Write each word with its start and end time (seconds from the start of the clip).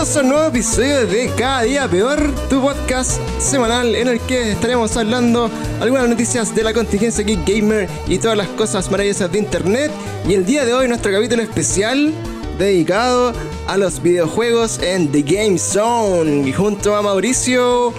Bienvenidos 0.00 0.16
a 0.16 0.20
un 0.22 0.28
nuevo 0.30 0.48
episodio 0.48 1.06
de 1.06 1.30
Cada 1.36 1.60
Día 1.60 1.86
Peor, 1.86 2.34
tu 2.48 2.62
podcast 2.62 3.20
semanal 3.38 3.94
en 3.94 4.08
el 4.08 4.18
que 4.20 4.52
estaremos 4.52 4.96
hablando 4.96 5.50
algunas 5.78 6.08
noticias 6.08 6.54
de 6.54 6.62
la 6.62 6.72
contingencia 6.72 7.22
Geek 7.22 7.46
Gamer 7.46 7.86
y 8.08 8.16
todas 8.16 8.38
las 8.38 8.48
cosas 8.48 8.90
maravillosas 8.90 9.30
de 9.30 9.40
internet. 9.40 9.92
Y 10.26 10.32
el 10.32 10.46
día 10.46 10.64
de 10.64 10.72
hoy 10.72 10.88
nuestro 10.88 11.12
capítulo 11.12 11.42
especial 11.42 12.14
dedicado 12.58 13.34
a 13.68 13.76
los 13.76 14.02
videojuegos 14.02 14.78
en 14.82 15.12
The 15.12 15.20
Game 15.20 15.58
Zone. 15.58 16.48
Y 16.48 16.52
junto 16.54 16.96
a 16.96 17.02
Mauricio 17.02 17.92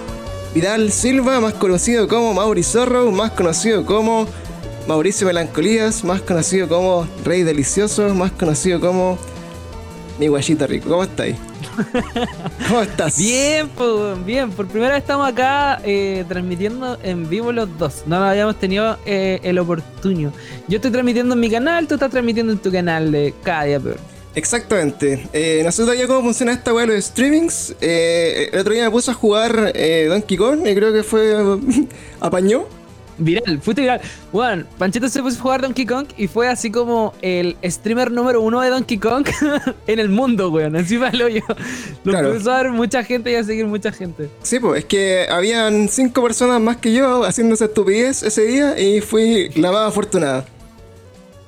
Vidal 0.56 0.92
Silva, 0.92 1.40
más 1.40 1.54
conocido 1.54 2.08
como 2.08 2.34
Mauri 2.34 2.64
Zorro, 2.64 3.12
más 3.12 3.30
conocido 3.34 3.86
como 3.86 4.26
Mauricio 4.88 5.28
Melancolías, 5.28 6.04
más 6.04 6.22
conocido 6.22 6.68
como 6.68 7.06
Rey 7.24 7.44
Delicioso, 7.44 8.16
más 8.16 8.32
conocido 8.32 8.80
como 8.80 9.20
mi 10.22 10.28
guayito 10.28 10.68
rico. 10.68 10.88
¿Cómo 10.88 11.04
estáis? 11.04 11.36
¿Cómo 12.68 12.82
estás? 12.82 13.18
Bien, 13.18 13.68
pues, 13.70 14.24
bien. 14.24 14.52
Por 14.52 14.68
primera 14.68 14.94
vez 14.94 15.02
estamos 15.02 15.28
acá 15.28 15.82
eh, 15.84 16.24
transmitiendo 16.28 17.00
en 17.02 17.28
vivo 17.28 17.52
los 17.52 17.76
dos. 17.80 18.04
No 18.06 18.18
habíamos 18.18 18.60
tenido 18.60 19.00
eh, 19.08 19.40
el 19.42 19.58
oportunio. 19.58 20.32
Yo 20.68 20.76
estoy 20.76 20.92
transmitiendo 20.92 21.34
en 21.34 21.40
mi 21.40 21.50
canal, 21.50 21.88
tú 21.88 21.96
estás 21.96 22.12
transmitiendo 22.12 22.54
en 22.54 22.60
tu 22.60 22.72
canal 22.72 23.12
de 23.12 23.34
Cada 23.42 23.64
Día 23.64 23.80
Peor. 23.80 23.98
Exactamente. 24.36 25.28
Eh, 25.34 25.62
nosotros 25.66 25.98
ya 25.98 26.06
cómo 26.06 26.22
funciona 26.22 26.52
esta 26.52 26.72
weá 26.72 26.86
de 26.86 26.94
los 26.94 27.06
streamings. 27.06 27.76
el 27.82 28.60
otro 28.60 28.74
día 28.74 28.84
me 28.84 28.92
puse 28.92 29.10
a 29.10 29.16
jugar 29.16 29.74
Donkey 30.08 30.38
Kong 30.38 30.68
y 30.68 30.76
creo 30.76 30.94
que 30.94 31.02
fue 31.02 31.36
apañó 32.20 32.68
viral, 33.24 33.62
fuiste 33.62 33.82
viral. 33.82 34.02
Bueno, 34.32 34.66
Panchito 34.78 35.08
se 35.10 35.22
puso 35.22 35.38
a 35.38 35.42
jugar 35.42 35.62
Donkey 35.62 35.86
Kong 35.86 36.08
y 36.18 36.28
fue 36.28 36.48
así 36.48 36.72
como 36.72 37.14
el 37.22 37.56
streamer 37.64 38.12
número 38.12 38.42
uno 38.42 38.62
de 38.62 38.70
Donkey 38.70 38.98
Kong 38.98 39.28
en 39.88 40.00
el 40.00 40.10
mundo, 40.10 40.50
weón. 40.50 40.76
Encima 40.76 41.12
lo 41.12 41.30
yo. 41.30 41.42
Lo 42.04 42.12
claro. 42.12 42.32
empezó 42.32 42.52
a 42.52 42.64
ver 42.64 42.72
mucha 42.72 43.04
gente 43.04 43.32
y 43.32 43.36
a 43.36 43.44
seguir 43.44 43.66
mucha 43.66 43.92
gente. 43.92 44.30
Sí, 44.44 44.60
pues 44.60 44.80
es 44.80 44.86
que 44.86 45.28
habían 45.30 45.88
cinco 45.90 46.24
personas 46.24 46.60
más 46.60 46.78
que 46.78 46.94
yo 46.94 47.24
haciendo 47.24 47.56
esa 47.56 47.66
estupidez 47.66 48.24
ese 48.24 48.46
día 48.46 48.80
y 48.80 49.02
fui 49.02 49.50
la 49.56 49.72
más 49.72 49.90
afortunada. 49.90 50.46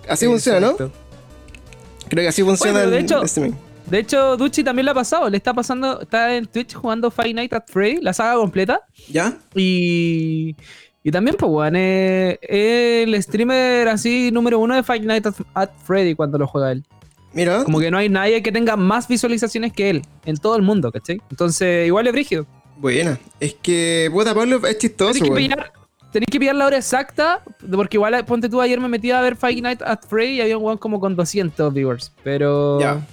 Así 0.07 0.25
funciona, 0.25 0.59
¿no? 0.59 0.75
Creo 0.75 2.23
que 2.23 2.27
así 2.27 2.43
funciona 2.43 2.85
de 2.85 2.99
hecho, 2.99 3.21
De 3.87 3.99
hecho, 3.99 4.37
Duchi 4.37 4.63
también 4.63 4.85
lo 4.85 4.91
ha 4.91 4.95
pasado. 4.95 5.29
Le 5.29 5.37
está 5.37 5.53
pasando, 5.53 6.01
está 6.01 6.35
en 6.35 6.45
Twitch 6.45 6.73
jugando 6.73 7.09
Five 7.09 7.33
Nights 7.33 7.53
at 7.53 7.63
Freddy, 7.67 8.01
la 8.01 8.13
saga 8.13 8.35
completa. 8.35 8.81
¿Ya? 9.09 9.37
Y 9.55 10.55
y 11.03 11.11
también, 11.11 11.35
pues, 11.37 11.51
weón, 11.51 11.75
es 11.75 12.39
el 12.41 13.21
streamer 13.21 13.89
así 13.89 14.31
número 14.31 14.57
uno 14.59 14.73
de 14.73 14.83
Five 14.83 15.01
Nights 15.01 15.33
at 15.53 15.69
Freddy 15.83 16.15
cuando 16.15 16.37
lo 16.37 16.47
juega 16.47 16.71
él. 16.71 16.85
Mira. 17.33 17.63
Como 17.65 17.79
que 17.79 17.91
no 17.91 17.97
hay 17.97 18.07
nadie 18.07 18.41
que 18.41 18.51
tenga 18.51 18.77
más 18.77 19.07
visualizaciones 19.09 19.73
que 19.73 19.89
él 19.89 20.01
en 20.25 20.37
todo 20.37 20.55
el 20.55 20.61
mundo, 20.61 20.91
¿cachai? 20.91 21.21
Entonces, 21.29 21.87
igual 21.87 22.07
es 22.07 22.13
brígido. 22.13 22.45
Buena. 22.77 23.19
Es 23.39 23.53
que, 23.55 24.09
puta, 24.13 24.33
Pablo, 24.33 24.65
es 24.65 24.77
chistoso, 24.77 25.13
Tenés 25.13 25.29
que, 25.29 25.35
pillar, 25.35 25.73
tenés 26.11 26.27
que 26.31 26.39
pillar 26.39 26.55
la 26.55 26.67
hora 26.67 26.77
exacta, 26.77 27.43
porque 27.69 27.97
igual, 27.97 28.23
ponte 28.23 28.47
tú, 28.47 28.61
ayer 28.61 28.79
me 28.79 28.87
metí 28.87 29.11
a 29.11 29.19
ver 29.19 29.35
Five 29.35 29.61
Nights 29.61 29.83
at 29.85 29.99
Freddy 30.07 30.35
y 30.35 30.41
había 30.41 30.57
un 30.57 30.63
weón 30.63 30.77
como 30.77 31.01
con 31.01 31.17
200 31.17 31.73
viewers. 31.73 32.13
Pero. 32.23 32.79
Ya. 32.79 33.05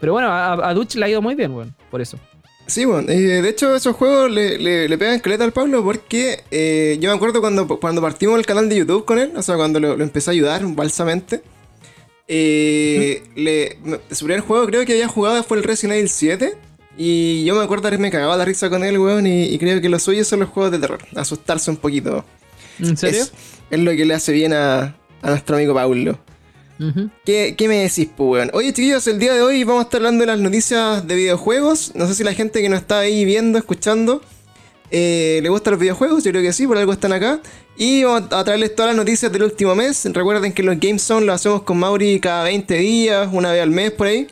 Pero 0.00 0.12
bueno, 0.12 0.28
a, 0.28 0.68
a 0.68 0.74
Dutch 0.74 0.96
le 0.96 1.06
ha 1.06 1.08
ido 1.08 1.22
muy 1.22 1.34
bien, 1.34 1.52
weón, 1.52 1.74
por 1.90 2.02
eso. 2.02 2.18
Sí, 2.66 2.84
bueno, 2.84 3.08
eh, 3.10 3.42
de 3.42 3.48
hecho 3.48 3.76
esos 3.76 3.94
juegos 3.94 4.30
le, 4.30 4.58
le, 4.58 4.98
pegan 4.98 5.14
esqueleto 5.14 5.44
al 5.44 5.52
Pablo 5.52 5.84
porque 5.84 6.42
eh, 6.50 6.98
yo 7.00 7.10
me 7.10 7.16
acuerdo 7.16 7.40
cuando, 7.40 7.68
cuando 7.78 8.02
partimos 8.02 8.38
el 8.38 8.46
canal 8.46 8.68
de 8.68 8.76
YouTube 8.76 9.04
con 9.04 9.20
él, 9.20 9.32
o 9.36 9.42
sea, 9.42 9.56
cuando 9.56 9.78
lo, 9.78 9.92
empecé 10.02 10.30
a 10.30 10.32
ayudar 10.32 10.62
balsamente, 10.74 11.42
eh, 12.26 13.22
le, 13.36 13.78
su 14.10 14.24
primer 14.24 14.40
juego 14.40 14.66
creo 14.66 14.84
que 14.84 14.94
había 14.94 15.06
jugado 15.06 15.44
fue 15.44 15.58
el 15.58 15.62
Resident 15.62 15.98
Evil 15.98 16.08
7 16.08 16.54
y 16.98 17.44
yo 17.44 17.54
me 17.54 17.62
acuerdo 17.62 17.88
que 17.88 17.98
me 17.98 18.10
cagaba 18.10 18.36
la 18.36 18.44
risa 18.44 18.68
con 18.68 18.82
él, 18.82 18.98
weón, 18.98 19.28
y, 19.28 19.56
creo 19.58 19.80
que 19.80 19.88
los 19.88 20.02
suyos 20.02 20.26
son 20.26 20.40
los 20.40 20.48
juegos 20.48 20.72
de 20.72 20.80
terror, 20.80 21.00
asustarse 21.14 21.70
un 21.70 21.76
poquito. 21.76 22.24
¿En 22.80 22.96
serio? 22.96 23.24
Es, 23.70 23.78
lo 23.78 23.92
que 23.92 24.04
le 24.04 24.14
hace 24.14 24.32
bien 24.32 24.52
a, 24.52 24.96
a 25.22 25.30
nuestro 25.30 25.56
amigo 25.56 25.72
Paulo. 25.72 26.18
¿Qué, 27.24 27.54
me 27.60 27.82
decís, 27.82 28.08
pues, 28.16 28.50
Oye, 28.52 28.72
chiquillos, 28.72 29.06
el 29.06 29.18
día 29.18 29.34
de 29.34 29.42
hoy 29.42 29.64
vamos 29.64 29.80
a 29.80 29.84
estar 29.84 29.98
hablando 29.98 30.22
de 30.22 30.26
las 30.26 30.38
noticias 30.38 31.06
de 31.06 31.14
videojuegos. 31.14 31.92
No 31.94 32.06
sé 32.06 32.14
si 32.14 32.24
la 32.24 32.34
gente 32.34 32.60
que 32.60 32.68
nos 32.68 32.80
está 32.80 33.00
ahí 33.00 33.24
viendo, 33.24 33.58
escuchando, 33.58 34.20
eh, 34.90 35.40
le 35.42 35.48
gustan 35.48 35.72
los 35.72 35.80
videojuegos. 35.80 36.24
Yo 36.24 36.30
creo 36.32 36.42
que 36.42 36.52
sí, 36.52 36.66
por 36.66 36.76
algo 36.76 36.92
están 36.92 37.12
acá. 37.12 37.40
Y 37.76 38.04
vamos 38.04 38.32
a 38.32 38.44
traerles 38.44 38.74
todas 38.74 38.90
las 38.90 38.96
noticias 38.96 39.32
del 39.32 39.44
último 39.44 39.74
mes. 39.74 40.04
Recuerden 40.12 40.52
que 40.52 40.62
los 40.62 40.78
Game 40.78 40.98
Zone 40.98 41.26
lo 41.26 41.32
hacemos 41.32 41.62
con 41.62 41.78
Mauri 41.78 42.20
cada 42.20 42.44
20 42.44 42.74
días, 42.74 43.28
una 43.32 43.52
vez 43.52 43.62
al 43.62 43.70
mes 43.70 43.90
por 43.92 44.06
ahí. 44.06 44.26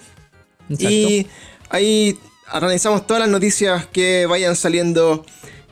Y 0.69 1.27
ahí 1.71 2.19
analizamos 2.49 3.07
todas 3.07 3.21
las 3.21 3.31
noticias 3.31 3.87
que 3.87 4.27
vayan 4.27 4.57
saliendo 4.57 5.25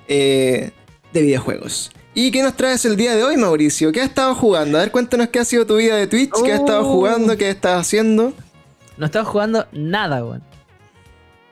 eh, 0.09 0.71
de 1.13 1.23
videojuegos. 1.23 1.93
¿Y 2.15 2.31
qué 2.31 2.43
nos 2.43 2.55
traes 2.55 2.85
el 2.85 2.97
día 2.97 3.17
de 3.17 3.25
hoy, 3.25 3.39
Mauricio? 3.39 3.91
¿Qué 3.91 4.03
has 4.03 4.09
estado 4.09 4.35
jugando? 4.35 4.77
A 4.77 4.83
ver, 4.83 4.91
cuéntanos 4.91 5.29
qué 5.29 5.39
ha 5.39 5.47
sido 5.47 5.67
tu 5.67 5.77
vida 5.77 5.97
de 5.97 6.07
Twitch, 6.07 6.31
qué 6.45 6.53
has 6.53 6.61
estado 6.61 6.83
oh. 6.83 6.93
jugando, 6.93 7.39
qué 7.39 7.49
estás 7.49 7.81
haciendo. 7.81 8.35
No 8.99 9.05
he 9.05 9.07
estado 9.07 9.25
jugando 9.25 9.67
nada, 9.73 10.23
weón. 10.23 10.43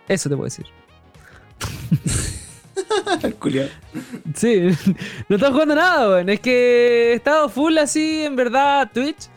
Eso 0.07 0.29
te 0.29 0.37
puedo 0.37 0.45
decir. 0.45 0.67
sí, 4.35 4.61
no 5.29 5.31
he 5.31 5.35
estado 5.37 5.53
jugando 5.53 5.77
nada, 5.77 6.11
weón. 6.11 6.29
Es 6.29 6.41
que 6.41 7.13
he 7.13 7.15
estado 7.15 7.49
full 7.49 7.79
así, 7.79 8.25
en 8.25 8.37
verdad, 8.37 8.91
Twitch. 8.93 9.31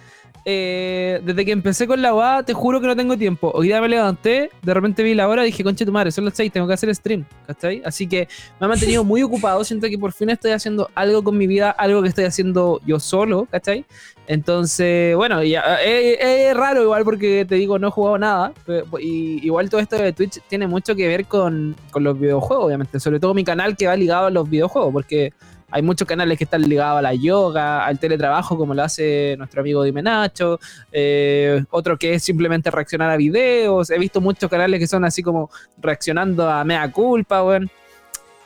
Eh, 0.46 1.22
desde 1.24 1.46
que 1.46 1.52
empecé 1.52 1.88
con 1.88 2.02
la 2.02 2.14
UA, 2.14 2.44
te 2.44 2.54
juro 2.54 2.81
que 2.81 2.88
no 2.88 2.96
tengo 2.96 3.18
tiempo. 3.18 3.52
Hoy 3.54 3.68
día 3.68 3.80
me 3.80 3.88
levanté, 3.88 4.50
de 4.62 4.74
repente 4.74 5.02
vi 5.02 5.14
la 5.14 5.28
hora 5.30 5.44
y 5.44 5.48
dije, 5.48 5.64
conche 5.64 5.86
tu 5.86 5.92
madre, 5.92 6.12
son 6.12 6.26
las 6.26 6.34
6, 6.36 6.52
tengo 6.52 6.68
que 6.68 6.74
hacer 6.74 6.94
stream, 6.94 7.26
¿cachai? 7.48 7.81
Así 7.86 8.08
que 8.08 8.28
me 8.59 8.66
ha 8.66 8.68
mantenido 8.68 9.06
muy 9.06 9.24
ocupado. 9.24 9.64
Siento 9.64 9.88
que 9.88 9.98
por 9.98 10.12
fin 10.12 10.30
estoy 10.30 10.52
haciendo 10.52 10.90
algo 10.96 11.24
con 11.24 11.38
mi 11.38 11.48
vida, 11.48 11.72
algo 11.72 12.02
que 12.02 12.09
estoy 12.09 12.26
haciendo 12.26 12.81
yo 12.86 13.00
solo, 13.00 13.48
¿cachai? 13.50 13.86
Entonces, 14.28 15.16
bueno, 15.16 15.44
ya, 15.44 15.78
eh, 15.81 16.50
es, 16.50 16.56
raro 16.56 16.81
igual 16.81 17.04
porque 17.04 17.46
te 17.46 17.56
digo, 17.56 17.80
no 17.80 17.88
he 17.88 17.92
jugado 17.92 18.18
nada. 18.18 18.54
Y 19.00 19.46
igual 19.46 19.70
todo 19.70 19.80
esto 19.80 19.96
de 19.96 20.12
Twitch 20.12 20.42
tiene 20.50 20.68
mucho 20.68 20.96
que 20.96 21.08
ver 21.08 21.25
con, 21.25 21.75
con 21.92 22.04
los 22.04 22.20
videojuegos, 22.20 22.66
obviamente. 22.66 23.00
Sobre 23.00 23.20
todo 23.20 23.34
mi 23.34 23.44
canal 23.46 23.78
que 23.78 23.88
va 23.88 23.96
ligado 23.96 24.28
a 24.28 24.30
los 24.30 24.50
videojuegos, 24.50 24.92
porque 24.92 25.34
hay 25.74 25.82
muchos 25.82 26.08
canales 26.08 26.38
que 26.38 26.44
están 26.44 26.62
ligados 26.62 27.00
a 27.00 27.02
la 27.02 27.16
yoga, 27.16 27.84
al 27.84 27.98
teletrabajo, 27.98 28.56
como 28.56 28.76
lo 28.76 28.84
hace 28.84 29.34
nuestro 29.40 29.62
amigo 29.62 29.82
Dime 29.82 30.04
Nacho. 30.04 30.60
Eh, 30.92 31.66
otro 31.72 31.98
que 31.98 32.14
es 32.14 32.24
simplemente 32.24 32.70
reaccionar 32.70 33.10
a 33.10 33.18
videos. 33.18 33.90
He 33.90 33.98
visto 33.98 34.22
muchos 34.22 34.52
canales 34.52 34.80
que 34.80 34.86
son 34.86 35.04
así 35.04 35.24
como 35.24 35.50
reaccionando 35.82 36.48
a 36.48 36.64
mea 36.64 36.92
culpa, 36.92 37.42
bueno. 37.42 37.68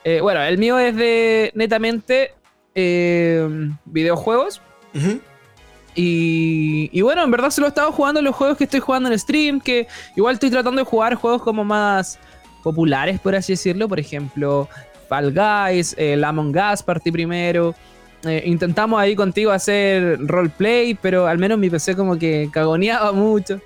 Eh, 0.06 0.22
bueno, 0.22 0.42
el 0.42 0.58
mío 0.58 0.80
es 0.80 0.96
de 0.96 1.52
netamente 1.54 2.34
eh, 2.74 3.46
videojuegos. 3.84 4.62
Y, 5.96 6.90
y, 6.94 7.02
bueno, 7.02 7.26
en 7.26 7.32
verdad 7.32 7.50
se 7.50 7.60
lo 7.60 7.68
he 7.68 7.70
estado 7.70 7.92
jugando 7.92 8.22
en 8.22 8.26
los 8.26 8.36
juegos 8.36 8.56
que 8.56 8.64
estoy 8.64 8.80
jugando 8.80 9.12
en 9.12 9.20
stream, 9.20 9.60
que 9.60 9.86
igual 10.16 10.36
estoy 10.36 10.50
tratando 10.50 10.80
de 10.80 10.86
jugar 10.86 11.16
juegos 11.16 11.42
como 11.42 11.66
más 11.66 12.20
populares, 12.64 13.20
por 13.20 13.36
así 13.36 13.54
decirlo. 13.54 13.90
Por 13.90 14.00
ejemplo, 14.00 14.70
Fall 15.08 15.34
Guys, 15.34 15.96
el 15.98 16.24
Among 16.24 16.56
Us 16.56 16.84
partí 16.84 17.12
primero. 17.12 17.76
Eh, 18.24 18.44
intentamos 18.46 19.00
ahí 19.00 19.16
contigo 19.16 19.52
hacer 19.52 20.18
roleplay, 20.20 20.96
pero 20.96 21.28
al 21.28 21.38
menos 21.38 21.58
mi 21.58 21.70
PC 21.70 21.96
como 21.96 22.18
que 22.18 22.50
cagoneaba 22.52 23.12
mucho. 23.12 23.62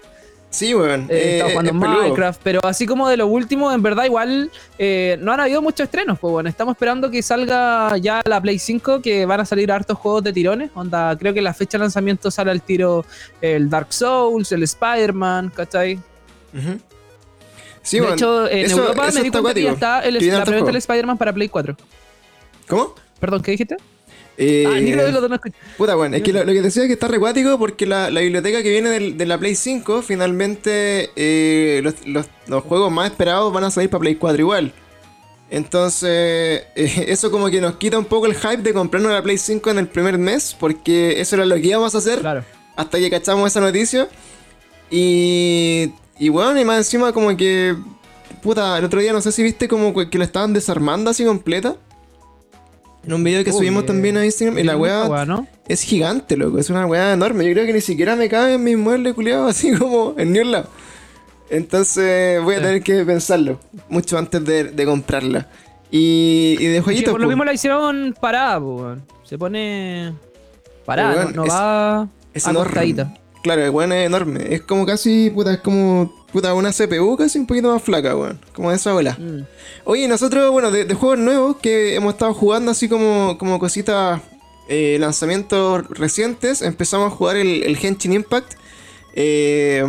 Sí, 0.51 0.75
weón. 0.75 1.07
Eh, 1.09 1.35
estaba 1.35 1.51
jugando 1.51 1.73
Minecraft, 1.73 2.41
pero 2.43 2.59
así 2.65 2.85
como 2.85 3.07
de 3.07 3.15
lo 3.15 3.27
último, 3.27 3.71
en 3.71 3.81
verdad 3.81 4.03
igual 4.03 4.51
eh, 4.77 5.17
no 5.21 5.31
han 5.31 5.39
habido 5.39 5.61
muchos 5.61 5.85
estrenos, 5.85 6.19
pues 6.19 6.29
bueno, 6.29 6.49
estamos 6.49 6.73
esperando 6.73 7.09
que 7.09 7.23
salga 7.23 7.97
ya 7.97 8.21
la 8.25 8.41
Play 8.41 8.59
5, 8.59 9.01
que 9.01 9.25
van 9.25 9.39
a 9.39 9.45
salir 9.45 9.71
hartos 9.71 9.97
juegos 9.97 10.23
de 10.23 10.33
tirones, 10.33 10.69
onda, 10.75 11.17
creo 11.17 11.33
que 11.33 11.41
la 11.41 11.53
fecha 11.53 11.77
de 11.77 11.85
lanzamiento 11.85 12.29
sale 12.29 12.51
al 12.51 12.61
tiro 12.61 13.05
el 13.39 13.69
Dark 13.69 13.93
Souls, 13.93 14.51
el 14.51 14.63
Spider-Man, 14.63 15.53
¿cachai? 15.55 15.97
De 17.89 18.13
hecho, 18.13 18.49
en 18.49 18.71
Europa 18.71 19.09
me 19.13 19.21
di 19.23 19.31
cuenta 19.31 19.53
que 19.53 19.63
ya 19.63 19.71
está 19.71 19.99
el, 20.01 20.27
la 20.27 20.43
preventa 20.43 20.67
del 20.67 20.75
Spider-Man 20.77 21.17
para 21.17 21.33
Play 21.33 21.49
4. 21.49 21.75
¿Cómo? 22.67 22.95
Perdón, 23.19 23.41
¿qué 23.41 23.51
dijiste? 23.51 23.77
Eh, 24.37 24.65
ah, 24.67 24.79
ni 24.79 24.93
lo 24.93 25.27
no 25.27 25.39
Puta, 25.77 25.95
bueno, 25.95 26.15
es 26.15 26.23
que 26.23 26.33
lo, 26.33 26.45
que 26.45 26.61
decía 26.61 26.83
es 26.83 26.87
que 26.87 26.93
está 26.93 27.07
recuático 27.07 27.59
porque 27.59 27.85
la, 27.85 28.09
biblioteca 28.09 28.63
que 28.63 28.69
viene 28.69 28.89
de 28.89 29.25
la 29.25 29.37
Play 29.37 29.55
5, 29.55 30.01
finalmente 30.01 31.11
eh, 31.15 31.83
los, 32.05 32.63
juegos 32.63 32.91
más 32.91 33.11
esperados 33.11 33.53
van 33.53 33.65
a 33.65 33.71
salir 33.71 33.89
para 33.89 33.99
Play 33.99 34.15
4 34.15 34.39
igual. 34.39 34.73
Entonces, 35.49 36.63
eh, 36.75 37.05
eso 37.07 37.29
como 37.29 37.49
que 37.49 37.61
nos 37.61 37.75
quita 37.75 37.99
un 37.99 38.05
poco 38.05 38.25
el 38.25 38.35
hype 38.35 38.63
de 38.63 38.73
comprarnos 38.73 39.11
la 39.11 39.21
Play 39.21 39.37
5 39.37 39.69
en 39.69 39.79
el 39.79 39.87
primer 39.87 40.17
mes, 40.17 40.55
porque 40.59 41.19
eso 41.19 41.35
era 41.35 41.45
lo 41.45 41.55
que 41.55 41.67
íbamos 41.67 41.93
a 41.93 41.97
hacer 41.97 42.25
hasta 42.75 42.97
que 42.97 43.09
cachamos 43.09 43.47
esa 43.47 43.59
noticia. 43.59 44.07
Y 44.89 45.91
y 46.21 46.29
bueno, 46.29 46.59
y 46.59 46.63
más 46.63 46.77
encima 46.77 47.11
como 47.11 47.35
que... 47.35 47.75
Puta, 48.43 48.77
el 48.77 48.85
otro 48.85 48.99
día 49.01 49.11
no 49.11 49.21
sé 49.21 49.31
si 49.31 49.41
viste 49.41 49.67
como 49.67 49.91
que 49.91 50.17
la 50.19 50.23
estaban 50.23 50.53
desarmando 50.53 51.09
así 51.09 51.25
completa. 51.25 51.77
En 53.03 53.13
un 53.13 53.23
video 53.23 53.43
que 53.43 53.51
subimos 53.51 53.87
también 53.87 54.17
a 54.17 54.23
Instagram. 54.23 54.59
Y 54.59 54.63
la 54.63 54.77
weá 54.77 55.25
¿no? 55.25 55.47
es 55.67 55.81
gigante, 55.81 56.37
loco. 56.37 56.59
Es 56.59 56.69
una 56.69 56.85
weá 56.85 57.13
enorme. 57.13 57.43
Yo 57.47 57.53
creo 57.53 57.65
que 57.65 57.73
ni 57.73 57.81
siquiera 57.81 58.15
me 58.15 58.29
cabe 58.29 58.53
en 58.53 58.63
mi 58.63 58.75
mueble 58.75 59.15
culiado 59.15 59.47
así 59.49 59.75
como 59.75 60.13
en 60.15 60.31
ni 60.31 60.39
un 60.41 60.51
lado. 60.51 60.67
Entonces 61.49 62.39
voy 62.43 62.53
a 62.53 62.61
tener 62.61 62.83
que 62.83 63.03
pensarlo 63.03 63.59
mucho 63.89 64.19
antes 64.19 64.45
de, 64.45 64.85
comprarla. 64.85 65.47
Y, 65.89 66.55
y 66.59 66.67
de 66.67 66.81
jueguitos. 66.81 67.13
por 67.13 67.21
lo 67.21 67.29
mismo 67.29 67.43
la 67.45 67.53
hicieron 67.53 68.15
parada, 68.21 68.61
pues, 68.61 68.99
Se 69.23 69.39
pone 69.39 70.13
parada, 70.85 71.31
no, 71.33 71.47
va 71.47 72.07
es 72.31 72.47
acostadita. 72.47 73.11
Claro, 73.43 73.63
el 73.63 73.71
weón 73.71 73.91
es 73.91 74.05
enorme. 74.05 74.53
Es 74.53 74.61
como 74.61 74.85
casi, 74.85 75.29
puta, 75.29 75.53
es 75.53 75.59
como, 75.59 76.13
puta, 76.31 76.53
una 76.53 76.71
CPU 76.71 77.17
casi 77.17 77.39
un 77.39 77.47
poquito 77.47 77.73
más 77.73 77.81
flaca, 77.81 78.15
weón. 78.15 78.39
Como 78.53 78.69
de 78.69 78.75
esa 78.75 78.93
ola. 78.93 79.17
Mm. 79.19 79.45
Oye, 79.85 80.07
nosotros, 80.07 80.51
bueno, 80.51 80.71
de, 80.71 80.93
juegos 80.93 81.19
nuevos 81.19 81.57
que 81.57 81.95
hemos 81.95 82.13
estado 82.13 82.33
jugando 82.33 82.71
así 82.71 82.87
como, 82.87 83.37
como 83.37 83.59
cositas, 83.59 84.21
eh, 84.69 84.97
lanzamientos 84.99 85.87
recientes, 85.89 86.61
empezamos 86.61 87.11
a 87.11 87.15
jugar 87.15 87.35
el, 87.35 87.63
el 87.63 87.77
Henshin 87.77 88.13
Impact. 88.13 88.53
Eh, 89.13 89.83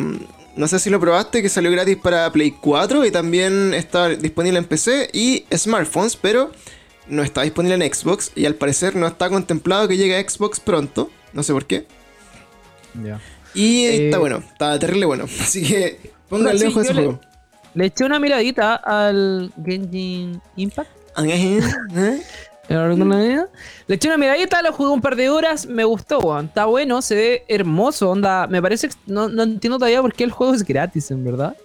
no 0.56 0.68
sé 0.68 0.78
si 0.78 0.90
lo 0.90 1.00
probaste, 1.00 1.42
que 1.42 1.48
salió 1.48 1.70
gratis 1.70 1.96
para 1.96 2.30
Play 2.30 2.52
4 2.52 3.06
y 3.06 3.10
también 3.10 3.72
está 3.74 4.08
disponible 4.10 4.58
en 4.58 4.64
PC 4.66 5.08
y 5.12 5.44
smartphones, 5.54 6.16
pero 6.16 6.50
no 7.06 7.22
está 7.22 7.42
disponible 7.42 7.84
en 7.84 7.94
Xbox 7.94 8.32
y 8.34 8.44
al 8.44 8.54
parecer 8.54 8.94
no 8.96 9.06
está 9.06 9.30
contemplado 9.30 9.88
que 9.88 9.96
llegue 9.96 10.16
a 10.16 10.28
Xbox 10.28 10.60
pronto. 10.60 11.10
No 11.32 11.42
sé 11.42 11.52
por 11.52 11.66
qué. 11.66 11.86
Ya. 13.02 13.20
Y 13.54 13.84
está 13.84 14.16
eh, 14.16 14.20
bueno, 14.20 14.38
está 14.38 14.78
terrible 14.78 15.06
bueno. 15.06 15.24
Así 15.40 15.62
que 15.62 16.12
pónganle 16.28 16.66
ojo 16.68 16.80
a 16.80 16.82
ese 16.82 16.94
juego. 16.94 17.20
Le, 17.74 17.86
eché 17.86 18.04
una 18.04 18.18
miradita 18.18 18.76
al 18.76 19.52
Genshin 19.64 20.40
Impact. 20.56 20.90
¿Eh? 21.24 21.60
Le 22.68 23.94
eché 23.94 24.08
una 24.08 24.16
miradita, 24.16 24.62
lo 24.62 24.72
jugué 24.72 24.90
un 24.90 25.00
par 25.00 25.16
de 25.16 25.28
horas, 25.28 25.66
me 25.66 25.84
gustó, 25.84 26.40
Está 26.40 26.64
bueno, 26.66 27.02
se 27.02 27.14
ve 27.14 27.44
hermoso, 27.48 28.10
onda. 28.10 28.46
Me 28.46 28.62
parece 28.62 28.88
no, 29.06 29.28
no 29.28 29.42
entiendo 29.42 29.78
todavía 29.78 30.00
por 30.00 30.14
qué 30.14 30.24
el 30.24 30.30
juego 30.30 30.54
es 30.54 30.64
gratis, 30.64 31.10
en 31.10 31.24
verdad. 31.24 31.56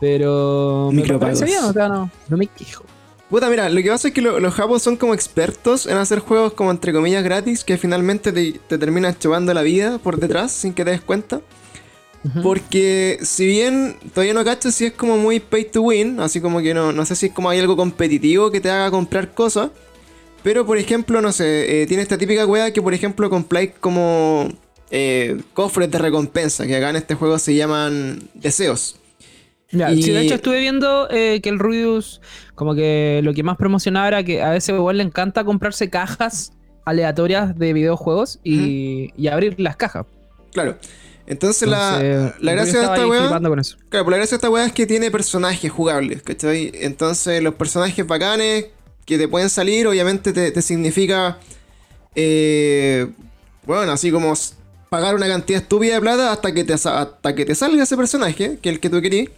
Pero 0.00 0.90
me 0.92 1.18
parece 1.18 1.46
bien, 1.46 1.64
o 1.64 1.72
sea, 1.72 1.88
no, 1.88 2.10
no 2.28 2.36
me 2.36 2.46
quejo. 2.46 2.84
Puta, 3.30 3.50
mira, 3.50 3.68
lo 3.68 3.82
que 3.82 3.88
pasa 3.88 4.08
es 4.08 4.14
que 4.14 4.22
los 4.22 4.54
japos 4.54 4.82
son 4.82 4.96
como 4.96 5.12
expertos 5.12 5.86
en 5.86 5.96
hacer 5.96 6.20
juegos 6.20 6.52
como 6.52 6.70
entre 6.70 6.92
comillas 6.92 7.24
gratis 7.24 7.64
que 7.64 7.76
finalmente 7.76 8.32
te, 8.32 8.52
te 8.68 8.78
terminan 8.78 9.18
chupando 9.18 9.52
la 9.52 9.62
vida 9.62 9.98
por 9.98 10.20
detrás 10.20 10.52
sin 10.52 10.72
que 10.72 10.84
te 10.84 10.92
des 10.92 11.00
cuenta. 11.00 11.40
Porque 12.42 13.18
si 13.22 13.46
bien 13.46 13.96
todavía 14.12 14.34
no 14.34 14.44
cacho 14.44 14.72
si 14.72 14.86
es 14.86 14.92
como 14.92 15.16
muy 15.16 15.38
pay 15.38 15.64
to 15.64 15.82
win, 15.82 16.18
así 16.18 16.40
como 16.40 16.60
que 16.60 16.74
no, 16.74 16.90
no 16.90 17.04
sé 17.06 17.14
si 17.14 17.26
es 17.26 17.32
como 17.32 17.50
hay 17.50 17.60
algo 17.60 17.76
competitivo 17.76 18.50
que 18.50 18.60
te 18.60 18.68
haga 18.68 18.90
comprar 18.90 19.32
cosas. 19.32 19.70
Pero 20.42 20.66
por 20.66 20.78
ejemplo, 20.78 21.20
no 21.20 21.32
sé, 21.32 21.82
eh, 21.82 21.86
tiene 21.86 22.02
esta 22.02 22.18
típica 22.18 22.44
wea 22.46 22.72
que 22.72 22.82
por 22.82 22.94
ejemplo 22.94 23.30
compráis 23.30 23.70
como 23.78 24.48
eh, 24.90 25.40
cofres 25.54 25.90
de 25.90 25.98
recompensa, 25.98 26.66
que 26.66 26.76
acá 26.76 26.90
en 26.90 26.96
este 26.96 27.14
juego 27.14 27.38
se 27.38 27.54
llaman 27.54 28.28
deseos. 28.34 28.96
Sí, 29.94 30.10
de 30.10 30.22
hecho 30.22 30.34
estuve 30.34 30.60
viendo 30.60 31.08
eh, 31.10 31.40
que 31.42 31.48
el 31.48 31.58
Rubius, 31.58 32.20
como 32.54 32.74
que 32.74 33.20
lo 33.22 33.34
que 33.34 33.42
más 33.42 33.56
promocionaba 33.56 34.08
era 34.08 34.24
que 34.24 34.42
a 34.42 34.50
veces 34.50 34.74
igual 34.74 34.98
le 34.98 35.02
encanta 35.02 35.44
comprarse 35.44 35.90
cajas 35.90 36.52
aleatorias 36.84 37.58
de 37.58 37.72
videojuegos 37.72 38.38
y, 38.44 39.12
y 39.16 39.28
abrir 39.28 39.58
las 39.58 39.76
cajas. 39.76 40.06
Claro. 40.52 40.76
Entonces, 41.26 41.68
la, 41.68 42.34
la 42.40 42.52
gracia 42.52 42.78
de 42.78 42.84
esta 42.84 43.06
weá. 43.06 43.28
Claro, 43.28 44.04
pues 44.04 44.10
la 44.10 44.16
gracia 44.16 44.30
de 44.30 44.36
esta 44.36 44.50
weá 44.50 44.66
es 44.66 44.72
que 44.72 44.86
tiene 44.86 45.10
personajes 45.10 45.70
jugables, 45.70 46.22
¿cachai? 46.22 46.70
Entonces, 46.74 47.42
los 47.42 47.54
personajes 47.54 48.06
bacanes 48.06 48.66
que 49.04 49.18
te 49.18 49.26
pueden 49.26 49.50
salir, 49.50 49.86
obviamente 49.86 50.32
te, 50.32 50.62
significa. 50.62 51.38
Eh, 52.14 53.08
bueno, 53.64 53.90
así 53.92 54.10
como 54.12 54.32
pagar 54.88 55.16
una 55.16 55.26
cantidad 55.26 55.60
estúpida 55.60 55.94
de 55.94 56.00
plata 56.00 56.32
hasta 56.32 56.54
que 56.54 56.62
te, 56.62 56.72
hasta 56.74 57.34
que 57.34 57.44
te 57.44 57.54
salga 57.54 57.82
ese 57.82 57.96
personaje, 57.96 58.58
que 58.62 58.68
es 58.68 58.74
el 58.74 58.80
que 58.80 58.88
tú 58.88 59.02
querías. 59.02 59.28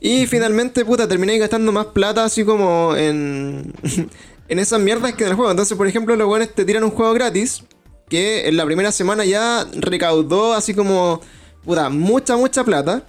Y 0.00 0.26
finalmente, 0.26 0.84
puta, 0.84 1.06
terminé 1.06 1.36
gastando 1.38 1.72
más 1.72 1.86
plata 1.86 2.24
así 2.24 2.44
como 2.44 2.96
en, 2.96 3.72
en 4.48 4.58
esas 4.58 4.80
mierdas 4.80 5.14
que 5.14 5.24
en 5.24 5.30
el 5.30 5.36
juego. 5.36 5.50
Entonces, 5.50 5.76
por 5.76 5.86
ejemplo, 5.86 6.16
los 6.16 6.26
buenos 6.26 6.54
te 6.54 6.64
tiran 6.64 6.84
un 6.84 6.90
juego 6.90 7.12
gratis 7.12 7.62
que 8.08 8.48
en 8.48 8.56
la 8.56 8.66
primera 8.66 8.92
semana 8.92 9.24
ya 9.24 9.66
recaudó 9.72 10.52
así 10.52 10.74
como, 10.74 11.20
puta, 11.64 11.90
mucha, 11.90 12.36
mucha 12.36 12.64
plata. 12.64 13.04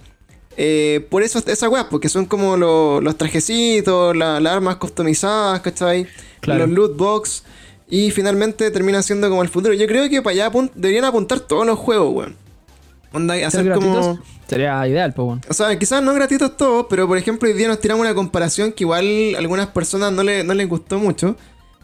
Eh, 0.56 1.06
por 1.10 1.22
eso 1.22 1.42
esas 1.44 1.68
weas, 1.70 1.86
porque 1.90 2.08
son 2.08 2.26
como 2.26 2.56
los 2.56 3.16
trajecitos, 3.16 4.14
las 4.14 4.46
armas 4.46 4.76
customizadas, 4.76 5.60
¿cachai? 5.60 6.06
Los 6.42 6.68
loot 6.68 6.96
box. 6.96 7.42
Y 7.88 8.10
finalmente 8.10 8.70
termina 8.70 9.02
siendo 9.02 9.28
como 9.28 9.42
el 9.42 9.48
futuro. 9.48 9.74
Yo 9.74 9.86
creo 9.86 10.08
que 10.08 10.22
para 10.22 10.46
allá 10.46 10.70
deberían 10.74 11.04
apuntar 11.04 11.40
todos 11.40 11.66
los 11.66 11.78
juegos, 11.78 12.14
weón. 12.14 12.41
Onda, 13.12 13.34
hacer 13.46 13.72
como. 13.72 14.18
Sería 14.48 14.86
ideal, 14.86 15.14
pues, 15.14 15.38
O 15.48 15.54
sea, 15.54 15.78
quizás 15.78 16.02
no 16.02 16.12
gratuitos 16.12 16.56
todos, 16.56 16.86
pero 16.90 17.08
por 17.08 17.16
ejemplo, 17.16 17.48
hoy 17.48 17.54
día 17.54 17.68
nos 17.68 17.80
tiramos 17.80 18.02
una 18.02 18.14
comparación 18.14 18.72
que 18.72 18.84
igual 18.84 19.34
a 19.34 19.38
algunas 19.38 19.68
personas 19.68 20.12
no, 20.12 20.22
le, 20.22 20.44
no 20.44 20.52
les 20.52 20.68
gustó 20.68 20.98
mucho. 20.98 21.36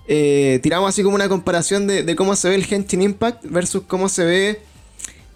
Eh, 0.07 0.61
tiramos 0.63 0.89
así 0.89 1.03
como 1.03 1.15
una 1.15 1.29
comparación 1.29 1.87
de, 1.87 2.15
cómo 2.17 2.35
se 2.37 2.49
ve 2.49 2.55
el 2.57 2.65
Genshin 2.65 3.03
Impact 3.03 3.45
versus 3.45 3.83
cómo 3.87 4.09
se 4.09 4.25
ve 4.25 4.61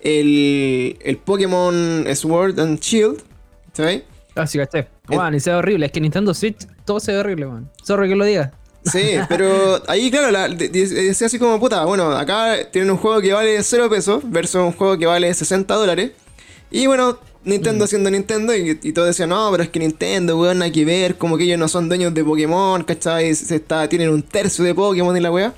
el, 0.00 0.98
el 1.00 1.16
Pokémon 1.18 2.04
Sword 2.14 2.60
and 2.60 2.80
Shield. 2.80 3.22
¿Sabes? 3.72 4.02
Ah, 4.34 4.46
sí, 4.46 4.58
caché. 4.58 4.88
Man, 5.08 5.34
y 5.34 5.40
se 5.40 5.50
ve 5.50 5.56
horrible. 5.56 5.86
Es 5.86 5.92
que 5.92 6.00
Nintendo 6.00 6.34
Switch 6.34 6.66
todo 6.84 7.00
se 7.00 7.12
ve 7.12 7.18
horrible, 7.18 7.46
man. 7.46 7.70
Sorry 7.82 8.08
que 8.08 8.16
lo 8.16 8.24
diga. 8.24 8.52
Sí, 8.84 9.16
pero 9.28 9.80
ahí, 9.86 10.10
claro, 10.10 10.36
decía 10.56 11.26
así 11.26 11.38
como 11.38 11.60
puta. 11.60 11.84
Bueno, 11.84 12.10
acá 12.12 12.56
tienen 12.70 12.90
un 12.90 12.96
juego 12.96 13.20
que 13.20 13.32
vale 13.32 13.62
0 13.62 13.88
pesos 13.88 14.22
versus 14.24 14.56
un 14.56 14.72
juego 14.72 14.98
que 14.98 15.06
vale 15.06 15.32
60 15.32 15.72
dólares. 15.74 16.12
Y 16.70 16.86
bueno, 16.86 17.18
Nintendo 17.44 17.84
mm. 17.84 17.88
siendo 17.88 18.10
Nintendo 18.10 18.54
y, 18.56 18.92
todos 18.92 19.08
decían, 19.08 19.28
no, 19.28 19.50
pero 19.50 19.62
es 19.62 19.68
que 19.68 19.78
Nintendo, 19.78 20.38
weón, 20.38 20.62
hay 20.62 20.72
que 20.72 20.84
ver, 20.84 21.16
como 21.16 21.36
que 21.36 21.44
ellos 21.44 21.58
no 21.58 21.68
son 21.68 21.88
dueños 21.88 22.14
de 22.14 22.24
Pokémon, 22.24 22.82
¿cachai? 22.82 23.34
Se 23.34 23.56
está, 23.56 23.88
tienen 23.88 24.08
un 24.08 24.22
tercio 24.22 24.64
de 24.64 24.74
Pokémon 24.74 25.16
y 25.16 25.20
la 25.20 25.30
weá. 25.30 25.52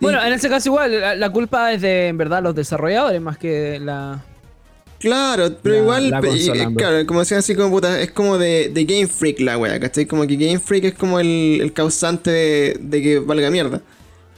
Bueno, 0.00 0.22
en 0.22 0.32
ese 0.32 0.48
caso 0.48 0.68
igual, 0.68 1.20
la, 1.20 1.30
culpa 1.30 1.72
es 1.72 1.80
de, 1.80 2.08
en 2.08 2.18
verdad, 2.18 2.42
los 2.42 2.54
desarrolladores 2.54 3.20
más 3.20 3.38
que 3.38 3.78
la... 3.80 4.24
Claro, 5.02 5.56
pero 5.60 5.78
igual, 5.78 6.14
claro, 6.76 7.04
como 7.06 7.18
decían 7.20 7.40
así 7.40 7.56
como 7.56 7.70
puta, 7.70 8.00
es 8.00 8.12
como 8.12 8.38
de, 8.38 8.70
Game 8.72 9.08
Freak 9.08 9.40
la 9.40 9.58
weá, 9.58 9.80
¿cachai? 9.80 10.06
Como 10.06 10.24
que 10.28 10.36
Game 10.36 10.60
Freak 10.60 10.84
es 10.84 10.94
como 10.94 11.18
el, 11.18 11.72
causante 11.74 12.30
de, 12.30 12.76
de 12.80 13.02
que 13.02 13.18
valga 13.18 13.50
mierda. 13.50 13.82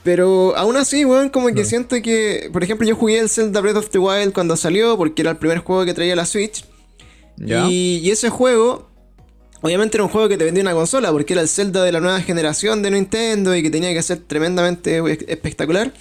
Pero 0.05 0.57
aún 0.57 0.79
así, 0.79 1.05
weón, 1.05 1.29
como 1.29 1.49
que 1.49 1.67
siento 1.67 2.01
que. 2.01 2.49
Por 2.51 2.65
ejemplo, 2.65 2.89
yo 2.89 2.97
jugué 2.97 3.19
el 3.19 3.29
Zelda 3.29 3.61
Breath 3.61 3.77
of 3.77 3.91
the 3.91 3.99
Wild 3.99 4.33
cuando 4.33 4.57
salió, 4.57 4.97
porque 4.97 5.21
era 5.21 5.33
el 5.33 5.37
primer 5.37 5.59
juego 5.59 5.85
que 5.85 5.93
traía 5.93 6.17
la 6.17 6.25
Switch. 6.25 6.65
Y, 7.39 8.09
ese 8.11 8.31
juego, 8.31 8.89
obviamente 9.61 9.99
era 9.99 10.05
un 10.05 10.11
juego 10.11 10.31
que 10.31 10.39
te 10.39 10.45
vendía 10.45 10.63
una 10.63 10.73
consola, 10.73 11.13
porque 11.13 11.35
era 11.35 11.43
el 11.43 11.49
Zelda 11.49 11.85
de 11.85 11.93
la 11.93 12.01
nueva 12.01 12.23
generación 12.23 12.81
de 12.81 12.91
Nintendo 12.91 13.55
y 13.55 13.63
que 13.63 13.69
tenía 13.69 13.93
que 13.93 14.03
ser 14.03 14.19
tremendamente 14.19 15.03
espectacular. 15.29 15.93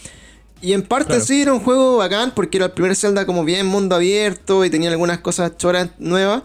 Y 0.63 0.71
en 0.71 0.81
parte 0.81 1.19
sí 1.19 1.41
era 1.41 1.51
un 1.51 1.59
juego 1.59 1.97
bacán, 1.97 2.31
porque 2.33 2.57
era 2.57 2.67
el 2.67 2.71
primer 2.71 2.95
Zelda 2.95 3.25
como 3.25 3.43
bien 3.43 3.65
mundo 3.65 3.95
abierto 3.95 4.63
y 4.63 4.69
tenía 4.69 4.89
algunas 4.89 5.19
cosas 5.19 5.57
choras 5.57 5.89
nuevas. 5.99 6.43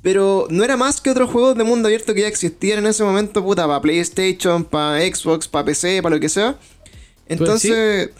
Pero 0.00 0.46
no 0.48 0.64
era 0.64 0.78
más 0.78 1.02
que 1.02 1.10
otros 1.10 1.30
juegos 1.30 1.56
de 1.58 1.62
mundo 1.62 1.88
abierto 1.88 2.14
que 2.14 2.22
ya 2.22 2.28
existían 2.28 2.78
en 2.78 2.86
ese 2.86 3.04
momento, 3.04 3.44
puta, 3.44 3.66
para 3.66 3.82
PlayStation, 3.82 4.64
para 4.64 5.00
Xbox, 5.02 5.48
para 5.48 5.66
PC, 5.66 6.02
para 6.02 6.14
lo 6.14 6.20
que 6.20 6.30
sea. 6.30 6.56
Pues 7.26 7.40
Entonces, 7.40 8.10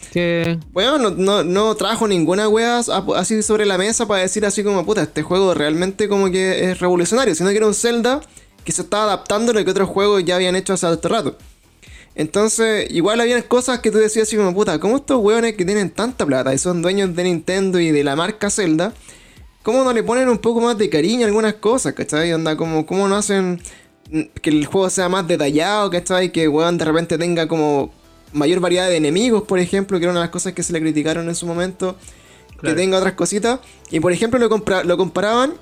bueno, 0.71 1.09
no, 1.09 1.75
trajo 1.75 2.07
ninguna 2.07 2.47
wea 2.47 2.81
así 3.15 3.41
sobre 3.41 3.65
la 3.65 3.79
mesa 3.79 4.07
para 4.07 4.21
decir 4.21 4.45
así 4.45 4.63
como, 4.63 4.85
puta, 4.85 5.01
este 5.01 5.23
juego 5.23 5.55
realmente 5.55 6.07
como 6.07 6.29
que 6.29 6.69
es 6.69 6.79
revolucionario, 6.79 7.33
sino 7.33 7.49
que 7.49 7.57
era 7.57 7.65
un 7.65 7.73
Zelda 7.73 8.21
que 8.63 8.71
se 8.71 8.83
estaba 8.83 9.05
adaptando 9.05 9.51
a 9.51 9.55
lo 9.55 9.65
que 9.65 9.71
otros 9.71 9.89
juegos 9.89 10.23
ya 10.23 10.35
habían 10.35 10.55
hecho 10.55 10.73
hace 10.73 10.85
alto 10.85 11.09
rato. 11.09 11.37
Entonces, 12.15 12.87
igual 12.91 13.19
habían 13.21 13.41
cosas 13.41 13.79
que 13.79 13.89
tú 13.89 13.97
decías 13.97 14.27
así 14.27 14.37
como, 14.37 14.53
puta, 14.53 14.79
¿cómo 14.79 14.97
estos 14.97 15.17
weones 15.21 15.55
que 15.55 15.65
tienen 15.65 15.89
tanta 15.89 16.25
plata 16.25 16.53
y 16.53 16.57
son 16.57 16.81
dueños 16.81 17.15
de 17.15 17.23
Nintendo 17.23 17.79
y 17.79 17.91
de 17.91 18.03
la 18.03 18.15
marca 18.15 18.49
Zelda, 18.49 18.93
cómo 19.63 19.83
no 19.83 19.93
le 19.93 20.03
ponen 20.03 20.29
un 20.29 20.37
poco 20.37 20.61
más 20.61 20.77
de 20.77 20.89
cariño 20.89 21.23
a 21.23 21.27
algunas 21.27 21.55
cosas, 21.55 21.93
¿cachai? 21.93 22.31
Onda, 22.33 22.55
como, 22.55 22.85
cómo 22.85 23.07
no 23.07 23.15
hacen 23.15 23.61
que 24.41 24.49
el 24.51 24.65
juego 24.65 24.89
sea 24.89 25.09
más 25.09 25.27
detallado, 25.27 25.89
¿cachai? 25.89 26.31
Que 26.31 26.47
weón 26.47 26.77
de 26.77 26.85
repente 26.85 27.17
tenga 27.17 27.47
como 27.47 27.91
mayor 28.31 28.59
variedad 28.59 28.89
de 28.89 28.97
enemigos, 28.97 29.43
por 29.43 29.59
ejemplo, 29.59 29.97
que 29.97 30.05
era 30.05 30.11
una 30.11 30.19
de 30.21 30.25
las 30.25 30.31
cosas 30.31 30.53
que 30.53 30.61
se 30.61 30.73
le 30.73 30.81
criticaron 30.81 31.27
en 31.29 31.35
su 31.35 31.45
momento. 31.47 31.97
Que 32.61 32.73
tenga 32.75 32.97
otras 32.97 33.13
cositas. 33.13 33.59
Y 33.91 33.99
por 33.99 34.13
ejemplo, 34.13 34.39
lo, 34.39 34.47
lo 34.83 34.97
comparaban. 34.97 35.55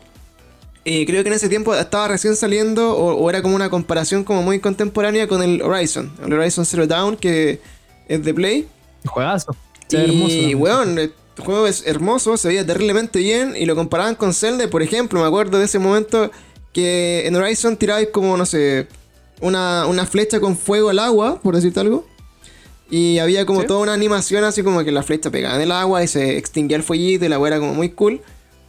Eh, 0.83 1.05
creo 1.05 1.21
que 1.23 1.29
en 1.29 1.35
ese 1.35 1.47
tiempo 1.47 1.75
estaba 1.75 2.07
recién 2.07 2.35
saliendo, 2.35 2.95
o, 2.97 3.29
era 3.29 3.41
como 3.41 3.55
una 3.55 3.69
comparación 3.69 4.23
como 4.23 4.41
muy 4.41 4.59
contemporánea 4.59 5.27
con 5.27 5.43
el 5.43 5.61
Horizon. 5.61 6.11
El 6.25 6.33
Horizon 6.33 6.65
Zero 6.65 6.87
Dawn, 6.87 7.17
que 7.17 7.61
es 8.07 8.23
de 8.23 8.33
Play. 8.33 8.67
Juegazo. 9.05 9.55
y, 9.89 10.55
weón, 10.55 10.97
el 10.97 11.13
juego 11.37 11.67
es 11.67 11.85
hermoso, 11.85 12.35
se 12.37 12.47
veía 12.47 12.65
terriblemente 12.65 13.19
bien. 13.19 13.55
Y 13.55 13.65
lo 13.65 13.75
comparaban 13.75 14.15
con 14.15 14.33
Zelda, 14.33 14.67
por 14.69 14.81
ejemplo, 14.81 15.19
me 15.19 15.27
acuerdo 15.27 15.59
de 15.59 15.65
ese 15.65 15.77
momento 15.77 16.31
que 16.73 17.27
en 17.27 17.35
Horizon 17.35 17.77
tirabais 17.77 18.09
como, 18.09 18.35
no 18.35 18.45
sé, 18.45 18.87
una, 19.39 19.85
una 19.85 20.05
flecha 20.05 20.39
con 20.39 20.57
fuego 20.57 20.89
al 20.89 20.99
agua, 20.99 21.39
por 21.41 21.55
decirte 21.55 21.79
algo. 21.79 22.07
Y 22.89 23.19
había 23.19 23.45
como 23.45 23.63
toda 23.63 23.79
una 23.79 23.93
animación 23.93 24.43
así 24.43 24.63
como 24.63 24.83
que 24.83 24.91
la 24.91 25.01
flecha 25.01 25.29
pegaba 25.29 25.55
en 25.55 25.61
el 25.61 25.71
agua 25.71 26.03
y 26.03 26.07
se 26.07 26.37
extinguía 26.37 26.75
el 26.75 26.83
fueguito 26.83 27.23
y 27.23 27.29
la 27.29 27.39
weá 27.39 27.53
era 27.53 27.59
como 27.59 27.73
muy 27.73 27.89
cool. 27.91 28.21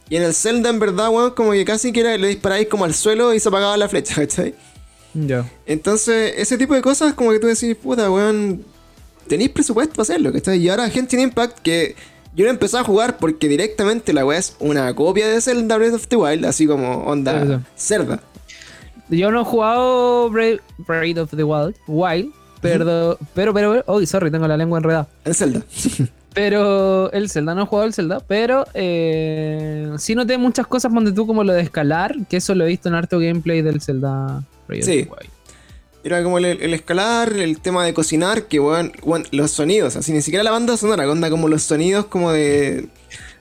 Y 0.09 0.15
en 0.17 0.23
el 0.23 0.33
Zelda, 0.33 0.69
en 0.69 0.79
verdad, 0.79 1.09
weón, 1.09 1.31
como 1.31 1.51
que 1.51 1.65
casi 1.65 1.91
que 1.91 2.17
le 2.17 2.27
disparáis 2.27 2.67
como 2.67 2.85
al 2.85 2.93
suelo 2.93 3.33
y 3.33 3.39
se 3.39 3.49
apagaba 3.49 3.77
la 3.77 3.89
flecha, 3.89 4.15
¿cachai? 4.21 4.55
Ya. 5.13 5.49
Entonces, 5.65 6.33
ese 6.37 6.57
tipo 6.57 6.73
de 6.73 6.81
cosas, 6.81 7.13
como 7.13 7.31
que 7.31 7.39
tú 7.39 7.47
decís, 7.47 7.75
puta, 7.75 8.09
weón, 8.09 8.63
tenéis 9.27 9.51
presupuesto 9.51 9.93
para 9.93 10.03
hacerlo, 10.03 10.33
¿cachai? 10.33 10.59
Y 10.59 10.69
ahora 10.69 10.89
Genshin 10.89 11.19
Impact, 11.19 11.59
que 11.59 11.95
yo 12.35 12.45
lo 12.45 12.51
empecé 12.51 12.77
a 12.77 12.83
jugar 12.83 13.17
porque 13.17 13.47
directamente 13.47 14.11
la 14.11 14.25
weá 14.25 14.39
es 14.39 14.55
una 14.59 14.93
copia 14.95 15.27
de 15.27 15.39
Zelda 15.39 15.77
Breath 15.77 15.93
of 15.93 16.07
the 16.07 16.15
Wild, 16.15 16.45
así 16.45 16.65
como 16.65 17.03
onda 17.05 17.63
cerda. 17.75 18.21
Yo 19.09 19.31
no 19.31 19.41
he 19.41 19.45
jugado 19.45 20.29
Breath 20.31 20.61
of 21.17 21.29
the 21.35 21.43
Wild, 21.43 21.75
Wild 21.87 22.33
pero, 22.63 23.19
pero, 23.33 23.53
pero, 23.53 23.83
oh, 23.87 24.03
sorry, 24.05 24.31
tengo 24.31 24.47
la 24.47 24.55
lengua 24.55 24.77
enredada. 24.77 25.07
El 25.25 25.35
Zelda. 25.35 25.61
pero 26.33 27.11
el 27.11 27.29
Zelda, 27.29 27.55
no 27.55 27.63
he 27.63 27.65
jugado 27.65 27.87
el 27.87 27.93
Zelda, 27.93 28.21
pero 28.27 28.65
eh, 28.73 29.91
sí 29.97 30.15
noté 30.15 30.37
muchas 30.37 30.67
cosas 30.67 30.93
donde 30.93 31.11
tú 31.11 31.27
como 31.27 31.43
lo 31.43 31.53
de 31.53 31.61
escalar, 31.61 32.15
que 32.29 32.37
eso 32.37 32.55
lo 32.55 32.65
he 32.65 32.67
visto 32.67 32.89
en 32.89 32.95
harto 32.95 33.19
gameplay 33.19 33.61
del 33.61 33.81
Zelda 33.81 34.43
Breath 34.67 34.83
sí. 34.83 35.07
Era 36.05 36.21
como 36.21 36.37
el, 36.37 36.73
escalar, 36.73 37.31
el 37.31 37.59
tema 37.59 37.85
de 37.85 37.93
cocinar, 37.93 38.43
que 38.43 38.59
weón, 38.59 38.91
los 39.31 39.51
sonidos, 39.51 39.95
así 39.95 40.11
ni 40.11 40.21
siquiera 40.21 40.43
la 40.43 40.51
banda 40.51 40.75
sonora, 40.75 41.09
onda 41.09 41.29
como 41.29 41.47
los 41.47 41.63
sonidos 41.63 42.07
como 42.07 42.33
de 42.33 42.89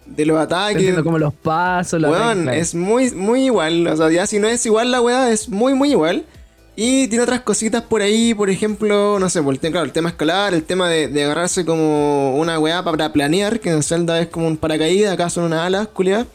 de 0.07 0.27
los 0.27 0.39
ataques. 0.39 1.01
como 1.03 1.19
los 1.19 1.35
pasos, 1.35 2.01
la 2.01 2.11
Weón, 2.11 2.49
es 2.49 2.75
muy, 2.75 3.11
muy 3.13 3.45
igual. 3.45 3.87
O 3.87 3.97
sea, 3.97 4.11
ya 4.11 4.27
si 4.27 4.39
no 4.39 4.49
es 4.49 4.65
igual 4.67 4.91
la 4.91 5.01
weá, 5.01 5.31
es 5.31 5.49
muy, 5.49 5.75
muy 5.75 5.91
igual. 5.91 6.25
Y 6.75 7.07
tiene 7.09 7.23
otras 7.23 7.43
cositas 7.43 7.83
por 7.83 8.01
ahí, 8.01 8.33
por 8.33 8.49
ejemplo, 8.49 9.19
no 9.19 9.29
sé, 9.29 9.43
por 9.43 9.53
el, 9.53 9.61
claro, 9.61 9.83
el 9.83 9.93
tema 9.93 10.09
escalar, 10.09 10.55
el 10.55 10.65
tema 10.65 10.89
de, 10.89 11.23
agarrarse 11.23 11.67
como 11.67 12.37
una 12.37 12.59
weá 12.59 12.83
para 12.83 13.13
planear, 13.13 13.61
que 13.61 13.71
en 13.71 13.83
Zelda 13.83 14.19
es 14.21 14.29
como 14.29 14.47
un 14.47 14.57
paracaídas, 14.57 15.13
acá 15.13 15.29
son 15.29 15.45
unas 15.45 15.67
alas, 15.67 15.89
culiadas. 15.89 16.27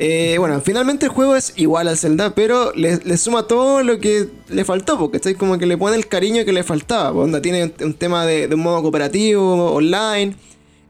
Eh, 0.00 0.36
bueno, 0.38 0.60
finalmente 0.60 1.06
el 1.06 1.12
juego 1.12 1.36
es 1.36 1.52
igual 1.56 1.86
al 1.88 1.96
Zelda, 1.96 2.34
pero 2.34 2.72
le, 2.72 3.16
suma 3.16 3.44
todo 3.44 3.82
lo 3.82 4.00
que 4.00 4.28
le 4.48 4.64
faltó, 4.64 4.98
porque 4.98 5.18
está 5.18 5.32
como 5.34 5.56
que 5.58 5.66
le 5.66 5.76
pone 5.76 5.96
el 5.96 6.08
cariño 6.08 6.44
que 6.44 6.52
le 6.52 6.64
faltaba. 6.64 7.12
Onda, 7.12 7.40
tiene 7.40 7.72
un, 7.80 7.94
tema 7.94 8.26
de, 8.26 8.48
un 8.52 8.60
modo 8.60 8.82
cooperativo, 8.82 9.72
online, 9.72 10.34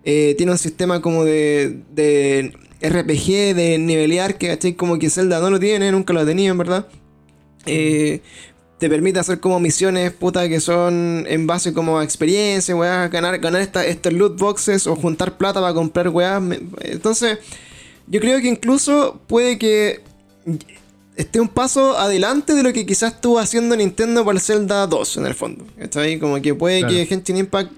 eh, 0.05 0.35
tiene 0.39 0.53
un 0.53 0.59
sistema 0.59 1.03
como 1.03 1.25
de, 1.25 1.81
de 1.95 2.55
RPG, 2.81 3.55
de 3.55 3.77
nivelear, 3.79 4.39
que 4.39 4.49
¿cachai? 4.49 4.73
como 4.75 4.99
que 4.99 5.11
Zelda 5.11 5.39
no 5.41 5.51
lo 5.51 5.61
tiene, 5.61 5.93
nunca 5.93 6.15
lo 6.15 6.21
ha 6.21 6.31
en 6.31 6.59
verdad. 6.59 6.87
Eh, 7.67 8.21
te 8.79 8.89
permite 8.89 9.19
hacer 9.19 9.41
como 9.41 9.59
misiones, 9.59 10.13
puta, 10.13 10.49
que 10.49 10.61
son 10.61 11.25
en 11.29 11.47
base 11.47 11.73
como 11.73 11.99
a 11.99 12.05
experiencia, 12.05 12.77
weá, 12.77 13.09
ganar, 13.09 13.39
ganar 13.39 13.61
estos 13.61 14.13
loot 14.13 14.39
boxes 14.39 14.87
o 14.87 14.95
juntar 14.95 15.37
plata 15.37 15.61
para 15.61 15.75
comprar 15.75 16.09
weá. 16.09 16.41
Entonces, 16.83 17.39
yo 18.07 18.21
creo 18.21 18.41
que 18.41 18.49
incluso 18.49 19.21
puede 19.27 19.59
que 19.59 20.01
esté 21.17 21.41
un 21.41 21.49
paso 21.49 21.99
adelante 21.99 22.55
de 22.55 22.63
lo 22.63 22.73
que 22.73 22.87
quizás 22.87 23.15
estuvo 23.15 23.41
haciendo 23.41 23.75
Nintendo 23.75 24.25
para 24.25 24.37
el 24.37 24.41
Zelda 24.41 24.87
2, 24.87 25.17
en 25.17 25.27
el 25.27 25.35
fondo. 25.35 25.67
Está 25.77 26.03
ahí 26.03 26.19
como 26.19 26.41
que 26.41 26.55
puede 26.55 26.87
que 26.87 27.05
Genshin 27.07 27.39
Impact 27.39 27.73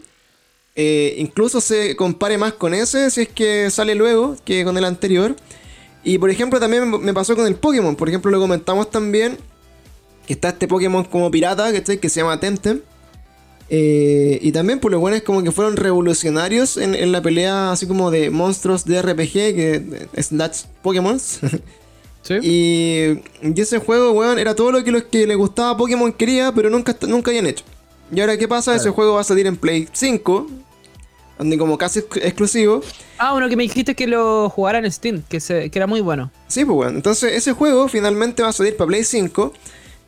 eh, 0.77 1.15
incluso 1.19 1.61
se 1.61 1.97
compare 1.97 2.39
más 2.39 2.53
con 2.53 2.75
ese 2.75 3.11
si 3.11 3.23
es 3.23 3.29
que 3.29 3.71
sale 3.71 3.95
luego 3.95 4.37
que 4.45 4.65
con 4.65 4.77
el 4.77 4.85
anterior. 4.85 5.35
Y 6.05 6.19
por 6.19 6.31
ejemplo, 6.31 6.61
también 6.61 6.91
me 7.03 7.15
pasó 7.15 7.35
con 7.35 7.47
el 7.47 7.55
Pokémon. 7.55 7.97
Por 7.97 8.09
ejemplo, 8.09 8.31
lo 8.31 8.41
comentamos 8.41 8.91
también 8.91 9.39
está 10.33 10.51
este 10.51 10.69
Pokémon 10.69 11.05
como 11.05 11.31
pirata, 11.31 11.73
Que 11.73 12.09
se 12.09 12.21
llama 12.21 12.41
Temtem. 12.41 12.81
Eh, 13.73 14.41
y 14.43 14.51
también, 14.51 14.81
por 14.81 14.91
lo 14.91 14.99
bueno, 14.99 15.17
es 15.17 15.23
como 15.23 15.45
que 15.45 15.53
fueron 15.53 15.77
revolucionarios 15.77 16.77
en, 16.77 17.13
la 17.13 17.23
pelea, 17.23 17.71
así 17.71 17.87
como 17.87 18.11
de 18.11 18.29
monstruos 18.31 18.85
de 18.85 19.01
RPG, 19.01 19.33
que 19.33 20.09
es 20.13 20.27
Slash 20.27 20.65
Pokémon. 20.83 21.21
¿Sí? 22.23 22.35
Y, 22.43 23.61
ese 23.61 23.79
juego, 23.79 24.11
weón, 24.11 24.39
era 24.39 24.57
todo 24.57 24.73
lo 24.73 24.83
que 24.83 24.91
los 24.91 25.05
que 25.05 25.27
le 25.27 25.37
gustaba 25.37 25.77
Pokémon 25.77 26.13
quería, 26.13 26.53
pero 26.53 26.69
nunca, 26.69 26.97
nunca 27.07 27.31
habían 27.31 27.47
hecho. 27.47 27.65
Y 28.13 28.21
ahora, 28.21 28.37
¿qué 28.37 28.49
pasa? 28.49 28.75
Ese 28.75 28.91
juego 28.91 29.15
va 29.15 29.21
a 29.21 29.25
salir 29.25 29.47
en 29.47 29.57
Play 29.57 29.89
5, 29.93 30.49
donde 31.39 31.57
como 31.57 31.79
casi 31.79 32.01
exclusivo. 32.01 32.83
Ah, 33.19 33.35
uno 33.35 33.49
que 33.49 33.57
me 33.57 33.63
dijiste 33.63 33.95
que 33.95 34.09
lo 34.09 34.51
jugara 34.51 34.79
en 34.81 34.91
Steam, 34.91 35.23
que, 35.29 35.39
que 35.39 35.71
era 35.73 35.87
muy 35.87 36.01
bueno. 36.01 36.33
Sí, 36.49 36.65
pues 36.65 36.75
bueno. 36.75 36.97
Entonces, 36.97 37.35
ese 37.35 37.53
juego 37.53 37.87
finalmente 37.87 38.43
va 38.43 38.49
a 38.49 38.53
salir 38.53 38.77
para 38.77 38.89
Play 38.89 39.05
5. 39.05 39.53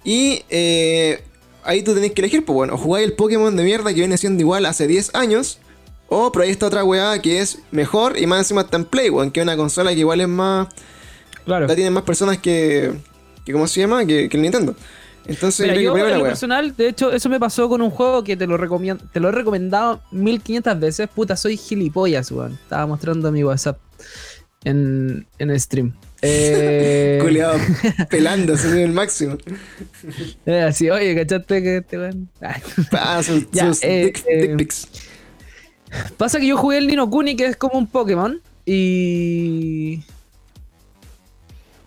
Y 0.04 0.42
eh, 0.50 1.23
ahí 1.64 1.82
tú 1.82 1.94
tenés 1.94 2.12
que 2.12 2.21
elegir, 2.21 2.44
pues 2.44 2.54
bueno, 2.54 2.76
jugáis 2.76 3.06
el 3.06 3.14
Pokémon 3.14 3.54
de 3.54 3.62
mierda 3.62 3.90
que 3.90 4.00
viene 4.00 4.16
siendo 4.16 4.40
igual 4.40 4.66
hace 4.66 4.87
10 4.87 5.14
años. 5.14 5.59
O 6.09 6.30
por 6.30 6.42
ahí 6.42 6.50
está 6.50 6.66
otra 6.66 6.85
weá 6.85 7.23
que 7.23 7.40
es 7.40 7.61
mejor 7.71 8.18
y 8.18 8.26
más 8.26 8.40
encima 8.40 8.61
está 8.62 8.76
en 8.76 8.85
Play, 8.85 9.09
weón, 9.09 9.30
que 9.30 9.40
es 9.40 9.44
una 9.44 9.56
consola 9.56 9.92
que 9.92 10.00
igual 10.00 10.21
es 10.21 10.28
más. 10.28 10.68
Claro. 11.47 11.66
La 11.66 11.75
tienen 11.75 11.92
más 11.92 12.02
personas 12.02 12.38
que. 12.38 12.92
que 13.47 13.52
¿Cómo 13.52 13.66
se 13.66 13.80
llama? 13.80 14.04
Que, 14.04 14.26
el 14.26 14.42
Nintendo. 14.42 14.76
Entonces, 15.25 15.66
yo, 15.80 15.97
en 15.97 16.18
lo 16.18 16.25
personal, 16.25 16.76
de 16.76 16.88
hecho, 16.88 17.12
eso 17.12 17.28
me 17.28 17.38
pasó 17.38 17.68
con 17.68 17.80
un 17.80 17.90
juego 17.90 18.25
que 18.25 18.37
te 18.37 18.47
lo, 18.47 18.59
te 18.59 19.21
lo 19.21 19.28
he 19.28 19.32
recomendado 19.32 20.02
1500 20.11 20.80
veces. 20.80 21.09
Puta, 21.09 21.37
soy 21.37 21.56
gilipollas, 21.56 22.30
weón. 22.30 22.59
Estaba 22.62 22.87
mostrando 22.87 23.32
mi 23.32 23.42
WhatsApp 23.42 23.78
en, 24.64 25.26
en 25.38 25.50
el 25.50 25.61
stream. 25.61 25.94
Eh... 26.23 27.19
Culeado, 27.23 27.59
pelando, 28.09 28.57
se 28.57 28.83
el 28.83 28.93
máximo. 28.93 29.37
Eh, 30.47 30.61
así, 30.61 30.88
oye, 30.88 31.14
¿cachaste 31.14 31.62
que 31.62 31.83
te 31.83 31.97
van? 31.97 32.29
Ah, 32.93 33.23
sus, 33.23 33.45
eh, 33.83 34.05
dick, 34.05 34.25
eh, 34.29 34.55
pics. 34.57 34.88
Pasa 36.17 36.41
que 36.41 36.47
yo 36.47 36.57
jugué 36.57 36.79
el 36.79 36.87
Nino 36.87 37.11
Kuni, 37.11 37.37
que 37.37 37.47
es 37.47 37.57
como 37.57 37.76
un 37.79 37.87
Pokémon, 37.87 38.41
y. 38.64 40.05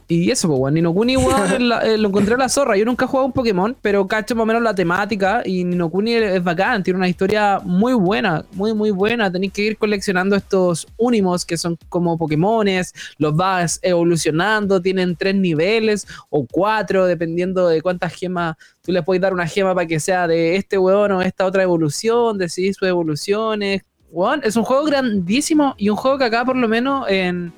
Y 0.07 0.29
eso, 0.29 0.47
pues, 0.47 0.59
weón. 0.59 0.73
Nino 0.75 0.93
Kuni, 0.93 1.15
eh, 1.83 1.97
lo 1.97 2.09
encontré 2.09 2.35
a 2.35 2.37
la 2.37 2.49
zorra. 2.49 2.77
Yo 2.77 2.85
nunca 2.85 3.05
he 3.05 3.07
jugado 3.07 3.25
un 3.25 3.31
Pokémon, 3.31 3.75
pero 3.81 4.07
cacho 4.07 4.35
más 4.35 4.43
o 4.43 4.45
menos 4.45 4.61
la 4.61 4.75
temática. 4.75 5.41
Y 5.45 5.63
Nino 5.63 5.89
Kuni 5.89 6.13
es 6.13 6.43
bacán, 6.43 6.83
tiene 6.83 6.97
una 6.97 7.09
historia 7.09 7.59
muy 7.63 7.93
buena, 7.93 8.45
muy, 8.51 8.73
muy 8.73 8.91
buena. 8.91 9.31
Tenéis 9.31 9.53
que 9.53 9.63
ir 9.63 9.77
coleccionando 9.77 10.35
estos 10.35 10.87
Unimos, 10.97 11.45
que 11.45 11.57
son 11.57 11.77
como 11.89 12.17
Pokémones. 12.17 12.93
Los 13.17 13.35
vas 13.35 13.79
evolucionando, 13.81 14.81
tienen 14.81 15.15
tres 15.15 15.35
niveles 15.35 16.07
o 16.29 16.45
cuatro, 16.45 17.05
dependiendo 17.05 17.67
de 17.67 17.81
cuántas 17.81 18.13
gemas. 18.13 18.55
Tú 18.83 18.91
les 18.91 19.03
puedes 19.03 19.21
dar 19.21 19.33
una 19.33 19.47
gema 19.47 19.73
para 19.73 19.87
que 19.87 19.99
sea 19.99 20.27
de 20.27 20.55
este 20.55 20.77
weón 20.77 21.13
o 21.13 21.21
esta 21.21 21.45
otra 21.45 21.63
evolución, 21.63 22.37
decidir 22.37 22.75
sus 22.75 22.87
evoluciones. 22.87 23.81
Weón, 24.11 24.41
es 24.43 24.55
un 24.55 24.63
juego 24.63 24.85
grandísimo 24.85 25.73
y 25.77 25.89
un 25.89 25.97
juego 25.97 26.19
que 26.19 26.25
acá, 26.25 26.45
por 26.45 26.55
lo 26.55 26.67
menos, 26.67 27.05
en 27.09 27.51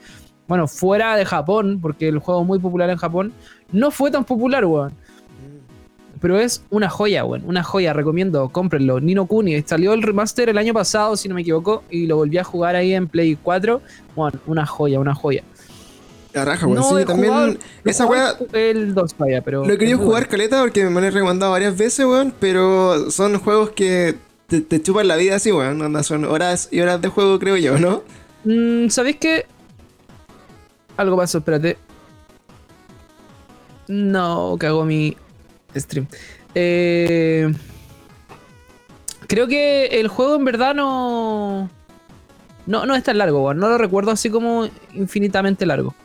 bueno, 0.47 0.67
fuera 0.67 1.15
de 1.15 1.25
Japón, 1.25 1.79
porque 1.81 2.07
el 2.07 2.19
juego 2.19 2.41
es 2.41 2.47
muy 2.47 2.59
popular 2.59 2.89
en 2.89 2.97
Japón, 2.97 3.33
no 3.71 3.91
fue 3.91 4.11
tan 4.11 4.23
popular, 4.23 4.65
weón. 4.65 4.93
Pero 6.19 6.39
es 6.39 6.63
una 6.69 6.89
joya, 6.89 7.25
weón. 7.25 7.43
Una 7.45 7.63
joya, 7.63 7.93
recomiendo, 7.93 8.49
cómprenlo. 8.49 8.99
Nino 8.99 9.25
Kuni, 9.25 9.61
salió 9.63 9.93
el 9.93 10.01
remaster 10.01 10.49
el 10.49 10.57
año 10.57 10.73
pasado, 10.73 11.15
si 11.15 11.29
no 11.29 11.35
me 11.35 11.41
equivoco, 11.41 11.83
y 11.89 12.07
lo 12.07 12.15
volví 12.15 12.37
a 12.37 12.43
jugar 12.43 12.75
ahí 12.75 12.93
en 12.93 13.07
Play 13.07 13.37
4. 13.41 13.81
Bueno, 14.15 14.39
una 14.47 14.65
joya, 14.65 14.99
una 14.99 15.13
joya. 15.13 15.43
La 16.33 16.45
raja, 16.45 16.65
weón. 16.65 16.83
sí, 16.83 17.05
también. 17.05 17.59
esa 17.83 18.05
weá. 18.05 18.35
El 18.53 18.93
2 18.93 19.13
falla, 19.13 19.41
pero. 19.41 19.65
Lo 19.65 19.73
he 19.73 19.77
querido 19.77 19.99
jugar 19.99 20.27
caleta 20.27 20.61
porque 20.61 20.85
me 20.85 21.01
lo 21.01 21.07
he 21.07 21.11
recomendado 21.11 21.51
varias 21.51 21.77
veces, 21.77 22.05
weón. 22.05 22.33
Pero 22.39 23.11
son 23.11 23.37
juegos 23.39 23.71
que 23.71 24.15
te, 24.47 24.81
chupan 24.81 25.07
la 25.07 25.17
vida 25.17 25.35
así, 25.35 25.51
weón. 25.51 26.03
Son 26.03 26.25
horas 26.25 26.69
y 26.71 26.79
horas 26.79 27.01
de 27.01 27.09
juego, 27.09 27.37
creo 27.37 27.57
yo, 27.57 27.77
¿no? 27.77 28.03
Mm, 28.43 28.89
¿Sabéis 28.89 29.17
qué? 29.17 29.45
Algo 30.97 31.15
pasó, 31.15 31.37
espérate. 31.37 31.77
No, 33.87 34.57
cago 34.59 34.83
mi 34.83 35.15
stream. 35.75 36.07
Eh, 36.55 37.53
creo 39.27 39.47
que 39.47 39.85
el 39.85 40.07
juego 40.07 40.35
en 40.35 40.45
verdad 40.45 40.75
no. 40.75 41.69
No, 42.65 42.85
no 42.85 42.95
es 42.95 43.03
tan 43.03 43.17
largo, 43.17 43.53
No 43.53 43.69
lo 43.69 43.77
recuerdo 43.77 44.11
así 44.11 44.29
como 44.29 44.67
infinitamente 44.93 45.65
largo. 45.65 45.95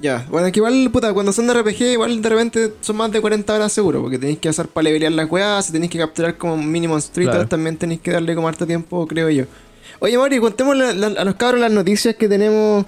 Ya, 0.00 0.26
bueno, 0.28 0.52
que 0.52 0.58
igual, 0.58 0.90
puta, 0.92 1.14
cuando 1.14 1.32
son 1.32 1.46
de 1.46 1.54
RPG, 1.54 1.92
igual 1.92 2.20
de 2.20 2.28
repente 2.28 2.74
son 2.82 2.96
más 2.96 3.10
de 3.10 3.22
40 3.22 3.54
horas 3.54 3.72
seguro, 3.72 4.02
porque 4.02 4.18
tenéis 4.18 4.38
que 4.38 4.50
hacer 4.50 4.68
para 4.68 4.84
levelear 4.84 5.12
las 5.12 5.30
weas, 5.30 5.64
si 5.64 5.72
tenéis 5.72 5.90
que 5.90 5.96
capturar 5.98 6.36
como 6.36 6.58
mínimo 6.58 6.92
monstruitos, 6.92 7.48
también 7.48 7.78
tenéis 7.78 8.02
que 8.02 8.10
darle 8.10 8.34
como 8.34 8.46
harto 8.46 8.66
tiempo, 8.66 9.06
creo 9.06 9.30
yo. 9.30 9.46
Oye, 10.00 10.18
Mauri, 10.18 10.40
contemos 10.40 10.76
a 10.76 11.24
los 11.24 11.34
cabros 11.36 11.60
las 11.60 11.70
noticias 11.70 12.16
que 12.16 12.28
tenemos 12.28 12.84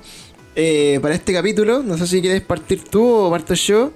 eh, 0.58 0.98
para 1.02 1.14
este 1.14 1.34
capítulo. 1.34 1.82
No 1.82 1.98
sé 1.98 2.06
si 2.06 2.20
quieres 2.22 2.40
partir 2.40 2.82
tú 2.82 3.06
o 3.06 3.30
parto 3.30 3.52
yo. 3.54 3.92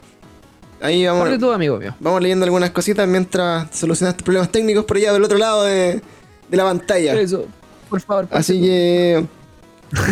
Ahí 0.81 1.07
vamos. 1.07 1.23
Parte 1.23 1.39
tú, 1.39 1.51
amigo 1.51 1.79
mío. 1.79 1.97
Vamos 2.01 2.21
leyendo 2.21 2.45
algunas 2.45 2.71
cositas 2.71 3.09
mientras 3.09 3.75
solucionas 3.75 4.17
tus 4.17 4.25
problemas 4.25 4.53
técnicos 4.53 4.85
por 4.85 4.99
allá 4.99 5.13
del 5.15 5.25
otro 5.25 5.39
lado 5.39 5.65
de, 5.65 6.03
la 6.51 6.65
pantalla. 6.65 7.19
Eso, 7.19 7.47
por 7.89 8.01
favor. 8.03 8.29
Así 8.31 8.61
que. 8.61 9.25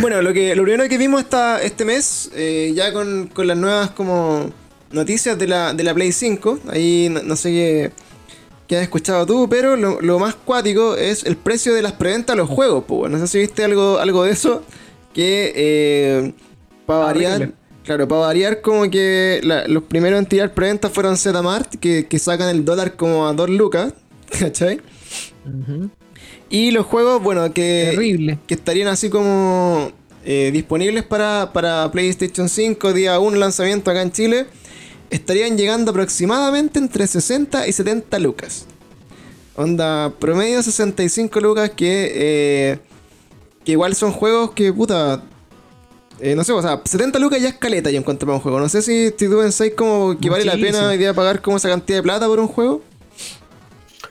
Bueno, 0.01 0.23
lo 0.23 0.33
que 0.33 0.57
lo 0.57 0.65
primero 0.65 0.89
que 0.89 0.99
vimos 0.99 1.21
esta, 1.21 1.63
este 1.63 1.85
mes, 1.85 2.31
eh, 2.35 2.73
ya 2.75 2.93
con, 2.93 3.31
las 3.37 3.57
nuevas 3.57 3.91
como 3.91 4.51
noticias 4.91 5.39
de 5.39 5.47
la, 5.47 5.73
de 5.73 5.85
la 5.85 5.95
Play 5.95 6.11
5, 6.11 6.61
ahí 6.71 7.09
no, 7.09 7.37
sé 7.37 7.51
qué, 7.51 7.93
qué, 8.67 8.77
has 8.77 8.83
escuchado 8.83 9.25
tú, 9.25 9.49
pero 9.49 9.77
lo, 9.77 10.19
más 10.19 10.35
cuático 10.35 10.97
es 10.97 11.23
el 11.23 11.37
precio 11.37 11.75
de 11.75 11.83
las 11.83 11.93
preventas 11.93 12.35
de 12.35 12.39
los 12.43 12.49
juegos. 12.49 12.85
Pues, 12.89 13.13
no 13.13 13.19
sé 13.21 13.29
si 13.29 13.39
viste 13.39 13.63
algo, 13.63 13.99
algo 13.99 14.25
de 14.25 14.33
eso 14.33 14.65
que 15.13 15.53
eh, 15.55 16.33
para 16.87 17.01
variar, 17.01 17.53
claro, 17.85 18.09
para 18.09 18.21
variar 18.23 18.61
como 18.61 18.91
que 18.91 19.41
los 19.69 19.83
primeros 19.85 20.19
en 20.19 20.27
tirar 20.27 20.55
preventa 20.55 20.89
fueron 20.89 21.17
Zmart, 21.17 21.75
que, 21.77 22.07
que 22.07 22.19
sacan 22.19 22.49
el 22.49 22.65
dólar 22.65 22.97
como 22.97 23.27
a 23.27 23.33
2 23.33 23.51
lucas, 23.51 23.95
¿cachai? 24.39 24.81
Y 26.51 26.71
los 26.71 26.87
juegos, 26.87 27.23
bueno, 27.23 27.53
que, 27.53 28.39
que 28.47 28.55
estarían 28.55 28.89
así 28.89 29.11
como 29.11 29.93
eh, 30.25 30.51
disponibles 30.53 31.05
para, 31.05 31.53
para 31.53 31.91
PlayStation 31.91 32.49
5, 32.49 32.93
día 32.93 33.19
1 33.19 33.37
lanzamiento 33.37 33.91
acá 33.91 34.03
en 34.03 34.13
Chile, 34.13 34.47
estarían 35.11 35.57
llegando 35.57 35.91
aproximadamente 35.91 36.79
entre 36.79 37.07
60 37.07 37.67
y 37.67 37.73
70 37.73 38.19
lucas. 38.19 38.67
Onda, 39.57 40.15
promedio 40.19 40.63
65 40.63 41.41
lucas 41.41 41.71
que, 41.71 42.13
eh, 42.15 42.79
que 43.69 43.73
igual 43.73 43.95
son 43.95 44.13
juegos 44.13 44.53
que, 44.53 44.73
puta, 44.73 45.21
eh, 46.21 46.35
no 46.35 46.43
sé, 46.43 46.55
o 46.55 46.63
sea, 46.63 46.81
70 46.83 47.19
lucas 47.19 47.39
ya 47.39 47.49
es 47.49 47.57
caleta 47.57 47.91
yo 47.91 47.99
encuentro 47.99 48.25
para 48.25 48.37
un 48.37 48.41
juego. 48.41 48.59
No 48.61 48.67
sé 48.71 48.81
si, 48.81 49.09
si 49.09 49.29
tú 49.29 49.41
pensáis 49.41 49.75
como 49.75 50.19
que 50.19 50.31
vale 50.31 50.47
la 50.47 50.55
pena 50.55 50.89
hoy 50.89 50.97
día 50.97 51.13
pagar 51.13 51.43
como 51.43 51.59
esa 51.59 51.69
cantidad 51.69 51.99
de 51.99 52.03
plata 52.03 52.27
por 52.27 52.41
un 52.41 52.49
juego. 52.49 52.81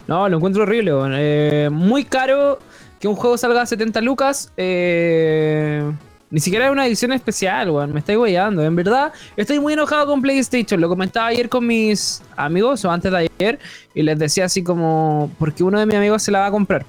No, 0.05 0.29
lo 0.29 0.37
encuentro 0.37 0.61
horrible, 0.61 0.91
eh, 1.15 1.69
muy 1.71 2.05
caro 2.05 2.59
que 2.99 3.07
un 3.07 3.15
juego 3.15 3.35
salga 3.35 3.63
a 3.63 3.65
70 3.65 3.99
lucas. 4.01 4.53
Eh, 4.57 5.91
ni 6.29 6.39
siquiera 6.39 6.67
es 6.67 6.71
una 6.71 6.85
edición 6.85 7.11
especial, 7.13 7.71
weón. 7.71 7.93
Me 7.93 8.01
estoy 8.01 8.13
guayando. 8.13 8.63
En 8.63 8.75
verdad, 8.75 9.11
estoy 9.35 9.59
muy 9.59 9.73
enojado 9.73 10.05
con 10.05 10.21
PlayStation. 10.21 10.79
Lo 10.79 10.87
comentaba 10.87 11.25
ayer 11.25 11.49
con 11.49 11.65
mis 11.65 12.21
amigos, 12.35 12.85
o 12.85 12.91
antes 12.91 13.11
de 13.11 13.29
ayer, 13.39 13.57
y 13.95 14.03
les 14.03 14.19
decía 14.19 14.45
así 14.45 14.61
como, 14.63 15.31
porque 15.39 15.63
uno 15.63 15.79
de 15.79 15.87
mis 15.87 15.95
amigos 15.95 16.21
se 16.21 16.29
la 16.29 16.41
va 16.41 16.45
a 16.45 16.51
comprar. 16.51 16.85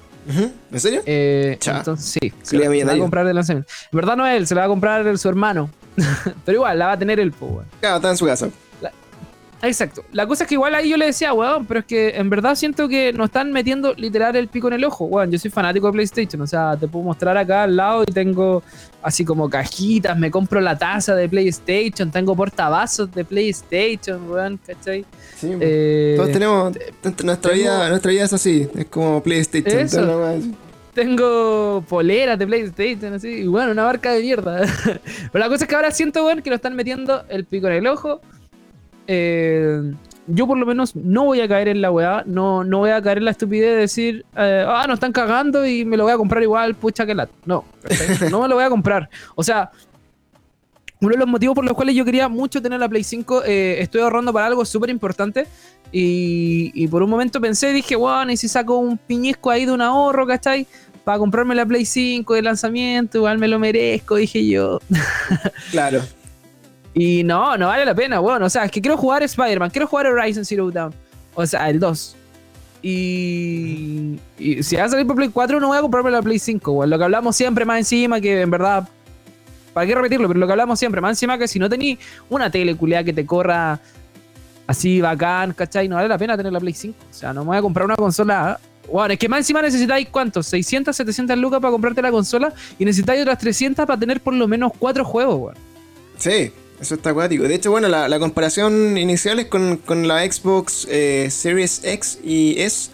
¿En 0.71 0.79
serio? 0.79 1.01
Eh, 1.05 1.57
entonces, 1.65 2.05
sí, 2.05 2.33
se, 2.43 2.57
la, 2.57 2.69
va 2.69 2.93
a 2.93 2.97
comprar 2.97 3.25
de 3.25 3.33
lanzamiento. 3.33 3.71
En 3.91 3.97
verdad 3.97 4.15
no 4.15 4.27
es 4.27 4.37
él, 4.37 4.47
se 4.47 4.55
la 4.55 4.61
va 4.61 4.65
a 4.65 4.69
comprar 4.69 5.17
su 5.17 5.27
hermano. 5.27 5.69
Pero 6.45 6.57
igual, 6.57 6.77
la 6.77 6.87
va 6.87 6.91
a 6.93 6.99
tener 6.99 7.19
el 7.19 7.33
weón. 7.39 7.65
Claro, 7.79 7.97
está 7.97 8.11
en 8.11 8.17
su 8.17 8.25
casa. 8.25 8.49
Exacto. 9.61 10.03
La 10.11 10.25
cosa 10.25 10.43
es 10.43 10.47
que 10.47 10.55
igual 10.55 10.73
ahí 10.75 10.89
yo 10.89 10.97
le 10.97 11.07
decía, 11.07 11.33
weón, 11.33 11.65
pero 11.65 11.81
es 11.81 11.85
que 11.85 12.09
en 12.09 12.29
verdad 12.29 12.55
siento 12.55 12.87
que 12.87 13.11
nos 13.11 13.25
están 13.25 13.51
metiendo 13.51 13.93
literal 13.93 14.35
el 14.35 14.47
pico 14.47 14.67
en 14.67 14.73
el 14.73 14.85
ojo, 14.85 15.05
weón. 15.05 15.31
Yo 15.31 15.39
soy 15.39 15.51
fanático 15.51 15.87
de 15.87 15.93
PlayStation, 15.93 16.41
o 16.41 16.47
sea, 16.47 16.77
te 16.77 16.87
puedo 16.87 17.05
mostrar 17.05 17.37
acá 17.37 17.63
al 17.63 17.75
lado 17.75 18.03
y 18.03 18.11
tengo 18.11 18.63
así 19.01 19.25
como 19.25 19.49
cajitas, 19.49 20.17
me 20.17 20.31
compro 20.31 20.61
la 20.61 20.77
taza 20.77 21.15
de 21.15 21.27
PlayStation, 21.27 22.11
tengo 22.11 22.35
portavasos 22.35 23.11
de 23.13 23.25
PlayStation, 23.25 24.29
weón, 24.29 24.59
¿cachai? 24.65 25.05
Sí, 25.37 25.51
eh, 25.59 26.13
todos 26.17 26.31
tenemos, 26.31 26.77
nuestra, 27.23 27.53
vida, 27.53 27.89
nuestra 27.89 28.11
vida 28.11 28.23
es 28.25 28.33
así, 28.33 28.67
es 28.75 28.85
como 28.85 29.21
PlayStation. 29.21 30.55
tengo 30.93 31.83
poleras 31.87 32.37
de 32.37 32.47
PlayStation, 32.47 33.13
así, 33.13 33.27
y 33.27 33.47
bueno, 33.47 33.71
una 33.71 33.83
barca 33.83 34.11
de 34.13 34.21
mierda. 34.21 34.61
Pero 35.31 35.45
la 35.45 35.49
cosa 35.49 35.63
es 35.63 35.69
que 35.69 35.75
ahora 35.75 35.91
siento, 35.91 36.25
weón, 36.25 36.41
que 36.41 36.49
lo 36.49 36.57
están 36.57 36.75
metiendo 36.75 37.23
el 37.29 37.45
pico 37.45 37.67
en 37.67 37.73
el 37.73 37.87
ojo. 37.87 38.21
Eh, 39.11 39.91
yo 40.27 40.45
por 40.45 40.55
lo 40.55 40.65
menos 40.67 40.95
no 40.95 41.25
voy 41.25 41.41
a 41.41 41.47
caer 41.47 41.67
en 41.67 41.81
la 41.81 41.89
weá, 41.89 42.23
no, 42.27 42.63
no 42.63 42.77
voy 42.77 42.91
a 42.91 43.01
caer 43.01 43.17
en 43.17 43.25
la 43.25 43.31
estupidez 43.31 43.71
de 43.71 43.77
decir, 43.77 44.25
eh, 44.37 44.63
ah, 44.67 44.85
nos 44.87 44.97
están 44.97 45.11
cagando 45.11 45.65
y 45.65 45.83
me 45.83 45.97
lo 45.97 46.03
voy 46.03 46.13
a 46.13 46.17
comprar 46.17 46.43
igual, 46.43 46.75
pucha 46.75 47.07
que 47.07 47.15
la. 47.15 47.27
No, 47.43 47.65
no 48.29 48.41
me 48.41 48.47
lo 48.47 48.53
voy 48.53 48.63
a 48.63 48.69
comprar. 48.69 49.09
O 49.33 49.43
sea, 49.43 49.71
uno 51.01 51.09
de 51.09 51.17
los 51.17 51.27
motivos 51.27 51.55
por 51.55 51.65
los 51.65 51.73
cuales 51.73 51.95
yo 51.95 52.05
quería 52.05 52.29
mucho 52.29 52.61
tener 52.61 52.79
la 52.79 52.87
Play 52.87 53.03
5, 53.03 53.43
eh, 53.45 53.77
estoy 53.81 54.01
ahorrando 54.01 54.31
para 54.31 54.45
algo 54.45 54.63
súper 54.63 54.91
importante. 54.91 55.47
Y, 55.91 56.87
por 56.89 57.01
un 57.01 57.09
momento 57.09 57.41
pensé, 57.41 57.73
dije, 57.73 57.95
bueno, 57.95 58.31
y 58.31 58.37
si 58.37 58.47
saco 58.47 58.77
un 58.77 58.99
piñesco 58.99 59.49
ahí 59.49 59.65
de 59.65 59.71
un 59.71 59.81
ahorro, 59.81 60.27
¿cachai? 60.27 60.67
Para 61.03 61.17
comprarme 61.17 61.55
la 61.55 61.65
Play 61.65 61.85
5 61.85 62.35
de 62.35 62.43
lanzamiento, 62.43 63.17
igual 63.17 63.39
me 63.39 63.47
lo 63.47 63.57
merezco, 63.57 64.17
dije 64.17 64.45
yo. 64.45 64.79
Claro. 65.71 66.03
Y 67.01 67.23
no, 67.23 67.57
no 67.57 67.67
vale 67.67 67.85
la 67.85 67.95
pena, 67.95 68.19
bueno. 68.19 68.45
O 68.45 68.49
sea, 68.49 68.65
es 68.65 68.71
que 68.71 68.81
quiero 68.81 68.97
jugar 68.97 69.23
Spider-Man, 69.23 69.69
quiero 69.69 69.87
jugar 69.87 70.07
Horizon 70.07 70.43
Zero 70.43 70.69
Dawn. 70.69 70.93
O 71.33 71.45
sea, 71.45 71.69
el 71.69 71.79
2. 71.79 72.15
Y, 72.81 74.19
y, 74.37 74.61
si 74.63 74.75
va 74.75 74.83
a 74.83 74.89
salir 74.89 75.07
por 75.07 75.15
Play 75.15 75.29
4, 75.29 75.61
no 75.61 75.69
voy 75.69 75.77
a 75.77 75.81
comprarme 75.81 76.11
la 76.11 76.21
Play 76.21 76.39
5, 76.39 76.69
weón. 76.73 76.89
Lo 76.89 76.97
que 76.97 77.05
hablamos 77.05 77.37
siempre 77.37 77.63
más 77.63 77.77
encima, 77.77 78.19
que 78.19 78.41
en 78.41 78.51
verdad. 78.51 78.89
¿Para 79.73 79.87
qué 79.87 79.95
repetirlo? 79.95 80.27
Pero 80.27 80.41
lo 80.41 80.45
que 80.45 80.51
hablamos 80.51 80.77
siempre, 80.77 80.99
más 80.99 81.11
encima 81.11 81.37
que 81.37 81.47
si 81.47 81.57
no 81.57 81.69
tenéis 81.69 81.99
una 82.29 82.51
tele 82.51 82.75
culiada 82.75 83.05
que 83.05 83.13
te 83.13 83.25
corra 83.25 83.79
así 84.67 84.99
bacán, 84.99 85.53
¿cachai? 85.53 85.87
No 85.87 85.95
vale 85.95 86.09
la 86.09 86.17
pena 86.17 86.35
tener 86.35 86.51
la 86.51 86.59
Play 86.59 86.73
5. 86.73 86.97
O 87.09 87.13
sea, 87.13 87.31
no 87.31 87.45
me 87.45 87.47
voy 87.47 87.57
a 87.59 87.61
comprar 87.61 87.85
una 87.85 87.95
consola. 87.95 88.59
Bueno, 88.91 89.13
es 89.13 89.19
que 89.19 89.29
más 89.29 89.39
encima 89.39 89.61
necesitáis 89.61 90.09
cuántos? 90.09 90.47
600, 90.47 90.93
700 90.93 91.37
lucas 91.37 91.61
para 91.61 91.71
comprarte 91.71 92.01
la 92.01 92.11
consola 92.11 92.51
y 92.77 92.83
necesitáis 92.83 93.21
otras 93.21 93.37
300 93.37 93.85
para 93.85 93.97
tener 93.97 94.19
por 94.19 94.33
lo 94.33 94.49
menos 94.49 94.73
4 94.77 95.05
juegos, 95.05 95.35
weón. 95.35 95.69
Sí, 96.17 96.51
eso 96.81 96.95
está 96.95 97.09
acuático. 97.11 97.43
De 97.43 97.55
hecho, 97.55 97.71
bueno, 97.71 97.87
la, 97.87 98.19
comparación 98.19 98.97
inicial 98.97 99.39
es 99.39 99.47
con, 99.47 100.07
la 100.07 100.29
Xbox 100.31 100.87
eh, 100.89 101.27
Series 101.29 101.81
X 101.83 102.19
y 102.23 102.59
S, 102.59 102.91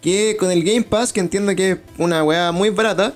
que 0.00 0.36
con 0.38 0.50
el 0.50 0.62
Game 0.62 0.82
Pass, 0.82 1.12
que 1.12 1.20
entiendo 1.20 1.54
que 1.54 1.72
es 1.72 1.78
una 1.98 2.22
weá 2.22 2.52
muy 2.52 2.70
barata, 2.70 3.14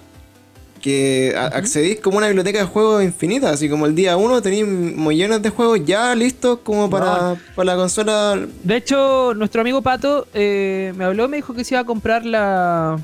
que 0.80 1.34
accedís 1.36 2.00
como 2.00 2.18
una 2.18 2.26
biblioteca 2.26 2.58
de 2.60 2.64
juegos 2.64 3.02
infinita, 3.02 3.50
así 3.50 3.68
como 3.68 3.86
el 3.86 3.94
día 3.94 4.16
1 4.16 4.42
tenéis 4.42 4.66
millones 4.66 5.42
de 5.42 5.50
juegos 5.50 5.84
ya 5.84 6.14
listos 6.14 6.60
como 6.62 6.88
para, 6.88 7.36
la 7.56 7.76
consola. 7.76 8.38
De 8.62 8.76
hecho, 8.76 9.34
nuestro 9.34 9.60
amigo 9.60 9.82
Pato 9.82 10.26
eh, 10.34 10.92
me 10.96 11.04
habló, 11.04 11.28
me 11.28 11.36
dijo 11.36 11.54
que 11.54 11.64
se 11.64 11.74
iba 11.74 11.80
a 11.80 11.84
comprar 11.84 12.24
la... 12.24 12.98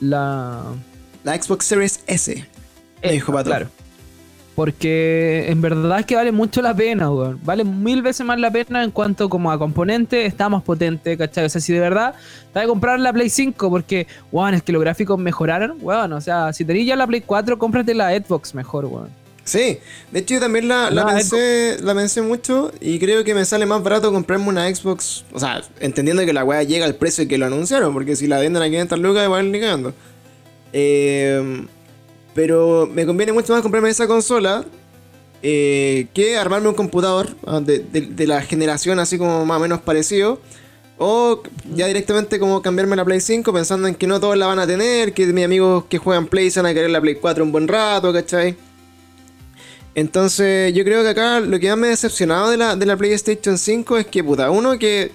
La... 0.00 0.62
La 1.22 1.40
Xbox 1.40 1.66
Series 1.66 2.00
S. 2.06 2.46
Me 3.02 3.12
dijo 3.12 3.32
Pato. 3.32 3.50
Claro. 3.50 3.68
Porque 4.60 5.46
en 5.48 5.62
verdad 5.62 6.00
es 6.00 6.04
que 6.04 6.16
vale 6.16 6.32
mucho 6.32 6.60
la 6.60 6.76
pena, 6.76 7.10
weón. 7.10 7.40
Vale 7.42 7.64
mil 7.64 8.02
veces 8.02 8.26
más 8.26 8.38
la 8.38 8.50
pena 8.50 8.84
en 8.84 8.90
cuanto 8.90 9.30
como 9.30 9.50
a 9.50 9.58
componente 9.58 10.26
está 10.26 10.50
más 10.50 10.62
potente, 10.62 11.16
¿cachai? 11.16 11.46
O 11.46 11.48
sea, 11.48 11.62
si 11.62 11.72
de 11.72 11.80
verdad 11.80 12.14
te 12.52 12.58
vas 12.58 12.64
a 12.64 12.68
comprar 12.68 13.00
la 13.00 13.10
Play 13.10 13.30
5 13.30 13.70
porque, 13.70 14.06
weón, 14.30 14.52
es 14.52 14.62
que 14.62 14.72
los 14.72 14.82
gráficos 14.82 15.18
mejoraron, 15.18 15.78
weón. 15.80 16.12
O 16.12 16.20
sea, 16.20 16.52
si 16.52 16.66
tenías 16.66 16.88
ya 16.88 16.96
la 16.96 17.06
Play 17.06 17.22
4, 17.22 17.58
cómprate 17.58 17.94
la 17.94 18.10
Xbox 18.10 18.54
mejor, 18.54 18.84
weón. 18.84 19.08
Sí, 19.44 19.78
de 20.12 20.20
hecho 20.20 20.34
yo 20.34 20.40
también 20.40 20.68
la, 20.68 20.90
la, 20.90 21.06
pensé, 21.06 21.78
la 21.80 21.94
pensé 21.94 22.20
mucho 22.20 22.70
y 22.82 22.98
creo 22.98 23.24
que 23.24 23.34
me 23.34 23.46
sale 23.46 23.64
más 23.64 23.82
barato 23.82 24.12
comprarme 24.12 24.46
una 24.46 24.68
Xbox, 24.68 25.24
o 25.32 25.40
sea, 25.40 25.62
entendiendo 25.80 26.22
que 26.26 26.34
la 26.34 26.44
weá 26.44 26.62
llega 26.64 26.84
al 26.84 26.96
precio 26.96 27.26
que 27.26 27.38
lo 27.38 27.46
anunciaron, 27.46 27.94
porque 27.94 28.14
si 28.14 28.26
la 28.26 28.38
venden 28.38 28.62
a 28.62 28.66
500 28.66 28.98
lucas 28.98 29.24
igual 29.24 29.50
ni 29.50 29.58
cagando. 29.58 29.94
Eh, 30.74 31.66
pero 32.34 32.88
me 32.92 33.06
conviene 33.06 33.32
mucho 33.32 33.52
más 33.52 33.62
comprarme 33.62 33.90
esa 33.90 34.06
consola 34.06 34.64
eh, 35.42 36.08
que 36.12 36.36
armarme 36.36 36.68
un 36.68 36.74
computador 36.74 37.34
ah, 37.46 37.60
de, 37.60 38.26
la 38.26 38.42
generación 38.42 38.98
así 38.98 39.16
como 39.16 39.44
más 39.46 39.56
o 39.56 39.60
menos 39.60 39.80
parecido. 39.80 40.40
O 41.02 41.42
ya 41.74 41.86
directamente 41.86 42.38
como 42.38 42.60
cambiarme 42.60 42.94
la 42.94 43.06
Play 43.06 43.20
5 43.20 43.50
pensando 43.54 43.88
en 43.88 43.94
que 43.94 44.06
no 44.06 44.20
todos 44.20 44.36
la 44.36 44.46
van 44.46 44.58
a 44.58 44.66
tener, 44.66 45.14
que 45.14 45.24
mis 45.26 45.46
amigos 45.46 45.84
que 45.88 45.96
juegan 45.96 46.26
Play 46.26 46.50
se 46.50 46.60
van 46.60 46.70
a 46.70 46.74
querer 46.74 46.90
la 46.90 47.00
Play 47.00 47.14
4 47.14 47.42
un 47.42 47.52
buen 47.52 47.66
rato, 47.66 48.12
¿cachai? 48.12 48.54
Entonces 49.94 50.74
yo 50.74 50.84
creo 50.84 51.02
que 51.02 51.08
acá 51.08 51.40
lo 51.40 51.58
que 51.58 51.70
más 51.70 51.78
me 51.78 51.86
ha 51.86 51.90
decepcionado 51.90 52.50
de 52.50 52.58
la, 52.58 52.76
de 52.76 52.84
la 52.84 52.98
PlayStation 52.98 53.56
5 53.56 53.96
es 53.96 54.06
que, 54.06 54.22
puta, 54.22 54.50
uno 54.50 54.78
que 54.78 55.10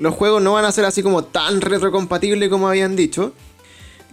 los 0.00 0.12
juegos 0.14 0.42
no 0.42 0.54
van 0.54 0.64
a 0.64 0.72
ser 0.72 0.84
así 0.84 1.04
como 1.04 1.22
tan 1.22 1.60
retrocompatibles 1.60 2.48
como 2.48 2.68
habían 2.68 2.96
dicho. 2.96 3.32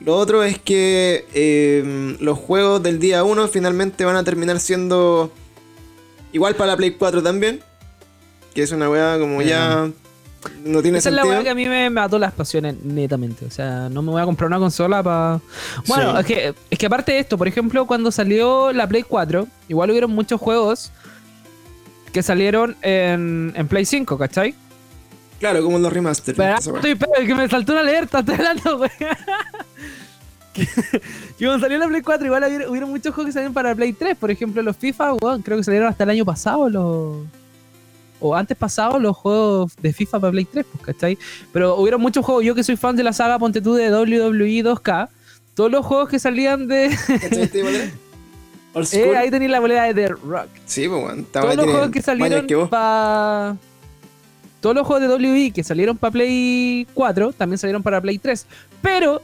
Lo 0.04 0.16
otro 0.16 0.44
es 0.44 0.58
que 0.60 1.26
eh, 1.34 2.18
los 2.20 2.38
juegos 2.38 2.82
del 2.82 3.00
día 3.00 3.24
1 3.24 3.48
finalmente 3.50 4.06
van 4.06 4.16
a 4.16 4.24
terminar 4.24 4.60
siendo 4.60 5.32
igual 6.32 6.56
para 6.56 6.72
la 6.72 6.78
Play 6.78 6.92
4 6.92 7.22
también. 7.22 7.62
Que 8.54 8.64
es 8.64 8.72
una 8.72 8.90
weá 8.90 9.20
como 9.20 9.42
ya 9.42 9.92
no 10.64 10.82
tiene 10.82 10.98
Esa 11.00 11.10
sentido. 11.10 11.26
es 11.26 11.30
la 11.30 11.36
weá 11.36 11.44
que 11.44 11.50
a 11.50 11.56
mí 11.56 11.68
me 11.68 11.90
mató 11.90 12.18
las 12.18 12.32
pasiones 12.32 12.76
netamente. 12.84 13.46
O 13.46 13.52
sea, 13.52 13.90
no 13.90 14.02
me 14.02 14.12
voy 14.12 14.22
a 14.22 14.26
comprar 14.26 14.48
una 14.48 14.60
consola 14.60 15.04
para... 15.04 15.42
Bueno, 15.86 16.18
es, 16.18 16.26
que, 16.26 16.54
es 16.70 16.80
que 16.80 16.86
aparte 16.86 17.12
de 17.12 17.20
esto, 17.20 17.38
por 17.38 17.48
ejemplo, 17.48 17.86
cuando 17.86 18.12
salió 18.12 18.72
la 18.72 18.88
Play 18.88 19.04
4, 19.04 19.48
igual 19.68 19.92
hubieron 19.92 20.12
muchos 20.12 20.40
juegos 20.40 20.92
que 22.14 22.24
salieron 22.24 22.76
en, 22.82 23.54
en 23.56 23.68
Play 23.68 23.86
5, 23.86 24.18
¿cachai? 24.18 24.56
Claro, 25.40 25.64
como 25.64 25.80
los 25.80 25.92
remaster. 25.92 26.36
Pero, 26.36 26.58
estoy, 26.58 26.98
que 27.26 27.36
me 27.36 27.48
saltó 27.48 27.72
una 27.72 27.82
alerta, 27.82 28.20
estoy 28.20 28.36
hablando, 28.36 28.78
güey. 28.78 28.92
que, 30.54 30.68
cuando 31.40 31.60
salió 31.60 31.78
la 31.78 31.88
Play 31.88 32.02
4, 32.02 32.26
igual 32.26 32.44
hubieron, 32.70 32.90
muchos 32.90 33.16
juegos 33.16 33.30
que 33.30 33.34
salieron 33.34 33.54
para 33.54 33.70
la 33.70 33.76
Play 33.76 33.94
3. 33.94 34.18
Por 34.18 34.32
ejemplo, 34.32 34.62
los 34.62 34.76
FIFA, 34.76 35.16
creo 35.44 35.58
que 35.58 35.64
salieron 35.64 35.88
hasta 35.88 36.04
el 36.04 36.10
año 36.12 36.26
pasado, 36.26 36.70
los. 36.70 37.26
O 38.22 38.36
antes 38.36 38.58
pasado, 38.58 39.00
los 39.00 39.16
juegos 39.16 39.74
de 39.78 39.94
FIFA 39.94 40.20
para 40.20 40.32
Play 40.32 40.44
3, 40.46 40.66
pues, 40.70 40.86
¿cachai? 40.86 41.18
Pero 41.54 41.78
hubieron 41.78 42.02
muchos 42.02 42.26
juegos. 42.26 42.44
Yo 42.44 42.54
que 42.54 42.64
soy 42.64 42.76
fan 42.76 42.98
de 42.98 43.04
la 43.04 43.14
saga, 43.14 43.40
ponte 43.40 43.62
tú 43.62 43.76
de 43.76 43.90
WWE 43.90 44.62
2K. 44.64 45.08
Todos 45.54 45.72
los 45.72 45.86
juegos 45.86 46.10
que 46.10 46.20
salían 46.20 46.68
de. 46.68 46.88
eh, 48.92 49.18
ahí 49.18 49.32
tenéis 49.32 49.52
la 49.52 49.62
moneda 49.62 49.84
de 49.84 49.94
The 49.94 50.08
Rock. 50.10 50.50
Sí, 50.66 50.90
pues, 50.90 51.02
bueno, 51.02 51.24
Todos 51.32 51.56
los 51.56 51.66
juegos 51.66 51.92
que 51.92 52.02
salieron 52.02 52.46
para 52.70 53.56
todos 54.60 54.76
los 54.76 54.86
juegos 54.86 55.08
de 55.08 55.30
WWE 55.30 55.52
que 55.52 55.64
salieron 55.64 55.98
para 55.98 56.12
Play 56.12 56.88
4 56.94 57.34
también 57.34 57.58
salieron 57.58 57.82
para 57.82 58.02
Play 58.02 58.18
3. 58.18 58.46
Pero, 58.82 59.22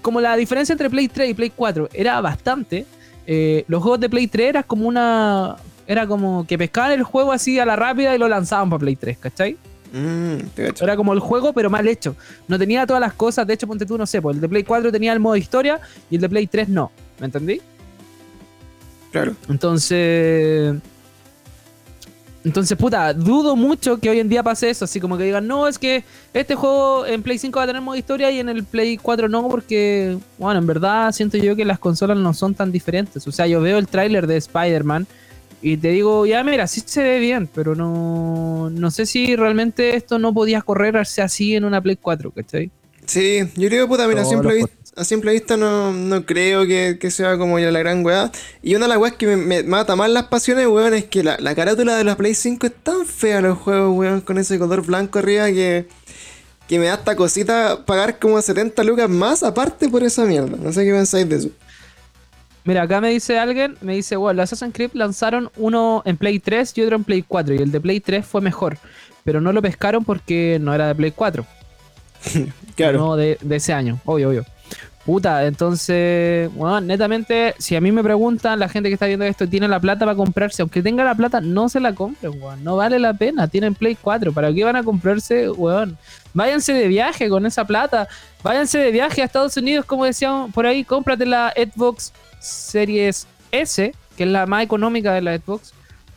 como 0.00 0.20
la 0.20 0.36
diferencia 0.36 0.72
entre 0.72 0.90
Play 0.90 1.08
3 1.08 1.30
y 1.30 1.34
Play 1.34 1.52
4 1.54 1.88
era 1.92 2.20
bastante, 2.20 2.86
eh, 3.26 3.64
los 3.68 3.82
juegos 3.82 4.00
de 4.00 4.08
Play 4.10 4.26
3 4.26 4.48
eran 4.48 4.62
como 4.64 4.86
una. 4.86 5.56
Era 5.86 6.06
como 6.06 6.46
que 6.46 6.56
pescaban 6.56 6.92
el 6.92 7.02
juego 7.02 7.32
así 7.32 7.58
a 7.58 7.66
la 7.66 7.76
rápida 7.76 8.14
y 8.14 8.18
lo 8.18 8.28
lanzaban 8.28 8.70
para 8.70 8.80
Play 8.80 8.96
3, 8.96 9.18
¿cachai? 9.18 9.56
Mm, 9.92 10.36
era 10.80 10.96
como 10.96 11.12
el 11.12 11.18
juego, 11.18 11.52
pero 11.52 11.68
mal 11.68 11.86
hecho. 11.86 12.16
No 12.48 12.58
tenía 12.58 12.86
todas 12.86 13.00
las 13.00 13.12
cosas. 13.12 13.46
De 13.46 13.54
hecho, 13.54 13.66
ponte 13.66 13.84
tú, 13.84 13.98
no 13.98 14.06
sé, 14.06 14.22
pues 14.22 14.36
el 14.36 14.40
de 14.40 14.48
Play 14.48 14.62
4 14.62 14.92
tenía 14.92 15.12
el 15.12 15.20
modo 15.20 15.36
historia 15.36 15.80
y 16.10 16.16
el 16.16 16.20
de 16.20 16.28
Play 16.28 16.46
3 16.46 16.68
no. 16.68 16.90
¿Me 17.18 17.26
entendí? 17.26 17.60
Claro. 19.10 19.34
Entonces. 19.48 20.74
Entonces, 22.44 22.76
puta, 22.76 23.14
dudo 23.14 23.54
mucho 23.54 23.98
que 23.98 24.10
hoy 24.10 24.18
en 24.18 24.28
día 24.28 24.42
pase 24.42 24.68
eso. 24.68 24.84
Así 24.84 25.00
como 25.00 25.16
que 25.16 25.24
digan, 25.24 25.46
no, 25.46 25.68
es 25.68 25.78
que 25.78 26.04
este 26.34 26.54
juego 26.54 27.06
en 27.06 27.22
Play 27.22 27.38
5 27.38 27.56
va 27.56 27.64
a 27.64 27.66
tener 27.66 27.82
modo 27.82 27.96
historia 27.96 28.30
y 28.30 28.40
en 28.40 28.48
el 28.48 28.64
Play 28.64 28.96
4 28.96 29.28
no, 29.28 29.48
porque, 29.48 30.18
bueno, 30.38 30.58
en 30.58 30.66
verdad 30.66 31.12
siento 31.12 31.38
yo 31.38 31.54
que 31.54 31.64
las 31.64 31.78
consolas 31.78 32.18
no 32.18 32.34
son 32.34 32.54
tan 32.54 32.72
diferentes. 32.72 33.26
O 33.26 33.32
sea, 33.32 33.46
yo 33.46 33.60
veo 33.60 33.78
el 33.78 33.86
tráiler 33.86 34.26
de 34.26 34.36
Spider-Man 34.36 35.06
y 35.60 35.76
te 35.76 35.88
digo, 35.88 36.26
ya 36.26 36.42
mira, 36.42 36.66
sí 36.66 36.82
se 36.84 37.02
ve 37.04 37.20
bien, 37.20 37.48
pero 37.54 37.76
no, 37.76 38.70
no 38.70 38.90
sé 38.90 39.06
si 39.06 39.36
realmente 39.36 39.94
esto 39.94 40.18
no 40.18 40.34
podía 40.34 40.60
correrse 40.62 41.22
así 41.22 41.54
en 41.54 41.64
una 41.64 41.80
Play 41.80 41.96
4, 41.96 42.32
¿cachai? 42.32 42.70
Sí, 43.06 43.40
yo 43.56 43.68
creo, 43.68 43.86
puta, 43.86 44.08
mira, 44.08 44.24
siempre 44.24 44.60
he 44.60 44.64
a 44.94 45.04
simple 45.04 45.32
vista 45.32 45.56
no, 45.56 45.92
no 45.92 46.26
creo 46.26 46.66
que, 46.66 47.10
sea 47.10 47.38
como 47.38 47.58
ya 47.58 47.70
la 47.70 47.78
gran 47.78 48.04
weá. 48.04 48.30
Y 48.62 48.74
una 48.74 48.86
de 48.86 48.90
las 48.90 48.98
weas 48.98 49.14
que 49.14 49.36
me, 49.36 49.62
mata 49.62 49.96
más 49.96 50.10
las 50.10 50.24
pasiones, 50.24 50.66
weón, 50.66 50.94
es 50.94 51.04
que 51.04 51.22
la, 51.22 51.54
carátula 51.54 51.96
de 51.96 52.04
la 52.04 52.16
Play 52.16 52.34
5 52.34 52.66
es 52.66 52.74
tan 52.82 53.06
fea 53.06 53.40
los 53.40 53.58
juegos, 53.58 53.96
weón, 53.96 54.20
con 54.20 54.38
ese 54.38 54.58
color 54.58 54.84
blanco 54.84 55.18
arriba 55.18 55.46
que, 55.46 55.86
que 56.68 56.78
me 56.78 56.86
da 56.86 56.94
esta 56.94 57.16
cosita 57.16 57.84
pagar 57.86 58.18
como 58.18 58.40
70 58.40 58.82
lucas 58.84 59.08
más 59.08 59.42
aparte 59.42 59.88
por 59.88 60.02
esa 60.02 60.24
mierda. 60.24 60.56
No 60.56 60.72
sé 60.72 60.84
qué 60.84 60.92
pensáis 60.92 61.28
de 61.28 61.36
eso. 61.36 61.48
Mira, 62.64 62.82
acá 62.82 63.00
me 63.00 63.10
dice 63.10 63.38
alguien, 63.38 63.76
me 63.80 63.94
dice, 63.94 64.14
bueno, 64.14 64.42
los 64.42 64.52
Assassin's 64.52 64.74
Creed 64.74 64.90
lanzaron 64.92 65.50
uno 65.56 66.02
en 66.04 66.16
Play 66.16 66.38
3 66.38 66.72
y 66.76 66.82
otro 66.82 66.96
en 66.96 67.04
Play 67.04 67.22
4. 67.26 67.54
Y 67.54 67.58
el 67.58 67.72
de 67.72 67.80
Play 67.80 67.98
3 67.98 68.24
fue 68.24 68.40
mejor. 68.40 68.78
Pero 69.24 69.40
no 69.40 69.52
lo 69.52 69.62
pescaron 69.62 70.04
porque 70.04 70.58
no 70.60 70.72
era 70.72 70.86
de 70.86 70.94
Play 70.94 71.10
4. 71.10 71.44
claro. 72.76 72.98
No 72.98 73.16
de, 73.16 73.36
de 73.40 73.56
ese 73.56 73.72
año, 73.72 73.98
obvio, 74.04 74.28
obvio. 74.28 74.44
Puta, 75.04 75.46
entonces, 75.46 76.48
bueno, 76.54 76.80
netamente, 76.80 77.56
si 77.58 77.74
a 77.74 77.80
mí 77.80 77.90
me 77.90 78.04
preguntan, 78.04 78.60
la 78.60 78.68
gente 78.68 78.88
que 78.88 78.94
está 78.94 79.06
viendo 79.06 79.24
esto 79.24 79.48
tiene 79.48 79.66
la 79.66 79.80
plata 79.80 80.04
para 80.04 80.14
comprarse, 80.14 80.62
aunque 80.62 80.80
tenga 80.80 81.02
la 81.02 81.16
plata, 81.16 81.40
no 81.40 81.68
se 81.68 81.80
la 81.80 81.92
compren, 81.92 82.40
weón. 82.40 82.62
No 82.62 82.76
vale 82.76 83.00
la 83.00 83.12
pena, 83.12 83.48
tienen 83.48 83.74
Play 83.74 83.96
4. 84.00 84.32
¿Para 84.32 84.52
qué 84.54 84.62
van 84.62 84.76
a 84.76 84.84
comprarse, 84.84 85.50
weón? 85.50 85.98
Váyanse 86.34 86.72
de 86.72 86.86
viaje 86.86 87.28
con 87.28 87.44
esa 87.46 87.64
plata. 87.64 88.06
Váyanse 88.44 88.78
de 88.78 88.92
viaje 88.92 89.22
a 89.22 89.24
Estados 89.24 89.56
Unidos, 89.56 89.84
como 89.86 90.04
decían 90.04 90.52
por 90.52 90.66
ahí, 90.66 90.84
cómprate 90.84 91.26
la 91.26 91.52
Xbox 91.56 92.12
Series 92.38 93.26
S, 93.50 93.92
que 94.16 94.22
es 94.22 94.30
la 94.30 94.46
más 94.46 94.62
económica 94.62 95.12
de 95.14 95.22
la 95.22 95.36
Xbox. 95.36 95.72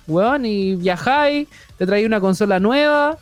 Weón, 0.06 0.46
y 0.46 0.76
viajáis, 0.76 1.48
te 1.80 1.88
traéis 1.88 2.06
una 2.06 2.20
consola 2.20 2.60
nueva. 2.60 3.18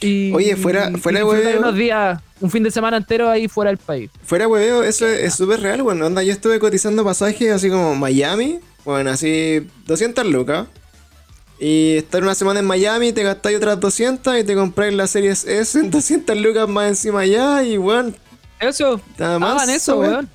Y, 0.00 0.32
Oye, 0.32 0.56
fuera, 0.56 0.90
fuera, 0.98 1.24
weón. 1.24 1.58
unos 1.58 1.74
días 1.74 2.20
un 2.40 2.50
fin 2.50 2.62
de 2.62 2.70
semana 2.70 2.96
entero 2.96 3.28
ahí 3.28 3.48
fuera 3.48 3.70
del 3.70 3.78
país. 3.78 4.10
Fuera 4.24 4.48
hueveo, 4.48 4.82
eso 4.82 5.06
es 5.06 5.34
súper 5.34 5.60
real, 5.60 5.82
bueno, 5.82 6.06
onda, 6.06 6.22
yo 6.22 6.32
estuve 6.32 6.58
cotizando 6.58 7.04
pasajes 7.04 7.52
así 7.52 7.68
como 7.68 7.94
Miami, 7.94 8.60
bueno, 8.84 9.10
así 9.10 9.66
200 9.86 10.26
lucas. 10.26 10.66
Y 11.58 11.98
estar 11.98 12.22
una 12.22 12.34
semana 12.34 12.60
en 12.60 12.66
Miami, 12.66 13.12
te 13.12 13.22
gastáis 13.22 13.58
otras 13.58 13.78
200 13.78 14.38
y 14.38 14.44
te 14.44 14.54
compráis 14.54 14.94
la 14.94 15.06
serie 15.06 15.30
S 15.32 15.78
en 15.78 15.90
200 15.90 16.36
lucas 16.38 16.66
más 16.66 16.88
encima 16.88 17.20
allá 17.20 17.62
y 17.62 17.76
bueno. 17.76 18.12
Eso, 18.58 19.00
hagan 19.18 19.70
eso, 19.70 19.98
weón. 19.98 20.28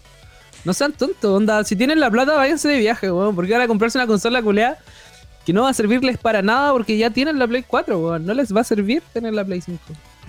No 0.63 0.73
sean 0.73 0.93
tontos, 0.93 1.31
onda, 1.31 1.63
si 1.63 1.75
tienen 1.75 1.99
la 1.99 2.09
plata, 2.09 2.35
váyanse 2.35 2.67
de 2.67 2.77
viaje, 2.77 3.11
weón, 3.11 3.35
porque 3.35 3.53
van 3.53 3.61
a 3.61 3.67
comprarse 3.67 3.97
una 3.97 4.07
consola 4.07 4.41
culeada 4.41 4.77
que 5.45 5.53
no 5.53 5.63
va 5.63 5.69
a 5.69 5.73
servirles 5.73 6.17
para 6.17 6.41
nada 6.41 6.71
porque 6.71 6.97
ya 6.97 7.09
tienen 7.09 7.37
la 7.39 7.47
Play 7.47 7.63
4, 7.67 7.99
weón. 7.99 8.25
No 8.25 8.33
les 8.33 8.53
va 8.53 8.61
a 8.61 8.63
servir 8.63 9.03
tener 9.13 9.33
la 9.33 9.45
Play 9.45 9.61
5. 9.61 9.79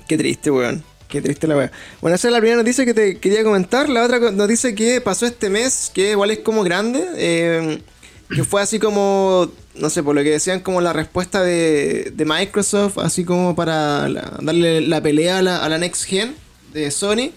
Qué 0.07 0.16
triste, 0.16 0.50
weón. 0.50 0.85
Qué 1.09 1.22
triste 1.22 1.46
la 1.46 1.57
weá. 1.57 1.72
Bueno, 2.00 2.16
esa 2.16 2.29
es 2.29 2.33
la 2.33 2.40
primera 2.40 2.59
noticia 2.59 2.85
que 2.85 2.94
te 2.94 3.18
quería 3.18 3.44
comentar. 3.44 3.88
La 3.88 4.05
otra 4.05 4.18
noticia 4.33 4.74
que 4.74 5.00
pasó 5.00 5.26
este 5.26 5.48
mes, 5.50 5.90
que 5.94 6.12
igual 6.12 6.31
es 6.33 6.40
como 6.40 6.64
grande, 6.64 7.05
eh, 7.16 7.81
que 8.29 8.44
fue 8.44 8.61
así 8.61 8.79
como, 8.79 9.50
no 9.76 9.90
sé, 9.90 10.02
por 10.02 10.14
lo 10.14 10.22
que 10.22 10.31
decían, 10.31 10.61
como 10.61 10.81
la 10.81 10.92
respuesta 10.92 11.42
de, 11.42 12.12
Microsoft, 12.16 12.98
así 12.98 13.24
como 13.24 13.55
para 13.55 14.09
darle 14.40 14.81
la 14.81 15.00
pelea 15.00 15.38
a 15.38 15.42
la, 15.42 15.79
Next 15.79 16.05
Gen 16.05 16.35
de 16.72 16.90
Sony, 16.90 17.31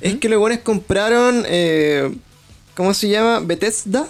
es 0.00 0.16
que 0.16 0.28
los 0.28 0.38
buenos 0.38 0.60
compraron, 0.60 1.44
eh, 1.48 2.14
¿cómo 2.74 2.94
se 2.94 3.08
llama? 3.08 3.40
Bethesda, 3.40 4.06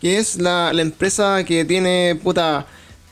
que 0.00 0.18
es 0.18 0.36
la, 0.36 0.72
la 0.72 0.82
empresa 0.82 1.44
que 1.44 1.64
tiene, 1.64 2.18
puta 2.22 2.66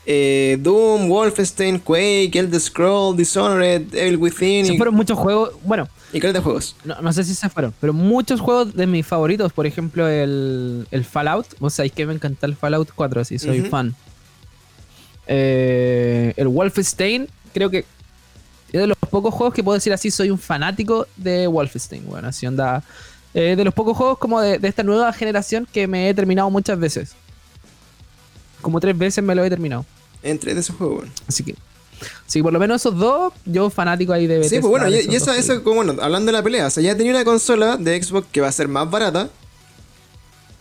eh, 0.05 0.57
Doom, 0.59 1.09
Wolfenstein, 1.09 1.79
Quake, 1.79 2.31
Elder 2.35 2.59
Scroll, 2.59 3.17
Dishonored, 3.17 3.93
Evil 3.93 4.17
Within. 4.17 4.65
Se 4.65 4.77
fueron 4.77 4.93
muchos 4.93 5.17
juegos, 5.17 5.53
bueno. 5.63 5.89
Y 6.13 6.19
de 6.19 6.39
juegos. 6.39 6.75
No, 6.85 7.11
sé 7.11 7.23
si 7.23 7.33
se 7.33 7.49
fueron, 7.49 7.73
pero 7.81 7.91
muchos 7.91 8.39
juegos 8.39 8.73
de 8.73 8.87
mis 8.87 9.05
favoritos, 9.05 9.51
por 9.51 9.65
ejemplo, 9.65 10.07
el, 10.07 10.87
el 10.91 11.03
Fallout. 11.03 11.47
Vos 11.59 11.73
sabéis 11.73 11.91
que 11.93 12.05
me 12.05 12.13
encanta 12.13 12.45
el 12.45 12.55
Fallout 12.55 12.89
4, 12.95 13.21
así 13.21 13.39
soy 13.39 13.61
fan. 13.61 13.95
Eh, 15.27 16.33
el 16.37 16.47
Wolfenstein, 16.47 17.27
creo 17.53 17.69
que 17.69 17.79
es 18.71 18.79
de 18.79 18.87
los 18.87 18.97
pocos 18.97 19.33
juegos 19.33 19.53
que 19.53 19.63
puedo 19.63 19.73
decir 19.73 19.91
así, 19.91 20.11
soy 20.11 20.29
un 20.29 20.39
fanático 20.39 21.07
de 21.17 21.47
Wolfenstein. 21.47 22.05
Bueno, 22.05 22.27
así 22.27 22.45
onda. 22.45 22.83
Eh, 23.35 23.55
de 23.55 23.63
los 23.63 23.73
pocos 23.73 23.95
juegos 23.95 24.17
como 24.17 24.41
de, 24.41 24.57
de 24.57 24.67
esta 24.67 24.81
nueva 24.81 25.13
generación 25.13 25.67
que 25.71 25.87
me 25.87 26.09
he 26.09 26.13
terminado 26.15 26.49
muchas 26.49 26.79
veces. 26.79 27.11
Como 28.61 28.79
tres 28.79 28.97
veces 28.97 29.23
me 29.23 29.35
lo 29.35 29.43
he 29.43 29.49
terminado 29.49 29.85
entre 30.25 30.53
de 30.53 30.59
esos 30.59 30.75
juegos, 30.75 31.05
Así 31.27 31.43
que. 31.43 31.55
Sí, 32.25 32.43
por 32.43 32.51
lo 32.51 32.59
menos 32.59 32.81
esos 32.81 32.97
dos, 32.97 33.31
yo 33.45 33.69
fanático 33.69 34.11
ahí 34.11 34.27
de 34.27 34.39
Bethesda. 34.39 34.57
Sí, 34.57 34.61
pues 34.61 34.69
bueno, 34.69 34.89
y, 34.89 35.15
eso, 35.15 35.31
eso 35.31 35.63
como, 35.63 35.77
bueno, 35.77 36.01
hablando 36.01 36.25
de 36.25 36.33
la 36.33 36.43
pelea, 36.43 36.67
o 36.67 36.69
sea, 36.69 36.83
ya 36.83 36.97
tenía 36.97 37.13
una 37.13 37.23
consola 37.23 37.77
de 37.77 38.03
Xbox 38.03 38.27
que 38.31 38.41
va 38.41 38.49
a 38.49 38.51
ser 38.51 38.67
más 38.67 38.89
barata, 38.89 39.29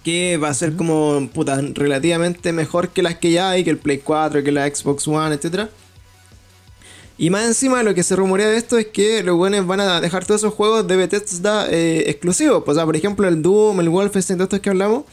que 0.05 0.37
va 0.37 0.51
a 0.51 0.55
ser 0.55 0.77
como, 0.77 1.29
puta, 1.33 1.61
relativamente 1.73 2.53
mejor 2.53 2.91
que 2.91 3.03
las 3.03 3.17
que 3.17 3.33
ya 3.33 3.51
hay, 3.51 3.65
que 3.65 3.71
el 3.71 3.79
Play 3.79 3.99
4, 3.99 4.45
que 4.45 4.53
la 4.53 4.73
Xbox 4.73 5.09
One, 5.09 5.35
etc. 5.35 5.69
Y 7.17 7.31
más 7.31 7.47
encima 7.47 7.83
lo 7.83 7.95
que 7.95 8.03
se 8.03 8.17
rumorea 8.17 8.49
de 8.49 8.57
esto 8.57 8.77
es 8.77 8.87
que 8.87 9.23
los 9.23 9.37
buenos 9.37 9.67
van 9.67 9.81
a 9.81 10.01
dejar 10.01 10.25
todos 10.25 10.41
esos 10.41 10.55
juegos 10.55 10.87
de 10.87 10.97
Bethesda 10.97 11.69
eh, 11.71 12.11
exclusivos. 12.11 12.65
Pues, 12.65 12.77
o 12.77 12.81
sea, 12.81 12.87
por 12.87 12.97
ejemplo, 12.97 13.29
el 13.29 13.41
Doom, 13.41 13.81
el 13.81 13.89
Wolfenstein, 13.89 14.39
todos 14.39 14.47
estos 14.47 14.61
que 14.61 14.71
hablamos, 14.71 15.05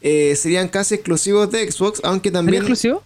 eh, 0.00 0.36
serían 0.36 0.68
casi 0.68 0.94
exclusivos 0.94 1.50
de 1.50 1.70
Xbox, 1.70 2.00
aunque 2.04 2.30
también... 2.30 2.62
exclusivo? 2.62 3.02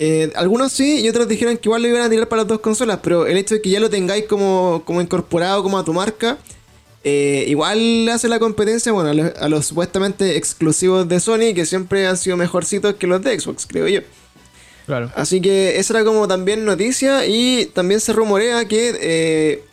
Eh, 0.00 0.30
algunos 0.36 0.70
sí 0.72 1.00
y 1.00 1.08
otros 1.08 1.26
dijeron 1.26 1.56
que 1.56 1.68
igual 1.68 1.82
lo 1.82 1.88
iban 1.88 2.02
a 2.02 2.08
tirar 2.08 2.28
para 2.28 2.42
las 2.42 2.48
dos 2.48 2.60
consolas, 2.60 3.00
pero 3.02 3.26
el 3.26 3.36
hecho 3.36 3.56
de 3.56 3.62
que 3.62 3.70
ya 3.70 3.80
lo 3.80 3.90
tengáis 3.90 4.26
como, 4.26 4.82
como 4.84 5.00
incorporado 5.00 5.62
como 5.62 5.76
a 5.76 5.84
tu 5.84 5.92
marca, 5.92 6.38
eh, 7.02 7.44
igual 7.48 8.08
hace 8.08 8.28
la 8.28 8.38
competencia 8.38 8.92
bueno, 8.92 9.32
a 9.40 9.48
los, 9.48 9.66
supuestamente 9.66 10.36
exclusivos 10.36 11.08
de 11.08 11.18
Sony, 11.18 11.52
que 11.54 11.66
siempre 11.66 12.06
han 12.06 12.16
sido 12.16 12.36
mejorcitos 12.36 12.94
que 12.94 13.06
los 13.08 13.22
de 13.22 13.38
Xbox, 13.38 13.66
creo 13.66 13.88
yo. 13.88 14.00
Claro. 14.88 15.12
Así 15.14 15.42
que 15.42 15.78
esa 15.78 15.92
era 15.92 16.04
como 16.04 16.26
también 16.26 16.64
noticia 16.64 17.26
y 17.26 17.66
también 17.74 18.00
se 18.00 18.14
rumorea 18.14 18.66
que 18.66 18.96
eh, 18.98 19.64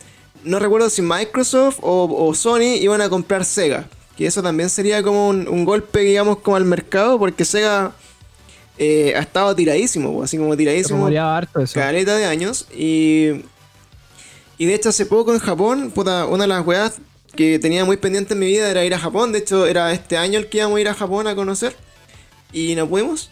no 0.44 0.58
recuerdo 0.58 0.90
si 0.90 1.00
Microsoft 1.00 1.78
o, 1.80 2.34
Sony 2.34 2.76
iban 2.78 3.00
a 3.00 3.08
comprar 3.08 3.46
Sega. 3.46 3.86
Que 4.14 4.26
eso 4.26 4.42
también 4.42 4.68
sería 4.68 5.02
como 5.02 5.30
un, 5.30 5.48
un 5.48 5.64
golpe, 5.64 6.00
digamos, 6.00 6.40
como 6.40 6.58
al 6.58 6.66
mercado, 6.66 7.18
porque 7.18 7.46
Sega 7.46 7.94
eh, 8.76 9.14
ha 9.16 9.20
estado 9.20 9.56
tiradísimo, 9.56 10.22
así 10.22 10.36
como 10.36 10.54
tiradísimo. 10.54 11.06
Harto 11.06 11.60
eso. 11.60 11.80
Caleta 11.80 12.14
de 12.14 12.26
años. 12.26 12.66
Y, 12.76 13.42
y 14.58 14.66
de 14.66 14.74
hecho, 14.74 14.90
hace 14.90 15.06
poco 15.06 15.32
en 15.32 15.38
Japón, 15.38 15.92
puta, 15.94 16.26
una 16.26 16.44
de 16.44 16.48
las 16.48 16.66
weas 16.66 16.98
que 17.34 17.58
tenía 17.58 17.86
muy 17.86 17.96
pendiente 17.96 18.34
en 18.34 18.40
mi 18.40 18.46
vida 18.48 18.70
era 18.70 18.84
ir 18.84 18.92
a 18.92 18.98
Japón. 18.98 19.32
De 19.32 19.38
hecho, 19.38 19.66
era 19.66 19.92
este 19.92 20.18
año 20.18 20.38
el 20.38 20.50
que 20.50 20.58
íbamos 20.58 20.76
a 20.76 20.80
ir 20.82 20.88
a 20.90 20.94
Japón 20.94 21.26
a 21.26 21.34
conocer. 21.34 21.74
Y 22.52 22.74
no 22.74 22.86
pudimos. 22.86 23.30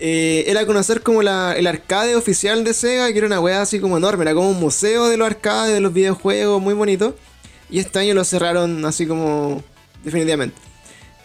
Eh, 0.00 0.44
era 0.46 0.64
conocer 0.64 1.02
como 1.02 1.22
la, 1.22 1.54
el 1.56 1.66
arcade 1.66 2.14
oficial 2.14 2.62
de 2.64 2.72
Sega, 2.74 3.10
que 3.12 3.18
era 3.18 3.26
una 3.26 3.40
wea 3.40 3.62
así 3.62 3.80
como 3.80 3.96
enorme. 3.96 4.22
Era 4.22 4.34
como 4.34 4.50
un 4.50 4.60
museo 4.60 5.08
de 5.08 5.16
los 5.16 5.26
arcades, 5.26 5.74
de 5.74 5.80
los 5.80 5.92
videojuegos, 5.92 6.62
muy 6.62 6.74
bonito. 6.74 7.16
Y 7.70 7.80
este 7.80 7.98
año 7.98 8.14
lo 8.14 8.24
cerraron 8.24 8.84
así 8.84 9.06
como 9.06 9.62
definitivamente. 10.04 10.56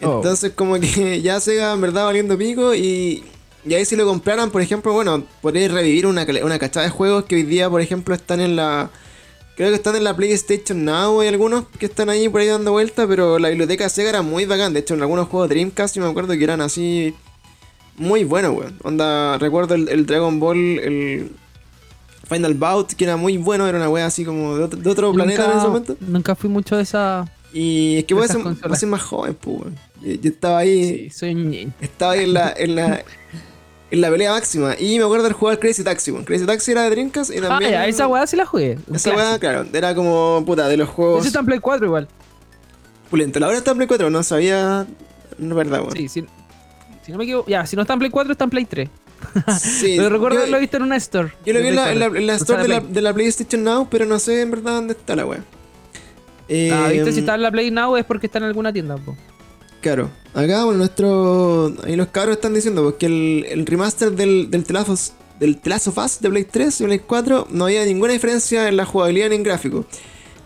Oh. 0.01 0.17
Entonces 0.17 0.51
como 0.53 0.79
que 0.79 1.21
ya 1.23 1.39
Sega 1.39 1.73
en 1.73 1.81
verdad 1.81 2.05
valiendo 2.05 2.37
pico 2.37 2.73
y 2.73 3.23
y 3.65 3.73
ahí 3.75 3.85
si 3.85 3.95
lo 3.95 4.05
compraran, 4.05 4.51
por 4.51 4.61
ejemplo, 4.61 4.91
bueno, 4.91 5.23
podréis 5.41 5.71
revivir 5.71 6.05
una, 6.05 6.25
una 6.43 6.59
cachada 6.59 6.85
de 6.85 6.91
juegos 6.91 7.25
que 7.25 7.35
hoy 7.35 7.43
día, 7.43 7.69
por 7.69 7.81
ejemplo, 7.81 8.13
están 8.13 8.41
en 8.41 8.55
la... 8.55 8.89
Creo 9.55 9.69
que 9.69 9.75
están 9.75 9.95
en 9.95 10.03
la 10.03 10.15
PlayStation 10.15 10.83
Now 10.83 11.21
hay 11.21 11.27
algunos 11.27 11.65
que 11.79 11.85
están 11.85 12.09
ahí 12.09 12.27
por 12.27 12.41
ahí 12.41 12.47
dando 12.47 12.71
vuelta, 12.71 13.07
pero 13.07 13.37
la 13.37 13.49
biblioteca 13.49 13.87
Sega 13.87 14.09
era 14.09 14.21
muy 14.23 14.45
bacán. 14.45 14.73
De 14.73 14.79
hecho, 14.79 14.95
en 14.95 15.01
algunos 15.01 15.27
juegos 15.27 15.47
Dreamcast 15.49 15.95
yo 15.95 16.01
me 16.01 16.09
acuerdo 16.09 16.33
que 16.33 16.43
eran 16.43 16.59
así 16.59 17.15
muy 17.97 18.23
buenos, 18.23 18.57
weón. 18.57 18.79
Onda, 18.83 19.37
recuerdo 19.37 19.75
el, 19.75 20.05
Dragon 20.05 20.39
Ball, 20.39 20.57
el 20.57 21.31
Final 22.27 22.53
Bout, 22.55 22.93
que 22.93 23.03
era 23.03 23.17
muy 23.17 23.37
bueno, 23.37 23.67
era 23.67 23.77
una 23.77 23.89
wea 23.89 24.05
así 24.05 24.25
como 24.25 24.57
de 24.57 24.89
otro, 24.89 25.13
planeta 25.13 25.45
en 25.45 25.57
ese 25.57 25.67
momento. 25.67 25.97
Nunca 25.99 26.35
fui 26.35 26.49
mucho 26.49 26.75
de 26.77 26.83
esa 26.83 27.29
Y 27.53 27.97
es 27.97 28.05
que 28.05 28.13
voy 28.13 28.25
a 28.25 28.75
ser, 28.75 28.87
más 28.89 29.01
joven, 29.01 29.35
pues. 29.39 29.73
Yo, 30.01 30.29
estaba 30.29 30.59
ahí. 30.59 31.09
Sí, 31.09 31.09
soy 31.11 31.35
niño. 31.35 31.73
Estaba 31.79 32.13
ahí 32.13 32.23
en 32.23 32.33
la, 32.33 32.53
en 32.57 32.75
la, 32.75 33.03
en 33.91 34.01
la 34.01 34.09
pelea 34.09 34.31
máxima. 34.31 34.75
Y 34.79 34.97
me 34.97 35.05
acuerdo 35.05 35.27
de 35.27 35.33
jugar 35.33 35.59
Crazy 35.59 35.83
Taxi. 35.83 36.11
Crazy 36.11 36.45
Taxi 36.45 36.71
era 36.71 36.83
de 36.83 36.89
Drinkas 36.89 37.29
y 37.29 37.39
también. 37.39 37.75
Ah, 37.75 37.87
esa 37.87 38.07
weá 38.07 38.25
sí 38.25 38.35
la 38.35 38.45
jugué. 38.45 38.79
Esa 38.93 39.15
weá, 39.15 39.37
claro. 39.39 39.65
Era 39.71 39.93
como, 39.93 40.43
puta, 40.45 40.67
de 40.67 40.77
los 40.77 40.89
juegos. 40.89 41.19
Ese 41.19 41.27
está 41.27 41.39
en 41.39 41.45
Play 41.45 41.59
4 41.59 41.85
igual. 41.85 42.07
Pulento. 43.09 43.39
La 43.39 43.47
hora 43.47 43.57
está 43.57 43.71
en 43.71 43.77
Play 43.77 43.87
4, 43.87 44.09
no 44.09 44.23
sabía. 44.23 44.87
No 45.37 45.49
es 45.49 45.55
verdad, 45.55 45.81
weón. 45.81 45.95
Sí, 45.95 46.09
sí. 46.09 46.25
Si 47.05 47.11
no 47.11 47.17
me 47.17 47.25
equivoco. 47.25 47.49
Ya, 47.49 47.65
si 47.65 47.75
no 47.75 47.81
está 47.83 47.93
en 47.93 47.99
Play 47.99 48.11
4, 48.11 48.31
está 48.31 48.43
en 48.45 48.49
Play 48.49 48.65
3. 48.65 48.89
Sí, 49.59 49.93
pero 49.97 50.09
recuerdo 50.09 50.39
haberlo 50.39 50.59
visto 50.59 50.77
en 50.77 50.83
una 50.83 50.95
store. 50.97 51.33
Yo 51.45 51.53
lo 51.53 51.59
vi 51.59 51.67
en 51.67 51.75
la, 51.75 51.91
en 51.91 52.27
la, 52.27 52.35
store 52.35 52.61
de 52.63 52.67
la, 52.67 52.79
de 52.79 53.01
la, 53.01 53.13
PlayStation 53.13 53.63
Now, 53.63 53.87
pero 53.89 54.05
no 54.05 54.19
sé 54.19 54.41
en 54.41 54.51
verdad 54.51 54.73
dónde 54.73 54.93
está 54.93 55.15
la 55.15 55.25
wea. 55.25 55.43
ah, 56.71 56.89
viste, 56.91 57.11
si 57.11 57.19
em, 57.19 57.23
está 57.23 57.35
en 57.35 57.41
la 57.41 57.51
Play 57.51 57.71
Now 57.71 57.97
es 57.97 58.05
porque 58.05 58.27
está 58.27 58.39
en 58.39 58.45
alguna 58.45 58.71
tienda, 58.73 58.97
po. 58.97 59.15
Claro. 59.81 60.09
Acá, 60.33 60.63
bueno, 60.63 60.79
nuestro. 60.79 61.73
Ahí 61.83 61.95
los 61.95 62.07
cabros 62.07 62.37
están 62.37 62.53
diciendo 62.53 62.83
porque 62.83 63.05
el, 63.05 63.45
el 63.49 63.65
remaster 63.65 64.11
del, 64.11 64.49
del 64.49 64.63
Telazos 64.63 65.13
del 65.39 65.59
Telazo 65.59 65.91
Fast 65.91 66.21
de 66.21 66.29
Play 66.29 66.45
3 66.45 66.81
y 66.81 66.83
Play 66.85 66.99
4 66.99 67.47
no 67.49 67.65
había 67.65 67.83
ninguna 67.85 68.13
diferencia 68.13 68.69
en 68.69 68.77
la 68.77 68.85
jugabilidad 68.85 69.29
ni 69.29 69.35
en 69.35 69.43
gráfico. 69.43 69.85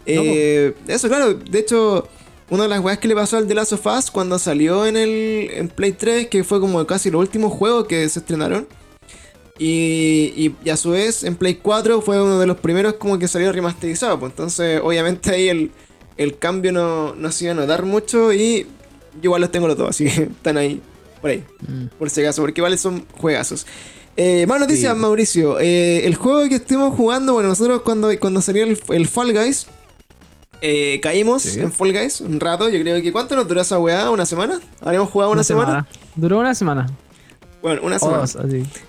Eh, 0.06 0.74
eso, 0.88 1.08
claro, 1.08 1.34
de 1.34 1.60
hecho, 1.60 2.08
una 2.50 2.64
de 2.64 2.70
las 2.70 2.80
weas 2.80 2.98
que 3.00 3.08
le 3.08 3.16
pasó 3.16 3.38
al 3.38 3.48
The 3.48 3.56
Last 3.56 3.74
of 3.74 3.86
Us 3.86 4.10
cuando 4.10 4.40
salió 4.40 4.86
en 4.86 4.96
el 4.96 5.50
en 5.54 5.68
Play 5.68 5.92
3, 5.92 6.28
que 6.28 6.44
fue 6.44 6.60
como 6.60 6.86
casi 6.88 7.12
los 7.12 7.20
últimos 7.20 7.52
juegos 7.54 7.88
que 7.88 8.08
se 8.08 8.20
estrenaron. 8.20 8.68
Y, 9.60 10.54
y, 10.64 10.70
a 10.70 10.78
su 10.78 10.92
vez 10.92 11.24
en 11.24 11.36
Play 11.36 11.56
4 11.56 12.02
fue 12.02 12.22
uno 12.22 12.40
de 12.40 12.46
los 12.46 12.58
primeros 12.58 12.94
como 12.94 13.18
que 13.20 13.28
salió 13.28 13.52
remasterizado. 13.52 14.20
Pues 14.20 14.32
entonces 14.32 14.80
obviamente 14.84 15.32
ahí 15.32 15.50
el, 15.50 15.72
el 16.16 16.38
cambio 16.38 16.72
no, 16.72 17.16
no, 17.16 17.32
se 17.32 17.46
iba 17.46 17.54
a 17.54 17.56
notar 17.56 17.84
mucho 17.84 18.32
y 18.32 18.64
yo 19.16 19.24
igual 19.24 19.42
los 19.42 19.52
tengo 19.52 19.68
los 19.68 19.78
dos, 19.78 19.90
así 19.90 20.06
que 20.06 20.24
están 20.24 20.58
ahí, 20.58 20.82
por 21.22 21.32
ahí, 21.32 21.44
mm. 21.68 21.98
por 21.98 22.10
si 22.10 22.22
acaso, 22.22 22.42
porque 22.44 22.62
igual 22.62 22.78
son 22.78 23.06
juegazos. 23.20 23.66
Eh, 24.16 24.48
más 24.48 24.60
noticias, 24.60 24.98
Mauricio. 24.98 25.60
Eh, 25.60 26.08
el 26.08 26.16
juego 26.16 26.48
que 26.50 26.56
estuvimos 26.56 26.96
jugando, 26.96 27.34
bueno, 27.34 27.50
nosotros 27.50 27.82
cuando, 27.84 28.10
cuando 28.20 28.42
salió 28.42 28.64
el, 28.64 28.80
el 28.90 29.08
Fall 29.08 29.32
Guys, 29.32 29.68
eh, 30.62 31.00
caímos 31.02 31.56
en 31.56 31.72
Fall 31.72 31.94
Guys 31.94 32.22
un 32.22 32.40
rato. 32.40 32.70
Yo 32.70 32.80
creo 32.82 33.02
que. 33.02 33.12
¿Cuánto 33.12 33.36
nos 33.36 33.48
duró 33.48 33.62
esa 33.62 33.80
weá? 33.80 34.10
¿Una 34.10 34.26
semana? 34.26 34.60
¿Habríamos 34.82 35.10
jugado 35.10 35.32
una, 35.32 35.44
semana? 35.44 35.88
Duró 36.16 36.40
una 36.40 36.56
semana. 36.56 36.88
Bueno, 37.62 37.82
una 37.84 38.00
semana. 38.00 38.26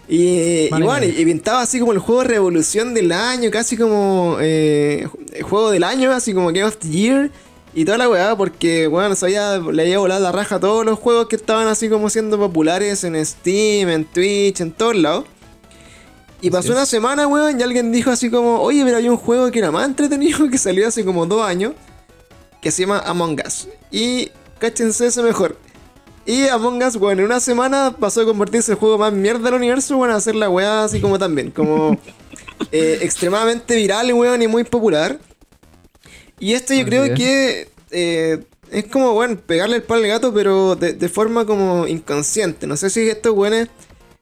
Y, 0.09 0.69
bueno, 0.71 1.05
y, 1.05 1.25
pintaba 1.25 1.63
así 1.63 1.81
como 1.81 1.93
el 1.93 1.99
juego 1.99 2.23
de 2.23 2.29
revolución 2.29 2.95
del 2.95 3.13
año, 3.13 3.51
casi 3.51 3.77
como 3.77 4.37
eh, 4.41 5.09
el 5.33 5.43
juego 5.43 5.71
del 5.71 5.85
año, 5.85 6.13
así 6.13 6.35
como 6.35 6.49
Game 6.49 6.65
of 6.65 6.77
the 6.77 6.89
Year. 6.89 7.31
Y 7.75 7.85
toda 7.85 7.99
la 7.99 8.09
weá, 8.09 8.37
porque 8.37 8.87
bueno, 8.87 9.15
le 9.73 9.83
había 9.83 9.99
volado 9.99 10.21
la 10.21 10.33
raja 10.33 10.57
a 10.57 10.61
todos 10.61 10.85
los 10.85 10.99
juegos 10.99 11.29
que 11.29 11.37
estaban 11.37 11.67
así 11.67 11.89
como 11.89 12.11
siendo 12.11 12.39
populares 12.39 13.05
en 13.05 13.25
Steam, 13.25 13.89
en 13.89 14.05
Twitch, 14.05 14.61
en 14.61 14.73
todos 14.73 14.97
lados. 14.97 15.25
Y 16.41 16.51
pasó 16.51 16.73
una 16.73 16.87
semana, 16.87 17.27
weón, 17.27 17.59
y 17.59 17.63
alguien 17.63 17.91
dijo 17.91 18.11
así 18.11 18.31
como, 18.31 18.61
oye, 18.61 18.85
pero 18.85 18.99
hay 18.99 19.09
un 19.09 19.17
juego 19.17 19.51
que 19.51 19.59
era 19.59 19.73
más 19.73 19.87
entretenido 19.87 20.49
que 20.51 20.59
salió 20.59 20.87
hace 20.87 21.05
como 21.05 21.27
dos 21.27 21.43
años, 21.45 21.73
que 22.61 22.71
se 22.71 22.83
llama 22.83 23.01
Among 23.01 23.41
Us. 23.45 23.69
Y 23.91 24.31
cáchense 24.59 25.07
eso 25.07 25.23
mejor. 25.23 25.57
Y 26.25 26.47
Among 26.47 26.83
Us, 26.85 26.97
weón, 26.97 27.19
en 27.19 27.25
una 27.25 27.41
semana 27.41 27.97
pasó 27.99 28.21
a 28.21 28.25
convertirse 28.25 28.71
en 28.71 28.77
el 28.77 28.81
juego 28.81 28.99
más 28.99 29.13
mierda 29.13 29.41
del 29.41 29.55
universo, 29.55 29.97
weón, 29.97 30.13
a 30.13 30.17
hacer 30.17 30.37
la 30.37 30.49
weá 30.49 30.85
así 30.85 31.01
como 31.01 31.19
también, 31.19 31.51
como 31.51 31.99
eh, 32.73 32.99
extremadamente 33.03 33.75
viral, 33.75 34.13
weón, 34.13 34.41
y 34.41 34.47
muy 34.47 34.63
popular. 34.63 35.19
Y 36.39 36.53
esto 36.53 36.73
yo 36.73 36.85
creo 36.85 37.15
que 37.17 37.69
eh, 37.91 38.45
es 38.71 38.87
como, 38.87 39.13
bueno, 39.13 39.37
pegarle 39.45 39.77
el 39.77 39.83
palo 39.83 40.03
al 40.05 40.09
gato, 40.09 40.33
pero 40.33 40.77
de, 40.77 40.93
de, 40.93 41.09
forma 41.09 41.45
como 41.47 41.89
inconsciente. 41.89 42.69
No 42.69 42.77
sé 42.77 42.91
si 42.91 43.09
estos 43.09 43.33
weones 43.33 43.69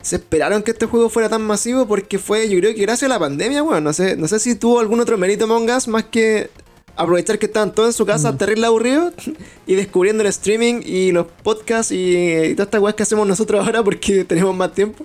se 0.01 0.17
esperaron 0.17 0.63
que 0.63 0.71
este 0.71 0.87
juego 0.87 1.09
fuera 1.09 1.29
tan 1.29 1.43
masivo 1.43 1.87
porque 1.87 2.19
fue, 2.19 2.49
yo 2.49 2.59
creo 2.61 2.75
que 2.75 2.83
gracias 2.83 3.11
a 3.11 3.15
la 3.15 3.19
pandemia, 3.19 3.63
bueno, 3.63 3.81
no 3.81 3.93
sé, 3.93 4.17
no 4.17 4.29
sé 4.29 4.39
si 4.39 4.55
tuvo 4.55 4.81
algún 4.81 5.01
otro 5.01 5.19
mérito 5.19 5.45
Among 5.45 5.71
Us 5.71 5.89
más 5.89 6.05
que 6.05 6.51
aprovechar 6.97 7.39
que 7.39 7.47
estaban 7.47 7.73
todos 7.73 7.91
en 7.91 7.93
su 7.93 8.07
casa, 8.07 8.33
mm. 8.33 8.39
terrible 8.39 8.67
aburridos, 8.67 9.15
y 9.67 9.75
descubriendo 9.75 10.23
el 10.23 10.29
streaming 10.29 10.81
y 10.85 11.13
los 11.13 11.27
podcasts 11.43 11.93
y, 11.93 12.55
todas 12.55 12.67
estas 12.67 12.81
weas 12.81 12.95
que 12.95 13.03
hacemos 13.03 13.27
nosotros 13.27 13.65
ahora 13.65 13.83
porque 13.83 14.25
tenemos 14.29 14.55
más 14.57 14.73
tiempo. 14.73 15.05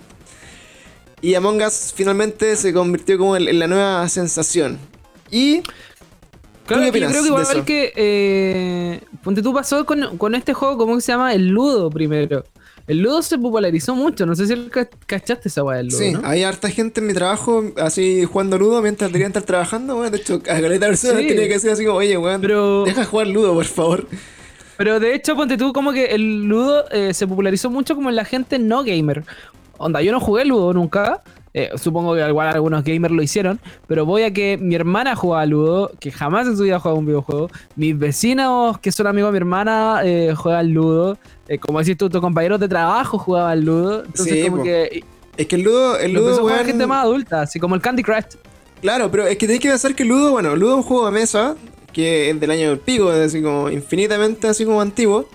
Y 1.21 1.35
Among 1.35 1.61
Us 1.61 1.93
finalmente 1.95 2.55
se 2.55 2.73
convirtió 2.73 3.17
como 3.17 3.35
en, 3.35 3.59
la 3.59 3.67
nueva 3.67 4.07
sensación. 4.09 4.79
Y... 5.29 5.61
Claro, 6.65 6.85
yo 6.85 6.91
creo 6.91 7.21
que 7.21 7.27
igual 7.27 7.65
que... 7.65 7.93
Eh, 7.95 9.01
ponte 9.23 9.41
tú 9.41 9.53
pasó 9.53 9.85
con, 9.85 10.17
con 10.17 10.35
este 10.35 10.53
juego, 10.53 10.77
¿cómo 10.77 10.99
se 11.01 11.11
llama? 11.11 11.33
El 11.33 11.49
Ludo 11.49 11.89
primero. 11.89 12.45
El 12.91 12.97
Ludo 12.97 13.21
se 13.21 13.37
popularizó 13.37 13.95
mucho, 13.95 14.25
no 14.25 14.35
sé 14.35 14.47
si 14.47 14.69
cachaste 15.05 15.47
esa 15.47 15.63
weá 15.63 15.77
del 15.77 15.87
Ludo. 15.87 15.97
Sí, 15.97 16.13
hay 16.25 16.43
harta 16.43 16.69
gente 16.69 16.99
en 16.99 17.07
mi 17.07 17.13
trabajo 17.13 17.63
así 17.77 18.25
jugando 18.25 18.57
Ludo 18.57 18.81
mientras 18.81 19.09
deberían 19.09 19.29
estar 19.29 19.43
trabajando, 19.43 19.95
weón. 19.97 20.11
De 20.11 20.17
hecho, 20.17 20.41
a 20.43 20.59
caleta 20.59 20.87
personas 20.87 21.19
tenía 21.19 21.47
que 21.47 21.53
decir 21.53 21.69
así 21.69 21.85
como, 21.85 21.99
oye, 21.99 22.17
weón, 22.17 22.41
Pero... 22.41 22.83
deja 22.83 23.05
jugar 23.05 23.27
Ludo, 23.27 23.53
por 23.53 23.63
favor. 23.63 24.07
Pero 24.75 24.99
de 24.99 25.15
hecho, 25.15 25.37
ponte 25.37 25.55
tú 25.55 25.71
como 25.71 25.93
que 25.93 26.07
el 26.07 26.43
Ludo 26.43 26.83
eh, 26.91 27.13
se 27.13 27.25
popularizó 27.27 27.69
mucho 27.69 27.95
como 27.95 28.09
en 28.09 28.17
la 28.17 28.25
gente 28.25 28.59
no 28.59 28.83
gamer. 28.83 29.23
Onda, 29.77 30.01
yo 30.01 30.11
no 30.11 30.19
jugué 30.19 30.43
Ludo 30.43 30.73
nunca, 30.73 31.21
eh, 31.53 31.69
supongo 31.75 32.15
que 32.15 32.27
igual 32.27 32.47
algunos 32.47 32.83
gamers 32.83 33.13
lo 33.13 33.21
hicieron, 33.21 33.59
pero 33.87 34.05
voy 34.05 34.23
a 34.23 34.31
que 34.31 34.57
mi 34.57 34.75
hermana 34.75 35.15
jugaba 35.15 35.45
Ludo, 35.45 35.91
que 35.99 36.11
jamás 36.11 36.47
en 36.47 36.55
su 36.55 36.63
vida 36.63 36.79
jugado 36.79 36.99
un 36.99 37.05
videojuego. 37.05 37.49
Mis 37.75 37.97
vecinos, 37.97 38.79
que 38.79 38.91
son 38.91 39.07
amigos 39.07 39.29
de 39.29 39.31
mi 39.33 39.37
hermana, 39.37 40.01
eh, 40.03 40.33
juegan 40.35 40.73
Ludo. 40.73 41.17
Eh, 41.47 41.57
como 41.57 41.79
decís 41.79 41.97
tú, 41.97 42.09
tus 42.09 42.21
compañeros 42.21 42.59
de 42.59 42.69
trabajo 42.69 43.17
jugaban 43.17 43.65
Ludo. 43.65 44.05
Entonces, 44.05 44.49
como 44.49 44.63
que. 44.63 45.03
Es 45.35 45.47
que 45.47 45.55
el 45.55 45.63
Ludo. 45.63 45.97
El 45.97 46.13
Ludo 46.13 46.41
juega 46.41 46.63
gente 46.63 46.87
más 46.87 47.03
adulta, 47.03 47.41
así 47.41 47.59
como 47.59 47.75
el 47.75 47.81
Candy 47.81 48.03
Crush. 48.03 48.35
Claro, 48.81 49.11
pero 49.11 49.27
es 49.27 49.37
que 49.37 49.45
tenéis 49.45 49.61
que 49.61 49.69
pensar 49.69 49.93
que 49.93 50.05
Ludo, 50.05 50.31
bueno, 50.31 50.55
Ludo 50.55 50.71
es 50.71 50.77
un 50.77 50.83
juego 50.83 51.05
de 51.05 51.11
mesa 51.11 51.55
que 51.93 52.29
es 52.29 52.39
del 52.39 52.49
año 52.49 52.69
del 52.69 52.79
pico, 52.79 53.11
es 53.11 53.27
así 53.27 53.41
como 53.41 53.69
infinitamente 53.69 54.47
así 54.47 54.65
como 54.65 54.81
antiguo. 54.81 55.27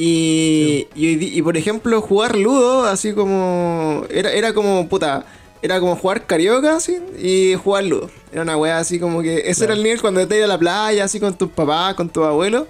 Y, 0.00 0.86
y, 0.94 1.42
por 1.42 1.56
ejemplo, 1.56 2.00
jugar 2.00 2.36
Ludo, 2.36 2.84
así 2.84 3.12
como. 3.14 4.04
Era, 4.08 4.32
era 4.32 4.54
como, 4.54 4.88
puta. 4.88 5.26
Era 5.60 5.80
como 5.80 5.96
jugar 5.96 6.24
carioca, 6.24 6.76
así, 6.76 6.98
y 7.20 7.56
jugar 7.56 7.82
Ludo. 7.82 8.08
Era 8.30 8.42
una 8.42 8.56
weá 8.56 8.78
así 8.78 9.00
como 9.00 9.22
que. 9.22 9.50
Ese 9.50 9.64
era 9.64 9.74
el 9.74 9.82
nivel 9.82 10.00
cuando 10.00 10.26
te 10.28 10.36
ibas 10.36 10.44
a 10.44 10.52
la 10.52 10.58
playa, 10.58 11.02
así 11.02 11.18
con 11.18 11.36
tus 11.36 11.50
papás, 11.50 11.94
con 11.94 12.08
tus 12.10 12.24
abuelos. 12.24 12.68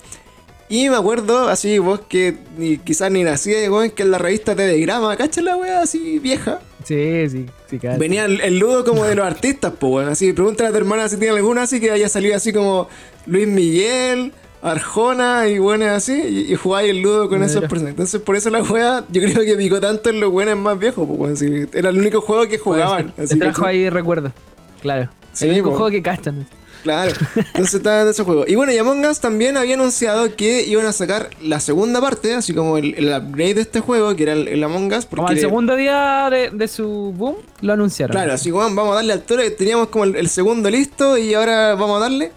Y 0.71 0.89
me 0.89 0.97
acuerdo, 0.97 1.49
así, 1.49 1.79
vos 1.79 2.01
que 2.09 2.37
ni, 2.57 2.79
quizás 2.79 3.11
ni 3.11 3.23
nacía 3.25 3.59
de 3.59 3.67
en 3.67 3.91
que 3.91 4.03
en 4.05 4.11
la 4.11 4.19
revista 4.19 4.55
de 4.55 4.81
Grama, 4.81 5.15
¿cachai 5.17 5.45
la 5.45 5.57
weá 5.57 5.83
así 5.83 6.19
vieja? 6.19 6.61
Sí, 6.85 7.29
sí, 7.29 7.47
sí, 7.69 7.79
claro. 7.79 7.99
Venía 7.99 8.25
el, 8.25 8.59
ludo 8.59 8.85
como 8.85 9.05
de 9.05 9.15
los 9.15 9.27
artistas, 9.27 9.73
pues, 9.79 9.91
bueno, 9.91 10.11
así. 10.13 10.33
Pregúntale 10.33 10.69
a 10.69 10.73
tu 10.73 10.79
hermana 10.79 11.09
si 11.09 11.19
tiene 11.19 11.37
alguna 11.37 11.63
así 11.63 11.79
que 11.79 11.91
haya 11.91 12.09
salido 12.09 12.37
así 12.37 12.55
como 12.55 12.89
Luis 13.27 13.47
Miguel, 13.47 14.33
Arjona 14.63 15.47
y 15.49 15.59
bueno, 15.59 15.87
así, 15.87 16.13
y, 16.13 16.53
y 16.53 16.55
jugáis 16.57 16.91
el 16.91 17.01
ludo 17.01 17.29
con 17.29 17.43
esos 17.43 17.61
personajes. 17.63 17.91
Entonces, 17.91 18.21
por 18.21 18.37
eso 18.37 18.51
la 18.51 18.65
juega, 18.65 19.05
yo 19.11 19.23
creo 19.23 19.45
que 19.45 19.57
picó 19.57 19.81
tanto 19.81 20.11
en 20.11 20.21
los 20.21 20.31
buenos 20.31 20.57
más 20.59 20.79
viejos, 20.79 21.09
pues, 21.17 21.43
era 21.43 21.91
el 21.91 21.99
único 21.99 22.21
juego 22.21 22.49
que 22.49 22.59
jugaban. 22.59 23.13
Así 23.17 23.39
trajo 23.39 23.65
ahí 23.65 23.89
recuerdo, 23.89 24.33
claro. 24.81 25.09
el 25.41 25.51
único 25.51 25.71
juego 25.71 25.91
que 25.91 26.03
cachan. 26.03 26.47
Claro, 26.83 27.13
entonces 27.37 27.75
estaba 27.75 28.03
en 28.03 28.09
ese 28.09 28.23
juego. 28.23 28.45
Y 28.47 28.55
bueno, 28.55 28.73
y 28.73 28.79
Among 28.79 29.05
Us 29.05 29.21
también 29.21 29.57
había 29.57 29.75
anunciado 29.75 30.35
que 30.37 30.65
iban 30.65 30.87
a 30.87 30.93
sacar 30.93 31.31
la 31.43 31.61
segunda 31.61 32.01
parte, 32.01 32.35
así 32.35 32.55
como 32.55 32.79
el, 32.79 32.95
upgrade 33.13 33.55
de 33.55 33.61
este 33.63 33.81
juego, 33.81 34.15
que 34.15 34.23
era 34.25 34.33
el, 34.33 34.63
Among 34.63 34.93
Us. 34.93 35.07
Porque 35.07 35.23
como 35.23 35.31
el 35.31 35.41
segundo 35.41 35.77
día 35.77 36.31
de, 36.31 36.69
su 36.69 37.13
boom, 37.17 37.37
lo 37.61 37.73
anunciaron. 37.73 38.13
Claro, 38.13 38.33
así 38.33 38.51
como 38.51 38.63
vamos 38.65 38.93
a 38.93 38.97
darle 38.97 39.13
al 39.13 39.23
toro, 39.23 39.43
teníamos 39.57 39.89
como 39.89 40.05
el 40.05 40.29
segundo 40.29 40.71
listo 40.71 41.19
y 41.19 41.35
ahora 41.35 41.75
vamos 41.75 41.99
a 41.99 42.01
darle. 42.01 42.33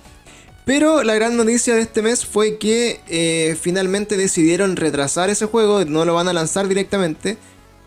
Pero 0.66 1.04
la 1.04 1.16
gran 1.16 1.38
noticia 1.38 1.76
de 1.76 1.82
este 1.82 2.02
mes 2.02 2.26
fue 2.26 2.58
que 2.58 3.00
eh, 3.08 3.58
finalmente 3.60 4.16
decidieron 4.16 4.76
retrasar 4.76 5.30
ese 5.30 5.46
juego, 5.46 5.84
no 5.86 6.06
lo 6.06 6.14
van 6.14 6.28
a 6.28 6.34
lanzar 6.34 6.68
directamente. 6.68 7.38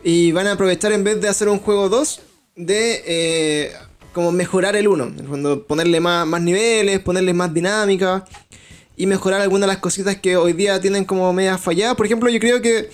Y 0.03 0.31
van 0.33 0.45
a 0.47 0.51
aprovechar 0.51 0.91
en 0.91 1.03
vez 1.03 1.19
de 1.19 1.27
hacer 1.27 1.49
un 1.49 1.57
juego 1.57 1.89
2, 1.89 2.21
de 2.55 3.03
eh, 3.07 3.71
como 4.13 4.31
mejorar 4.31 4.75
el 4.75 4.87
1. 4.87 5.03
En 5.03 5.61
ponerle 5.63 5.99
más, 5.99 6.27
más 6.27 6.41
niveles, 6.41 6.99
ponerle 6.99 7.33
más 7.33 7.53
dinámica 7.53 8.23
y 8.97 9.07
mejorar 9.07 9.41
algunas 9.41 9.67
de 9.67 9.73
las 9.73 9.77
cositas 9.77 10.17
que 10.17 10.37
hoy 10.37 10.53
día 10.53 10.79
tienen 10.79 11.05
como 11.05 11.31
media 11.33 11.57
falladas. 11.57 11.95
Por 11.95 12.05
ejemplo, 12.05 12.29
yo 12.29 12.39
creo 12.39 12.61
que 12.61 12.89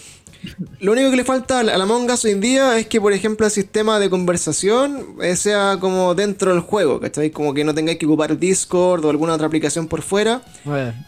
lo 0.80 0.92
único 0.94 1.12
que 1.12 1.18
le 1.18 1.24
falta 1.24 1.60
a 1.60 1.64
la 1.64 1.76
Among 1.76 2.10
Us 2.10 2.26
hoy 2.26 2.32
en 2.32 2.42
día 2.42 2.78
es 2.78 2.88
que, 2.88 3.00
por 3.00 3.14
ejemplo, 3.14 3.46
el 3.46 3.52
sistema 3.52 4.00
de 4.00 4.10
conversación 4.10 5.16
eh, 5.22 5.36
sea 5.36 5.78
como 5.80 6.16
dentro 6.16 6.52
del 6.52 6.62
juego, 6.62 7.00
¿cachai? 7.00 7.30
Como 7.30 7.54
que 7.54 7.64
no 7.64 7.74
tengáis 7.74 8.00
que 8.00 8.06
ocupar 8.06 8.38
Discord 8.38 9.06
o 9.06 9.10
alguna 9.10 9.34
otra 9.34 9.48
aplicación 9.48 9.88
por 9.88 10.02
fuera. 10.02 10.42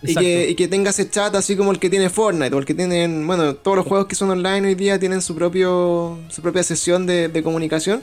y, 0.04 0.16
que, 0.16 0.50
y 0.50 0.56
que 0.56 0.68
tenga 0.68 0.92
ese 0.92 1.10
chat 1.10 1.34
así 1.36 1.56
como 1.56 1.72
el 1.72 1.80
que 1.80 1.90
tiene 1.90 2.10
Fortnite 2.10 2.56
o 2.56 2.60
el 2.60 2.66
que 2.66 2.76
tienen, 2.76 3.26
bueno, 3.26 3.56
todos 3.56 3.78
los 3.78 3.88
juegos 3.88 4.08
que 4.08 4.16
son 4.16 4.30
online 4.30 4.68
hoy 4.68 4.76
día 4.76 5.00
tienen 5.00 5.22
su, 5.22 5.36
propio, 5.36 6.20
su 6.30 6.42
propia 6.42 6.64
sesión 6.64 7.06
de, 7.08 7.42
comunicación. 7.44 8.02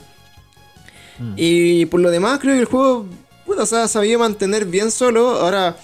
Mm. 1.19 1.35
Y 1.37 1.87
por 1.87 2.01
lo 2.01 2.11
demás, 2.11 2.41
creo 2.41 2.55
que 2.55 2.61
el 2.61 2.67
juego, 2.67 3.07
bueno, 3.47 3.63
o 3.63 3.67
sea, 3.67 3.87
sabía 3.87 4.19
mantener 4.19 4.65
bien 4.65 4.91
solo. 4.91 5.41
Ahora 5.41 5.77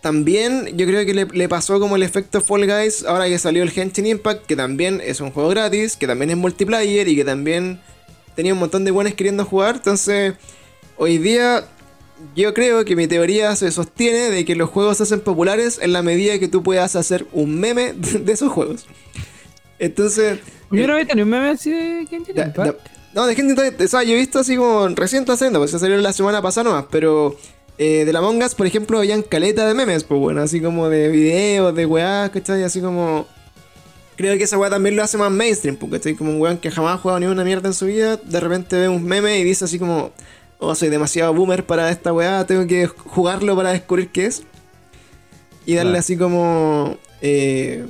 también 0.00 0.76
yo 0.76 0.86
creo 0.86 1.04
que 1.04 1.14
le, 1.14 1.48
pasó 1.48 1.78
como 1.78 1.96
el 1.96 2.02
efecto 2.02 2.40
Fall 2.40 2.66
Guys 2.66 3.04
ahora 3.04 3.26
que 3.28 3.38
salió 3.38 3.62
el 3.62 3.70
Genshin 3.70 4.06
Impact, 4.06 4.46
que 4.46 4.56
también 4.56 5.00
es 5.04 5.20
un 5.20 5.30
juego 5.30 5.50
gratis, 5.50 5.96
que 5.96 6.06
también 6.06 6.30
es 6.30 6.36
multiplayer 6.36 7.06
y 7.08 7.16
que 7.16 7.24
también 7.24 7.80
tenía 8.34 8.54
un 8.54 8.60
montón 8.60 8.84
de 8.84 8.90
buenos 8.90 9.14
queriendo 9.14 9.44
jugar. 9.44 9.76
Entonces, 9.76 10.34
hoy 10.96 11.18
día 11.18 11.64
yo 12.34 12.54
creo 12.54 12.84
que 12.84 12.96
mi 12.96 13.06
teoría 13.06 13.54
se 13.56 13.70
sostiene 13.70 14.30
de 14.30 14.44
que 14.44 14.54
los 14.54 14.70
juegos 14.70 14.98
se 14.98 15.02
hacen 15.02 15.20
populares 15.20 15.78
en 15.82 15.92
la 15.92 16.02
medida 16.02 16.38
que 16.38 16.48
tú 16.48 16.62
puedas 16.62 16.96
hacer 16.96 17.26
un 17.32 17.60
meme 17.60 17.92
de 17.94 18.32
esos 18.32 18.50
juegos. 18.52 18.86
Entonces... 19.78 20.38
Yo 20.70 20.86
no 20.86 20.92
había 20.94 21.06
tenido 21.06 21.24
un 21.24 21.30
meme 21.30 21.48
así 21.48 21.70
de 21.70 22.06
Genshin 22.06 22.38
Impact. 22.38 22.80
No, 23.12 23.26
de 23.26 23.34
Genshin 23.34 23.50
Impact, 23.50 23.80
o 23.82 23.88
sea, 23.88 24.02
yo 24.02 24.12
he 24.12 24.16
visto 24.16 24.38
así 24.38 24.56
como 24.56 24.88
recién 24.88 25.22
está 25.22 25.36
saliendo, 25.36 25.58
pues 25.58 25.72
se 25.72 25.78
salió 25.78 25.96
la 25.98 26.12
semana 26.12 26.40
pasada 26.40 26.70
nomás, 26.70 26.86
pero... 26.90 27.36
Eh, 27.82 28.04
de 28.04 28.12
la 28.12 28.20
Mongas, 28.20 28.54
por 28.54 28.66
ejemplo, 28.66 28.98
habían 28.98 29.22
caleta 29.22 29.66
de 29.66 29.72
memes, 29.72 30.04
pues 30.04 30.20
bueno, 30.20 30.42
así 30.42 30.60
como 30.60 30.90
de 30.90 31.08
videos, 31.08 31.74
de 31.74 31.86
weá, 31.86 32.30
¿cachai? 32.30 32.62
Así 32.62 32.82
como. 32.82 33.26
Creo 34.16 34.36
que 34.36 34.44
esa 34.44 34.58
weá 34.58 34.68
también 34.68 34.96
lo 34.96 35.02
hace 35.02 35.16
más 35.16 35.30
mainstream, 35.30 35.76
porque 35.76 35.96
estoy 35.96 36.14
como 36.14 36.30
un 36.30 36.42
weón 36.42 36.58
que 36.58 36.70
jamás 36.70 36.96
ha 36.96 36.98
jugado 36.98 37.20
ni 37.20 37.24
una 37.24 37.42
mierda 37.42 37.68
en 37.68 37.72
su 37.72 37.86
vida, 37.86 38.18
de 38.18 38.38
repente 38.38 38.76
ve 38.76 38.86
un 38.86 39.02
meme 39.02 39.38
y 39.38 39.44
dice 39.44 39.64
así 39.64 39.78
como, 39.78 40.12
oh, 40.58 40.74
soy 40.74 40.90
demasiado 40.90 41.32
boomer 41.32 41.64
para 41.64 41.88
esta 41.88 42.12
weá, 42.12 42.44
tengo 42.44 42.66
que 42.66 42.86
jugarlo 42.86 43.56
para 43.56 43.70
descubrir 43.70 44.10
qué 44.10 44.26
es. 44.26 44.42
Y 45.64 45.76
darle 45.76 45.96
así 45.96 46.18
como. 46.18 46.98
Eh, 47.22 47.86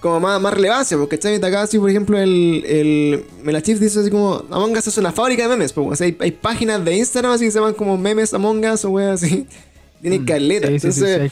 como 0.00 0.18
más, 0.18 0.40
más 0.40 0.54
relevancia, 0.54 0.96
porque 0.96 1.18
¿cachai? 1.18 1.36
Acá 1.36 1.62
así, 1.62 1.78
por 1.78 1.90
ejemplo, 1.90 2.18
el, 2.18 2.64
el 2.66 3.24
Melachif 3.44 3.78
dice 3.78 4.00
así 4.00 4.10
como, 4.10 4.42
Among 4.50 4.76
Us 4.76 4.86
es 4.86 4.98
una 4.98 5.12
fábrica 5.12 5.42
de 5.42 5.48
memes, 5.50 5.72
pues, 5.72 6.00
hay, 6.00 6.16
hay, 6.18 6.30
páginas 6.30 6.84
de 6.84 6.96
Instagram 6.96 7.32
así 7.32 7.44
que 7.44 7.50
se 7.50 7.58
llaman 7.58 7.74
como 7.74 7.96
memes 7.98 8.32
Among 8.34 8.64
Us 8.64 8.84
o 8.84 8.90
weas 8.90 9.22
así. 9.22 9.46
Tiene 10.00 10.20
mm, 10.20 10.24
caleta. 10.24 10.68
entonces, 10.68 11.30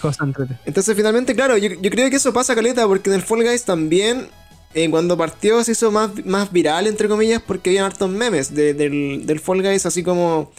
entonces, 0.67 0.95
finalmente, 0.95 1.35
claro, 1.35 1.57
yo, 1.57 1.71
yo, 1.81 1.91
creo 1.91 2.11
que 2.11 2.17
eso 2.17 2.35
pasa 2.35 2.55
caleta, 2.55 2.87
porque 2.87 3.09
en 3.09 3.17
el 3.17 3.23
Fall 3.23 3.43
Guys 3.43 3.65
también, 3.65 4.29
eh, 4.75 4.91
cuando 4.91 5.17
partió 5.17 5.65
se 5.65 5.73
hizo 5.73 5.91
más, 5.91 6.11
más 6.27 6.53
viral, 6.53 6.87
entre 6.87 7.09
comillas, 7.09 7.41
porque 7.41 7.71
había 7.71 7.87
hartos 7.87 8.11
memes 8.11 8.55
del, 8.55 9.25
del 9.25 9.41
Fall 9.41 9.63
Guys, 9.63 9.87
así 9.87 10.03
como... 10.03 10.53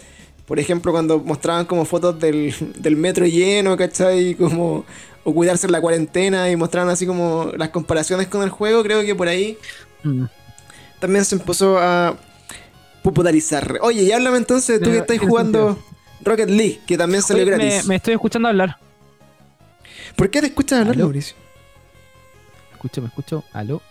Por 0.47 0.59
ejemplo, 0.59 0.91
cuando 0.91 1.19
mostraban 1.19 1.67
como 1.67 1.85
fotos 1.85 2.19
del, 2.19 2.51
del 2.79 2.95
metro 2.95 3.27
lleno, 3.27 3.77
¿cachai? 3.77 4.33
Como 4.33 4.83
o 5.29 5.33
cuidarse 5.33 5.67
en 5.67 5.71
la 5.71 5.81
cuarentena 5.81 6.49
y 6.49 6.55
mostraron 6.55 6.89
así 6.89 7.05
como 7.05 7.51
las 7.55 7.69
comparaciones 7.69 8.27
con 8.27 8.41
el 8.41 8.49
juego, 8.49 8.83
creo 8.83 9.01
que 9.01 9.15
por 9.15 9.27
ahí 9.27 9.57
mm. 10.03 10.23
también 10.99 11.23
se 11.23 11.35
empezó 11.35 11.77
a 11.77 12.15
popularizar. 13.03 13.79
Oye, 13.81 14.03
y 14.03 14.11
háblame 14.11 14.37
entonces, 14.37 14.81
tú 14.81 14.89
que 14.89 14.97
estás 14.97 15.19
jugando 15.19 15.77
Rocket 16.21 16.49
League, 16.49 16.81
que 16.85 16.97
también 16.97 17.21
salió 17.21 17.45
gratis. 17.45 17.85
Me, 17.85 17.95
estoy 17.95 18.15
escuchando 18.15 18.47
hablar. 18.47 18.77
¿Por 20.15 20.29
qué 20.29 20.41
te 20.41 20.47
escuchas 20.47 20.81
hablar, 20.81 20.97
Mauricio? 20.97 21.37
Escucho, 22.73 23.01
me 23.01 23.07
escucho. 23.07 23.43
¿Aló? 23.53 23.81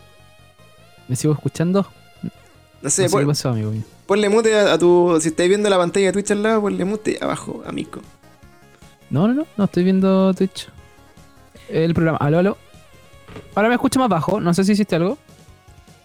¿Me 1.07 1.17
sigo 1.17 1.33
escuchando? 1.33 1.87
No 2.83 2.91
sé, 2.91 3.09
qué 3.09 3.27
pasó, 3.27 3.51
amigo 3.51 3.71
mío. 3.71 3.83
Ponle 4.07 4.29
mute 4.29 4.55
a, 4.55 4.79
tu. 4.79 5.19
Si 5.21 5.29
estáis 5.29 5.49
viendo 5.49 5.69
la 5.71 5.79
pantalla 5.79 6.07
de 6.07 6.13
Twitch 6.13 6.31
al 6.31 6.43
lado, 6.43 6.63
ponle 6.63 6.85
mute 6.85 7.19
abajo, 7.21 7.63
amigo. 7.67 8.01
No, 9.11 9.27
no, 9.27 9.35
no, 9.35 9.47
no 9.57 9.65
estoy 9.65 9.85
viendo 9.85 10.33
Twitch 10.35 10.69
el 11.69 11.95
programa. 11.95 12.19
Aló, 12.19 12.39
aló. 12.39 12.59
Ahora 13.55 13.69
me 13.69 13.75
escucho 13.75 13.99
más 13.99 14.09
bajo. 14.09 14.41
No 14.41 14.55
sé 14.55 14.65
si 14.65 14.73
hiciste 14.73 14.97
algo. 14.97 15.19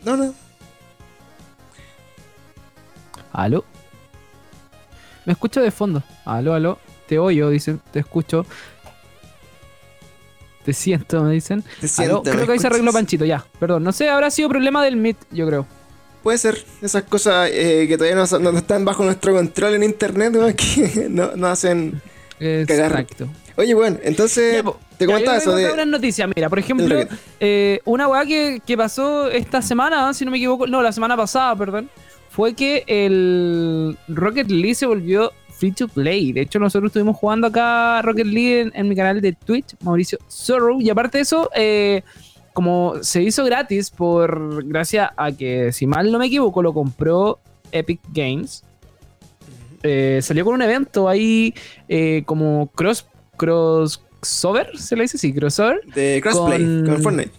No, 0.03 0.17
no. 0.17 0.33
Aló. 3.31 3.65
Me 5.25 5.33
escucho 5.33 5.61
de 5.61 5.71
fondo. 5.71 6.03
Aló, 6.25 6.53
aló. 6.53 6.79
Te 7.07 7.19
oyo, 7.19 7.49
dicen. 7.49 7.81
Te 7.91 7.99
escucho. 7.99 8.45
Te 10.65 10.73
siento, 10.73 11.23
me 11.23 11.33
dicen. 11.33 11.63
Te 11.81 11.87
siento. 11.87 12.23
Creo 12.23 12.45
que 12.45 12.53
ahí 12.53 12.59
se 12.59 12.67
arregló 12.67 12.91
Panchito, 12.93 13.25
ya. 13.25 13.45
Perdón. 13.59 13.83
No 13.83 13.91
sé, 13.91 14.09
habrá 14.09 14.31
sido 14.31 14.49
problema 14.49 14.83
del 14.83 14.95
Meet, 14.95 15.17
yo 15.31 15.47
creo. 15.47 15.67
Puede 16.21 16.37
ser. 16.37 16.63
Esas 16.81 17.03
cosas 17.03 17.49
eh, 17.51 17.85
que 17.87 17.97
todavía 17.97 18.15
no, 18.15 18.57
están 18.57 18.85
bajo 18.85 19.03
nuestro 19.03 19.33
control 19.33 19.75
en 19.75 19.83
internet, 19.83 20.33
¿no? 20.33 20.47
que 20.55 21.07
no, 21.09 21.47
hacen. 21.47 22.01
Exacto. 22.39 23.27
Oye, 23.55 23.73
bueno, 23.75 23.97
entonces 24.01 24.63
te 24.97 25.05
comentaba 25.05 25.37
eso 25.37 25.55
de. 25.55 25.71
Una 25.71 25.85
noticia, 25.85 26.27
mira, 26.27 26.49
por 26.49 26.59
ejemplo, 26.59 26.95
eh, 27.39 27.79
una 27.85 28.07
weá 28.07 28.25
que, 28.25 28.77
pasó 28.77 29.29
esta 29.29 29.61
semana, 29.61 30.13
si 30.13 30.25
no 30.25 30.31
me 30.31 30.37
equivoco, 30.37 30.65
no, 30.65 30.81
la 30.81 30.91
semana 30.91 31.15
pasada, 31.15 31.55
perdón, 31.55 31.89
fue 32.29 32.55
que 32.55 32.83
el 32.87 33.97
Rocket 34.07 34.49
League 34.49 34.75
se 34.75 34.87
volvió 34.87 35.31
free 35.49 35.71
to 35.71 35.87
play. 35.87 36.33
De 36.33 36.41
hecho, 36.41 36.57
nosotros 36.57 36.89
estuvimos 36.89 37.15
jugando 37.15 37.47
acá 37.47 38.01
Rocket 38.01 38.25
League 38.25 38.71
en, 38.73 38.87
mi 38.89 38.95
canal 38.95 39.21
de 39.21 39.33
Twitch, 39.33 39.75
Mauricio 39.81 40.17
Zorro, 40.29 40.81
y 40.81 40.89
aparte 40.89 41.19
de 41.19 41.21
eso, 41.21 41.51
eh, 41.55 42.01
como 42.53 42.95
se 43.03 43.21
hizo 43.21 43.45
gratis 43.45 43.91
por 43.91 44.65
gracias 44.65 45.11
a 45.15 45.31
que, 45.31 45.71
si 45.71 45.85
mal 45.85 46.11
no 46.11 46.17
me 46.17 46.25
equivoco, 46.25 46.63
lo 46.63 46.73
compró 46.73 47.39
Epic 47.71 47.99
Games. 48.11 48.63
Eh, 49.83 50.19
salió 50.23 50.45
con 50.45 50.55
un 50.55 50.61
evento 50.61 51.07
ahí 51.09 51.53
como 52.25 52.67
cross 52.73 53.05
crossover, 53.37 54.77
¿se 54.77 54.95
le 54.95 55.03
dice? 55.03 55.17
Sí, 55.17 55.33
crossover. 55.33 55.81
De 55.93 56.19
crossplay 56.21 56.83
con, 56.85 57.01
Fortnite. 57.01 57.31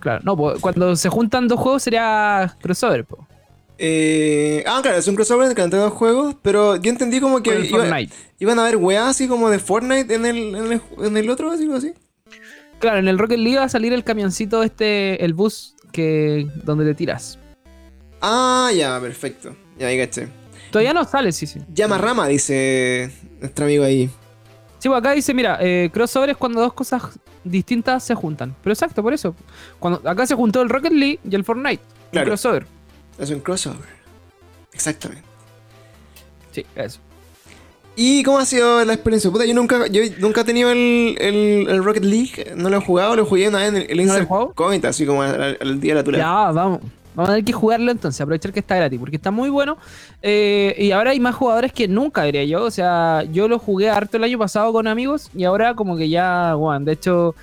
Claro, 0.00 0.20
no, 0.24 0.36
cuando 0.60 0.94
se 0.96 1.08
juntan 1.08 1.48
dos 1.48 1.58
juegos 1.58 1.82
sería 1.82 2.56
crossover, 2.60 3.06
Eh, 3.78 4.64
ah, 4.66 4.80
claro, 4.82 4.98
es 4.98 5.08
un 5.08 5.16
crossover 5.16 5.48
entre 5.58 5.78
dos 5.78 5.92
juegos, 5.92 6.36
pero 6.42 6.76
yo 6.76 6.90
entendí 6.90 7.20
como 7.20 7.42
que 7.42 7.70
iban 8.38 8.58
a 8.58 8.62
haber 8.62 8.76
weas 8.76 9.08
así 9.08 9.28
como 9.28 9.50
de 9.50 9.58
Fortnite 9.58 10.14
en 10.14 10.26
el, 10.26 10.80
en 10.98 11.16
el, 11.16 11.30
otro, 11.30 11.50
así 11.50 11.68
así. 11.72 11.92
Claro, 12.78 12.98
en 12.98 13.08
el 13.08 13.18
Rocket 13.18 13.38
League 13.38 13.58
va 13.58 13.64
a 13.64 13.68
salir 13.68 13.92
el 13.92 14.04
camioncito 14.04 14.62
este, 14.62 15.24
el 15.24 15.34
bus 15.34 15.74
que 15.92 16.46
donde 16.64 16.84
te 16.84 16.94
tiras. 16.94 17.38
Ah, 18.20 18.70
ya, 18.74 19.00
perfecto. 19.00 19.56
Ya, 19.78 19.88
ahí 19.88 19.98
caché. 19.98 20.28
Todavía 20.70 20.92
no 20.92 21.04
sale, 21.04 21.32
sí, 21.32 21.46
sí. 21.46 21.60
Llama 21.72 21.98
Rama, 21.98 22.26
dice 22.26 23.10
nuestro 23.40 23.64
amigo 23.64 23.84
ahí. 23.84 24.10
Sí, 24.78 24.88
pues 24.88 24.98
acá 24.98 25.12
dice, 25.12 25.34
mira, 25.34 25.58
eh, 25.60 25.90
crossover 25.92 26.30
es 26.30 26.36
cuando 26.36 26.60
dos 26.60 26.72
cosas 26.72 27.18
distintas 27.42 28.04
se 28.04 28.14
juntan. 28.14 28.54
Pero 28.62 28.72
exacto, 28.72 29.02
por 29.02 29.12
eso. 29.12 29.34
Cuando 29.78 30.00
acá 30.08 30.26
se 30.26 30.34
juntó 30.34 30.62
el 30.62 30.68
Rocket 30.68 30.92
League 30.92 31.18
y 31.28 31.34
el 31.34 31.44
Fortnite. 31.44 31.82
Claro. 32.12 32.26
Un 32.26 32.30
crossover. 32.30 32.66
Es 33.18 33.30
un 33.30 33.40
crossover. 33.40 33.98
Exactamente. 34.72 35.24
Sí, 36.52 36.64
eso. 36.76 37.00
¿Y 38.00 38.22
cómo 38.22 38.38
ha 38.38 38.46
sido 38.46 38.84
la 38.84 38.92
experiencia? 38.92 39.28
Puta, 39.28 39.44
yo 39.44 39.54
nunca, 39.54 39.88
yo 39.88 40.02
nunca 40.20 40.42
he 40.42 40.44
tenido 40.44 40.70
el, 40.70 41.16
el, 41.18 41.82
Rocket 41.82 42.04
League, 42.04 42.52
no 42.54 42.70
lo 42.70 42.76
he 42.76 42.80
jugado, 42.80 43.16
lo 43.16 43.26
jugué 43.26 43.48
una 43.48 43.58
vez 43.58 43.70
en 43.70 43.76
el, 43.76 43.90
el 43.90 44.00
Insert 44.00 44.28
Comet, 44.54 44.84
así 44.84 45.04
como 45.04 45.22
al, 45.22 45.80
día 45.80 45.94
de 45.94 46.00
la 46.00 46.04
tura. 46.04 46.18
Ya, 46.18 46.52
vamos. 46.52 46.80
Vamos 47.18 47.30
a 47.30 47.32
tener 47.32 47.44
que 47.44 47.52
jugarlo 47.52 47.90
entonces, 47.90 48.20
aprovechar 48.20 48.52
que 48.52 48.60
está 48.60 48.76
gratis, 48.76 48.96
porque 49.00 49.16
está 49.16 49.32
muy 49.32 49.50
bueno. 49.50 49.76
Eh, 50.22 50.76
y 50.78 50.92
ahora 50.92 51.10
hay 51.10 51.18
más 51.18 51.34
jugadores 51.34 51.72
que 51.72 51.88
nunca, 51.88 52.22
diría 52.22 52.44
yo. 52.44 52.62
O 52.62 52.70
sea, 52.70 53.24
yo 53.24 53.48
lo 53.48 53.58
jugué 53.58 53.90
harto 53.90 54.18
el 54.18 54.22
año 54.22 54.38
pasado 54.38 54.72
con 54.72 54.86
amigos 54.86 55.28
y 55.34 55.42
ahora 55.42 55.74
como 55.74 55.96
que 55.96 56.08
ya, 56.08 56.54
bueno, 56.54 56.84
de 56.84 56.92
hecho, 56.92 57.34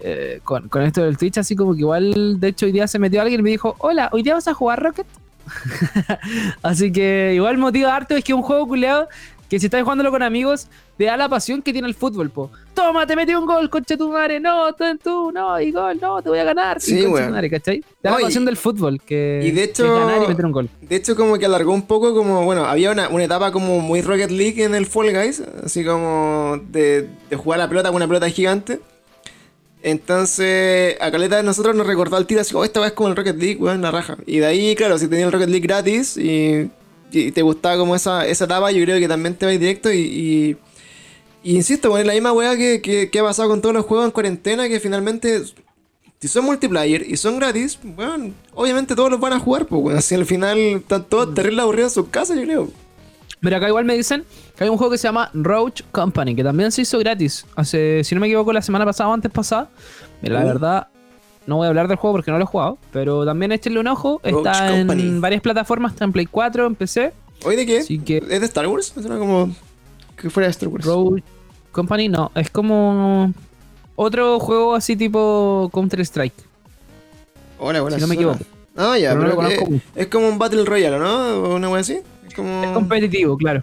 eh, 0.00 0.40
con, 0.44 0.66
esto 0.82 1.04
del 1.04 1.18
Twitch, 1.18 1.36
así 1.36 1.54
como 1.54 1.74
que 1.74 1.80
igual, 1.80 2.40
de 2.40 2.48
hecho, 2.48 2.64
hoy 2.64 2.72
día 2.72 2.88
se 2.88 2.98
metió 2.98 3.20
alguien 3.20 3.40
y 3.40 3.42
me 3.42 3.50
dijo, 3.50 3.76
hola, 3.80 4.08
¿hoy 4.12 4.22
día 4.22 4.32
vas 4.32 4.48
a 4.48 4.54
jugar 4.54 4.82
Rocket? 4.82 5.06
así 6.62 6.90
que 6.90 7.32
igual 7.34 7.58
motiva 7.58 7.94
harto, 7.94 8.16
es 8.16 8.24
que 8.24 8.32
un 8.32 8.40
juego 8.40 8.66
culeado 8.66 9.10
que 9.52 9.60
si 9.60 9.66
estás 9.66 9.82
jugándolo 9.82 10.10
con 10.10 10.22
amigos, 10.22 10.66
te 10.96 11.04
da 11.04 11.14
la 11.14 11.28
pasión 11.28 11.60
que 11.60 11.74
tiene 11.74 11.86
el 11.86 11.92
fútbol, 11.92 12.30
po. 12.30 12.50
Toma, 12.72 13.06
te 13.06 13.14
metí 13.14 13.34
un 13.34 13.44
gol, 13.44 13.68
concha 13.68 13.98
tu 13.98 14.08
madre, 14.08 14.40
no, 14.40 14.74
tú, 15.04 15.30
no, 15.30 15.60
y 15.60 15.70
gol, 15.70 15.98
no, 16.00 16.22
te 16.22 16.30
voy 16.30 16.38
a 16.38 16.44
ganar. 16.44 16.80
Sí, 16.80 17.04
güey. 17.04 17.50
¿cachai? 17.50 17.80
Te 17.80 18.08
da 18.08 18.12
la 18.12 18.22
pasión 18.22 18.46
del 18.46 18.56
fútbol, 18.56 18.98
que, 19.02 19.42
y 19.44 19.50
de 19.50 19.64
hecho, 19.64 19.94
ganar 19.94 20.22
y 20.24 20.28
meter 20.28 20.46
un 20.46 20.52
gol. 20.52 20.70
De 20.80 20.96
hecho, 20.96 21.14
como 21.14 21.36
que 21.36 21.44
alargó 21.44 21.74
un 21.74 21.82
poco, 21.82 22.14
como, 22.14 22.46
bueno, 22.46 22.64
había 22.64 22.92
una, 22.92 23.10
una 23.10 23.24
etapa 23.24 23.52
como 23.52 23.80
muy 23.80 24.00
Rocket 24.00 24.30
League 24.30 24.64
en 24.64 24.74
el 24.74 24.86
Fall 24.86 25.12
Guys, 25.12 25.42
así 25.62 25.84
como 25.84 26.58
de, 26.70 27.10
de 27.28 27.36
jugar 27.36 27.58
la 27.58 27.68
pelota 27.68 27.90
con 27.90 27.96
una 27.96 28.08
pelota 28.08 28.30
gigante. 28.30 28.80
Entonces, 29.82 30.96
a 30.98 31.10
Caleta 31.10 31.36
de 31.36 31.42
nosotros 31.42 31.76
nos 31.76 31.86
recordó 31.86 32.16
al 32.16 32.26
tiro 32.26 32.40
así, 32.40 32.54
oh, 32.54 32.64
esta 32.64 32.80
vez 32.80 32.92
como 32.92 33.10
el 33.10 33.16
Rocket 33.16 33.36
League, 33.36 33.58
weón, 33.60 33.82
la 33.82 33.90
raja. 33.90 34.16
Y 34.24 34.38
de 34.38 34.46
ahí, 34.46 34.74
claro, 34.76 34.96
si 34.96 35.08
tenía 35.08 35.26
el 35.26 35.32
Rocket 35.32 35.50
League 35.50 35.66
gratis 35.66 36.16
y 36.16 36.70
y 37.12 37.32
te 37.32 37.42
gustaba 37.42 37.76
como 37.76 37.94
esa, 37.94 38.26
esa 38.26 38.44
etapa, 38.44 38.70
yo 38.72 38.82
creo 38.84 38.98
que 38.98 39.08
también 39.08 39.34
te 39.34 39.46
va 39.46 39.52
directo 39.52 39.92
y, 39.92 40.56
y, 41.44 41.56
insisto, 41.56 41.90
bueno, 41.90 42.00
es 42.02 42.06
la 42.06 42.12
misma 42.14 42.32
weá 42.32 42.56
que, 42.56 42.80
que, 43.10 43.18
ha 43.18 43.22
pasado 43.22 43.48
con 43.48 43.60
todos 43.60 43.74
los 43.74 43.84
juegos 43.84 44.06
en 44.06 44.12
cuarentena, 44.12 44.68
que 44.68 44.80
finalmente, 44.80 45.42
si 46.20 46.28
son 46.28 46.44
multiplayer 46.44 47.04
y 47.06 47.16
son 47.16 47.38
gratis, 47.38 47.78
bueno, 47.82 48.32
obviamente 48.54 48.94
todos 48.94 49.10
los 49.10 49.20
van 49.20 49.32
a 49.32 49.38
jugar, 49.38 49.66
pues, 49.66 49.82
bueno, 49.82 49.98
así 49.98 50.14
al 50.14 50.26
final 50.26 50.58
están 50.58 51.04
todos 51.04 51.34
terrible 51.34 51.62
aburridos 51.62 51.92
en 51.92 52.02
sus 52.02 52.10
casas, 52.10 52.36
yo 52.36 52.44
creo. 52.44 52.70
Mira, 53.40 53.56
acá 53.56 53.68
igual 53.68 53.84
me 53.84 53.96
dicen 53.96 54.24
que 54.56 54.64
hay 54.64 54.70
un 54.70 54.76
juego 54.76 54.92
que 54.92 54.98
se 54.98 55.08
llama 55.08 55.28
Roach 55.34 55.82
Company, 55.90 56.36
que 56.36 56.44
también 56.44 56.70
se 56.70 56.82
hizo 56.82 56.98
gratis. 57.00 57.44
Hace, 57.56 58.04
si 58.04 58.14
no 58.14 58.20
me 58.20 58.28
equivoco, 58.28 58.52
la 58.52 58.62
semana 58.62 58.84
pasada 58.84 59.10
o 59.10 59.12
antes 59.12 59.32
pasada. 59.32 59.68
Mira, 60.20 60.36
la 60.36 60.44
uh. 60.44 60.46
verdad, 60.46 60.88
no 61.46 61.56
voy 61.56 61.66
a 61.66 61.68
hablar 61.68 61.88
del 61.88 61.96
juego 61.96 62.16
porque 62.16 62.30
no 62.30 62.38
lo 62.38 62.44
he 62.44 62.46
jugado, 62.46 62.78
pero 62.92 63.24
también 63.24 63.52
échenle 63.52 63.80
un 63.80 63.88
ojo. 63.88 64.20
Está 64.22 64.76
en 64.76 65.20
varias 65.20 65.42
plataformas, 65.42 65.92
está 65.92 66.04
en 66.04 66.12
Play 66.12 66.26
4, 66.26 66.66
en 66.66 66.74
PC. 66.74 67.12
¿Hoy 67.44 67.56
de 67.56 67.66
qué? 67.66 67.78
¿Es 67.78 67.88
de 68.40 68.46
Star 68.46 68.66
Wars? 68.68 68.92
Suena 68.94 69.18
como 69.18 69.54
que 70.16 70.30
fuera 70.30 70.46
de 70.46 70.52
Star 70.52 70.68
Wars. 70.68 70.84
Roach, 70.84 71.22
Company 71.72 72.08
no, 72.08 72.30
es 72.34 72.50
como 72.50 73.32
otro 73.96 74.38
juego 74.38 74.74
así 74.74 74.96
tipo 74.96 75.70
Counter-Strike. 75.72 76.34
Hola, 77.58 77.80
buenas. 77.80 77.98
Si 77.98 78.02
no 78.02 78.08
me 78.08 78.14
equivoco. 78.14 78.38
Ah, 78.76 78.96
ya, 78.98 79.14
pero, 79.14 79.42
es, 79.94 80.06
como 80.06 80.28
un 80.28 80.38
Battle 80.38 80.64
Royale, 80.64 80.98
¿no? 80.98 81.42
¿O 81.42 81.56
una 81.56 81.68
wea 81.68 81.80
así? 81.80 81.98
Es, 82.26 82.34
como... 82.34 82.64
es 82.64 82.70
competitivo, 82.70 83.36
claro. 83.36 83.62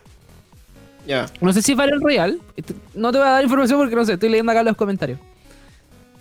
Ya. 1.08 1.26
No 1.42 1.52
sé 1.52 1.62
si 1.64 1.72
es 1.72 1.78
Battle 1.78 1.98
Royale. 2.00 2.38
No 2.94 3.12
te 3.12 3.18
voy 3.18 3.28
a 3.28 3.32
dar 3.32 3.44
información 3.44 3.80
porque 3.80 3.96
no 3.96 4.06
sé, 4.06 4.14
estoy 4.14 4.30
leyendo 4.30 4.52
acá 4.52 4.62
los 4.62 4.78
comentarios. 4.78 5.20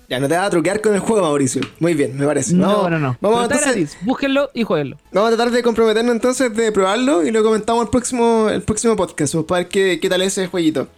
Ya, 0.08 0.18
no 0.18 0.26
te 0.26 0.34
vas 0.34 0.46
a 0.46 0.50
truquear 0.50 0.80
con 0.80 0.94
el 0.94 1.00
juego, 1.00 1.20
Mauricio. 1.20 1.60
Muy 1.80 1.92
bien, 1.92 2.16
me 2.16 2.24
parece. 2.24 2.54
No, 2.54 2.88
no, 2.88 2.98
no. 2.98 3.18
Vamos 3.20 3.40
a 3.40 3.44
entonces, 3.44 3.98
Búsquenlo 4.00 4.50
y 4.54 4.64
jueguenlo. 4.64 4.96
Vamos 5.12 5.32
a 5.32 5.36
tratar 5.36 5.52
de 5.52 5.62
comprometernos 5.62 6.14
entonces 6.14 6.54
de 6.56 6.72
probarlo 6.72 7.26
y 7.26 7.30
lo 7.30 7.42
comentamos 7.42 7.84
el 7.84 7.90
próximo, 7.90 8.48
el 8.48 8.62
próximo 8.62 8.96
podcast 8.96 9.34
pues, 9.34 9.44
para 9.44 9.58
ver 9.60 9.68
qué, 9.68 10.00
qué 10.00 10.08
tal 10.08 10.22
es 10.22 10.38
ese 10.38 10.46
jueguito. 10.46 10.88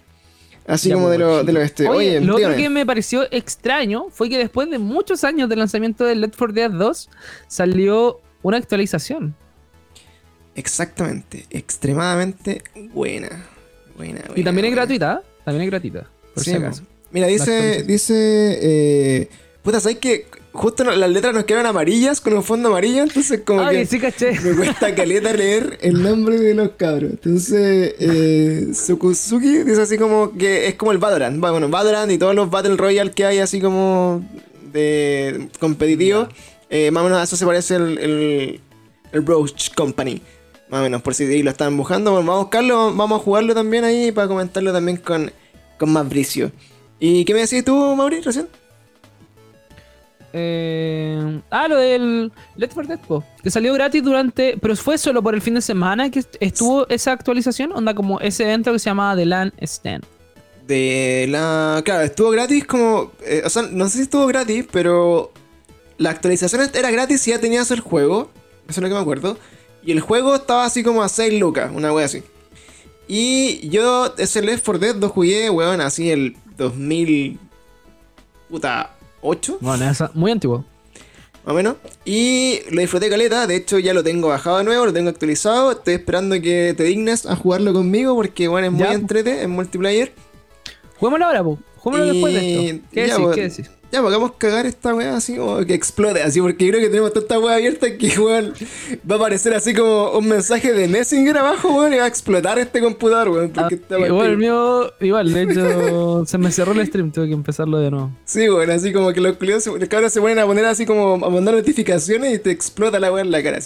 Así 0.65 0.91
como 0.91 1.07
pues, 1.07 1.19
de 1.19 1.25
lo, 1.25 1.43
de 1.43 1.51
lo 1.51 1.61
este. 1.61 1.89
Oye, 1.89 2.21
lo 2.21 2.37
otro 2.37 2.55
que 2.55 2.69
me 2.69 2.85
pareció 2.85 3.27
extraño 3.31 4.05
fue 4.11 4.29
que 4.29 4.37
después 4.37 4.69
de 4.69 4.79
muchos 4.79 5.25
años 5.25 5.49
del 5.49 5.59
lanzamiento 5.59 6.05
de 6.05 6.15
Left 6.15 6.37
4 6.37 6.53
Dead 6.53 6.71
2 6.71 7.09
salió 7.47 8.21
una 8.43 8.57
actualización. 8.57 9.35
Exactamente, 10.55 11.47
extremadamente 11.49 12.63
buena. 12.93 13.45
Buena, 13.97 14.21
y 14.35 14.43
también 14.43 14.67
es 14.67 14.71
gratuita, 14.71 15.21
¿eh? 15.21 15.27
también 15.43 15.63
es 15.63 15.69
gratuita, 15.69 16.07
por 16.33 16.43
si 16.43 16.53
acaso. 16.53 16.83
Mira, 17.11 17.27
dice, 17.27 17.83
dice, 17.83 18.13
eh, 18.61 19.29
puta, 19.63 19.79
¿sabes 19.79 19.97
que 19.97 20.27
Justo 20.53 20.83
las 20.83 21.09
letras 21.09 21.33
nos 21.33 21.45
quedan 21.45 21.65
amarillas 21.65 22.19
con 22.19 22.33
un 22.33 22.43
fondo 22.43 22.67
amarillo, 22.67 23.03
entonces 23.03 23.41
como 23.45 23.69
que 23.69 23.85
sí, 23.85 23.99
caché. 23.99 24.37
me 24.41 24.53
cuesta 24.53 24.93
caleta 24.93 25.31
leer 25.31 25.77
el 25.81 26.03
nombre 26.03 26.37
de 26.37 26.53
los 26.53 26.71
cabros. 26.71 27.11
Entonces, 27.11 27.95
eh, 27.97 28.67
Sukuzuki 28.73 29.63
dice 29.63 29.81
así 29.81 29.97
como 29.97 30.33
que 30.37 30.67
es 30.67 30.75
como 30.75 30.91
el 30.91 30.97
Valorant. 30.97 31.39
Bueno, 31.39 31.69
Valorant 31.69 32.11
y 32.11 32.17
todos 32.17 32.35
los 32.35 32.49
Battle 32.49 32.75
Royale 32.75 33.11
que 33.11 33.25
hay 33.25 33.39
así 33.39 33.61
como 33.61 34.25
de 34.73 35.47
competitivo, 35.57 36.27
eh, 36.69 36.91
más 36.91 37.01
o 37.01 37.03
menos 37.05 37.19
a 37.19 37.23
eso 37.23 37.37
se 37.37 37.45
parece 37.45 37.75
el, 37.75 37.97
el, 37.97 38.59
el 39.13 39.21
Broach 39.21 39.73
Company. 39.73 40.21
Más 40.67 40.81
o 40.81 40.83
menos, 40.83 41.01
por 41.01 41.15
si 41.15 41.43
lo 41.43 41.49
están 41.49 41.77
buscando. 41.77 42.13
vamos 42.13 42.35
a 42.35 42.39
buscarlo, 42.39 42.93
vamos 42.93 43.21
a 43.21 43.23
jugarlo 43.23 43.53
también 43.53 43.85
ahí 43.85 44.11
para 44.11 44.27
comentarlo 44.27 44.73
también 44.73 44.97
con, 44.97 45.31
con 45.77 45.93
más 45.93 46.09
bricio. 46.09 46.51
¿Y 47.03 47.25
qué 47.25 47.33
me 47.33 47.39
decís 47.39 47.65
tú, 47.65 47.95
Mauri, 47.95 48.21
recién? 48.21 48.47
Eh, 50.33 51.41
ah, 51.49 51.67
lo 51.67 51.75
del 51.75 52.31
Let's 52.55 52.75
for 52.75 52.85
Dead, 52.85 52.99
que 53.41 53.49
salió 53.49 53.73
gratis 53.73 54.03
durante. 54.03 54.55
Pero 54.61 54.75
fue 54.75 54.99
solo 54.99 55.23
por 55.23 55.33
el 55.33 55.41
fin 55.41 55.55
de 55.55 55.61
semana 55.61 56.11
que 56.11 56.23
estuvo 56.39 56.87
esa 56.89 57.11
actualización. 57.11 57.71
Onda 57.71 57.95
como 57.95 58.19
ese 58.19 58.43
evento 58.43 58.71
que 58.71 58.77
se 58.77 58.91
llamaba 58.91 59.15
The 59.15 59.25
Land 59.25 59.53
Stand. 59.61 60.03
De 60.67 61.25
la. 61.27 61.81
Claro, 61.83 62.03
estuvo 62.03 62.29
gratis 62.29 62.65
como. 62.65 63.11
Eh, 63.25 63.41
o 63.43 63.49
sea, 63.49 63.63
no 63.63 63.89
sé 63.89 63.97
si 63.97 64.03
estuvo 64.03 64.27
gratis, 64.27 64.67
pero. 64.71 65.31
La 65.97 66.11
actualización 66.11 66.61
era 66.73 66.91
gratis 66.91 67.21
si 67.21 67.31
ya 67.31 67.41
tenías 67.41 67.71
el 67.71 67.79
juego. 67.79 68.29
Eso 68.69 68.79
es 68.79 68.83
lo 68.83 68.89
que 68.89 68.93
me 68.93 69.01
acuerdo. 69.01 69.39
Y 69.83 69.91
el 69.91 70.01
juego 70.01 70.35
estaba 70.35 70.65
así 70.65 70.83
como 70.83 71.01
a 71.01 71.09
6 71.09 71.39
lucas, 71.39 71.71
una 71.73 71.91
wea 71.91 72.05
así. 72.05 72.23
Y 73.07 73.67
yo 73.69 74.13
ese 74.17 74.41
Left 74.41 74.63
4 74.63 74.79
Dead 74.79 74.95
lo 74.95 75.09
jugué, 75.09 75.49
weón, 75.49 75.81
así 75.81 76.11
el 76.11 76.37
2000. 76.57 77.39
Puta, 78.49 78.91
8. 79.21 79.57
Bueno, 79.61 79.89
esa, 79.89 80.11
muy 80.13 80.31
antiguo. 80.31 80.65
Más 81.43 81.53
o 81.53 81.55
menos. 81.55 81.75
Y 82.05 82.59
lo 82.69 82.81
disfruté 82.81 83.09
caleta. 83.09 83.47
De 83.47 83.55
hecho, 83.55 83.79
ya 83.79 83.93
lo 83.93 84.03
tengo 84.03 84.27
bajado 84.27 84.59
de 84.59 84.63
nuevo, 84.63 84.85
lo 84.85 84.93
tengo 84.93 85.09
actualizado. 85.09 85.71
Estoy 85.71 85.95
esperando 85.95 86.39
que 86.41 86.73
te 86.77 86.83
dignes 86.83 87.25
a 87.25 87.35
jugarlo 87.35 87.73
conmigo 87.73 88.15
porque, 88.15 88.47
bueno, 88.47 88.67
es 88.67 88.73
muy 88.73 88.87
entrete, 88.87 89.41
en 89.41 89.51
multiplayer. 89.51 90.13
Juguémoslo 90.99 91.25
ahora, 91.25 91.43
po. 91.43 91.59
Juguémoslo 91.77 92.13
después 92.13 92.33
de 92.33 92.69
esto. 92.69 92.87
¿Qué 92.91 93.01
decís? 93.01 93.25
¿Qué 93.33 93.41
decís? 93.41 93.80
Ya, 93.91 94.01
pues 94.01 94.15
a 94.15 94.33
cagar 94.37 94.65
esta 94.65 94.95
weá 94.95 95.17
así 95.17 95.35
como 95.35 95.65
que 95.65 95.73
explote, 95.73 96.23
así, 96.23 96.39
porque 96.39 96.69
creo 96.69 96.79
que 96.79 96.87
tenemos 96.87 97.11
toda 97.11 97.23
esta 97.23 97.39
weá 97.39 97.55
abierta 97.55 97.97
que, 97.97 98.17
weón, 98.19 98.53
va 99.09 99.15
a 99.15 99.17
aparecer 99.17 99.53
así 99.53 99.73
como 99.73 100.11
un 100.11 100.27
mensaje 100.27 100.71
de 100.71 100.87
Messenger 100.87 101.37
abajo, 101.37 101.75
weón, 101.75 101.93
y 101.93 101.97
va 101.97 102.05
a 102.05 102.07
explotar 102.07 102.57
este 102.57 102.79
computador, 102.79 103.29
weón. 103.29 103.51
Ah, 103.57 103.67
igual, 104.07 104.29
el 104.31 104.37
mío, 104.37 104.93
igual, 105.01 105.33
de 105.33 105.43
hecho, 105.43 106.25
se 106.27 106.37
me 106.37 106.51
cerró 106.51 106.71
el 106.71 106.87
stream, 106.87 107.11
tuve 107.11 107.27
que 107.27 107.33
empezarlo 107.33 107.79
de 107.79 107.91
nuevo. 107.91 108.11
Sí, 108.23 108.49
weón, 108.49 108.69
así 108.69 108.93
como 108.93 109.11
que 109.11 109.19
los, 109.19 109.37
los 109.39 109.89
cabros 109.89 110.13
se 110.13 110.21
ponen 110.21 110.39
a 110.39 110.45
poner 110.45 110.65
así 110.65 110.85
como 110.85 111.25
a 111.25 111.29
mandar 111.29 111.55
notificaciones 111.55 112.35
y 112.35 112.39
te 112.39 112.51
explota 112.51 112.97
la 112.97 113.11
weá 113.11 113.23
en 113.23 113.31
la 113.31 113.43
cara. 113.43 113.59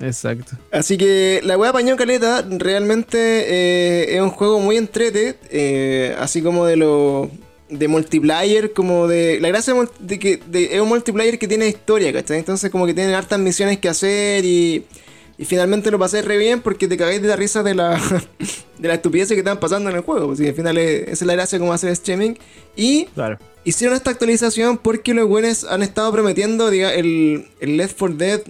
Exacto. 0.00 0.56
Así 0.72 0.96
que 0.96 1.40
la 1.44 1.58
weá 1.58 1.72
Pañón 1.72 1.96
Caleta 1.96 2.44
realmente 2.48 3.18
eh, 3.18 4.16
es 4.16 4.22
un 4.22 4.30
juego 4.30 4.60
muy 4.60 4.76
entrete, 4.76 5.36
eh, 5.50 6.14
así 6.18 6.40
como 6.40 6.66
de 6.66 6.76
lo 6.76 7.30
de 7.68 7.88
multiplayer, 7.88 8.72
como 8.72 9.06
de. 9.06 9.40
La 9.40 9.48
gracia 9.48 9.74
de 9.98 10.18
que 10.18 10.40
es 10.52 10.80
un 10.80 10.88
multiplayer 10.88 11.38
que 11.38 11.48
tiene 11.48 11.68
historia, 11.68 12.12
¿cachai? 12.12 12.38
Entonces, 12.38 12.70
como 12.70 12.86
que 12.86 12.94
tiene 12.94 13.14
hartas 13.14 13.38
misiones 13.38 13.78
que 13.78 13.88
hacer 13.88 14.44
y. 14.44 14.84
Y 15.40 15.44
finalmente 15.44 15.92
lo 15.92 16.00
pasé 16.00 16.20
re 16.20 16.36
bien 16.36 16.62
porque 16.62 16.88
te 16.88 16.96
cagáis 16.96 17.22
de 17.22 17.28
la 17.28 17.36
risa 17.36 17.62
de 17.62 17.72
la, 17.72 17.92
de 18.78 18.88
la 18.88 18.94
estupidez 18.94 19.28
que 19.28 19.38
están 19.38 19.60
pasando 19.60 19.88
en 19.88 19.94
el 19.94 20.02
juego. 20.02 20.26
Pues, 20.26 20.40
al 20.40 20.52
final 20.52 20.76
esa 20.78 21.12
es 21.12 21.22
la 21.22 21.34
gracia 21.34 21.60
como 21.60 21.72
hacer 21.72 21.90
streaming. 21.90 22.34
Y 22.74 23.04
claro. 23.14 23.38
hicieron 23.62 23.96
esta 23.96 24.10
actualización 24.10 24.78
porque 24.78 25.14
los 25.14 25.28
buenos 25.28 25.62
han 25.62 25.84
estado 25.84 26.10
prometiendo 26.10 26.70
diga, 26.70 26.92
el, 26.92 27.46
el 27.60 27.76
Left 27.76 27.96
4 27.96 28.16
Dead. 28.16 28.40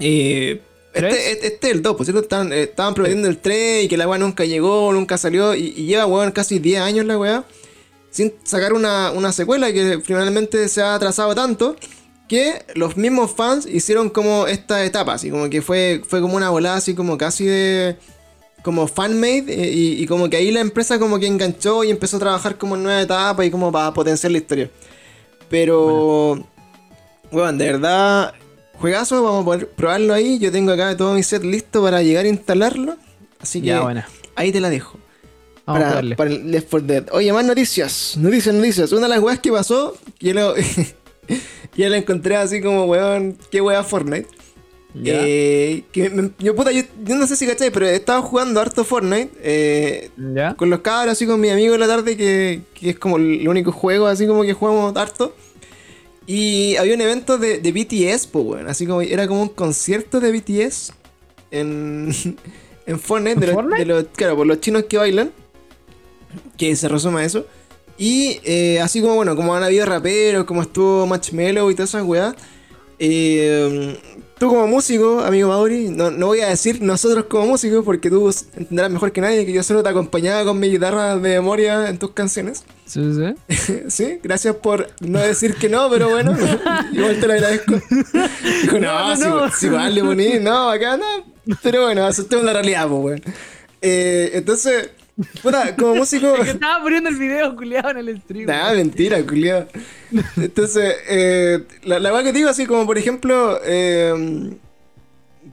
Eh, 0.00 0.62
este, 0.94 1.32
este, 1.32 1.46
este, 1.48 1.66
es 1.68 1.74
el 1.74 1.82
2, 1.82 1.96
por 1.96 2.06
cierto, 2.06 2.22
estaban, 2.22 2.54
eh, 2.54 2.62
estaban 2.62 2.94
prometiendo 2.94 3.28
el 3.28 3.36
3 3.36 3.84
y 3.84 3.88
que 3.88 3.98
la 3.98 4.08
weá 4.08 4.18
nunca 4.18 4.46
llegó, 4.46 4.90
nunca 4.94 5.18
salió. 5.18 5.54
Y, 5.54 5.74
y 5.76 5.84
lleva, 5.84 6.06
weón, 6.06 6.32
casi 6.32 6.58
10 6.58 6.80
años 6.80 7.04
la 7.04 7.18
weá 7.18 7.44
sin 8.10 8.32
sacar 8.42 8.72
una, 8.72 9.32
secuela 9.32 9.72
que 9.72 10.00
finalmente 10.04 10.68
se 10.68 10.82
ha 10.82 10.94
atrasado 10.94 11.34
tanto 11.34 11.76
que 12.28 12.64
los 12.74 12.96
mismos 12.96 13.32
fans 13.32 13.66
hicieron 13.66 14.10
como 14.10 14.46
esta 14.46 14.84
etapa, 14.84 15.14
así 15.14 15.30
como 15.30 15.48
que 15.48 15.62
fue, 15.62 16.02
fue 16.06 16.20
como 16.20 16.36
una 16.36 16.50
volada 16.50 16.76
así 16.76 16.94
como 16.94 17.16
casi 17.16 17.46
de 17.46 17.96
como 18.62 18.86
fanmade 18.86 19.44
eh, 19.48 19.72
y, 19.72 20.02
y, 20.02 20.06
como 20.06 20.28
que 20.28 20.36
ahí 20.36 20.50
la 20.50 20.60
empresa 20.60 20.98
como 20.98 21.18
que 21.18 21.26
enganchó 21.26 21.84
y 21.84 21.90
empezó 21.90 22.16
a 22.16 22.20
trabajar 22.20 22.58
como 22.58 22.76
en 22.76 22.82
nueva 22.82 23.00
etapa 23.00 23.44
y 23.44 23.50
como 23.50 23.72
para 23.72 23.94
potenciar 23.94 24.32
la 24.32 24.38
historia. 24.38 24.70
Pero, 25.48 26.44
bueno, 27.30 27.52
de 27.56 27.72
verdad, 27.72 28.34
juegazo, 28.74 29.22
vamos 29.22 29.42
a 29.42 29.44
poder 29.44 29.70
probarlo 29.70 30.12
ahí. 30.12 30.38
Yo 30.38 30.52
tengo 30.52 30.72
acá 30.72 30.96
todo 30.96 31.14
mi 31.14 31.22
set 31.22 31.44
listo 31.44 31.82
para 31.82 32.02
llegar 32.02 32.26
a 32.26 32.28
instalarlo. 32.28 32.96
Así 33.40 33.62
que 33.62 33.72
ahí 34.34 34.52
te 34.52 34.60
la 34.60 34.68
dejo 34.68 34.98
para, 35.72 36.00
el 36.00 36.50
Left 36.50 36.70
4 36.70 36.86
Dead. 36.86 37.04
Oye, 37.12 37.32
más 37.32 37.44
noticias. 37.44 38.16
Noticias, 38.18 38.54
noticias. 38.54 38.92
Una 38.92 39.02
de 39.02 39.14
las 39.14 39.20
weas 39.20 39.38
que 39.38 39.52
pasó, 39.52 39.96
que 40.18 40.32
lo, 40.32 40.54
ya 41.76 41.88
la 41.88 41.98
encontré 41.98 42.36
así 42.36 42.60
como, 42.60 42.84
weón, 42.86 43.36
qué 43.50 43.60
wea 43.60 43.82
Fortnite. 43.84 44.28
Eh, 45.04 45.84
yo, 46.38 46.56
puta, 46.56 46.72
yo, 46.72 46.82
no 47.14 47.26
sé 47.26 47.36
si 47.36 47.46
cacháis, 47.46 47.70
pero 47.70 47.86
estaba 47.86 48.22
jugando 48.22 48.60
harto 48.60 48.84
Fortnite. 48.84 49.30
Eh, 49.42 50.10
con 50.56 50.70
los 50.70 50.80
cabros, 50.80 51.12
así 51.12 51.26
con 51.26 51.40
mi 51.40 51.50
amigo 51.50 51.74
en 51.74 51.80
la 51.80 51.86
tarde, 51.86 52.16
que, 52.16 52.62
que, 52.74 52.90
es 52.90 52.98
como 52.98 53.18
el 53.18 53.46
único 53.46 53.70
juego 53.70 54.06
así 54.06 54.26
como 54.26 54.42
que 54.42 54.54
jugamos 54.54 54.96
harto. 54.96 55.34
Y 56.26 56.76
había 56.76 56.94
un 56.94 57.00
evento 57.00 57.38
de, 57.38 57.58
de 57.58 57.72
BTS, 57.72 58.26
pues, 58.26 58.44
weón. 58.44 58.68
Así 58.68 58.86
como 58.86 59.02
era 59.02 59.28
como 59.28 59.42
un 59.42 59.48
concierto 59.48 60.20
de 60.20 60.32
BTS 60.32 60.92
en, 61.50 62.14
en 62.86 62.98
Fortnite, 62.98 63.40
de, 63.40 63.84
los, 63.84 64.04
claro, 64.14 64.36
por 64.36 64.46
los 64.46 64.60
chinos 64.60 64.84
que 64.84 64.98
bailan 64.98 65.30
que 66.56 66.74
se 66.76 66.88
resume 66.88 67.22
a 67.22 67.24
eso. 67.24 67.46
Y 67.96 68.40
eh, 68.44 68.80
así 68.80 69.00
como, 69.00 69.16
bueno, 69.16 69.34
como 69.34 69.54
han 69.54 69.62
habido 69.62 69.84
raperos, 69.84 70.44
como 70.44 70.62
estuvo 70.62 71.06
Marshmello 71.06 71.70
y 71.70 71.74
todas 71.74 71.90
esas 71.90 72.04
weas. 72.04 72.34
Eh, 73.00 73.98
tú 74.38 74.48
como 74.48 74.66
músico, 74.66 75.20
amigo 75.20 75.48
Mauri, 75.48 75.88
no, 75.88 76.10
no, 76.10 76.26
voy 76.26 76.40
a 76.40 76.48
decir 76.48 76.80
nosotros 76.80 77.24
como 77.24 77.46
músicos 77.46 77.84
porque 77.84 78.08
tú 78.08 78.32
entenderás 78.56 78.90
mejor 78.90 79.12
que 79.12 79.20
nadie 79.20 79.44
que 79.44 79.52
yo 79.52 79.62
solo 79.62 79.82
te 79.82 79.88
acompañaba 79.88 80.44
con 80.44 80.58
mi 80.58 80.68
guitarra 80.68 81.16
de 81.16 81.20
memoria 81.20 81.88
en 81.88 81.98
tus 81.98 82.12
canciones. 82.12 82.64
Sí, 82.86 83.00
sí. 83.48 83.80
sí, 83.88 84.18
gracias 84.22 84.56
por 84.56 84.88
no 85.00 85.18
decir 85.18 85.54
que 85.54 85.68
no, 85.68 85.90
pero 85.90 86.10
bueno, 86.10 86.36
igual 86.92 87.18
te 87.20 87.26
lo 87.26 87.32
agradezco. 87.32 87.74
Dijo, 88.62 88.78
no, 88.78 89.16
no, 89.16 89.50
Si, 89.50 89.68
vale, 89.68 90.02
bonito, 90.02 90.40
no, 90.40 90.70
acá 90.70 90.96
no. 90.96 91.06
Pero 91.62 91.82
bueno, 91.82 92.06
asustemos 92.06 92.44
la 92.44 92.52
realidad, 92.52 92.88
pues, 92.88 93.00
bueno. 93.00 93.22
Eh, 93.80 94.30
entonces, 94.34 94.90
Puta, 95.42 95.74
como 95.74 95.96
músico. 95.96 96.34
que 96.42 96.50
estaba 96.50 96.82
poniendo 96.82 97.08
el 97.08 97.16
video 97.16 97.56
culiado 97.56 97.90
en 97.90 97.98
el 97.98 98.20
stream. 98.20 98.46
Nah, 98.46 98.72
mentira, 98.72 99.24
culiado. 99.26 99.66
Entonces, 100.36 100.94
eh, 101.08 101.64
la, 101.82 101.98
la 101.98 102.22
que 102.22 102.32
te 102.32 102.38
digo, 102.38 102.48
así 102.48 102.66
como 102.66 102.86
por 102.86 102.98
ejemplo, 102.98 103.58
eh, 103.64 104.56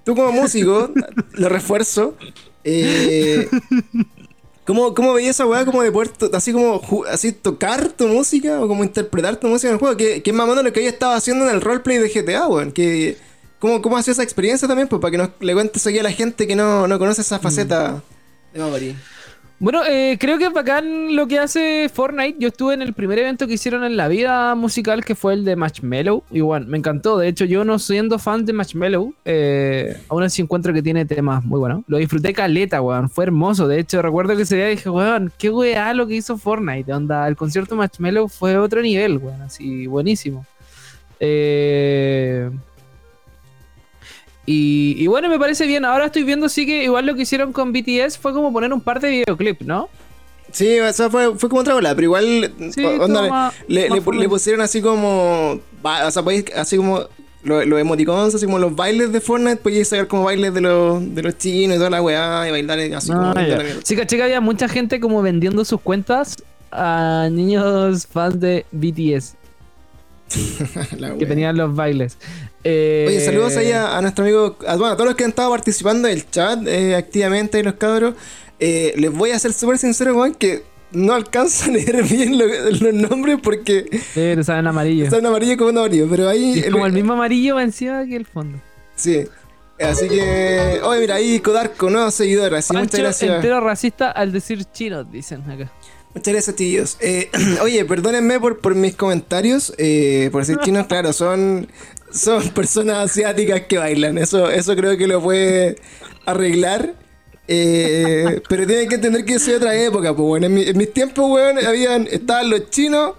tú 0.03 0.15
como 0.15 0.31
músico, 0.31 0.91
lo 1.33 1.49
refuerzo. 1.49 2.15
Eh, 2.63 3.47
¿Cómo, 4.65 4.95
¿Cómo 4.95 5.13
veías 5.13 5.35
esa 5.35 5.45
weá 5.45 5.63
como 5.63 5.83
de 5.83 5.91
poder, 5.91 6.11
así 6.33 6.51
como, 6.51 6.81
así 7.07 7.31
tocar 7.31 7.89
tu 7.89 8.07
música 8.07 8.59
o 8.61 8.67
como 8.67 8.83
interpretar 8.83 9.39
tu 9.39 9.47
música 9.47 9.69
en 9.69 9.73
el 9.75 9.79
juego? 9.79 9.95
Que, 9.95 10.23
que 10.23 10.31
es 10.31 10.35
más 10.35 10.45
o 10.45 10.49
menos 10.49 10.63
lo 10.63 10.73
que 10.73 10.79
ella 10.79 10.89
estaba 10.89 11.15
haciendo 11.15 11.47
en 11.47 11.55
el 11.55 11.61
roleplay 11.61 11.99
de 11.99 12.09
GTA, 12.09 12.47
weón. 12.47 12.71
Que, 12.71 13.17
¿cómo, 13.59 13.81
¿Cómo 13.81 13.97
hacía 13.97 14.13
esa 14.13 14.23
experiencia 14.23 14.67
también? 14.67 14.87
Pues 14.87 14.99
para 14.99 15.11
que 15.11 15.17
nos, 15.17 15.29
le 15.39 15.53
cuentes 15.53 15.85
aquí 15.85 15.99
a 15.99 16.03
la 16.03 16.11
gente 16.11 16.47
que 16.47 16.55
no, 16.55 16.87
no 16.87 16.97
conoce 16.97 17.21
esa 17.21 17.37
faceta 17.37 18.01
mm. 18.53 18.53
de 18.53 18.59
Mamori. 18.59 18.95
Bueno, 19.57 19.85
eh, 19.85 20.17
creo 20.19 20.37
que 20.37 20.47
es 20.47 20.53
bacán 20.53 21.15
lo 21.15 21.27
que 21.27 21.39
hace 21.39 21.87
Fortnite. 21.87 22.35
Yo 22.39 22.49
estuve 22.49 22.73
en 22.73 22.81
el 22.81 22.93
primer 22.93 23.19
evento 23.19 23.47
que 23.47 23.53
hicieron 23.53 23.85
en 23.85 23.95
la 23.95 24.09
vida 24.09 24.53
musical, 24.53 25.05
que 25.05 25.15
fue 25.15 25.33
el 25.33 25.45
de 25.45 25.55
Marshmello. 25.55 26.23
Y 26.29 26.41
bueno, 26.41 26.65
me 26.67 26.77
encantó. 26.77 27.17
De 27.17 27.29
hecho, 27.29 27.45
yo 27.45 27.63
no 27.63 27.79
siendo 27.79 28.19
fan 28.19 28.45
de 28.45 28.51
Marshmello, 28.51 29.13
eh, 29.23 29.97
aún 30.09 30.23
así 30.23 30.41
encuentro 30.41 30.73
que 30.73 30.81
tiene 30.81 31.05
temas 31.05 31.45
muy 31.45 31.59
buenos. 31.59 31.83
Lo 31.87 31.97
disfruté 31.97 32.33
caleta, 32.33 32.81
weón. 32.81 33.09
Fue 33.09 33.23
hermoso. 33.23 33.65
De 33.69 33.79
hecho, 33.79 34.01
recuerdo 34.01 34.35
que 34.35 34.41
ese 34.41 34.57
día 34.57 34.67
dije, 34.67 34.89
weón, 34.89 35.31
qué 35.37 35.49
weá 35.49 35.93
lo 35.93 36.05
que 36.05 36.15
hizo 36.15 36.37
Fortnite. 36.37 36.91
Onda, 36.91 37.25
el 37.25 37.37
concierto 37.37 37.77
Marshmello 37.77 38.27
fue 38.27 38.57
otro 38.57 38.81
nivel, 38.81 39.19
weón. 39.19 39.41
Así, 39.41 39.87
buenísimo. 39.87 40.45
Eh... 41.21 42.49
Y, 44.45 45.07
bueno, 45.07 45.29
me 45.29 45.39
parece 45.39 45.65
bien. 45.65 45.85
Ahora 45.85 46.05
estoy 46.05 46.23
viendo 46.23 46.49
sí 46.49 46.65
que 46.65 46.83
igual 46.83 47.05
lo 47.05 47.15
que 47.15 47.23
hicieron 47.23 47.51
con 47.51 47.73
BTS 47.73 48.17
fue 48.19 48.33
como 48.33 48.53
poner 48.53 48.71
un 48.73 48.81
par 48.81 48.99
de 48.99 49.09
videoclips, 49.09 49.65
¿no? 49.65 49.89
Sí, 50.51 50.67
eso 50.67 51.09
fue, 51.09 51.35
fue 51.35 51.49
como 51.49 51.61
otra 51.61 51.73
bola, 51.73 51.95
pero 51.95 52.05
igual 52.05 52.53
le, 53.67 54.29
pusieron 54.29 54.61
así 54.61 54.81
como. 54.81 55.59
O 55.83 56.11
sea, 56.11 56.23
así 56.55 56.77
como 56.77 57.05
los, 57.43 57.79
emoticons, 57.79 58.35
así 58.35 58.45
como 58.45 58.59
los 58.59 58.75
bailes 58.75 59.11
de 59.11 59.19
Fortnite, 59.19 59.57
podías 59.57 59.87
sacar 59.87 60.07
como 60.07 60.23
bailes 60.23 60.53
de 60.53 60.61
los, 60.61 61.15
de 61.15 61.23
los 61.23 61.37
chinos 61.37 61.75
y 61.75 61.79
toda 61.79 61.89
la 61.89 62.01
weá 62.01 62.47
y 62.47 62.51
bailar 62.51 62.79
así 62.95 63.11
como. 63.11 63.33
Ah, 63.35 63.45
sí, 63.83 63.95
caché 63.95 64.17
que 64.17 64.23
había 64.23 64.41
mucha 64.41 64.67
gente 64.67 64.99
como 64.99 65.21
vendiendo 65.21 65.65
sus 65.65 65.81
cuentas 65.81 66.35
a 66.71 67.29
niños 67.31 68.07
fans 68.07 68.39
de 68.39 68.65
BTS. 68.71 69.35
que 71.19 71.25
tenían 71.25 71.57
los 71.57 71.75
bailes. 71.75 72.17
Eh, 72.63 73.05
Oye, 73.07 73.21
saludos 73.21 73.55
ahí 73.57 73.71
a, 73.71 74.01
nuestro 74.01 74.25
amigo, 74.25 74.57
a, 74.67 74.75
bueno, 74.75 74.93
a 74.93 74.95
todos 74.95 75.07
los 75.07 75.15
que 75.15 75.23
han 75.23 75.29
estado 75.29 75.51
participando 75.51 76.07
en 76.07 76.15
el 76.15 76.29
chat 76.29 76.67
eh, 76.67 76.95
activamente, 76.95 77.61
los 77.63 77.75
cabros. 77.75 78.15
Eh, 78.59 78.93
les 78.97 79.11
voy 79.11 79.31
a 79.31 79.39
ser 79.39 79.53
súper 79.53 79.77
sincero, 79.77 80.13
Juan, 80.13 80.33
que 80.33 80.63
no 80.91 81.13
alcanzo 81.13 81.65
a 81.65 81.73
leer 81.73 82.03
bien 82.09 82.37
los 82.37 82.93
nombres 82.93 83.39
porque. 83.41 83.85
Sí, 84.13 84.43
saben 84.43 84.67
amarillo. 84.67 85.09
Saben 85.09 85.25
amarillo 85.25 85.57
como 85.57 85.69
un 85.69 85.77
amarillo, 85.77 86.07
pero 86.09 86.27
ahí. 86.27 86.59
Es 86.59 86.71
como 86.71 86.85
el 86.85 86.93
mismo 86.93 87.13
amarillo 87.13 87.59
encima 87.59 88.05
que 88.05 88.15
el 88.15 88.25
fondo. 88.25 88.59
Sí. 88.95 89.25
Así 89.79 90.07
que. 90.07 90.79
Oye, 90.83 91.01
mira, 91.01 91.15
ahí 91.15 91.39
Codarco, 91.39 91.89
nuevo 91.89 92.09
seguidor. 92.11 92.55
Así, 92.55 92.73
muchas 92.75 92.99
gracias. 92.99 93.35
entero 93.35 93.59
racista 93.59 94.11
al 94.11 94.31
decir 94.31 94.63
chino, 94.65 95.03
dicen 95.03 95.41
acá. 95.49 95.71
Muchas 96.15 96.33
gracias, 96.33 96.55
tíos. 96.55 96.97
oye, 97.61 97.85
perdónenme 97.85 98.39
por, 98.39 98.59
por 98.59 98.73
mis 98.73 98.95
comentarios. 98.95 99.67
por 100.31 100.41
decir 100.41 100.57
chinos, 100.63 100.87
claro, 100.87 101.13
son 101.13 101.67
son 102.15 102.49
personas 102.53 103.11
asiáticas 103.11 103.61
que 103.61 103.77
bailan. 103.77 104.17
Eso, 104.17 104.49
eso 104.49 104.75
creo 104.75 104.97
que 104.97 105.07
lo 105.07 105.21
puede 105.21 105.77
arreglar. 106.25 106.95
Eh, 107.47 108.41
pero 108.49 108.65
tienen 108.65 108.89
que 108.89 108.95
entender 108.95 109.25
que 109.25 109.35
es 109.35 109.47
otra 109.49 109.75
época, 109.75 110.15
pues 110.15 110.25
bueno. 110.25 110.47
En, 110.47 110.77
mis 110.77 110.93
tiempos, 110.93 111.29
weón, 111.29 111.63
habían, 111.63 112.07
estaban 112.07 112.49
los 112.49 112.69
chinos, 112.69 113.13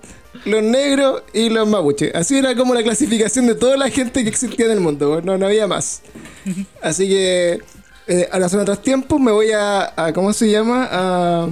los 0.45 0.63
negros 0.63 1.23
y 1.33 1.51
los 1.51 1.69
mapuches. 1.69 2.15
Así 2.15 2.39
era 2.39 2.57
como 2.57 2.75
la 2.75 2.83
clasificación 2.83 3.47
de 3.47 3.55
toda 3.55 3.77
la 3.77 3.91
gente 3.91 4.23
que 4.23 4.29
existía 4.29 4.67
en 4.67 4.73
el 4.73 4.81
mundo, 4.81 5.21
no, 5.23 5.39
no 5.39 5.47
había 5.47 5.67
más. 5.67 6.03
Así 6.83 7.09
que 7.09 7.61
eh, 8.09 8.29
ahora 8.33 8.49
son 8.49 8.61
otros 8.61 8.83
tiempos, 8.83 9.21
me 9.21 9.31
voy 9.33 9.53
a, 9.53 9.93
a 9.97 10.13
¿cómo 10.13 10.33
se 10.33 10.51
llama? 10.51 10.89
A, 10.91 11.49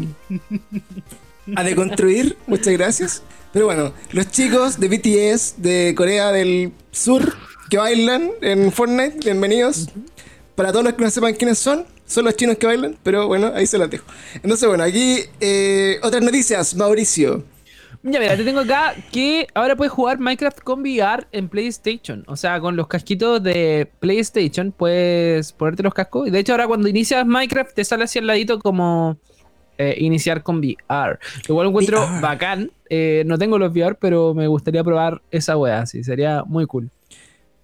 a 1.57 1.62
deconstruir. 1.62 2.36
Muchas 2.47 2.72
gracias. 2.72 3.22
Pero 3.53 3.66
bueno, 3.66 3.92
los 4.12 4.30
chicos 4.30 4.80
de 4.80 4.88
BTS 4.88 5.62
de 5.62 5.95
Corea 5.97 6.32
del 6.32 6.72
Sur 6.90 7.36
que 7.70 7.78
bailan 7.78 8.30
en 8.40 8.72
Fortnite, 8.72 9.18
bienvenidos. 9.24 9.88
Para 10.55 10.72
todos 10.72 10.84
los 10.84 10.95
que 10.95 11.05
no 11.05 11.11
sepan 11.11 11.34
quiénes 11.34 11.59
son, 11.59 11.86
son 12.07 12.24
los 12.24 12.36
chinos 12.36 12.57
que 12.57 12.66
bailan, 12.66 12.97
pero 13.03 13.26
bueno, 13.26 13.53
ahí 13.55 13.66
se 13.66 13.78
los 13.78 13.88
dejo. 13.90 14.05
Entonces, 14.34 14.68
bueno, 14.68 14.84
aquí 14.84 15.20
eh, 15.40 15.99
otras 16.03 16.22
noticias, 16.22 16.74
Mauricio. 16.74 17.45
Ya, 18.03 18.20
mira, 18.20 18.36
te 18.36 18.45
tengo 18.45 18.61
acá 18.61 18.95
que 19.11 19.47
ahora 19.55 19.76
puedes 19.76 19.90
jugar 19.90 20.18
Minecraft 20.18 20.61
con 20.61 20.82
VR 20.82 21.26
en 21.32 21.49
PlayStation. 21.49 22.22
O 22.26 22.36
sea, 22.36 22.61
con 22.61 22.76
los 22.76 22.86
casquitos 22.86 23.42
de 23.42 23.90
PlayStation 23.99 24.72
puedes 24.72 25.53
ponerte 25.53 25.82
los 25.82 25.95
cascos. 25.95 26.28
Y 26.28 26.30
de 26.30 26.40
hecho, 26.40 26.53
ahora 26.53 26.66
cuando 26.66 26.86
inicias 26.86 27.24
Minecraft 27.24 27.74
te 27.74 27.82
sale 27.82 28.05
así 28.05 28.18
al 28.18 28.26
ladito 28.26 28.59
como 28.59 29.16
eh, 29.79 29.97
iniciar 29.99 30.43
con 30.43 30.59
VR. 30.59 31.18
Igual 31.49 31.68
encuentro 31.68 32.07
bacán. 32.20 32.70
Eh, 32.89 33.25
no 33.27 33.39
tengo 33.39 33.59
los 33.59 33.72
VR, 33.72 33.97
pero 34.01 34.35
me 34.35 34.47
gustaría 34.47 34.85
probar 34.85 35.22
esa 35.31 35.57
weá, 35.57 35.87
sí, 35.87 36.05
sería 36.05 36.45
muy 36.45 36.66
cool. 36.66 36.91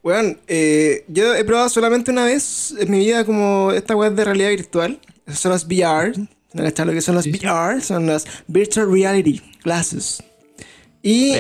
Bueno, 0.03 0.37
eh, 0.49 1.05
yo 1.09 1.35
he 1.35 1.45
probado 1.45 1.69
solamente 1.69 2.11
una 2.11 2.25
vez 2.25 2.75
en 2.79 2.91
mi 2.91 2.99
vida 2.99 3.25
como 3.25 3.71
esta 3.73 3.95
web 3.95 4.15
de 4.15 4.25
realidad 4.25 4.51
virtual. 4.51 4.99
Esas 5.27 5.41
son 5.41 5.53
las 5.53 5.65
VR. 5.67 6.13
¿No 6.53 6.65
lo 6.65 6.93
que 6.93 7.01
son 7.01 7.15
las 7.15 7.27
VR? 7.27 7.81
Son 7.81 8.07
las 8.07 8.27
Virtual 8.49 8.91
Reality 8.91 9.41
Glasses. 9.63 10.23
Y 11.03 11.35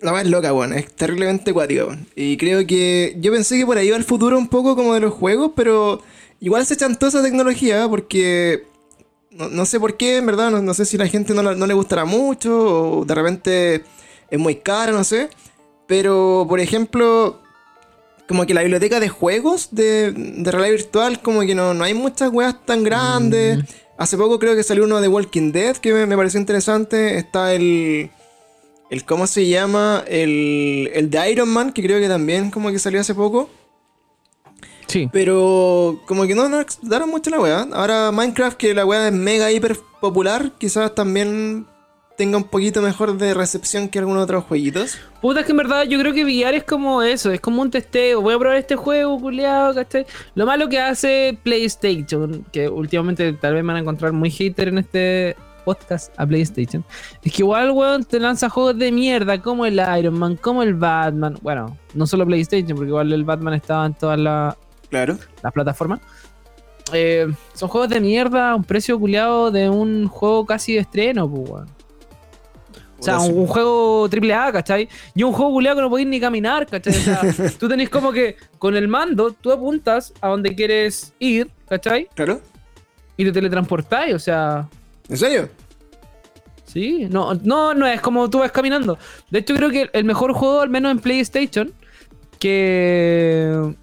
la 0.00 0.12
más 0.12 0.26
loca, 0.26 0.52
bueno, 0.52 0.74
es 0.74 0.92
terriblemente 0.92 1.52
cuática. 1.52 1.98
Y 2.14 2.36
creo 2.36 2.66
que 2.66 3.16
yo 3.18 3.32
pensé 3.32 3.58
que 3.58 3.66
por 3.66 3.78
ahí 3.78 3.90
va 3.90 3.96
el 3.96 4.04
futuro 4.04 4.38
un 4.38 4.48
poco 4.48 4.76
como 4.76 4.94
de 4.94 5.00
los 5.00 5.12
juegos, 5.12 5.52
pero 5.54 6.02
igual 6.40 6.64
se 6.66 6.74
echan 6.74 6.98
toda 6.98 7.10
esa 7.10 7.22
tecnología 7.22 7.86
porque 7.88 8.64
no, 9.48 9.66
sé 9.66 9.80
por 9.80 9.96
qué, 9.96 10.18
en 10.18 10.26
verdad, 10.26 10.50
no, 10.50 10.74
sé 10.74 10.84
si 10.84 10.98
la 10.98 11.06
gente 11.06 11.34
no, 11.34 11.42
le 11.42 11.74
gustará 11.74 12.04
mucho 12.04 12.98
o 12.98 13.04
de 13.04 13.14
repente 13.14 13.84
es 14.30 14.38
muy 14.38 14.56
cara, 14.56 14.92
no 14.92 15.04
sé. 15.04 15.30
Pero, 15.86 16.46
por 16.48 16.60
ejemplo, 16.60 17.40
como 18.28 18.46
que 18.46 18.54
la 18.54 18.60
biblioteca 18.62 19.00
de 19.00 19.08
juegos 19.08 19.68
de, 19.72 20.12
de 20.12 20.50
realidad 20.50 20.76
virtual, 20.76 21.20
como 21.20 21.40
que 21.40 21.54
no, 21.54 21.70
hay 21.82 21.94
muchas 21.94 22.30
weas 22.32 22.54
tan 22.64 22.84
grandes. 22.84 23.58
Mm. 23.58 23.62
Hace 23.98 24.16
poco 24.16 24.38
creo 24.38 24.54
que 24.54 24.62
salió 24.62 24.84
uno 24.84 25.00
de 25.00 25.08
Walking 25.08 25.52
Dead 25.52 25.76
que 25.76 25.92
me, 26.06 26.16
pareció 26.16 26.38
interesante. 26.38 27.18
Está 27.18 27.52
el. 27.54 28.10
el 28.88 29.04
¿Cómo 29.04 29.26
se 29.26 29.46
llama? 29.46 30.04
El, 30.06 30.90
el 30.94 31.10
de 31.10 31.30
Iron 31.32 31.48
Man, 31.48 31.72
que 31.72 31.82
creo 31.82 32.00
que 32.00 32.08
también 32.08 32.50
como 32.50 32.70
que 32.70 32.78
salió 32.78 33.00
hace 33.00 33.14
poco. 33.14 33.50
Pero 35.12 36.00
como 36.06 36.26
que 36.26 36.34
no 36.34 36.48
nos 36.48 36.78
daron 36.82 37.10
mucho 37.10 37.30
la 37.30 37.40
weá. 37.40 37.66
Ahora 37.72 38.10
Minecraft, 38.12 38.56
que 38.56 38.74
la 38.74 38.84
weá 38.84 39.08
es 39.08 39.12
mega 39.14 39.50
hiper 39.50 39.76
popular, 40.00 40.52
quizás 40.58 40.94
también 40.94 41.66
tenga 42.20 42.36
un 42.36 42.44
poquito 42.44 42.82
mejor 42.82 43.16
de 43.16 43.32
recepción 43.32 43.88
que 43.88 43.98
algunos 43.98 44.24
otros 44.24 44.44
jueguitos. 44.44 44.98
Puta, 45.22 45.40
es 45.40 45.46
que 45.46 45.52
en 45.52 45.56
verdad 45.56 45.84
yo 45.84 45.98
creo 45.98 46.12
que 46.12 46.22
VR 46.22 46.54
es 46.54 46.64
como 46.64 47.00
eso, 47.02 47.30
es 47.30 47.40
como 47.40 47.62
un 47.62 47.70
testeo. 47.70 48.20
Voy 48.20 48.34
a 48.34 48.38
probar 48.38 48.58
este 48.58 48.76
juego, 48.76 49.18
culiado, 49.18 49.74
¿cachai? 49.74 50.04
Lo 50.34 50.44
malo 50.44 50.68
que 50.68 50.78
hace 50.78 51.38
PlayStation, 51.42 52.44
que 52.52 52.68
últimamente 52.68 53.32
tal 53.32 53.54
vez 53.54 53.62
me 53.62 53.68
van 53.68 53.76
a 53.76 53.80
encontrar 53.80 54.12
muy 54.12 54.30
hater 54.30 54.68
en 54.68 54.78
este 54.78 55.34
podcast 55.64 56.12
a 56.18 56.26
PlayStation, 56.26 56.84
es 57.22 57.32
que 57.32 57.42
igual, 57.42 57.70
weón, 57.70 58.04
te 58.04 58.20
lanza 58.20 58.50
juegos 58.50 58.76
de 58.76 58.92
mierda 58.92 59.40
como 59.40 59.64
el 59.64 59.80
Iron 59.98 60.18
Man, 60.18 60.36
como 60.36 60.62
el 60.62 60.74
Batman. 60.74 61.38
Bueno, 61.40 61.74
no 61.94 62.06
solo 62.06 62.26
PlayStation, 62.26 62.76
porque 62.76 62.88
igual 62.88 63.14
el 63.14 63.24
Batman 63.24 63.54
estaba 63.54 63.86
en 63.86 63.94
todas 63.94 64.18
las 64.18 64.56
Claro. 64.90 65.18
Las 65.42 65.52
plataformas. 65.52 66.00
Eh, 66.92 67.32
son 67.54 67.68
juegos 67.68 67.88
de 67.88 68.00
mierda 68.00 68.50
a 68.50 68.54
un 68.56 68.64
precio 68.64 68.98
culiado 68.98 69.50
de 69.50 69.68
un 69.70 70.08
juego 70.08 70.44
casi 70.44 70.74
de 70.74 70.80
estreno, 70.80 71.30
pues, 71.30 71.64
O 72.98 73.02
sea, 73.02 73.20
un, 73.20 73.46
juego 73.46 74.08
triple 74.08 74.34
A, 74.34 74.50
¿cachai? 74.52 74.88
Y 75.14 75.22
un 75.22 75.32
juego 75.32 75.52
culiado 75.52 75.76
que 75.76 75.82
no 75.82 75.90
podéis 75.90 76.08
ni 76.08 76.20
caminar, 76.20 76.66
¿cachai? 76.66 76.96
O 76.96 77.00
sea, 77.00 77.20
tú 77.58 77.68
tenés 77.68 77.88
como 77.88 78.12
que 78.12 78.36
con 78.58 78.76
el 78.76 78.88
mando 78.88 79.30
tú 79.32 79.52
apuntas 79.52 80.12
a 80.20 80.28
donde 80.28 80.54
quieres 80.54 81.12
ir, 81.18 81.48
¿cachai? 81.68 82.08
Claro. 82.14 82.40
Y 83.16 83.24
te 83.24 83.32
teletransportáis, 83.32 84.14
o 84.14 84.18
sea. 84.18 84.68
¿En 85.08 85.16
serio? 85.16 85.48
Sí, 86.64 87.08
no, 87.10 87.34
no, 87.34 87.74
no 87.74 87.86
es 87.86 88.00
como 88.00 88.30
tú 88.30 88.38
vas 88.38 88.52
caminando. 88.52 88.96
De 89.30 89.40
hecho, 89.40 89.54
creo 89.54 89.70
que 89.70 89.90
el 89.92 90.04
mejor 90.04 90.32
juego, 90.32 90.60
al 90.60 90.70
menos 90.70 90.92
en 90.92 91.00
PlayStation, 91.00 91.72
que 92.38 93.74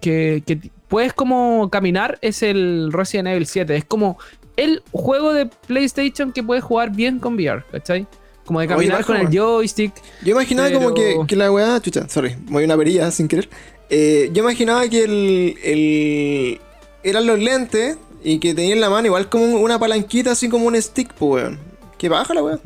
que, 0.00 0.42
puedes 0.88 1.12
como 1.12 1.68
caminar 1.70 2.18
es 2.22 2.42
el 2.42 2.92
Resident 2.92 3.28
Evil 3.28 3.46
7. 3.46 3.76
Es 3.76 3.84
como 3.84 4.18
el 4.56 4.82
juego 4.92 5.32
de 5.32 5.46
PlayStation 5.46 6.32
que 6.32 6.42
puedes 6.42 6.64
jugar 6.64 6.90
bien 6.90 7.18
con 7.18 7.34
VR, 7.34 7.64
¿cachai? 7.70 8.06
Como 8.44 8.60
de 8.60 8.68
caminar 8.68 9.04
con 9.04 9.16
el 9.16 9.28
joystick. 9.28 9.92
Yo 10.22 10.32
imaginaba 10.32 10.70
como 10.70 10.94
que, 10.94 11.36
la 11.36 11.50
weá. 11.50 11.80
Chucha, 11.80 12.08
sorry, 12.08 12.36
voy 12.42 12.64
una 12.64 12.76
perilla 12.76 13.10
sin 13.10 13.26
querer. 13.26 13.48
Eh, 13.90 14.30
yo 14.32 14.42
imaginaba 14.42 14.88
que 14.88 15.04
el, 15.04 15.58
el. 15.62 16.60
Eran 17.02 17.26
los 17.26 17.38
lentes 17.38 17.98
y 18.22 18.38
que 18.38 18.54
tenía 18.54 18.74
en 18.74 18.80
la 18.80 18.90
mano 18.90 19.06
igual 19.06 19.28
como 19.28 19.44
una 19.44 19.78
palanquita, 19.78 20.32
así 20.32 20.48
como 20.48 20.66
un 20.66 20.80
stick, 20.80 21.12
pues 21.14 21.44
weón. 21.44 21.58
Que 21.98 22.08
baja 22.08 22.34
la 22.34 22.42
weá. 22.42 22.60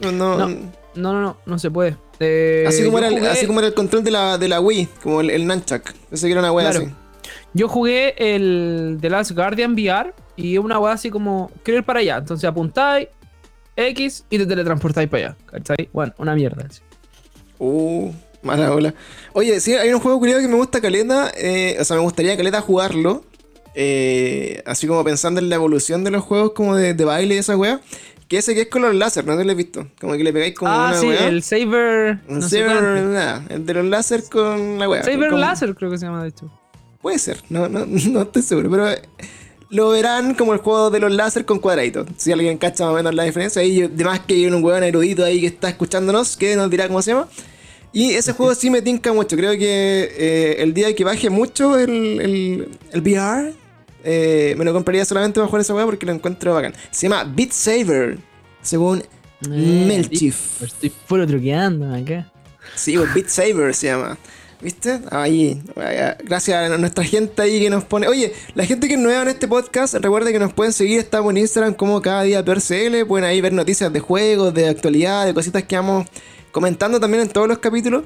no, 0.00 0.12
no, 0.12 0.36
no, 0.94 1.20
no, 1.20 1.36
no 1.44 1.58
se 1.58 1.70
puede. 1.70 1.96
Eh, 2.20 2.64
así, 2.66 2.84
como 2.84 2.98
era 2.98 3.08
el, 3.08 3.26
así 3.26 3.46
como 3.46 3.60
era 3.60 3.68
el 3.68 3.74
control 3.74 4.02
de 4.02 4.10
la, 4.10 4.38
de 4.38 4.48
la 4.48 4.60
Wii, 4.60 4.88
como 5.02 5.20
el, 5.20 5.30
el 5.30 5.46
Nunchuck. 5.46 5.92
Pensé 6.10 6.26
que 6.26 6.32
era 6.32 6.40
una 6.40 6.52
wea 6.52 6.68
así. 6.70 6.88
Yo 7.54 7.68
jugué 7.68 8.14
el 8.18 8.98
The 9.00 9.10
Last 9.10 9.32
Guardian 9.32 9.72
VR 9.72 10.12
y 10.36 10.58
una 10.58 10.78
wea 10.78 10.92
así 10.94 11.10
como, 11.10 11.50
quiero 11.62 11.78
ir 11.78 11.84
para 11.84 12.00
allá. 12.00 12.18
Entonces 12.18 12.48
apuntáis 12.48 13.08
X 13.76 14.24
y 14.28 14.38
te 14.38 14.46
teletransportáis 14.46 15.08
para 15.08 15.26
allá. 15.28 15.36
¿Cachai? 15.46 15.88
Bueno, 15.92 16.12
una 16.18 16.34
mierda. 16.34 16.66
Así. 16.68 16.80
Uh, 17.58 18.12
mala 18.42 18.72
ola. 18.72 18.94
Oye, 19.32 19.60
sí, 19.60 19.74
hay 19.74 19.92
un 19.92 20.00
juego 20.00 20.18
curioso 20.18 20.40
que 20.40 20.48
me 20.48 20.56
gusta 20.56 20.80
caleta. 20.80 21.30
Eh, 21.36 21.76
o 21.80 21.84
sea, 21.84 21.96
me 21.96 22.02
gustaría 22.02 22.36
caleta 22.36 22.60
jugarlo. 22.60 23.22
eh, 23.74 24.62
así 24.66 24.86
como 24.88 25.04
pensando 25.04 25.40
en 25.40 25.48
la 25.48 25.54
evolución 25.54 26.02
de 26.02 26.10
los 26.10 26.24
juegos 26.24 26.52
como 26.52 26.74
de, 26.74 26.92
baile 27.04 27.36
y 27.36 27.38
esa 27.38 27.56
weá. 27.56 27.80
Que 28.28 28.38
ese 28.38 28.54
que 28.54 28.62
es 28.62 28.68
con 28.68 28.82
los 28.82 28.94
láser, 28.94 29.26
no 29.26 29.36
te 29.36 29.44
lo 29.44 29.52
he 29.52 29.54
visto. 29.54 29.88
Como 30.00 30.12
que 30.14 30.22
le 30.22 30.32
pegáis 30.32 30.54
como 30.54 30.70
ah, 30.70 30.88
una 30.90 31.00
sí, 31.00 31.08
el 31.08 31.42
Saber. 31.42 32.18
Un 32.28 32.42
Saber, 32.42 32.82
nada. 32.82 33.44
El 33.48 33.64
de 33.64 33.74
los 33.74 33.86
láser 33.86 34.22
con 34.30 34.78
la 34.78 34.88
weá. 34.88 35.02
Saber 35.02 35.32
Láser 35.32 35.74
creo 35.74 35.90
que 35.90 35.98
se 35.98 36.06
llama, 36.06 36.22
de 36.22 36.28
hecho. 36.28 36.50
Puede 37.00 37.18
ser, 37.18 37.38
no, 37.48 37.68
no, 37.68 37.86
no 37.86 38.22
estoy 38.22 38.42
seguro, 38.42 38.70
pero 38.70 38.86
lo 39.70 39.90
verán 39.90 40.34
como 40.34 40.52
el 40.52 40.60
juego 40.60 40.90
de 40.90 41.00
los 41.00 41.12
láser 41.12 41.44
con 41.44 41.58
cuadraditos. 41.58 42.06
Si 42.16 42.32
alguien 42.32 42.58
cacha 42.58 42.84
más 42.84 42.92
o 42.92 42.96
menos 42.96 43.14
la 43.14 43.24
diferencia, 43.24 43.62
ahí 43.62 43.82
además 43.82 44.20
que 44.20 44.34
hay 44.34 44.46
un 44.46 44.62
hueón 44.62 44.82
erudito 44.82 45.24
ahí 45.24 45.40
que 45.40 45.46
está 45.46 45.68
escuchándonos, 45.68 46.36
que 46.36 46.56
nos 46.56 46.70
dirá 46.70 46.86
cómo 46.88 47.02
se 47.02 47.12
llama. 47.12 47.28
Y 47.92 48.12
ese 48.12 48.32
juego 48.32 48.54
sí 48.54 48.70
me 48.70 48.82
tinca 48.82 49.12
mucho. 49.12 49.36
Creo 49.36 49.52
que 49.52 50.10
eh, 50.16 50.56
el 50.62 50.74
día 50.74 50.94
que 50.94 51.04
baje 51.04 51.30
mucho 51.30 51.78
el, 51.78 51.90
el, 52.20 52.68
el 52.92 53.00
VR, 53.00 53.54
eh, 54.04 54.54
me 54.56 54.64
lo 54.64 54.72
compraría 54.72 55.04
solamente 55.04 55.40
para 55.40 55.46
jugar 55.48 55.60
esa 55.62 55.74
hueá 55.74 55.84
porque 55.84 56.06
lo 56.06 56.12
encuentro 56.12 56.54
bacán. 56.54 56.74
Se 56.90 57.08
llama 57.08 57.24
Beat 57.24 57.52
Saber, 57.52 58.18
según 58.62 59.00
eh, 59.00 59.84
Melchief. 59.86 60.62
Estoy 60.62 60.90
puro 61.06 61.26
truqueando 61.26 61.94
acá. 61.94 62.30
Sí, 62.74 62.96
pues, 62.96 63.14
Beat 63.14 63.28
Saber 63.28 63.74
se 63.74 63.88
llama. 63.88 64.18
¿Viste? 64.60 65.00
Ahí, 65.12 65.62
gracias 66.24 66.70
a 66.72 66.78
nuestra 66.78 67.04
gente 67.04 67.40
ahí 67.40 67.60
que 67.60 67.70
nos 67.70 67.84
pone. 67.84 68.08
Oye, 68.08 68.32
la 68.56 68.66
gente 68.66 68.88
que 68.88 68.94
es 68.94 69.00
nueva 69.00 69.22
en 69.22 69.28
este 69.28 69.46
podcast, 69.46 69.94
recuerde 69.94 70.32
que 70.32 70.40
nos 70.40 70.52
pueden 70.52 70.72
seguir. 70.72 70.98
Estamos 70.98 71.30
en 71.30 71.38
Instagram 71.38 71.74
como 71.74 72.02
cada 72.02 72.22
día 72.22 72.44
PRCL. 72.44 73.06
Pueden 73.06 73.24
ahí 73.24 73.40
ver 73.40 73.52
noticias 73.52 73.92
de 73.92 74.00
juegos, 74.00 74.52
de 74.52 74.68
actualidad, 74.68 75.26
de 75.26 75.34
cositas 75.34 75.62
que 75.62 75.76
vamos 75.76 76.08
comentando 76.50 76.98
también 76.98 77.22
en 77.22 77.28
todos 77.28 77.46
los 77.46 77.58
capítulos. 77.58 78.02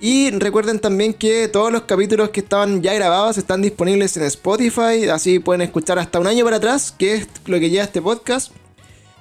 Y 0.00 0.30
recuerden 0.32 0.80
también 0.80 1.14
que 1.14 1.48
todos 1.48 1.72
los 1.72 1.82
capítulos 1.82 2.30
que 2.30 2.40
estaban 2.40 2.82
ya 2.82 2.92
grabados 2.94 3.38
están 3.38 3.62
disponibles 3.62 4.16
en 4.16 4.24
Spotify. 4.24 5.08
Así 5.10 5.38
pueden 5.38 5.62
escuchar 5.62 5.98
hasta 5.98 6.18
un 6.18 6.26
año 6.26 6.44
para 6.44 6.56
atrás, 6.56 6.92
que 6.92 7.14
es 7.14 7.28
lo 7.46 7.58
que 7.58 7.70
lleva 7.70 7.84
este 7.84 8.02
podcast. 8.02 8.52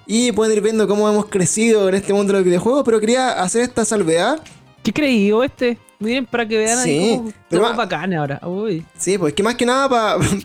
Y 0.05 0.31
pueden 0.33 0.57
ir 0.57 0.63
viendo 0.63 0.87
cómo 0.87 1.07
hemos 1.09 1.27
crecido 1.27 1.87
en 1.87 1.95
este 1.95 2.13
mundo 2.13 2.33
de 2.33 2.39
los 2.39 2.45
videojuegos. 2.45 2.83
Pero 2.83 2.99
quería 2.99 3.41
hacer 3.41 3.61
esta 3.61 3.85
salvedad. 3.85 4.41
¿Qué 4.83 4.91
creído 4.91 5.43
este? 5.43 5.77
Miren, 5.99 6.25
para 6.25 6.45
que 6.45 6.57
vean 6.57 6.79
ahí 6.79 7.21
cómo 7.49 7.73
bacán 7.73 8.13
ahora. 8.13 8.41
Uy. 8.45 8.85
Sí, 8.97 9.17
pues 9.17 9.33
que 9.33 9.41
más 9.41 9.55
que 9.55 9.65
nada 9.65 9.87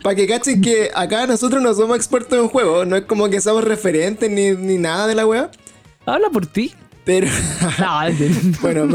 para 0.01 0.15
que 0.15 0.25
cachen 0.25 0.61
que 0.61 0.89
acá 0.95 1.27
nosotros 1.27 1.61
no 1.61 1.73
somos 1.73 1.97
expertos 1.97 2.39
en 2.39 2.47
juegos. 2.47 2.87
No 2.87 2.95
es 2.95 3.03
como 3.03 3.29
que 3.29 3.41
somos 3.41 3.65
referentes 3.65 4.31
ni, 4.31 4.51
ni 4.51 4.77
nada 4.77 5.07
de 5.07 5.15
la 5.15 5.27
wea. 5.27 5.51
Habla 6.05 6.29
por 6.29 6.45
ti. 6.45 6.73
Pero. 7.09 7.27
bueno, 8.61 8.85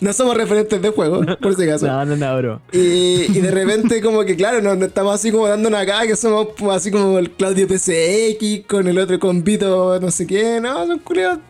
no 0.00 0.12
somos 0.12 0.36
referentes 0.36 0.80
de 0.80 0.90
juegos, 0.90 1.26
por 1.40 1.56
si 1.56 1.64
acaso. 1.64 1.88
No, 1.88 2.04
no, 2.04 2.14
no, 2.14 2.38
bro. 2.38 2.62
Y, 2.70 3.26
y 3.36 3.40
de 3.40 3.50
repente, 3.50 4.00
como 4.00 4.24
que, 4.24 4.36
claro, 4.36 4.62
nos, 4.62 4.80
estamos 4.86 5.12
así 5.12 5.32
como 5.32 5.48
dándonos 5.48 5.80
acá, 5.80 6.06
que 6.06 6.14
somos 6.14 6.50
así 6.70 6.92
como 6.92 7.18
el 7.18 7.32
Claudio 7.32 7.66
PCX 7.66 8.68
con 8.68 8.86
el 8.86 9.00
otro 9.00 9.18
compito, 9.18 9.98
no 9.98 10.12
sé 10.12 10.28
qué. 10.28 10.60
No, 10.60 10.86
son 10.86 11.00
curiosos 11.00 11.40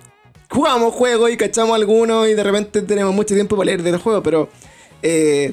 jugamos 0.49 0.95
juegos 0.95 1.31
y 1.31 1.37
cachamos 1.37 1.75
algunos 1.75 2.29
y 2.29 2.35
de 2.35 2.43
repente 2.43 2.83
tenemos 2.83 3.15
mucho 3.15 3.35
tiempo 3.35 3.57
para 3.57 3.67
leer 3.67 3.83
de 3.83 3.93
los 3.93 4.03
juegos, 4.03 4.23
pero 4.23 4.49
eh, 5.03 5.53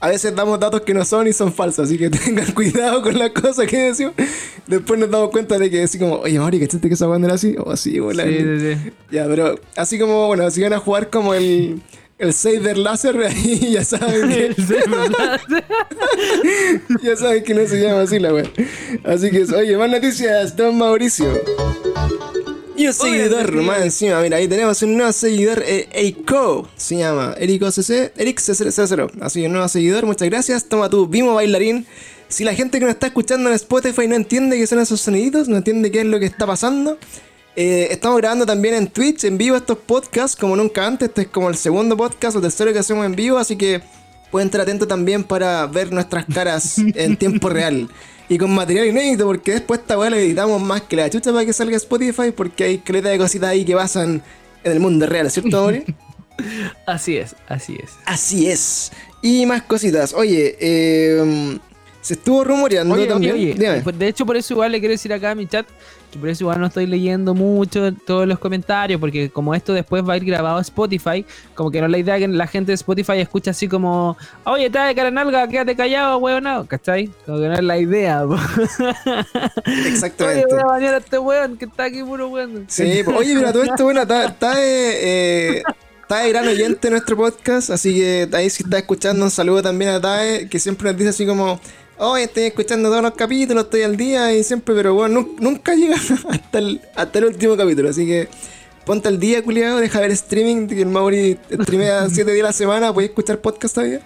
a 0.00 0.08
veces 0.08 0.34
damos 0.34 0.60
datos 0.60 0.82
que 0.82 0.92
no 0.92 1.04
son 1.04 1.26
y 1.26 1.32
son 1.32 1.52
falsos, 1.52 1.86
así 1.86 1.98
que 1.98 2.10
tengan 2.10 2.52
cuidado 2.52 3.02
con 3.02 3.18
las 3.18 3.30
cosas 3.30 3.66
que 3.66 3.78
decimos. 3.78 4.14
Después 4.66 5.00
nos 5.00 5.10
damos 5.10 5.30
cuenta 5.30 5.58
de 5.58 5.70
que 5.70 5.82
así 5.82 5.98
como, 5.98 6.16
oye 6.16 6.38
Mauri, 6.38 6.60
¿cachaste 6.60 6.88
que 6.88 6.94
esa 6.94 7.06
banda 7.06 7.28
era 7.28 7.34
así? 7.34 7.56
O 7.58 7.70
así, 7.70 7.98
o 8.00 8.12
sí, 8.12 8.20
sí, 8.20 8.60
sí. 8.60 8.92
Ya, 9.10 9.26
pero 9.26 9.58
así 9.76 9.98
como, 9.98 10.26
bueno, 10.26 10.50
si 10.50 10.62
van 10.62 10.74
a 10.74 10.78
jugar 10.78 11.08
como 11.08 11.34
el, 11.34 11.80
el 12.18 12.32
Saber 12.32 12.76
Láser, 12.76 13.16
ahí 13.26 13.72
ya 13.72 13.84
saben 13.84 14.28
que. 14.28 14.54
ya 17.02 17.16
saben 17.16 17.44
que 17.44 17.54
no 17.54 17.66
se 17.66 17.80
llama 17.80 18.02
así 18.02 18.18
la 18.18 18.34
wea. 18.34 18.50
Así 19.04 19.30
que, 19.30 19.44
oye, 19.54 19.76
más 19.76 19.90
noticias, 19.90 20.56
don 20.56 20.76
Mauricio. 20.76 21.26
Y 22.76 22.86
un 22.86 22.92
seguidor 22.92 23.52
más 23.52 23.80
encima, 23.80 24.20
mira, 24.20 24.36
ahí 24.36 24.46
tenemos 24.46 24.82
un 24.82 24.96
nuevo 24.96 25.10
seguidor, 25.10 25.62
eh, 25.66 25.88
Eiko, 25.92 26.68
se 26.76 26.98
llama, 26.98 27.34
Erico 27.38 27.70
CC, 27.70 28.12
Eric 28.16 28.38
C0, 28.38 29.10
así 29.22 29.46
un 29.46 29.52
nuevo 29.52 29.66
seguidor, 29.68 30.04
muchas 30.04 30.28
gracias, 30.28 30.66
toma 30.66 30.90
tu 30.90 31.06
Vimo 31.06 31.34
Bailarín. 31.34 31.86
Si 32.28 32.44
la 32.44 32.54
gente 32.54 32.78
que 32.78 32.84
nos 32.84 32.94
está 32.94 33.06
escuchando 33.06 33.48
en 33.48 33.54
Spotify 33.54 34.06
no 34.08 34.16
entiende 34.16 34.58
qué 34.58 34.66
son 34.66 34.80
esos 34.80 35.00
soniditos, 35.00 35.48
no 35.48 35.56
entiende 35.56 35.90
qué 35.90 36.00
es 36.00 36.06
lo 36.06 36.18
que 36.18 36.26
está 36.26 36.46
pasando, 36.46 36.98
eh, 37.54 37.88
estamos 37.90 38.18
grabando 38.18 38.44
también 38.44 38.74
en 38.74 38.88
Twitch 38.88 39.24
en 39.24 39.38
vivo 39.38 39.56
estos 39.56 39.78
podcasts 39.78 40.36
como 40.36 40.54
nunca 40.54 40.86
antes, 40.86 41.08
este 41.08 41.22
es 41.22 41.28
como 41.28 41.48
el 41.48 41.56
segundo 41.56 41.96
podcast 41.96 42.36
o 42.36 42.42
tercero 42.42 42.74
que 42.74 42.80
hacemos 42.80 43.06
en 43.06 43.16
vivo, 43.16 43.38
así 43.38 43.56
que 43.56 43.80
pueden 44.30 44.48
estar 44.48 44.60
atentos 44.60 44.86
también 44.86 45.24
para 45.24 45.66
ver 45.66 45.92
nuestras 45.92 46.26
caras 46.26 46.76
en 46.94 47.16
tiempo 47.16 47.48
real 47.48 47.88
y 48.28 48.38
con 48.38 48.54
material 48.54 48.86
inédito, 48.86 49.26
porque 49.26 49.52
después 49.52 49.80
esta 49.80 49.98
weá 49.98 50.10
la 50.10 50.18
editamos 50.18 50.60
más 50.60 50.82
que 50.82 50.96
la 50.96 51.08
chucha 51.10 51.32
para 51.32 51.44
que 51.44 51.52
salga 51.52 51.76
Spotify, 51.76 52.32
porque 52.34 52.64
hay 52.64 52.78
caleta 52.78 53.08
de 53.08 53.18
cositas 53.18 53.50
ahí 53.50 53.64
que 53.64 53.74
pasan 53.74 54.22
en 54.64 54.72
el 54.72 54.80
mundo 54.80 55.06
real, 55.06 55.30
¿cierto, 55.30 55.70
así 56.86 57.16
es, 57.16 57.34
así 57.48 57.78
es. 57.82 57.92
Así 58.04 58.50
es. 58.50 58.92
Y 59.22 59.46
más 59.46 59.62
cositas. 59.62 60.12
Oye, 60.12 60.56
eh, 60.60 61.58
se 62.02 62.14
estuvo 62.14 62.44
rumoreando 62.44 62.94
también. 63.06 63.82
Pues, 63.82 63.98
de 63.98 64.08
hecho, 64.08 64.26
por 64.26 64.36
eso 64.36 64.54
igual 64.54 64.72
le 64.72 64.80
quiero 64.80 64.92
decir 64.92 65.12
acá 65.12 65.30
a 65.30 65.34
mi 65.34 65.46
chat 65.46 65.66
por 66.18 66.28
eso 66.28 66.44
igual 66.44 66.60
no 66.60 66.66
estoy 66.66 66.86
leyendo 66.86 67.34
mucho 67.34 67.92
todos 67.92 68.26
los 68.26 68.38
comentarios, 68.38 69.00
porque 69.00 69.30
como 69.30 69.54
esto 69.54 69.72
después 69.72 70.06
va 70.08 70.14
a 70.14 70.16
ir 70.16 70.24
grabado 70.24 70.58
a 70.58 70.60
Spotify, 70.60 71.24
como 71.54 71.70
que 71.70 71.80
no 71.80 71.86
es 71.86 71.92
la 71.92 71.98
idea 71.98 72.18
que 72.18 72.28
la 72.28 72.46
gente 72.46 72.72
de 72.72 72.74
Spotify 72.74 73.18
escucha 73.18 73.50
así 73.50 73.68
como, 73.68 74.16
oye, 74.44 74.66
está 74.66 74.86
de 74.86 74.94
cara 74.94 75.10
nalga, 75.10 75.48
quédate 75.48 75.76
callado, 75.76 76.18
weón, 76.18 76.66
¿cachai? 76.66 77.10
Como 77.24 77.38
que 77.38 77.48
no 77.48 77.54
es 77.54 77.62
la 77.62 77.78
idea. 77.78 78.24
Exactamente. 79.86 80.44
Oye, 80.44 80.54
voy 80.54 80.60
a 80.60 80.66
bañar 80.66 80.94
a 80.94 80.98
este 80.98 81.18
weón 81.18 81.56
que 81.56 81.64
está 81.66 81.84
aquí 81.84 82.02
puro 82.02 82.28
weón. 82.28 82.64
Sí, 82.68 83.02
oye, 83.16 83.34
mira, 83.34 83.52
todo 83.52 83.62
esto, 83.62 83.84
bueno, 83.84 84.02
está, 84.02 84.26
está 84.26 84.56
de... 84.56 85.58
Eh, 85.58 85.62
Tae, 86.08 86.28
gran 86.28 86.46
oyente 86.46 86.86
de 86.86 86.92
nuestro 86.92 87.16
podcast, 87.16 87.70
así 87.70 87.94
que 87.94 88.28
ahí 88.32 88.48
si 88.48 88.62
está 88.62 88.78
escuchando, 88.78 89.24
un 89.24 89.30
saludo 89.30 89.60
también 89.60 89.90
a 89.90 90.00
Tae, 90.00 90.48
que 90.48 90.60
siempre 90.60 90.88
nos 90.88 90.96
dice 90.96 91.10
así 91.10 91.26
como, 91.26 91.60
Hoy 91.98 92.22
estoy 92.22 92.42
escuchando 92.42 92.90
todos 92.90 93.02
los 93.02 93.14
capítulos, 93.14 93.64
estoy 93.64 93.80
al 93.80 93.96
día 93.96 94.34
y 94.34 94.44
siempre, 94.44 94.74
pero 94.74 94.92
bueno, 94.92 95.30
nunca 95.38 95.74
llega 95.74 95.96
hasta 96.28 96.58
el, 96.58 96.82
hasta 96.94 97.18
el 97.18 97.24
último 97.24 97.56
capítulo. 97.56 97.88
Así 97.88 98.04
que 98.04 98.28
ponte 98.84 99.08
al 99.08 99.18
día, 99.18 99.42
culiado, 99.42 99.78
deja 99.78 100.00
ver 100.00 100.10
streaming, 100.10 100.66
que 100.66 100.82
el 100.82 100.88
Mauri 100.88 101.38
streamea 101.50 102.08
7 102.10 102.30
días 102.32 102.44
a 102.44 102.48
la 102.48 102.52
semana, 102.52 102.92
puedes 102.92 103.08
escuchar 103.08 103.38
podcast 103.38 103.74
todavía. 103.74 104.02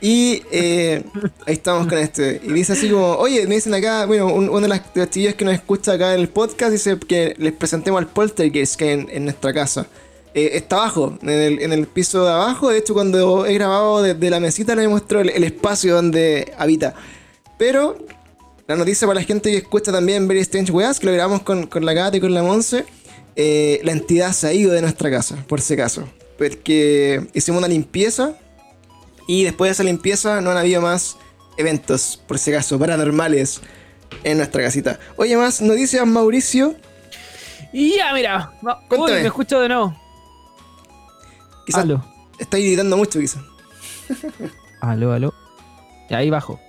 Y 0.00 0.44
eh, 0.50 1.04
ahí 1.46 1.54
estamos 1.54 1.86
con 1.88 1.98
este. 1.98 2.40
Y 2.42 2.52
dice 2.52 2.72
así 2.72 2.88
como, 2.88 3.16
oye, 3.16 3.46
me 3.46 3.56
dicen 3.56 3.74
acá, 3.74 4.06
bueno, 4.06 4.28
uno 4.28 4.60
de 4.60 4.68
las 4.68 4.82
chillas 5.10 5.34
que 5.34 5.44
nos 5.44 5.52
escucha 5.52 5.92
acá 5.92 6.14
en 6.14 6.20
el 6.20 6.28
podcast 6.28 6.72
dice 6.72 6.98
que 7.06 7.34
les 7.36 7.52
presentemos 7.52 7.98
al 7.98 8.06
poltergeist 8.06 8.76
que 8.76 8.88
hay 8.88 9.06
en, 9.10 9.24
nuestra 9.24 9.52
casa. 9.52 9.86
Eh, 10.32 10.52
está 10.54 10.76
abajo, 10.76 11.18
en 11.20 11.28
el, 11.28 11.60
en 11.60 11.72
el, 11.74 11.86
piso 11.86 12.24
de 12.24 12.30
abajo. 12.30 12.70
De 12.70 12.78
hecho, 12.78 12.94
cuando 12.94 13.44
he 13.44 13.52
grabado 13.52 14.02
desde 14.02 14.30
la 14.30 14.40
mesita 14.40 14.74
le 14.74 14.88
muestro 14.88 15.20
el 15.20 15.44
espacio 15.44 15.94
donde 15.94 16.54
habita. 16.56 16.94
Pero 17.58 17.96
la 18.66 18.76
noticia 18.76 19.06
para 19.06 19.20
la 19.20 19.26
gente 19.26 19.50
que 19.50 19.58
escucha 19.58 19.92
también 19.92 20.26
Very 20.26 20.40
Strange 20.40 20.72
Weas, 20.72 20.98
que 20.98 21.06
lo 21.06 21.12
grabamos 21.12 21.42
con, 21.42 21.68
la 21.72 21.92
Gata 21.92 22.16
y 22.16 22.20
con 22.20 22.34
la 22.34 22.42
Monse, 22.42 22.84
eh, 23.36 23.80
la 23.84 23.92
entidad 23.92 24.32
se 24.32 24.48
ha 24.48 24.52
ido 24.52 24.72
de 24.72 24.82
nuestra 24.82 25.10
casa, 25.10 25.36
por 25.46 25.60
si 25.60 25.74
acaso. 25.74 26.08
Porque 26.36 27.28
hicimos 27.32 27.58
una 27.58 27.68
limpieza 27.68 28.36
y 29.28 29.44
después 29.44 29.68
de 29.68 29.72
esa 29.72 29.84
limpieza 29.84 30.40
no 30.40 30.50
han 30.50 30.56
habido 30.56 30.80
más 30.82 31.16
eventos, 31.56 32.20
por 32.26 32.38
si 32.38 32.52
acaso, 32.52 32.78
paranormales 32.78 33.60
en 34.24 34.38
nuestra 34.38 34.62
casita. 34.62 34.98
Oye, 35.16 35.36
más 35.36 35.62
noticias, 35.62 36.06
Mauricio. 36.06 36.74
Y 37.72 37.96
ya, 37.96 38.12
mira. 38.12 38.52
Uy, 38.90 39.12
me 39.12 39.26
escucho 39.26 39.60
de 39.60 39.68
nuevo. 39.68 39.96
Quizás 41.66 41.82
aló. 41.82 42.04
Está 42.38 42.58
gritando 42.58 42.96
mucho, 42.96 43.18
quizás. 43.18 43.42
aló, 44.80 45.12
aló. 45.12 45.34
Y 46.10 46.14
ahí 46.14 46.30
bajo. 46.30 46.60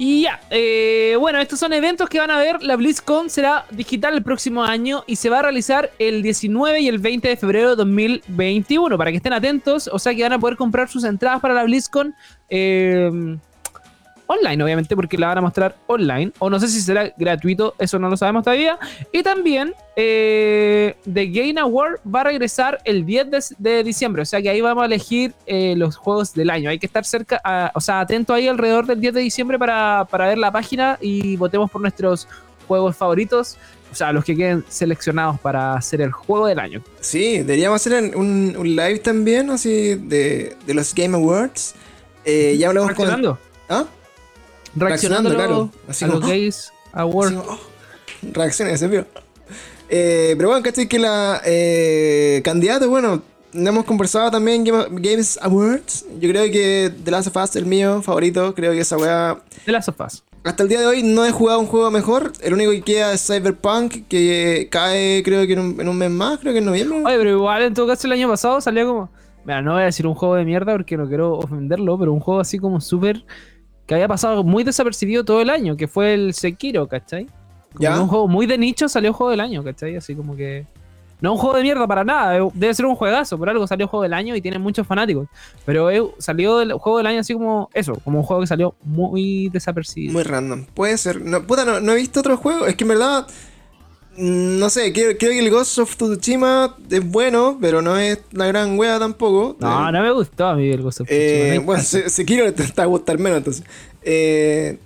Y 0.00 0.22
ya, 0.22 0.40
eh, 0.50 1.16
bueno, 1.18 1.40
estos 1.40 1.58
son 1.58 1.72
eventos 1.72 2.08
que 2.08 2.20
van 2.20 2.30
a 2.30 2.38
ver. 2.38 2.62
La 2.62 2.76
BlizzCon 2.76 3.28
será 3.28 3.66
digital 3.72 4.14
el 4.14 4.22
próximo 4.22 4.62
año 4.62 5.02
y 5.08 5.16
se 5.16 5.28
va 5.28 5.40
a 5.40 5.42
realizar 5.42 5.90
el 5.98 6.22
19 6.22 6.80
y 6.80 6.88
el 6.88 6.98
20 6.98 7.26
de 7.26 7.36
febrero 7.36 7.70
de 7.70 7.76
2021. 7.76 8.96
Para 8.96 9.10
que 9.10 9.16
estén 9.16 9.32
atentos, 9.32 9.90
o 9.92 9.98
sea 9.98 10.14
que 10.14 10.22
van 10.22 10.34
a 10.34 10.38
poder 10.38 10.56
comprar 10.56 10.88
sus 10.88 11.02
entradas 11.02 11.40
para 11.40 11.52
la 11.52 11.64
BlizzCon. 11.64 12.14
Eh, 12.48 13.38
online, 14.28 14.62
obviamente, 14.62 14.94
porque 14.94 15.16
la 15.16 15.28
van 15.28 15.38
a 15.38 15.40
mostrar 15.40 15.74
online. 15.86 16.32
O 16.38 16.48
no 16.50 16.60
sé 16.60 16.68
si 16.68 16.80
será 16.80 17.12
gratuito, 17.16 17.74
eso 17.78 17.98
no 17.98 18.08
lo 18.08 18.16
sabemos 18.16 18.44
todavía. 18.44 18.78
Y 19.10 19.22
también 19.22 19.74
eh, 19.96 20.94
The 21.12 21.26
Game 21.28 21.58
Award 21.58 22.00
va 22.06 22.20
a 22.20 22.24
regresar 22.24 22.78
el 22.84 23.06
10 23.06 23.56
de, 23.58 23.82
diciembre. 23.82 24.22
O 24.22 24.26
sea 24.26 24.42
que 24.42 24.50
ahí 24.50 24.60
vamos 24.60 24.82
a 24.82 24.86
elegir 24.86 25.32
eh, 25.46 25.74
los 25.76 25.96
juegos 25.96 26.34
del 26.34 26.50
año. 26.50 26.68
Hay 26.68 26.78
que 26.78 26.86
estar 26.86 27.04
cerca, 27.04 27.40
o 27.74 27.80
sea, 27.80 28.00
atento 28.00 28.34
ahí 28.34 28.46
alrededor 28.48 28.86
del 28.86 29.00
10 29.00 29.14
de 29.14 29.20
diciembre 29.20 29.58
para, 29.58 30.06
ver 30.12 30.38
la 30.38 30.52
página 30.52 30.98
y 31.00 31.36
votemos 31.36 31.70
por 31.70 31.80
nuestros 31.80 32.28
juegos 32.66 32.96
favoritos. 32.96 33.56
O 33.90 33.94
sea, 33.94 34.12
los 34.12 34.26
que 34.26 34.36
queden 34.36 34.62
seleccionados 34.68 35.40
para 35.40 35.72
hacer 35.72 36.02
el 36.02 36.12
juego 36.12 36.46
del 36.46 36.58
año. 36.58 36.82
Sí, 37.00 37.38
deberíamos 37.38 37.80
hacer 37.80 38.14
un, 38.14 38.52
live 38.62 38.98
también, 38.98 39.48
así, 39.48 39.94
de, 39.94 40.54
los 40.66 40.94
Game 40.94 41.16
Awards. 41.16 41.74
Eh, 42.26 42.56
ya 42.58 42.68
hablamos 42.68 42.92
con. 42.92 43.38
¿Ah? 43.70 43.86
Reaccionando, 44.74 45.34
claro. 45.34 45.70
Así 45.88 46.04
a 46.04 46.08
como, 46.08 46.20
los 46.20 46.28
gays 46.28 46.72
Award. 46.92 47.36
Oh, 47.36 47.58
reacciones, 48.32 48.80
se 48.80 49.04
eh, 49.90 50.34
pero 50.36 50.50
bueno, 50.50 50.62
¿cachai? 50.62 50.86
Que 50.86 50.98
la 50.98 51.40
eh, 51.44 52.42
candidato, 52.44 52.88
bueno, 52.90 53.22
hemos 53.52 53.84
conversado 53.84 54.30
también 54.30 54.64
Games 54.64 55.38
Awards. 55.40 56.04
Yo 56.20 56.28
creo 56.28 56.50
que 56.50 56.92
The 57.04 57.10
Last 57.10 57.28
of 57.28 57.36
Us, 57.36 57.56
el 57.56 57.66
mío 57.66 58.02
favorito, 58.02 58.54
creo 58.54 58.72
que 58.72 58.80
esa 58.80 58.96
weá. 58.96 59.38
The 59.64 59.72
Last 59.72 59.88
of 59.88 60.00
Us. 60.00 60.22
Hasta 60.44 60.62
el 60.62 60.68
día 60.68 60.80
de 60.80 60.86
hoy 60.86 61.02
no 61.02 61.24
he 61.24 61.30
jugado 61.30 61.58
un 61.58 61.66
juego 61.66 61.90
mejor. 61.90 62.32
El 62.40 62.54
único 62.54 62.70
que 62.70 62.82
queda 62.82 63.12
es 63.12 63.26
Cyberpunk, 63.26 64.06
que 64.08 64.68
cae 64.70 65.22
creo 65.24 65.46
que 65.46 65.54
en 65.54 65.88
un, 65.88 65.98
mes 65.98 66.10
más, 66.10 66.38
creo 66.38 66.52
que 66.52 66.60
en 66.60 66.64
noviembre. 66.64 67.02
Oye, 67.04 67.18
pero 67.18 67.30
igual 67.30 67.62
en 67.62 67.74
todo 67.74 67.86
caso 67.86 68.06
el 68.06 68.12
año 68.12 68.28
pasado 68.28 68.60
salió 68.60 68.86
como... 68.86 69.10
Mira, 69.44 69.62
no 69.62 69.72
voy 69.72 69.82
a 69.82 69.86
decir 69.86 70.06
un 70.06 70.14
juego 70.14 70.34
de 70.34 70.44
mierda 70.44 70.72
porque 70.72 70.96
no 70.96 71.08
quiero 71.08 71.38
ofenderlo, 71.38 71.98
pero 71.98 72.12
un 72.12 72.20
juego 72.20 72.40
así 72.40 72.58
como 72.58 72.80
súper... 72.80 73.24
Que 73.88 73.94
había 73.94 74.06
pasado 74.06 74.44
muy 74.44 74.62
desapercibido 74.62 75.24
todo 75.24 75.40
el 75.40 75.50
año, 75.50 75.76
que 75.76 75.88
fue 75.88 76.14
el 76.14 76.34
Sekiro, 76.34 76.86
¿cachai? 76.86 77.26
¿Ya? 77.80 78.00
Un 78.00 78.06
juego 78.06 78.28
muy 78.28 78.46
de 78.46 78.58
nicho 78.58 78.88
salió 78.88 79.12
juego 79.12 79.30
del 79.32 79.40
año, 79.40 79.64
¿cachai? 79.64 79.96
Así 79.96 80.14
como 80.14 80.36
que... 80.36 80.64
No 81.20 81.32
un 81.32 81.38
juego 81.38 81.56
de 81.56 81.64
mierda 81.64 81.84
para 81.86 82.04
nada, 82.04 82.38
debe 82.54 82.72
ser 82.74 82.86
un 82.86 82.94
juegazo, 82.94 83.36
por 83.36 83.48
algo 83.48 83.66
salió 83.66 83.88
juego 83.88 84.04
del 84.04 84.14
año 84.14 84.36
y 84.36 84.40
tiene 84.40 84.58
muchos 84.60 84.86
fanáticos. 84.86 85.26
Pero 85.64 86.14
salió 86.18 86.58
del 86.58 86.74
juego 86.74 86.98
del 86.98 87.08
año 87.08 87.20
así 87.20 87.32
como 87.32 87.68
eso, 87.74 87.94
como 88.04 88.20
un 88.20 88.24
juego 88.24 88.42
que 88.42 88.46
salió 88.46 88.76
muy 88.84 89.48
desapercibido. 89.48 90.12
Muy 90.12 90.22
random, 90.22 90.66
puede 90.74 90.96
ser. 90.96 91.20
No, 91.20 91.44
puta, 91.44 91.64
no, 91.64 91.92
he 91.92 91.96
visto 91.96 92.20
otro 92.20 92.36
juego, 92.36 92.66
es 92.66 92.76
que 92.76 92.84
en 92.84 92.88
verdad, 92.88 93.26
no 94.18 94.68
sé, 94.68 94.92
creo, 94.92 95.16
que 95.16 95.38
el 95.38 95.48
Ghost 95.48 95.78
of 95.78 95.96
Tsushima 95.96 96.76
es 96.90 97.08
bueno, 97.08 97.56
pero 97.60 97.82
no 97.82 97.96
es 97.96 98.18
la 98.32 98.46
gran 98.46 98.76
wea 98.78 98.98
tampoco. 98.98 99.56
No, 99.60 99.92
no 99.92 100.02
me 100.02 100.10
gustó 100.10 100.46
a 100.46 100.56
mí 100.56 100.68
el 100.68 100.82
Ghost 100.82 101.02
of 101.02 101.06
Tsushima. 101.06 101.24
Eh, 101.24 101.58
bueno, 101.64 101.82
se, 101.82 102.10
se 102.10 102.24
quiero 102.24 102.52
te 102.52 102.64
está 102.64 102.82
a 102.82 102.86
gustar 102.86 103.18
menos 103.18 103.38
entonces. 103.38 103.64
Eh, 104.02 104.78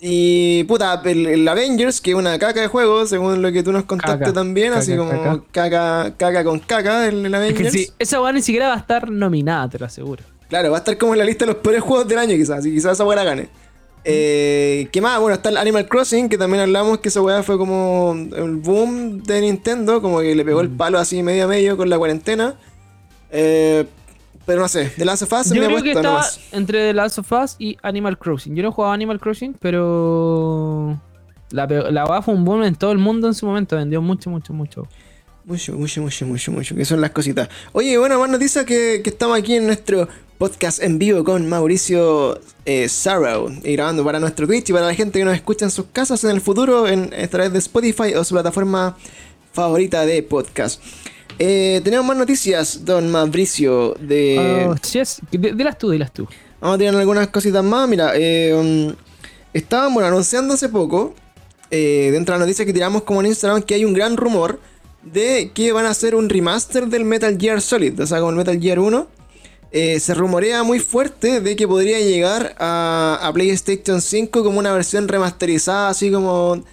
y 0.00 0.64
puta, 0.64 1.02
el, 1.04 1.46
Avengers, 1.46 2.00
que 2.00 2.12
es 2.12 2.16
una 2.16 2.38
caca 2.38 2.60
de 2.60 2.68
juego, 2.68 3.06
según 3.06 3.42
lo 3.42 3.52
que 3.52 3.62
tú 3.62 3.72
nos 3.72 3.84
contaste 3.84 4.32
también, 4.32 4.72
así 4.72 4.96
como 4.96 5.10
caca. 5.52 6.14
caca. 6.16 6.44
con 6.44 6.60
caca, 6.60 7.06
el, 7.06 7.34
Avengers. 7.34 7.72
sí, 7.72 7.90
esa 7.98 8.22
weá 8.22 8.32
ni 8.32 8.40
siquiera 8.40 8.68
va 8.68 8.74
a 8.74 8.78
estar 8.78 9.10
nominada, 9.10 9.68
te 9.68 9.78
lo 9.78 9.86
aseguro. 9.86 10.22
Claro, 10.48 10.70
va 10.70 10.78
a 10.78 10.80
estar 10.80 10.96
como 10.96 11.12
en 11.12 11.18
la 11.18 11.24
lista 11.24 11.44
de 11.44 11.52
los 11.52 11.60
peores 11.60 11.82
juegos 11.82 12.08
del 12.08 12.18
año, 12.18 12.34
quizás, 12.34 12.64
y 12.64 12.72
quizás 12.72 12.92
esa 12.92 13.04
weá 13.04 13.16
la 13.16 13.24
gane. 13.24 13.48
Eh, 14.04 14.88
¿Qué 14.92 15.00
más? 15.00 15.20
Bueno, 15.20 15.34
está 15.34 15.50
el 15.50 15.56
Animal 15.56 15.86
Crossing, 15.86 16.28
que 16.28 16.38
también 16.38 16.62
hablamos 16.62 16.98
que 16.98 17.08
esa 17.08 17.20
weá 17.20 17.42
fue 17.42 17.58
como 17.58 18.14
el 18.14 18.56
boom 18.56 19.22
de 19.22 19.40
Nintendo, 19.42 20.00
como 20.00 20.20
que 20.20 20.34
le 20.34 20.44
pegó 20.44 20.60
el 20.60 20.70
mm. 20.70 20.76
palo 20.76 20.98
así 20.98 21.22
medio 21.22 21.44
a 21.44 21.48
medio 21.48 21.76
con 21.76 21.88
la 21.88 21.98
cuarentena. 21.98 22.54
Eh, 23.30 23.84
pero 24.46 24.62
no 24.62 24.68
sé, 24.68 24.90
The 24.96 25.04
Last 25.04 25.22
of 25.22 25.32
Us 25.32 25.52
Yo 25.52 25.64
creo 25.64 25.82
que 25.82 25.92
está 25.92 26.22
entre 26.52 26.88
The 26.88 26.94
Last 26.94 27.18
of 27.18 27.30
Us 27.30 27.56
y 27.58 27.76
Animal 27.82 28.18
Crossing. 28.18 28.56
Yo 28.56 28.62
no 28.62 28.70
he 28.70 28.72
jugado 28.72 28.92
Animal 28.92 29.20
Crossing, 29.20 29.54
pero. 29.54 31.00
La, 31.50 31.66
la 31.66 32.22
fue 32.22 32.32
un 32.34 32.44
boom 32.44 32.62
en 32.62 32.76
todo 32.76 32.92
el 32.92 32.98
mundo 32.98 33.26
en 33.26 33.34
su 33.34 33.44
momento. 33.46 33.76
Vendió 33.76 34.00
mucho, 34.00 34.30
mucho, 34.30 34.52
mucho. 34.52 34.88
Mucho, 35.44 35.72
mucho, 35.74 36.02
mucho, 36.02 36.26
mucho, 36.26 36.52
mucho. 36.52 36.74
Que 36.74 36.84
son 36.84 37.00
las 37.00 37.10
cositas. 37.10 37.48
Oye, 37.72 37.96
bueno, 37.98 38.18
más 38.18 38.28
noticias 38.28 38.64
que, 38.64 39.00
que 39.02 39.10
estamos 39.10 39.38
aquí 39.38 39.56
en 39.56 39.66
nuestro 39.66 40.08
podcast 40.38 40.82
en 40.82 40.98
vivo 40.98 41.22
con 41.24 41.48
Mauricio 41.48 42.40
eh, 42.64 42.88
Sarrow. 42.88 43.50
Y 43.62 43.72
grabando 43.72 44.04
para 44.04 44.20
nuestro 44.20 44.46
Twitch 44.46 44.70
y 44.70 44.72
para 44.72 44.86
la 44.86 44.94
gente 44.94 45.18
que 45.18 45.24
nos 45.24 45.34
escucha 45.34 45.64
en 45.64 45.70
sus 45.70 45.86
casas 45.92 46.24
en 46.24 46.30
el 46.30 46.40
futuro 46.40 46.88
en, 46.88 47.12
a 47.14 47.26
través 47.28 47.52
de 47.52 47.58
Spotify 47.58 48.14
o 48.14 48.24
su 48.24 48.34
plataforma 48.34 48.96
favorita 49.52 50.06
de 50.06 50.22
podcast. 50.22 50.82
Eh, 51.38 51.80
tenemos 51.82 52.06
más 52.06 52.16
noticias, 52.16 52.84
don 52.84 53.10
Mauricio, 53.10 53.94
de... 53.98 54.66
Oh, 54.68 54.74
yes. 54.92 55.20
Dilas 55.30 55.78
tú, 55.78 55.90
dilas 55.90 56.12
tú. 56.12 56.28
Vamos 56.60 56.74
a 56.74 56.78
tener 56.78 56.94
algunas 56.94 57.28
cositas 57.28 57.64
más. 57.64 57.88
Mira, 57.88 58.12
eh, 58.14 58.54
um, 58.54 58.94
estaban 59.52 59.92
bueno, 59.94 60.08
anunciando 60.08 60.54
hace 60.54 60.68
poco, 60.68 61.14
eh, 61.70 62.10
dentro 62.12 62.34
de 62.34 62.38
las 62.38 62.46
noticias 62.46 62.66
que 62.66 62.72
tiramos 62.72 63.02
como 63.02 63.20
en 63.20 63.26
Instagram, 63.28 63.62
que 63.62 63.74
hay 63.74 63.84
un 63.84 63.94
gran 63.94 64.16
rumor 64.16 64.60
de 65.02 65.50
que 65.54 65.72
van 65.72 65.86
a 65.86 65.90
hacer 65.90 66.14
un 66.14 66.28
remaster 66.28 66.86
del 66.86 67.04
Metal 67.04 67.36
Gear 67.38 67.60
Solid, 67.60 67.98
o 68.00 68.06
sea, 68.06 68.18
el 68.18 68.34
Metal 68.34 68.60
Gear 68.60 68.78
1. 68.78 69.06
Eh, 69.72 70.00
se 70.00 70.14
rumorea 70.14 70.64
muy 70.64 70.80
fuerte 70.80 71.40
de 71.40 71.54
que 71.54 71.68
podría 71.68 72.00
llegar 72.00 72.56
a, 72.58 73.20
a 73.22 73.32
PlayStation 73.32 74.00
5 74.00 74.42
como 74.42 74.58
una 74.58 74.72
versión 74.72 75.06
remasterizada, 75.06 75.88
así 75.88 76.10
como 76.10 76.64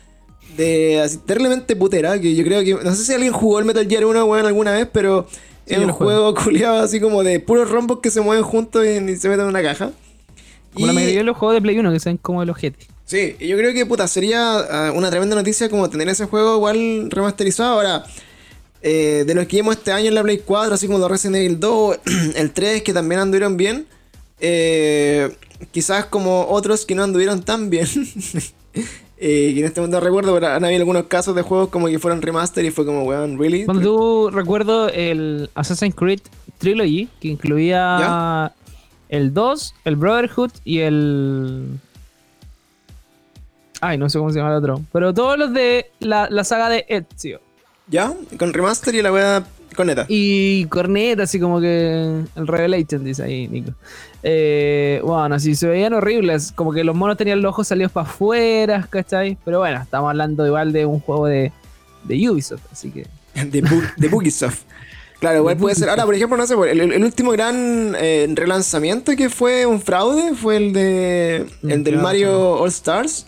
de 0.58 1.00
así, 1.02 1.20
terriblemente 1.20 1.76
putera, 1.76 2.20
que 2.20 2.36
yo 2.36 2.44
creo 2.44 2.64
que, 2.64 2.84
no 2.84 2.94
sé 2.96 3.06
si 3.06 3.14
alguien 3.14 3.32
jugó 3.32 3.60
el 3.60 3.66
Metal 3.66 3.88
Gear 3.88 4.06
1 4.06 4.34
alguna 4.34 4.72
vez, 4.74 4.88
pero 4.92 5.28
es 5.68 5.78
un 5.78 5.92
juego 5.92 6.34
culiado 6.34 6.80
así 6.80 7.00
como 7.00 7.24
de 7.24 7.40
puros 7.40 7.70
rombos 7.70 8.00
que 8.00 8.10
se 8.10 8.22
mueven 8.22 8.44
juntos 8.44 8.86
y, 8.86 9.16
se 9.18 9.30
meten 9.30 9.42
en 9.42 9.50
una 9.50 9.62
caja. 9.62 9.92
Como 10.74 10.88
la 10.88 10.94
mayoría 10.94 11.20
de 11.20 11.24
los 11.24 11.38
juegos 11.38 11.56
de 11.56 11.62
Play 11.62 11.78
1 11.80 11.92
que 11.92 12.00
se 12.00 12.10
ven 12.10 12.18
como 12.18 12.44
el 12.44 12.50
ojete. 12.50 12.88
Sí, 13.08 13.38
y 13.40 13.48
yo 13.48 13.58
creo 13.58 13.74
que 13.74 13.86
puta, 13.86 14.06
sería 14.06 14.58
ah, 14.60 14.92
una 14.92 15.10
tremenda 15.10 15.34
noticia 15.34 15.70
como 15.70 15.90
tener 15.90 16.10
ese 16.10 16.26
juego 16.26 16.58
igual 16.58 17.10
remasterizado. 17.10 17.76
Ahora, 17.76 18.04
eh, 18.82 19.24
de 19.26 19.34
los 19.34 19.48
que 19.48 19.56
vimos 19.56 19.78
este 19.78 19.94
año 19.94 20.10
en 20.10 20.16
la 20.16 20.24
Play 20.24 20.42
4, 20.46 20.74
así 20.74 20.88
como 20.88 21.00
los 21.00 21.10
Resident 21.10 21.38
Evil 21.38 21.58
2, 21.58 22.00
el 22.36 22.52
3, 22.52 22.84
que 22.84 22.94
también 22.94 23.22
anduvieron 23.22 23.56
bien. 23.56 23.88
Eh, 24.42 25.34
quizás 25.72 26.06
como 26.06 26.48
otros 26.50 26.86
que 26.86 26.96
no 26.96 27.04
anduvieron 27.04 27.42
tan 27.42 27.70
bien. 27.70 27.88
Eh, 29.20 29.52
y 29.56 29.60
en 29.62 29.66
este 29.66 29.82
momento 29.82 30.00
recuerdo, 30.00 30.32
pero 30.36 30.46
han 30.46 30.64
habido 30.64 30.82
algunos 30.82 31.06
casos 31.06 31.34
de 31.34 31.42
juegos 31.42 31.70
como 31.70 31.88
que 31.88 31.98
fueron 31.98 32.22
remaster 32.22 32.64
y 32.64 32.70
fue 32.70 32.86
como, 32.86 33.02
weón, 33.02 33.40
¿really? 33.40 33.66
Cuando 33.66 33.82
tú 33.82 34.30
recuerdo 34.30 34.90
el 34.90 35.50
Assassin's 35.56 35.96
Creed 35.96 36.20
Trilogy, 36.60 37.10
que 37.20 37.30
incluía 37.30 38.54
el 39.10 39.34
2, 39.34 39.76
el 39.86 39.96
Brotherhood 39.96 40.52
y 40.64 40.80
el. 40.82 41.80
Ay, 43.82 43.98
no 43.98 44.10
sé 44.10 44.18
cómo 44.18 44.32
se 44.32 44.40
llama 44.40 44.52
el 44.52 44.58
otro. 44.58 44.82
Pero 44.92 45.14
todos 45.14 45.38
los 45.38 45.54
de 45.54 45.92
la, 46.00 46.28
la 46.30 46.44
saga 46.44 46.70
de 46.70 46.86
Ezio. 46.88 47.40
¿Ya? 47.88 48.14
Con 48.38 48.54
remaster 48.54 48.96
y 48.96 49.02
la 49.02 49.12
weá 49.12 49.44
corneta. 49.76 50.06
Y 50.10 50.66
corneta, 50.66 51.24
así 51.24 51.40
como 51.40 51.62
que 51.62 52.24
el 52.36 52.48
Revelation, 52.48 53.04
dice 53.04 53.24
ahí, 53.24 53.48
Nico. 53.48 53.72
Eh, 54.24 55.00
bueno, 55.04 55.36
así 55.36 55.56
se 55.56 55.68
veían 55.68 55.94
horribles, 55.94 56.52
como 56.52 56.74
que 56.74 56.84
los 56.84 56.96
monos 56.96 57.16
tenían 57.16 57.42
los 57.42 57.52
ojos 57.52 57.68
salidos 57.68 57.92
para 57.92 58.08
afuera, 58.08 58.86
¿cachai? 58.90 59.38
Pero 59.46 59.60
bueno, 59.60 59.82
estamos 59.82 60.10
hablando 60.10 60.46
igual 60.46 60.74
de 60.74 60.86
un 60.86 61.00
juego 61.00 61.28
de, 61.28 61.54
de 62.04 62.30
Ubisoft, 62.30 62.64
así 62.72 62.92
que... 62.92 63.08
de, 63.36 63.62
Bu 63.62 64.22
Claro, 65.20 65.40
igual 65.40 65.58
puede 65.58 65.76
ser. 65.76 65.90
Ahora, 65.90 66.06
por 66.06 66.14
ejemplo, 66.14 66.38
no 66.38 66.46
sé, 66.46 66.54
el, 66.54 67.04
último 67.04 67.32
gran 67.32 67.96
eh, 67.98 68.28
relanzamiento 68.36 69.16
que 69.16 69.30
fue 69.30 69.66
un 69.66 69.82
fraude 69.82 70.36
fue 70.36 70.58
el 70.58 70.74
de 70.74 71.46
el 71.64 71.84
del 71.84 71.98
Mario 71.98 72.54
All 72.54 72.70
Stars. 72.70 73.26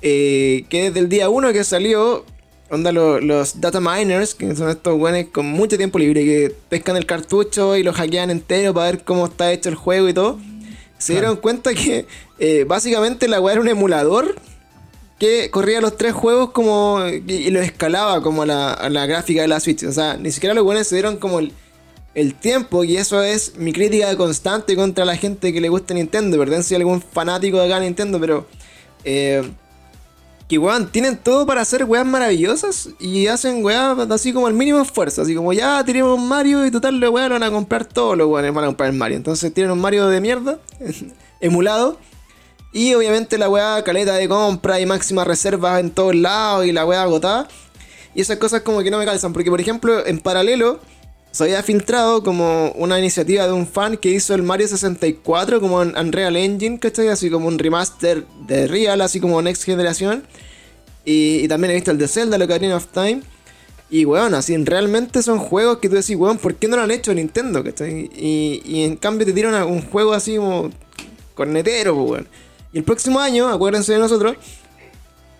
Eh, 0.00 0.64
que 0.68 0.84
desde 0.84 1.00
el 1.00 1.08
día 1.08 1.28
1 1.28 1.52
que 1.52 1.64
salió, 1.64 2.24
onda 2.70 2.92
los 2.92 3.60
data 3.60 3.80
miners, 3.80 4.34
que 4.34 4.54
son 4.54 4.68
estos 4.70 4.96
buenos 4.98 5.30
con 5.32 5.46
mucho 5.46 5.76
tiempo 5.76 5.98
libre, 5.98 6.24
que 6.24 6.54
pescan 6.68 6.96
el 6.96 7.06
cartucho 7.06 7.76
y 7.76 7.82
lo 7.82 7.92
hackean 7.92 8.30
entero 8.30 8.74
para 8.74 8.92
ver 8.92 9.04
cómo 9.04 9.26
está 9.26 9.52
hecho 9.52 9.68
el 9.68 9.74
juego 9.74 10.08
y 10.08 10.14
todo, 10.14 10.38
se 10.98 11.14
dieron 11.14 11.36
cuenta 11.36 11.74
que 11.74 12.06
eh, 12.38 12.64
básicamente 12.66 13.28
la 13.28 13.40
weá 13.40 13.54
era 13.54 13.62
un 13.62 13.68
emulador 13.68 14.36
que 15.18 15.50
corría 15.50 15.80
los 15.80 15.96
tres 15.96 16.12
juegos 16.12 16.50
como 16.50 17.00
y, 17.06 17.50
lo 17.50 17.60
escalaba 17.60 18.22
como 18.22 18.42
a 18.42 18.46
la, 18.46 19.06
gráfica 19.06 19.42
de 19.42 19.48
la 19.48 19.58
Switch. 19.58 19.82
O 19.84 19.92
sea, 19.92 20.16
ni 20.16 20.30
siquiera 20.30 20.54
los 20.54 20.64
buenos 20.64 20.86
se 20.86 20.94
dieron 20.94 21.16
como 21.16 21.40
el, 21.40 21.52
tiempo 22.40 22.82
y 22.82 22.96
eso 22.96 23.22
es 23.22 23.56
mi 23.56 23.72
crítica 23.72 24.16
constante 24.16 24.74
contra 24.74 25.04
la 25.04 25.16
gente 25.16 25.52
que 25.52 25.60
le 25.60 25.68
gusta 25.68 25.94
Nintendo. 25.94 26.36
Perdón 26.38 26.62
si 26.62 26.74
algún 26.74 27.00
fanático 27.00 27.58
de 27.58 27.66
acá 27.66 27.80
Nintendo, 27.80 28.20
pero... 28.20 28.46
Eh, 29.04 29.42
que 30.48 30.56
weón, 30.56 30.90
tienen 30.90 31.18
todo 31.18 31.44
para 31.44 31.60
hacer 31.60 31.84
weas 31.84 32.06
maravillosas 32.06 32.88
y 32.98 33.26
hacen 33.26 33.62
weas 33.62 33.98
así 34.10 34.32
como 34.32 34.46
al 34.46 34.54
mínimo 34.54 34.80
esfuerzo. 34.80 35.20
Así 35.20 35.34
como 35.34 35.52
ya 35.52 35.84
tenemos 35.84 36.18
Mario 36.18 36.64
y 36.64 36.70
total 36.70 36.98
los 36.98 37.10
weas 37.10 37.28
van 37.28 37.42
a 37.42 37.50
comprar 37.50 37.84
todos 37.84 38.16
los 38.16 38.26
weones 38.28 38.54
van 38.54 38.64
a 38.64 38.68
comprar 38.68 38.90
el 38.90 38.96
Mario. 38.96 39.18
Entonces 39.18 39.52
tienen 39.52 39.70
un 39.72 39.78
Mario 39.78 40.08
de 40.08 40.20
mierda, 40.22 40.58
emulado. 41.40 41.98
Y 42.72 42.94
obviamente 42.94 43.36
la 43.36 43.50
wea 43.50 43.82
caleta 43.84 44.14
de 44.14 44.26
compra 44.26 44.80
y 44.80 44.86
máxima 44.86 45.24
reservas 45.24 45.80
en 45.80 45.90
todos 45.90 46.14
lados 46.14 46.64
y 46.64 46.72
la 46.72 46.86
wea 46.86 47.02
agotada. 47.02 47.46
Y 48.14 48.22
esas 48.22 48.38
cosas 48.38 48.62
como 48.62 48.82
que 48.82 48.90
no 48.90 48.98
me 48.98 49.04
calzan. 49.04 49.34
Porque 49.34 49.50
por 49.50 49.60
ejemplo, 49.60 50.06
en 50.06 50.18
paralelo, 50.18 50.80
se 51.30 51.44
había 51.44 51.62
filtrado 51.62 52.22
como 52.22 52.72
una 52.72 52.98
iniciativa 52.98 53.46
de 53.46 53.52
un 53.52 53.66
fan 53.66 53.96
que 53.96 54.10
hizo 54.10 54.34
el 54.34 54.42
Mario 54.42 54.66
64 54.68 55.60
como 55.60 55.82
en 55.82 55.96
Unreal 55.96 56.36
Engine, 56.36 56.78
¿cachai? 56.78 57.08
Así 57.08 57.30
como 57.30 57.48
un 57.48 57.58
remaster 57.58 58.24
de 58.46 58.66
Real, 58.66 59.00
así 59.00 59.20
como 59.20 59.40
Next 59.42 59.64
Generation. 59.64 60.24
Y, 61.04 61.46
también 61.48 61.70
he 61.70 61.74
visto 61.74 61.90
el 61.90 61.98
de 61.98 62.08
Zelda, 62.08 62.38
lo 62.38 62.44
Ocarina 62.44 62.76
of 62.76 62.86
Time. 62.86 63.22
Y 63.90 64.04
weón, 64.04 64.34
así 64.34 64.56
realmente 64.58 65.22
son 65.22 65.38
juegos 65.38 65.78
que 65.78 65.88
tú 65.88 65.94
decís, 65.94 66.16
weón, 66.16 66.38
¿por 66.38 66.54
qué 66.56 66.68
no 66.68 66.76
lo 66.76 66.82
han 66.82 66.90
hecho 66.90 67.14
Nintendo? 67.14 67.64
¿cachai? 67.64 68.10
Y, 68.14 68.62
y 68.64 68.84
en 68.84 68.96
cambio 68.96 69.26
te 69.26 69.32
tiran 69.32 69.62
un 69.66 69.82
juego 69.82 70.12
así 70.12 70.36
como 70.36 70.70
cornetero, 71.34 71.94
pues, 71.94 72.10
weón. 72.10 72.28
Y 72.72 72.78
el 72.78 72.84
próximo 72.84 73.20
año, 73.20 73.48
acuérdense 73.48 73.92
de 73.92 73.98
nosotros, 73.98 74.36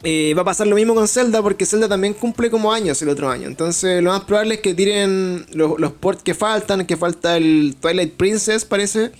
eh, 0.05 0.33
va 0.35 0.43
a 0.43 0.45
pasar 0.45 0.67
lo 0.67 0.77
mismo 0.77 0.95
con 0.95 1.09
Zelda 1.09 1.43
porque 1.43 1.67
Zelda 1.67 1.89
también 1.89 2.15
cumple 2.15 2.51
como 2.51 2.73
años 2.73 3.01
el 3.03 3.09
otro 3.09 3.29
año. 3.29 3.49
Entonces 3.49 4.03
lo 4.03 4.11
más 4.11 4.23
probable 4.23 4.57
es 4.57 4.61
que 4.61 4.75
tiren 4.75 5.47
los, 5.53 5.93
ports 5.93 6.23
que 6.23 6.35
faltan, 6.35 6.87
que 6.87 6.97
falta 6.97 7.37
el 7.37 7.77
Twilight 7.81 8.15
Princess 8.15 8.65
parece. 8.65 9.11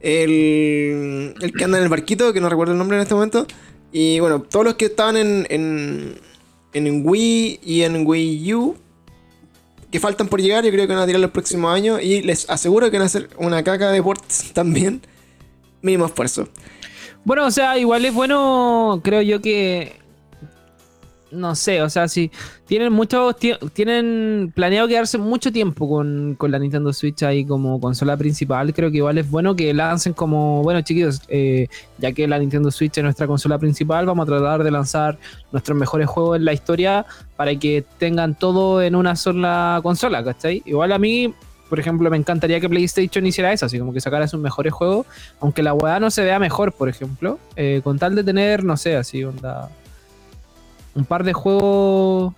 el, 0.00 1.34
el 1.40 1.52
que 1.52 1.64
anda 1.64 1.78
en 1.78 1.84
el 1.84 1.90
barquito, 1.90 2.32
que 2.32 2.40
no 2.40 2.48
recuerdo 2.48 2.72
el 2.72 2.78
nombre 2.78 2.96
en 2.96 3.02
este 3.02 3.14
momento. 3.14 3.46
Y 3.92 4.20
bueno, 4.20 4.40
todos 4.42 4.64
los 4.64 4.74
que 4.74 4.86
estaban 4.86 5.16
en, 5.16 5.46
en, 5.50 6.20
en 6.72 7.02
Wii 7.04 7.60
y 7.62 7.82
en 7.82 8.06
Wii 8.06 8.54
U, 8.54 8.76
que 9.90 9.98
faltan 9.98 10.28
por 10.28 10.40
llegar, 10.40 10.64
yo 10.64 10.70
creo 10.70 10.86
que 10.86 10.94
van 10.94 11.02
a 11.02 11.06
tirar 11.06 11.20
los 11.20 11.32
próximos 11.32 11.74
años. 11.74 12.00
Y 12.02 12.22
les 12.22 12.48
aseguro 12.48 12.90
que 12.90 12.98
van 12.98 13.02
a 13.02 13.06
hacer 13.06 13.28
una 13.36 13.64
caca 13.64 13.90
de 13.90 14.02
ports 14.02 14.50
también. 14.54 15.02
Mínimo 15.82 16.06
esfuerzo. 16.06 16.48
Bueno, 17.24 17.46
o 17.46 17.50
sea, 17.50 17.76
igual 17.78 18.04
es 18.04 18.14
bueno, 18.14 19.00
creo 19.02 19.22
yo 19.22 19.40
que 19.42 19.99
no 21.32 21.54
sé, 21.54 21.82
o 21.82 21.90
sea, 21.90 22.08
si 22.08 22.30
tienen 22.66 22.92
mucho 22.92 23.32
tienen 23.34 24.52
planeado 24.54 24.88
quedarse 24.88 25.18
mucho 25.18 25.52
tiempo 25.52 25.88
con, 25.88 26.36
la 26.40 26.58
Nintendo 26.58 26.92
Switch 26.92 27.22
ahí 27.22 27.44
como 27.44 27.80
consola 27.80 28.16
principal, 28.16 28.72
creo 28.74 28.90
que 28.90 28.98
igual 28.98 29.18
es 29.18 29.30
bueno 29.30 29.54
que 29.56 29.72
lancen 29.74 30.12
como, 30.12 30.62
bueno 30.62 30.80
chiquillos, 30.82 31.22
eh, 31.28 31.68
ya 31.98 32.12
que 32.12 32.26
la 32.26 32.38
Nintendo 32.38 32.70
Switch 32.70 32.98
es 32.98 33.04
nuestra 33.04 33.26
consola 33.26 33.58
principal, 33.58 34.06
vamos 34.06 34.24
a 34.24 34.26
tratar 34.26 34.64
de 34.64 34.70
lanzar 34.70 35.18
nuestros 35.52 35.76
mejores 35.76 36.08
juegos 36.08 36.36
en 36.36 36.44
la 36.44 36.52
historia 36.52 37.06
para 37.36 37.54
que 37.56 37.84
tengan 37.98 38.34
todo 38.34 38.82
en 38.82 38.94
una 38.94 39.16
sola 39.16 39.80
consola, 39.82 40.24
¿cachai? 40.24 40.62
Igual 40.64 40.92
a 40.92 40.98
mí 40.98 41.34
por 41.70 41.78
ejemplo, 41.78 42.10
me 42.10 42.16
encantaría 42.16 42.58
que 42.58 42.68
PlayStation 42.68 43.24
hiciera 43.24 43.52
eso, 43.52 43.64
así 43.64 43.78
como 43.78 43.92
que 43.92 44.00
sacara 44.00 44.26
sus 44.26 44.40
mejores 44.40 44.72
juegos, 44.72 45.06
aunque 45.38 45.62
la 45.62 45.72
weá 45.72 46.00
no 46.00 46.10
se 46.10 46.24
vea 46.24 46.40
mejor, 46.40 46.72
por 46.72 46.88
ejemplo, 46.88 47.38
eh, 47.54 47.80
con 47.84 47.96
tal 47.96 48.16
de 48.16 48.24
tener, 48.24 48.64
no 48.64 48.76
sé, 48.76 48.96
así, 48.96 49.22
onda, 49.22 49.70
un 50.94 51.04
par 51.04 51.24
de 51.24 51.32
juegos. 51.32 52.34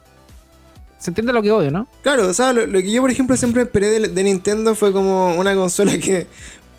¿Se 0.98 1.10
entiende 1.10 1.32
lo 1.32 1.42
que 1.42 1.50
odio, 1.50 1.70
no? 1.70 1.88
Claro, 2.02 2.28
o 2.28 2.32
sea, 2.32 2.52
lo, 2.52 2.70
que 2.70 2.90
yo, 2.90 3.02
por 3.02 3.10
ejemplo, 3.10 3.36
siempre 3.36 3.62
esperé 3.62 3.98
de, 4.08 4.22
Nintendo 4.22 4.74
fue 4.76 4.92
como 4.92 5.34
una 5.34 5.54
consola 5.54 5.98
que 5.98 6.28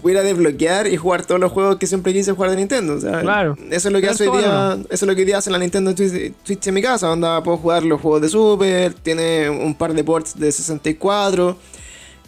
pudiera 0.02 0.22
desbloquear 0.22 0.88
y 0.88 0.96
jugar 0.96 1.26
todos 1.26 1.42
los 1.42 1.52
juegos 1.52 1.78
que 1.78 1.88
siempre 1.88 2.14
quise 2.14 2.32
jugar 2.32 2.52
de 2.52 2.58
Nintendo. 2.58 2.96
O 2.96 3.00
sea, 3.02 3.20
claro. 3.22 3.58
Eso 3.70 3.90
es 3.90 3.94
lo 3.94 4.00
que 4.00 4.08
hace 4.08 4.28
hoy 4.28 4.38
día, 4.38 4.78
eso 4.90 4.90
es 4.92 5.02
lo 5.04 5.16
que 5.16 5.22
hoy 5.22 5.26
día 5.26 5.38
hace 5.40 5.52
la 5.52 5.58
Nintendo 5.58 5.94
Switch, 5.96 6.68
en 6.68 6.74
mi 6.74 6.82
casa, 6.82 7.08
donde 7.08 7.28
puedo 7.44 7.58
jugar 7.58 7.84
los 7.84 8.00
juegos 8.00 8.22
de 8.22 8.30
Super, 8.30 8.94
tiene 8.94 9.50
un 9.50 9.76
par 9.76 9.94
de 9.94 10.04
ports 10.04 10.40
de 10.40 10.52
64. 10.52 11.58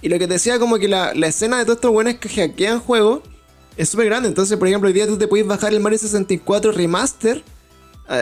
Y 0.02 0.10
lo 0.10 0.20
que 0.20 0.28
te 0.28 0.34
decía, 0.34 0.60
como 0.60 0.78
que 0.78 0.88
la, 0.88 1.12
escena 1.12 1.58
de 1.58 1.64
todos 1.64 1.78
estos 1.78 1.92
buenos 1.92 2.16
que 2.16 2.30
hackean 2.30 2.80
juegos 2.80 3.22
es 3.78 3.88
súper 3.88 4.08
grande. 4.08 4.28
Entonces, 4.28 4.58
por 4.58 4.68
ejemplo, 4.68 4.88
hoy 4.88 4.94
día 4.94 5.08
tú 5.08 5.18
te 5.18 5.28
puedes 5.28 5.48
bajar 5.48 5.74
el 5.74 5.80
Mario 5.80 5.98
64 5.98 6.74
Remaster 6.74 7.42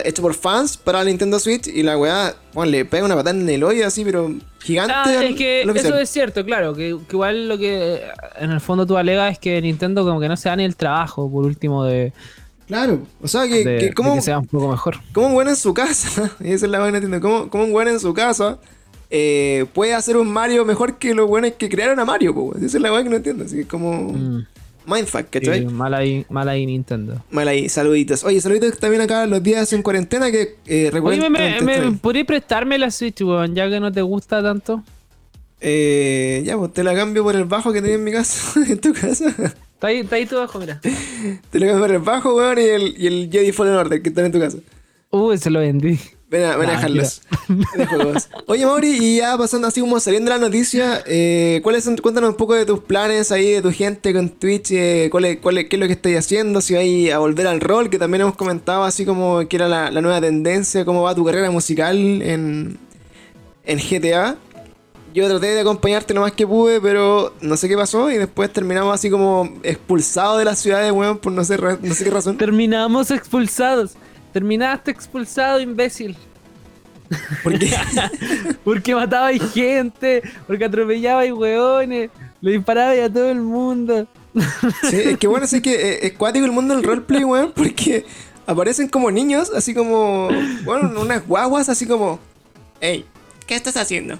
hecho 0.05 0.21
por 0.21 0.33
fans 0.33 0.77
para 0.77 1.03
Nintendo 1.03 1.39
Switch 1.39 1.67
y 1.67 1.83
la 1.83 1.97
weá, 1.97 2.35
bueno, 2.53 2.71
le 2.71 2.85
pega 2.85 3.05
una 3.05 3.15
patada 3.15 3.37
en 3.37 3.49
el 3.49 3.63
hoyo 3.63 3.85
así, 3.85 4.05
pero 4.05 4.33
gigante. 4.59 4.93
Ah, 4.95 5.23
es 5.23 5.35
que 5.35 5.63
eso 5.63 5.97
es 5.97 6.09
cierto, 6.09 6.45
claro, 6.45 6.73
que, 6.73 6.89
igual 6.89 7.49
lo 7.49 7.57
que 7.57 8.01
en 8.39 8.51
el 8.51 8.61
fondo 8.61 8.85
tú 8.85 8.97
alegas 8.97 9.33
es 9.33 9.39
que 9.39 9.61
Nintendo 9.61 10.05
como 10.05 10.19
que 10.19 10.29
no 10.29 10.37
se 10.37 10.49
da 10.49 10.55
ni 10.55 10.63
el 10.63 10.75
trabajo, 10.75 11.29
por 11.29 11.45
último, 11.45 11.83
de... 11.83 12.13
Claro, 12.67 13.01
o 13.21 13.27
sea, 13.27 13.45
que, 13.47 13.91
como, 13.93 14.21
sea 14.21 14.39
un 14.39 14.47
poco 14.47 14.69
mejor. 14.69 14.99
Como 15.11 15.27
un 15.27 15.33
weón 15.35 15.49
en 15.49 15.55
su 15.57 15.73
casa, 15.73 16.31
y 16.39 16.53
esa 16.53 16.65
es 16.65 16.71
la 16.71 16.79
buena 16.79 16.99
Nintendo, 16.99 17.19
como, 17.19 17.49
como 17.49 17.65
un 17.65 17.73
weón 17.73 17.89
en 17.89 17.99
su 17.99 18.13
casa 18.13 18.57
eh, 19.15 19.67
puede 19.73 19.93
hacer 19.93 20.17
un 20.17 20.27
Mario 20.27 20.65
mejor 20.65 20.97
que 20.97 21.13
los 21.13 21.27
buenos 21.27 21.51
que 21.51 21.69
crearon 21.69 21.99
a 21.99 22.05
Mario, 22.05 22.33
pues. 22.33 22.63
Esa 22.63 22.77
es 22.77 22.81
la 22.81 22.91
weá 22.91 23.03
que 23.03 23.09
no 23.09 23.17
entiendo, 23.17 23.43
así 23.43 23.57
que 23.57 23.67
como... 23.67 24.11
Mm. 24.11 24.47
Mindfuck, 24.85 25.29
¿cachai? 25.29 25.65
mal, 25.65 25.93
ahí, 25.93 26.25
mal 26.29 26.49
ahí 26.49 26.65
Nintendo. 26.65 27.23
Mal 27.31 27.47
ahí, 27.47 27.69
saluditos. 27.69 28.23
Oye, 28.23 28.41
saluditos 28.41 28.77
también 28.79 29.01
acá 29.01 29.25
los 29.25 29.41
días 29.41 29.71
en 29.73 29.81
cuarentena 29.81 30.31
que 30.31 30.57
eh, 30.65 30.91
Oye, 31.01 31.29
me, 31.29 31.61
me, 31.61 32.25
prestarme 32.25 32.77
la 32.77 32.91
Switch, 32.91 33.21
weón? 33.21 33.55
Ya 33.55 33.69
que 33.69 33.79
no 33.79 33.91
te 33.91 34.01
gusta 34.01 34.41
tanto. 34.41 34.83
Eh, 35.61 36.43
ya, 36.45 36.57
pues 36.57 36.73
te 36.73 36.83
la 36.83 36.93
cambio 36.93 37.23
por 37.23 37.35
el 37.35 37.45
bajo 37.45 37.71
que 37.71 37.81
tenía 37.81 37.95
en 37.95 38.03
mi 38.03 38.11
casa, 38.11 38.59
en 38.67 38.79
tu 38.79 38.93
casa. 38.93 39.29
Está 39.29 39.87
ahí, 39.87 39.99
está 39.99 40.17
ahí 40.17 40.25
tu 40.25 40.35
bajo, 40.35 40.59
mira. 40.59 40.79
Te 40.81 41.59
lo 41.59 41.65
cambio 41.65 41.79
por 41.79 41.91
el 41.91 41.99
bajo, 41.99 42.35
weón, 42.35 42.59
y 42.59 42.63
el, 42.63 42.95
y 42.97 43.07
el 43.07 43.29
Jedi 43.31 43.51
Fallen 43.51 43.75
Order 43.75 44.01
que 44.01 44.09
está 44.09 44.25
en 44.25 44.31
tu 44.31 44.39
casa. 44.39 44.57
Uy, 45.09 45.37
se 45.37 45.49
lo 45.49 45.59
vendí. 45.59 45.99
Ven 46.33 46.45
a, 46.45 46.57
ven 46.57 46.67
a 46.67 46.71
dejarlos. 46.71 47.21
Oye, 48.47 48.65
Mauri, 48.65 48.97
y 48.99 49.17
ya 49.17 49.37
pasando 49.37 49.67
así 49.67 49.81
como 49.81 49.99
saliendo 49.99 50.31
la 50.31 50.39
noticia, 50.39 51.03
eh, 51.05 51.59
¿cuáles 51.61 51.83
son, 51.83 51.95
cuéntanos 51.95 52.31
un 52.31 52.37
poco 52.37 52.55
de 52.55 52.65
tus 52.65 52.79
planes 52.79 53.31
ahí, 53.31 53.51
de 53.51 53.61
tu 53.61 53.71
gente 53.71 54.11
con 54.13 54.29
Twitch, 54.29 54.71
eh, 54.71 55.09
cuál 55.11 55.25
es, 55.25 55.37
cuál 55.37 55.67
qué 55.67 55.75
es 55.75 55.79
lo 55.79 55.85
que 55.85 55.93
estáis 55.93 56.17
haciendo, 56.17 56.59
si 56.59 56.73
vais 56.73 57.13
a 57.13 57.19
volver 57.19 57.45
al 57.45 57.61
rol, 57.61 57.87
que 57.91 57.99
también 57.99 58.21
hemos 58.21 58.33
comentado 58.35 58.83
así 58.83 59.05
como 59.05 59.47
que 59.47 59.57
era 59.57 59.67
la, 59.67 59.91
nueva 60.01 60.19
tendencia, 60.21 60.83
cómo 60.85 61.03
va 61.03 61.13
tu 61.13 61.23
carrera 61.23 61.51
musical 61.51 62.23
en, 62.23 62.79
en 63.63 63.77
GTA. 63.77 64.35
Yo 65.13 65.27
traté 65.29 65.53
de 65.53 65.61
acompañarte 65.61 66.15
lo 66.15 66.21
más 66.21 66.31
que 66.31 66.47
pude, 66.47 66.81
pero 66.81 67.31
no 67.41 67.57
sé 67.57 67.69
qué 67.69 67.75
pasó 67.75 68.09
y 68.09 68.17
después 68.17 68.51
terminamos 68.51 68.91
así 68.91 69.11
como 69.11 69.53
expulsados 69.61 70.39
de 70.39 70.45
la 70.45 70.55
ciudad 70.55 70.81
de 70.83 70.89
weón 70.89 71.19
por 71.19 71.31
no 71.31 71.43
sé, 71.43 71.59
no 71.59 71.93
sé 71.93 72.03
qué 72.03 72.09
razón. 72.09 72.39
Terminamos 72.39 73.11
expulsados. 73.11 73.91
Terminaste 74.33 74.91
expulsado, 74.91 75.61
imbécil. 75.61 76.17
¿Por 77.43 77.57
qué? 77.59 77.71
porque 78.63 78.95
mataba 78.95 79.31
gente, 79.31 80.23
porque 80.47 80.65
atropellaba 80.65 81.25
y 81.25 81.31
hueones, 81.31 82.09
le 82.41 82.51
disparaba 82.51 82.91
a 82.91 83.09
todo 83.11 83.29
el 83.29 83.41
mundo. 83.41 84.07
sí, 84.89 84.95
es 84.95 85.17
que 85.17 85.27
bueno, 85.27 85.45
es 85.45 85.61
que 85.61 85.73
eh, 85.73 86.07
es, 86.07 86.13
cuático 86.13 86.45
el 86.45 86.51
mundo 86.51 86.75
del 86.75 86.83
roleplay, 86.83 87.23
weón, 87.23 87.51
porque 87.55 88.05
aparecen 88.47 88.87
como 88.87 89.11
niños, 89.11 89.51
así 89.55 89.73
como, 89.73 90.29
bueno, 90.65 90.99
unas 90.99 91.25
guaguas, 91.27 91.69
así 91.69 91.85
como, 91.85 92.19
hey, 92.81 93.05
¿qué 93.45 93.55
estás 93.55 93.77
haciendo? 93.77 94.17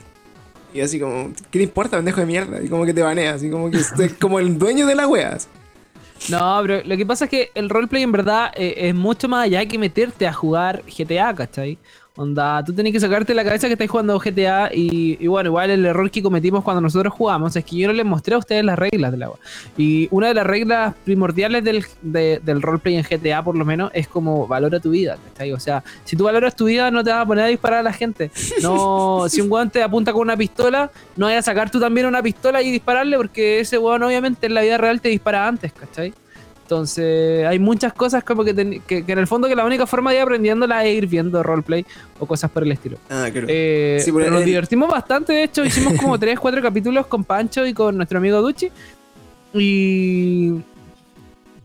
Y 0.73 0.81
así 0.81 0.99
como, 0.99 1.33
¿qué 1.51 1.59
te 1.59 1.63
importa, 1.63 1.97
pendejo 1.97 2.19
de 2.19 2.25
mierda? 2.25 2.61
Y 2.61 2.67
como 2.67 2.85
que 2.85 2.93
te 2.93 3.01
baneas, 3.01 3.37
así 3.37 3.49
como 3.49 3.71
que 3.71 3.77
es 3.77 4.13
como 4.19 4.39
el 4.39 4.57
dueño 4.57 4.85
de 4.85 4.95
las 4.95 5.07
weas. 5.07 5.47
No, 6.29 6.59
pero 6.61 6.81
lo 6.85 6.95
que 6.95 7.05
pasa 7.05 7.25
es 7.25 7.31
que 7.31 7.51
el 7.53 7.69
roleplay 7.69 8.03
en 8.03 8.11
verdad 8.11 8.51
eh, 8.55 8.75
es 8.77 8.95
mucho 8.95 9.27
más 9.27 9.45
allá 9.45 9.65
que 9.65 9.77
meterte 9.77 10.25
a 10.25 10.33
jugar 10.33 10.83
GTA, 10.87 11.33
¿cachai? 11.35 11.77
Onda, 12.15 12.63
tú 12.63 12.73
tenés 12.73 12.93
que 12.93 12.99
sacarte 12.99 13.33
la 13.33 13.43
cabeza 13.43 13.65
que 13.65 13.73
estáis 13.73 13.89
jugando 13.89 14.19
GTA 14.19 14.69
y, 14.71 15.25
bueno, 15.25 15.49
igual 15.49 15.71
el 15.71 15.83
error 15.83 16.11
que 16.11 16.21
cometimos 16.21 16.63
cuando 16.63 16.79
nosotros 16.79 17.11
jugamos 17.11 17.55
es 17.55 17.65
que 17.65 17.75
yo 17.75 17.87
no 17.87 17.93
les 17.93 18.05
mostré 18.05 18.35
a 18.35 18.37
ustedes 18.37 18.63
las 18.63 18.77
reglas 18.77 19.11
del 19.11 19.23
agua. 19.23 19.39
Y 19.77 20.07
una 20.11 20.27
de 20.27 20.35
las 20.35 20.45
reglas 20.45 20.93
primordiales 21.05 21.63
del, 21.63 21.83
del 22.03 22.61
roleplay 22.61 22.97
en 22.97 23.03
GTA, 23.03 23.43
por 23.43 23.57
lo 23.57 23.65
menos, 23.65 23.89
es 23.95 24.07
como 24.07 24.45
valora 24.45 24.79
tu 24.79 24.91
vida, 24.91 25.17
¿cachai? 25.29 25.53
O 25.53 25.59
sea, 25.59 25.83
si 26.03 26.15
tú 26.15 26.25
valoras 26.25 26.55
tu 26.55 26.65
vida, 26.65 26.91
no 26.91 27.03
te 27.03 27.09
vas 27.09 27.23
a 27.23 27.25
poner 27.25 27.45
a 27.45 27.47
disparar 27.47 27.79
a 27.79 27.83
la 27.83 27.93
gente. 27.93 28.29
No, 28.61 29.25
si 29.29 29.41
un 29.41 29.51
weón 29.51 29.71
te 29.71 29.81
apunta 29.81 30.13
con 30.13 30.21
una 30.21 30.37
pistola, 30.37 30.91
no 31.15 31.25
vayas 31.25 31.47
a 31.47 31.51
sacar 31.51 31.71
tú 31.71 31.79
también 31.79 32.05
una 32.05 32.21
pistola 32.21 32.61
y 32.61 32.69
dispararle 32.69 33.17
porque 33.17 33.59
ese 33.59 33.79
weón 33.79 34.03
obviamente 34.03 34.45
en 34.45 34.53
la 34.53 34.61
vida 34.61 34.77
real 34.77 35.01
te 35.01 35.09
dispara 35.09 35.47
antes, 35.47 35.73
¿cachai? 35.73 36.13
Entonces, 36.73 37.45
hay 37.45 37.59
muchas 37.59 37.93
cosas 37.93 38.23
como 38.23 38.43
que, 38.43 38.49
en 38.87 39.19
el 39.19 39.27
fondo 39.27 39.47
que 39.47 39.55
la 39.55 39.63
única 39.63 39.85
forma 39.85 40.09
de 40.09 40.17
ir 40.17 40.23
aprendiéndola 40.23 40.83
es 40.83 40.97
ir 40.97 41.05
viendo 41.05 41.43
roleplay 41.43 41.85
o 42.19 42.25
cosas 42.25 42.49
por 42.49 42.63
el 42.63 42.71
estilo. 42.71 42.97
Ah, 43.11 43.27
claro. 43.31 43.45
Eh, 43.47 44.03
pero 44.03 44.31
nos 44.31 44.43
divertimos 44.43 44.89
bastante, 44.89 45.33
de 45.33 45.43
hecho, 45.43 45.63
hicimos 45.63 45.93
como 45.93 46.17
3, 46.23 46.39
4 46.39 46.61
capítulos 46.63 47.05
con 47.05 47.23
Pancho 47.23 47.63
y 47.67 47.73
con 47.75 47.95
nuestro 47.95 48.17
amigo 48.17 48.41
Duchi. 48.41 48.71
Y. 49.53 50.53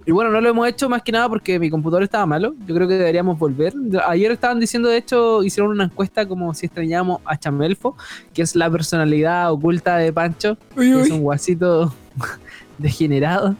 Y 0.04 0.12
bueno, 0.12 0.30
no 0.30 0.42
lo 0.42 0.50
hemos 0.50 0.68
hecho 0.68 0.90
más 0.90 1.02
que 1.02 1.12
nada 1.12 1.28
porque 1.28 1.58
mi 1.58 1.70
computador 1.70 2.02
estaba 2.02 2.26
malo. 2.26 2.54
Yo 2.66 2.74
creo 2.74 2.86
que 2.86 2.94
deberíamos 2.94 3.38
volver. 3.38 3.72
Ayer 4.06 4.32
estaban 4.32 4.60
diciendo, 4.60 4.90
de 4.90 4.98
hecho, 4.98 5.42
hicieron 5.42 5.70
una 5.70 5.84
encuesta 5.84 6.26
como 6.28 6.52
si 6.52 6.66
extrañábamos 6.66 7.20
a 7.24 7.38
Chamelfo, 7.38 7.96
que 8.34 8.42
es 8.42 8.54
la 8.56 8.70
personalidad 8.70 9.50
oculta 9.52 9.96
de 9.96 10.12
Pancho. 10.12 10.58
Que 10.74 11.00
es 11.00 11.10
un 11.10 11.22
guasito 11.22 11.94
degenerado. 12.78 13.56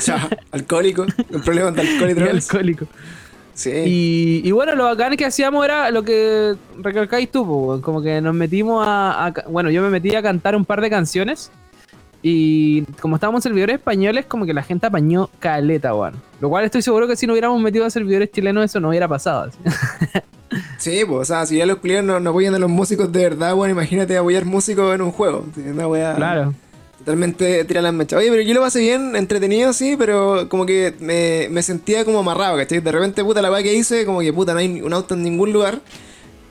O 0.00 0.02
sea, 0.02 0.28
alcohólico, 0.52 1.04
un 1.30 1.42
problema 1.42 1.70
de 1.70 1.82
alcohol 1.82 2.10
y 2.16 2.22
alcohólico. 2.28 2.86
Sí. 3.52 4.42
Y, 4.44 4.50
bueno, 4.52 4.74
lo 4.74 4.84
bacán 4.84 5.14
que 5.18 5.26
hacíamos 5.26 5.62
era 5.62 5.90
lo 5.90 6.02
que 6.02 6.54
recalcáis 6.78 7.30
tú, 7.30 7.80
como 7.82 8.00
que 8.00 8.22
nos 8.22 8.34
metimos 8.34 8.82
a, 8.88 9.34
Bueno, 9.48 9.70
yo 9.70 9.82
me 9.82 9.90
metí 9.90 10.14
a 10.14 10.22
cantar 10.22 10.56
un 10.56 10.64
par 10.64 10.80
de 10.80 10.88
canciones. 10.88 11.50
Y 12.22 12.82
como 13.00 13.16
estábamos 13.16 13.40
en 13.40 13.50
servidores 13.50 13.76
españoles, 13.76 14.24
como 14.26 14.46
que 14.46 14.54
la 14.54 14.62
gente 14.62 14.86
apañó 14.86 15.28
caleta, 15.38 15.94
weón. 15.94 16.14
Lo 16.40 16.48
cual 16.48 16.64
estoy 16.64 16.80
seguro 16.80 17.06
que 17.06 17.16
si 17.16 17.26
no 17.26 17.34
hubiéramos 17.34 17.60
metido 17.60 17.84
a 17.84 17.90
servidores 17.90 18.30
chilenos, 18.30 18.64
eso 18.64 18.80
no 18.80 18.88
hubiera 18.90 19.08
pasado. 19.08 19.50
sí, 20.78 21.02
pues, 21.06 21.20
o 21.20 21.24
sea, 21.24 21.44
si 21.44 21.58
ya 21.58 21.66
los 21.66 21.78
clientes 21.78 22.06
no, 22.06 22.18
no 22.20 22.30
apoyan 22.30 22.54
a 22.54 22.58
los 22.58 22.70
músicos 22.70 23.12
de 23.12 23.22
verdad, 23.22 23.54
bueno, 23.54 23.72
imagínate 23.72 24.16
apoyar 24.16 24.46
músicos 24.46 24.94
en 24.94 25.02
un 25.02 25.12
juego. 25.12 25.46
Una 25.56 25.86
wea... 25.86 26.14
Claro. 26.14 26.54
Totalmente 27.00 27.64
tira 27.64 27.80
las 27.80 27.94
mechas. 27.94 28.18
Oye, 28.18 28.28
pero 28.28 28.42
yo 28.42 28.52
lo 28.52 28.60
pasé 28.60 28.80
bien, 28.80 29.16
entretenido, 29.16 29.72
sí, 29.72 29.96
pero 29.96 30.50
como 30.50 30.66
que 30.66 30.94
me, 31.00 31.48
me 31.50 31.62
sentía 31.62 32.04
como 32.04 32.18
amarrado, 32.18 32.58
¿cachai? 32.58 32.80
De 32.80 32.92
repente, 32.92 33.24
puta, 33.24 33.40
la 33.40 33.50
weá 33.50 33.62
que 33.62 33.72
hice, 33.72 34.04
como 34.04 34.20
que 34.20 34.34
puta, 34.34 34.52
no 34.52 34.58
hay 34.58 34.82
un 34.82 34.92
auto 34.92 35.14
en 35.14 35.22
ningún 35.22 35.50
lugar. 35.50 35.80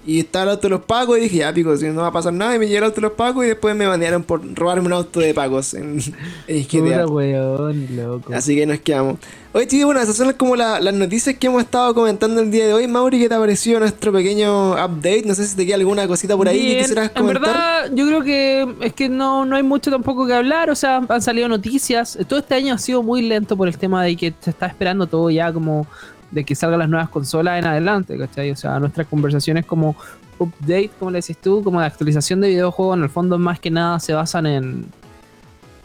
Y 0.05 0.19
estaba 0.19 0.43
el 0.43 0.49
auto 0.51 0.63
de 0.63 0.69
los 0.69 0.81
pagos 0.81 1.17
y 1.17 1.21
dije, 1.21 1.37
ya 1.37 1.53
pico, 1.53 1.75
si 1.75 1.87
no 1.87 2.01
va 2.01 2.07
a 2.07 2.11
pasar 2.11 2.33
nada. 2.33 2.55
Y 2.55 2.59
me 2.59 2.67
llegó 2.67 2.79
el 2.79 2.83
auto 2.85 2.95
de 2.95 3.01
los 3.01 3.11
pagos 3.11 3.45
y 3.45 3.49
después 3.49 3.75
me 3.75 3.85
banearon 3.85 4.23
por 4.23 4.41
robarme 4.55 4.87
un 4.87 4.93
auto 4.93 5.19
de 5.19 5.33
pagos 5.33 5.73
en, 5.73 5.99
en 6.47 7.95
loco. 7.95 8.33
Así 8.33 8.55
que 8.55 8.65
nos 8.65 8.79
quedamos. 8.79 9.19
Oye, 9.51 9.67
chicos, 9.67 9.85
bueno, 9.85 9.99
esas 9.99 10.15
son 10.15 10.31
como 10.33 10.55
las 10.55 10.93
noticias 10.93 11.35
que 11.35 11.47
hemos 11.47 11.63
estado 11.63 11.93
comentando 11.95 12.39
el 12.39 12.51
día 12.51 12.67
de 12.67 12.73
hoy. 12.73 12.87
Mauri, 12.87 13.19
¿qué 13.19 13.27
te 13.27 13.35
ha 13.35 13.39
parecido 13.39 13.79
nuestro 13.79 14.11
pequeño 14.11 14.73
update? 14.73 15.23
No 15.25 15.33
sé 15.33 15.45
si 15.47 15.55
te 15.55 15.65
queda 15.65 15.75
alguna 15.75 16.07
cosita 16.07 16.37
por 16.37 16.47
ahí 16.47 16.59
que 16.59 16.77
quisieras 16.81 17.09
comentar. 17.09 17.43
En 17.43 17.43
verdad, 17.43 17.91
yo 17.91 18.05
creo 18.05 18.23
que 18.23 18.75
es 18.81 18.93
que 18.93 19.09
no, 19.09 19.45
no 19.45 19.55
hay 19.55 19.63
mucho 19.63 19.89
tampoco 19.89 20.27
que 20.27 20.33
hablar. 20.33 20.69
O 20.69 20.75
sea, 20.75 21.01
han 21.09 21.21
salido 21.21 21.47
noticias. 21.47 22.17
Todo 22.27 22.39
este 22.39 22.55
año 22.55 22.75
ha 22.75 22.77
sido 22.77 23.01
muy 23.01 23.23
lento 23.23 23.57
por 23.57 23.67
el 23.67 23.77
tema 23.77 24.03
de 24.03 24.15
que 24.15 24.33
se 24.39 24.51
está 24.51 24.67
esperando 24.67 25.07
todo 25.07 25.31
ya 25.31 25.51
como 25.51 25.87
de 26.31 26.43
que 26.43 26.55
salgan 26.55 26.79
las 26.79 26.89
nuevas 26.89 27.09
consolas 27.09 27.59
en 27.59 27.65
adelante, 27.65 28.17
¿cachai? 28.17 28.51
O 28.51 28.55
sea, 28.55 28.79
nuestras 28.79 29.07
conversaciones 29.07 29.65
como 29.65 29.95
update, 30.37 30.91
como 30.99 31.11
le 31.11 31.19
decís 31.19 31.37
tú, 31.37 31.63
como 31.63 31.79
de 31.79 31.87
actualización 31.87 32.41
de 32.41 32.49
videojuegos, 32.49 32.97
en 32.97 33.03
el 33.03 33.09
fondo 33.09 33.37
más 33.37 33.59
que 33.59 33.71
nada 33.71 33.99
se 33.99 34.13
basan 34.13 34.45
en, 34.45 34.85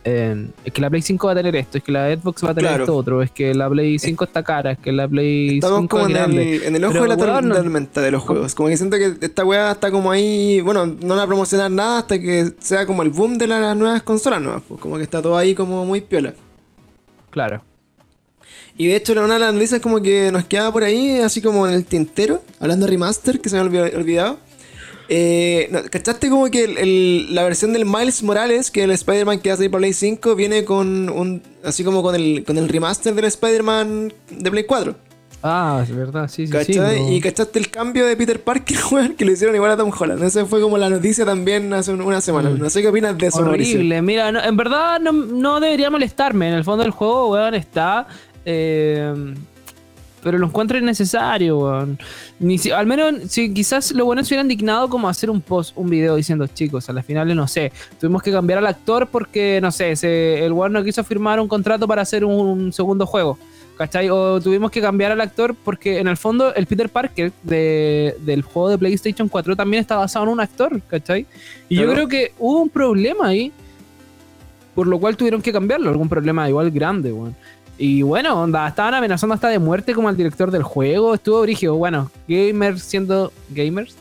en 0.05 0.53
es 0.64 0.72
que 0.72 0.80
la 0.80 0.90
Play 0.90 1.03
5 1.03 1.26
va 1.26 1.32
a 1.32 1.36
tener 1.36 1.57
esto, 1.57 1.78
es 1.78 1.84
que 1.84 1.92
la 1.92 2.14
Xbox 2.14 2.45
va 2.45 2.51
a 2.51 2.55
tener 2.55 2.80
esto 2.80 2.95
otro, 2.95 3.22
es 3.22 3.30
que 3.30 3.55
la 3.55 3.68
Play 3.68 3.99
5 3.99 4.24
está 4.24 4.42
cara, 4.42 4.72
es 4.72 4.78
que 4.78 4.92
la 4.92 5.09
Play 5.09 5.57
Estamos 5.57 5.80
5 5.80 5.97
como 5.97 6.09
en, 6.09 6.16
El, 6.16 6.62
en 6.62 6.76
el 6.76 6.84
ojo 6.84 7.03
de 7.03 7.09
la 7.09 7.16
tormenta 7.16 8.01
de 8.01 8.11
los 8.11 8.22
juegos. 8.22 8.55
Como 8.55 8.68
que 8.68 8.76
siento 8.76 8.97
que 8.97 9.16
esta 9.20 9.45
weá 9.45 9.72
está 9.72 9.90
como 9.90 10.11
ahí, 10.11 10.61
bueno, 10.61 10.86
no 10.86 11.16
va 11.16 11.22
a 11.22 11.26
promocionar 11.26 11.70
nada 11.70 11.99
hasta 11.99 12.18
que 12.18 12.53
sea 12.59 12.86
como 12.86 13.03
el 13.03 13.11
boom 13.11 13.38
de 13.38 13.47
las 13.47 13.76
nuevas 13.76 14.03
consolas 14.03 14.40
nuevas, 14.40 14.62
pues 14.68 14.80
como 14.80 14.97
que 14.97 15.03
está 15.03 15.20
todo 15.20 15.36
ahí 15.36 15.55
como 15.55 15.84
muy 15.84 16.01
piola. 16.01 16.34
Claro. 17.30 17.62
Y 18.77 18.89
de 18.89 18.97
hecho, 18.97 19.12
una 19.12 19.35
de 19.35 19.41
las 19.41 19.55
noticias 19.55 19.81
como 19.81 20.03
que 20.03 20.33
nos 20.33 20.45
quedaba 20.45 20.72
por 20.72 20.83
ahí, 20.83 21.18
así 21.18 21.41
como 21.41 21.66
en 21.66 21.75
el 21.75 21.85
tintero, 21.85 22.43
hablando 22.59 22.87
de 22.87 22.91
remaster, 22.91 23.41
que 23.41 23.49
se 23.49 23.57
me 23.57 23.62
había 23.62 23.97
olvidado. 23.97 24.39
Eh, 25.09 25.70
¿Cachaste 25.91 26.31
como 26.31 26.51
que 26.51 27.27
la 27.31 27.45
versión 27.45 27.72
del 27.72 27.85
Miles 27.85 28.22
Morales, 28.22 28.70
que 28.70 28.85
el 28.85 28.91
Spider-Man 28.91 29.41
que 29.41 29.55
salir 29.55 29.70
para 29.70 29.81
Play 29.81 29.93
5, 29.93 30.35
viene 30.35 30.64
con 30.64 31.09
un. 31.11 31.43
así 31.62 31.85
como 31.85 32.03
con 32.03 32.14
el, 32.14 32.43
con 32.45 32.57
el 32.57 32.68
remaster 32.68 33.14
del 33.14 33.27
Spider-Man 33.27 34.12
de 34.31 34.51
Play 34.51 34.64
4? 34.64 34.95
Ah, 35.47 35.81
es 35.83 35.95
verdad, 35.95 36.27
sí, 36.27 36.47
sí. 36.47 36.55
sí 36.64 36.81
Y 37.11 37.20
cachaste 37.20 37.59
el 37.59 37.70
cambio 37.70 38.07
de 38.07 38.16
Peter 38.16 38.43
Parker, 38.43 38.79
que 39.18 39.27
le 39.27 39.33
hicieron 39.33 39.55
igual 39.55 39.72
a 39.72 39.77
Tom 39.77 39.93
Holland. 39.97 40.22
Esa 40.22 40.47
fue 40.47 40.59
como 40.62 40.79
la 40.79 40.89
noticia 40.89 41.27
también 41.27 41.70
hace 41.75 41.93
una 41.93 42.22
semana. 42.22 42.49
Mm. 42.49 42.61
No 42.61 42.70
sé 42.70 42.81
qué 42.81 42.89
opinas 42.89 43.16
de 43.18 43.27
eso, 43.27 43.41
Horrible. 43.41 44.01
Mira, 44.01 44.31
en 44.31 44.57
verdad 44.57 44.99
no, 45.01 45.12
no, 45.12 45.61
debería 45.61 45.91
molestarme. 45.91 46.49
En 46.49 46.55
el 46.55 46.64
fondo 46.64 46.83
del 46.83 46.93
juego, 46.93 47.33
weón, 47.33 47.55
está 47.55 48.07
eh, 48.45 49.34
pero 50.24 50.38
lo 50.38 50.47
encuentro 50.47 50.78
innecesario, 50.78 51.59
weón. 51.59 51.99
Ni 52.40 52.57
si, 52.57 52.70
al 52.70 52.86
menos, 52.86 53.30
si 53.30 53.53
quizás 53.53 53.92
lo 53.92 54.07
bueno 54.07 54.24
se 54.24 54.32
hubiera 54.32 54.42
indignado 54.42 54.88
como 54.88 55.07
hacer 55.07 55.28
un 55.28 55.42
post, 55.42 55.76
un 55.76 55.90
video 55.90 56.16
diciendo, 56.16 56.47
chicos, 56.47 56.88
a 56.88 56.95
las 56.95 57.05
finales, 57.05 57.36
no 57.36 57.47
sé, 57.47 57.70
tuvimos 58.01 58.22
que 58.22 58.32
cambiar 58.32 58.59
al 58.59 58.66
actor 58.66 59.07
porque, 59.12 59.61
no 59.62 59.70
sé, 59.70 59.92
el 60.45 60.51
weón 60.53 60.72
no 60.72 60.82
quiso 60.82 61.05
firmar 61.05 61.38
un 61.38 61.47
contrato 61.47 61.86
para 61.86 62.03
hacer 62.03 62.24
un, 62.24 62.72
segundo 62.72 63.07
juego. 63.07 63.38
¿Cachai? 63.76 64.09
O 64.09 64.40
tuvimos 64.40 64.70
que 64.70 64.80
cambiar 64.80 65.11
al 65.11 65.20
actor 65.20 65.55
porque 65.64 65.99
en 65.99 66.07
el 66.07 66.16
fondo 66.16 66.55
el 66.55 66.64
Peter 66.66 66.88
Parker 66.88 67.32
del 67.42 68.42
juego 68.42 68.68
de 68.68 68.78
PlayStation 68.78 69.28
4 69.28 69.57
también 69.57 69.80
está 69.80 69.97
basado 69.97 70.24
en 70.26 70.30
un 70.30 70.38
actor, 70.38 70.80
¿cachai? 70.82 71.26
Y 71.68 71.74
yo 71.76 71.90
creo 71.90 72.07
que 72.07 72.32
hubo 72.38 72.62
un 72.62 72.68
problema 72.68 73.26
ahí, 73.26 73.53
por 74.76 74.86
lo 74.86 75.01
cual 75.01 75.16
tuvieron 75.16 75.42
que 75.42 75.53
cambiarlo, 75.53 75.90
algún 75.90 76.09
problema 76.09 76.49
igual 76.49 76.70
grande, 76.70 77.12
weón. 77.12 77.34
Y 77.77 78.03
bueno, 78.03 78.41
onda, 78.41 78.68
estaban 78.68 78.95
amenazando 78.95 79.35
hasta 79.35 79.49
de 79.49 79.59
muerte 79.59 79.95
como 79.95 80.09
al 80.09 80.16
director 80.16 80.51
del 80.51 80.62
juego. 80.62 81.14
Estuvo 81.14 81.41
brígido. 81.43 81.75
Bueno, 81.77 82.11
gamers 82.29 82.83
siendo 82.83 83.33
gamers. 83.51 83.97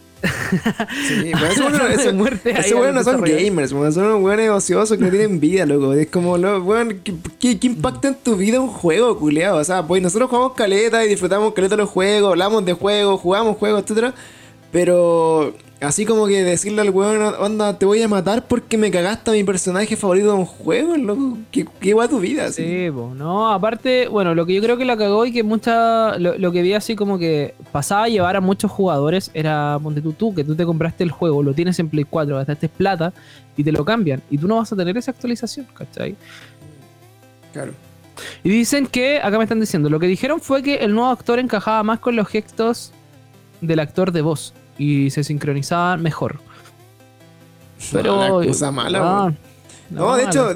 Sí, 1.08 1.32
pues 1.32 1.44
eso, 1.52 1.64
bueno, 1.64 1.88
eso, 1.88 2.14
muerte 2.14 2.52
eso 2.58 2.78
bueno 2.78 2.94
no 2.94 3.04
son 3.04 3.22
gamers, 3.22 3.72
son 3.72 3.98
unos 3.98 4.22
buenos 4.22 4.50
ociosos 4.50 4.98
que 4.98 5.04
no 5.04 5.10
tienen 5.10 5.40
vida, 5.40 5.66
loco. 5.66 5.94
Es 5.94 6.08
como, 6.08 6.38
lo, 6.38 6.62
bueno, 6.62 6.96
¿qué, 7.04 7.60
¿qué, 7.60 7.68
impacta 7.68 8.08
en 8.08 8.16
tu 8.16 8.38
vida 8.38 8.62
un 8.62 8.70
juego, 8.70 9.20
culiado? 9.20 9.58
O 9.58 9.64
sea, 9.66 9.86
pues 9.86 10.02
nosotros 10.02 10.30
jugamos 10.30 10.54
caleta 10.54 11.04
y 11.04 11.10
disfrutamos 11.10 11.54
caleta 11.54 11.76
los 11.76 11.90
juegos, 11.90 12.32
hablamos 12.32 12.64
de 12.64 12.72
juegos, 12.72 13.20
jugamos 13.20 13.58
juegos, 13.58 13.84
etcétera. 13.84 14.14
Pero 14.72 15.54
Así 15.84 16.06
como 16.06 16.28
que 16.28 16.44
decirle 16.44 16.82
al 16.82 16.92
weón, 16.92 17.22
onda, 17.40 17.78
te 17.78 17.86
voy 17.86 18.02
a 18.02 18.08
matar 18.08 18.48
porque 18.48 18.78
me 18.78 18.90
cagaste 18.90 19.32
a 19.32 19.34
mi 19.34 19.44
personaje 19.44 19.98
favorito 19.98 20.28
de 20.28 20.34
un 20.34 20.46
juego, 20.46 20.96
loco. 20.96 21.38
¿Qué, 21.52 21.66
qué 21.82 21.94
va 21.94 22.08
tu 22.08 22.22
vida? 22.22 22.50
Sí, 22.54 22.90
no, 23.16 23.52
aparte, 23.52 24.08
bueno, 24.08 24.34
lo 24.34 24.46
que 24.46 24.54
yo 24.54 24.62
creo 24.62 24.78
que 24.78 24.86
la 24.86 24.96
cagó 24.96 25.26
y 25.26 25.34
que 25.34 25.44
mucha. 25.44 26.18
Lo, 26.18 26.52
que 26.54 26.62
vi 26.62 26.74
así 26.74 26.96
como 26.96 27.20
que 27.20 27.54
pasaba 27.74 28.06
a 28.06 28.08
llevar 28.08 28.38
a 28.38 28.42
muchos 28.42 28.72
jugadores 28.72 29.30
era, 29.34 29.78
ponte 29.84 30.02
tú, 30.02 30.14
tú, 30.14 30.34
que 30.34 30.46
tú 30.46 30.56
te 30.56 30.66
compraste 30.66 31.04
el 31.04 31.12
juego, 31.12 31.44
lo 31.44 31.54
tienes 31.54 31.78
en 31.80 31.90
Play 31.90 32.06
4, 32.06 32.38
gastaste 32.38 32.70
plata 32.70 33.12
y 33.58 33.64
te 33.66 33.74
lo 33.74 33.84
cambian. 33.84 34.22
Y 34.30 34.38
tú 34.38 34.48
no 34.48 34.56
vas 34.56 34.72
a 34.72 34.78
tener 34.78 34.98
esa 34.98 35.12
actualización, 35.12 35.68
¿cachai? 35.74 36.16
Claro. 37.52 37.74
Y 38.42 38.50
dicen 38.50 38.88
que, 38.88 39.20
acá 39.20 39.38
me 39.38 39.44
están 39.44 39.60
diciendo, 39.60 39.90
lo 39.90 40.00
que 40.00 40.08
dijeron 40.08 40.40
fue 40.40 40.64
que 40.64 40.76
el 40.76 40.94
nuevo 40.94 41.10
actor 41.10 41.40
encajaba 41.40 41.84
más 41.84 42.00
con 42.00 42.16
los 42.16 42.30
gestos 42.30 42.94
del 43.60 43.80
actor 43.80 44.14
de 44.14 44.22
voz 44.22 44.54
y 44.78 45.10
se 45.10 45.24
sincronizaban 45.24 46.02
mejor. 46.02 46.40
Pero. 47.92 48.42
cosa 48.46 48.72
mala, 48.72 49.34
no, 49.90 50.16
de 50.16 50.24
hecho, 50.24 50.56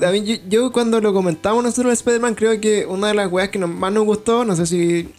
yo, 0.50 0.72
cuando 0.72 1.00
lo 1.00 1.14
comentamos 1.14 1.64
nosotros 1.64 1.92
de 1.92 1.94
Spider-Man, 1.94 2.34
creo 2.34 2.60
que 2.60 2.86
una 2.86 3.10
de 3.10 3.14
las 3.14 3.32
weas 3.32 3.50
que 3.50 3.60
más 3.60 3.94
nos 3.94 4.06
gustó, 4.06 4.44
no 4.46 4.56
sé 4.56 4.66
si. 4.66 5.10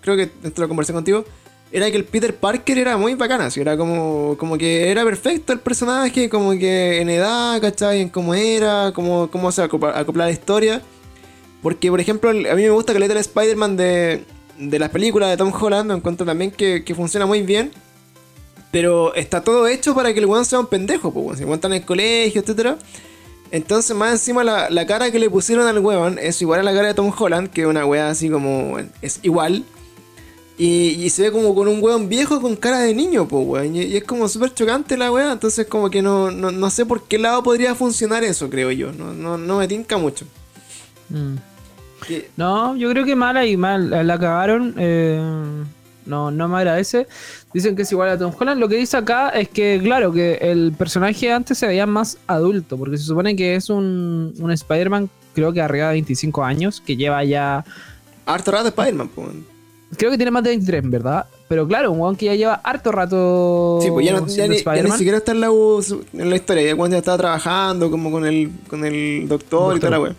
Creo 0.00 0.16
que 0.16 0.30
esto 0.42 0.62
lo 0.62 0.68
conversé 0.68 0.92
contigo. 0.92 1.24
Era 1.72 1.90
que 1.90 1.96
el 1.96 2.04
Peter 2.04 2.34
Parker 2.34 2.78
era 2.78 2.96
muy 2.96 3.14
bacana, 3.14 3.48
era 3.54 3.76
como, 3.76 4.34
como 4.38 4.58
que 4.58 4.90
era 4.90 5.04
perfecto 5.04 5.52
el 5.52 5.60
personaje, 5.60 6.28
como 6.28 6.50
que 6.52 7.00
en 7.00 7.10
edad, 7.10 7.60
¿cachai? 7.60 8.00
En 8.00 8.08
cómo 8.08 8.34
era, 8.34 8.92
cómo, 8.92 9.30
cómo 9.30 9.52
se 9.52 9.62
acopla, 9.62 10.04
la 10.14 10.30
historia. 10.30 10.82
Porque, 11.62 11.90
por 11.90 12.00
ejemplo, 12.00 12.30
a 12.30 12.32
mí 12.32 12.62
me 12.62 12.70
gusta 12.70 12.92
que 12.92 12.98
le 12.98 13.06
el 13.06 13.18
Spider-Man 13.18 13.76
de, 13.76 14.24
de 14.58 14.78
las 14.78 14.88
películas 14.88 15.28
de 15.30 15.36
Tom 15.36 15.52
Holland, 15.52 15.92
encuentro 15.92 16.26
también 16.26 16.50
que, 16.50 16.82
que 16.82 16.94
funciona 16.94 17.26
muy 17.26 17.42
bien. 17.42 17.70
Pero 18.70 19.14
está 19.14 19.42
todo 19.42 19.66
hecho 19.66 19.94
para 19.94 20.12
que 20.12 20.20
el 20.20 20.26
weón 20.26 20.44
sea 20.44 20.60
un 20.60 20.66
pendejo, 20.66 21.12
pues, 21.12 21.38
se 21.38 21.44
encuentra 21.44 21.68
en 21.68 21.74
el 21.80 21.84
colegio, 21.84 22.42
etc. 22.42 22.76
Entonces, 23.50 23.96
más 23.96 24.12
encima, 24.12 24.44
la, 24.44 24.86
cara 24.86 25.10
que 25.10 25.18
le 25.18 25.28
pusieron 25.28 25.66
al 25.66 25.78
weón 25.80 26.18
es 26.18 26.40
igual 26.40 26.60
a 26.60 26.62
la 26.62 26.72
cara 26.72 26.88
de 26.88 26.94
Tom 26.94 27.12
Holland, 27.16 27.50
que 27.50 27.62
es 27.62 27.66
una 27.66 27.84
weá 27.84 28.08
así 28.08 28.30
como. 28.30 28.78
Es 29.02 29.18
igual. 29.22 29.64
Y, 30.56 31.08
se 31.08 31.22
ve 31.22 31.32
como 31.32 31.54
con 31.54 31.68
un 31.68 31.82
weón 31.82 32.08
viejo 32.08 32.40
con 32.40 32.54
cara 32.54 32.80
de 32.80 32.94
niño, 32.94 33.26
pues, 33.26 33.44
weón. 33.44 33.74
Y, 33.74 33.96
es 33.96 34.04
como 34.04 34.28
súper 34.28 34.54
chocante 34.54 34.96
la 34.96 35.10
weá. 35.10 35.32
Entonces, 35.32 35.66
como 35.66 35.90
que 35.90 36.00
no, 36.00 36.30
no, 36.30 36.70
sé 36.70 36.86
por 36.86 37.04
qué 37.04 37.18
lado 37.18 37.42
podría 37.42 37.74
funcionar 37.74 38.22
eso, 38.22 38.48
creo 38.48 38.70
yo. 38.70 38.92
No, 38.92 39.12
no, 39.12 39.36
no 39.36 39.58
me 39.58 39.66
tinca 39.66 39.98
mucho. 39.98 40.26
Mm. 41.08 41.36
No, 42.36 42.76
yo 42.76 42.88
creo 42.90 43.04
que 43.04 43.16
mala 43.16 43.46
y 43.46 43.56
mal. 43.56 43.90
La 44.06 44.18
cagaron. 44.18 44.74
Eh, 44.78 45.64
no, 46.06 46.30
no 46.30 46.48
me 46.48 46.58
agradece. 46.58 47.06
Dicen 47.52 47.76
que 47.76 47.82
es 47.82 47.92
igual 47.92 48.08
a 48.10 48.18
Tom 48.18 48.32
Holland. 48.38 48.60
Lo 48.60 48.68
que 48.68 48.76
dice 48.76 48.96
acá 48.96 49.30
es 49.30 49.48
que, 49.48 49.80
claro, 49.82 50.12
que 50.12 50.34
el 50.40 50.72
personaje 50.76 51.32
antes 51.32 51.58
se 51.58 51.66
veía 51.66 51.86
más 51.86 52.18
adulto, 52.26 52.76
porque 52.76 52.98
se 52.98 53.04
supone 53.04 53.36
que 53.36 53.54
es 53.54 53.70
un, 53.70 54.34
un 54.38 54.50
Spider-Man, 54.50 55.10
creo 55.34 55.52
que 55.52 55.60
arriba 55.60 55.88
de 55.88 55.92
25 55.94 56.44
años, 56.44 56.80
que 56.80 56.96
lleva 56.96 57.24
ya. 57.24 57.64
Harto 58.26 58.50
rato 58.50 58.68
Spider-Man, 58.68 59.10
Creo 59.96 60.10
que 60.10 60.16
tiene 60.16 60.30
más 60.30 60.44
de 60.44 60.50
23, 60.50 60.88
¿verdad? 60.88 61.26
Pero 61.48 61.66
claro, 61.66 61.90
un 61.90 62.00
weón 62.00 62.14
que 62.14 62.26
ya 62.26 62.34
lleva 62.36 62.54
harto 62.62 62.92
rato. 62.92 63.80
Sí, 63.82 63.90
pues 63.90 64.06
ya, 64.06 64.12
no, 64.12 64.26
ya, 64.26 64.46
ni, 64.46 64.56
siquiera 64.56 65.18
está 65.18 65.32
en 65.32 65.40
la, 65.40 65.48
en 65.48 66.30
la 66.30 66.36
historia. 66.36 66.62
Ya 66.62 66.76
cuando 66.76 66.94
ya 66.94 66.98
estaba 66.98 67.18
trabajando, 67.18 67.90
como 67.90 68.12
con 68.12 68.24
el, 68.24 68.50
con 68.68 68.84
el 68.84 69.26
doctor, 69.26 69.76
y 69.76 69.80
toda 69.80 69.90
la 69.90 70.00
weón. 70.00 70.16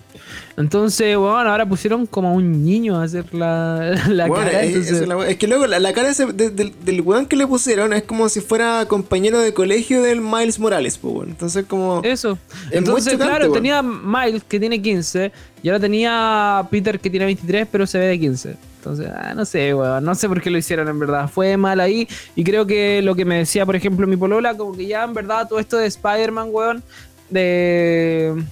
Entonces, 0.58 1.16
bueno, 1.16 1.50
ahora 1.50 1.66
pusieron 1.66 2.06
como 2.06 2.30
a 2.30 2.32
un 2.34 2.66
niño 2.66 3.00
a 3.00 3.04
hacer 3.04 3.34
la, 3.34 3.96
la 4.10 4.30
cara. 4.30 4.64
Es, 4.64 5.38
que 5.38 5.48
luego 5.48 5.66
la, 5.68 5.94
cara 5.94 6.12
del 6.14 7.02
weón 7.02 7.26
que 7.26 7.38
le 7.38 7.48
pusieron 7.48 7.94
es 7.94 8.04
como 8.04 8.28
si 8.28 8.42
fuera 8.42 8.86
compañero 8.88 9.40
de 9.40 9.54
colegio 9.54 10.02
del 10.02 10.20
Miles 10.20 10.60
Morales, 10.60 10.98
pues, 10.98 11.30
Entonces, 11.30 11.66
como. 11.66 12.02
Eso. 12.04 12.38
Entonces, 12.72 13.16
claro, 13.16 13.52
tenía 13.52 13.82
Miles 13.82 14.44
que 14.44 14.60
tiene 14.60 14.82
15 14.82 15.32
y 15.64 15.70
ahora 15.70 15.80
tenía 15.80 16.68
Peter 16.70 17.00
que 17.00 17.10
tiene 17.10 17.26
23, 17.28 17.68
pero 17.72 17.88
se 17.88 17.98
ve 17.98 18.08
de 18.08 18.20
15. 18.20 18.71
Entonces, 18.82 19.12
ah, 19.16 19.36
no 19.36 19.46
sé, 19.46 19.76
weón. 19.76 20.04
No 20.04 20.16
sé 20.16 20.28
por 20.28 20.42
qué 20.42 20.50
lo 20.50 20.58
hicieron 20.58 20.88
en 20.88 20.98
verdad. 20.98 21.30
Fue 21.30 21.56
mal 21.56 21.80
ahí. 21.80 22.08
Y 22.36 22.44
creo 22.44 22.66
que 22.66 23.04
lo 23.04 23.14
que 23.14 23.26
me 23.26 23.38
decía, 23.38 23.64
por 23.64 23.76
ejemplo, 23.76 24.08
mi 24.08 24.18
polola, 24.18 24.58
como 24.58 24.76
que 24.76 24.88
ya 24.88 25.04
en 25.04 25.14
verdad 25.14 25.48
todo 25.48 25.60
esto 25.60 25.78
de 25.78 25.86
Spider-Man, 25.86 26.48
weón, 26.52 26.84
de 27.30 28.44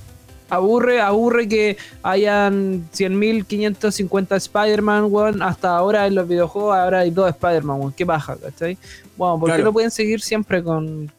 aburre, 0.48 1.02
aburre 1.02 1.48
que 1.48 1.78
hayan 2.04 2.88
100.550 2.92 4.36
Spider-Man, 4.36 5.08
weón. 5.10 5.42
Hasta 5.42 5.76
ahora 5.76 6.06
en 6.06 6.14
los 6.14 6.28
videojuegos 6.28 6.78
ahora 6.78 7.00
hay 7.00 7.10
dos 7.10 7.28
Spider-Man, 7.30 7.80
weón. 7.80 7.94
Qué 7.94 8.06
baja, 8.06 8.38
¿cachai? 8.38 8.78
Bueno, 9.18 9.40
¿por 9.40 9.56
qué 9.56 9.64
no 9.64 9.74
pueden 9.74 9.90
seguir 9.90 10.22
siempre 10.22 10.64
con... 10.64 11.12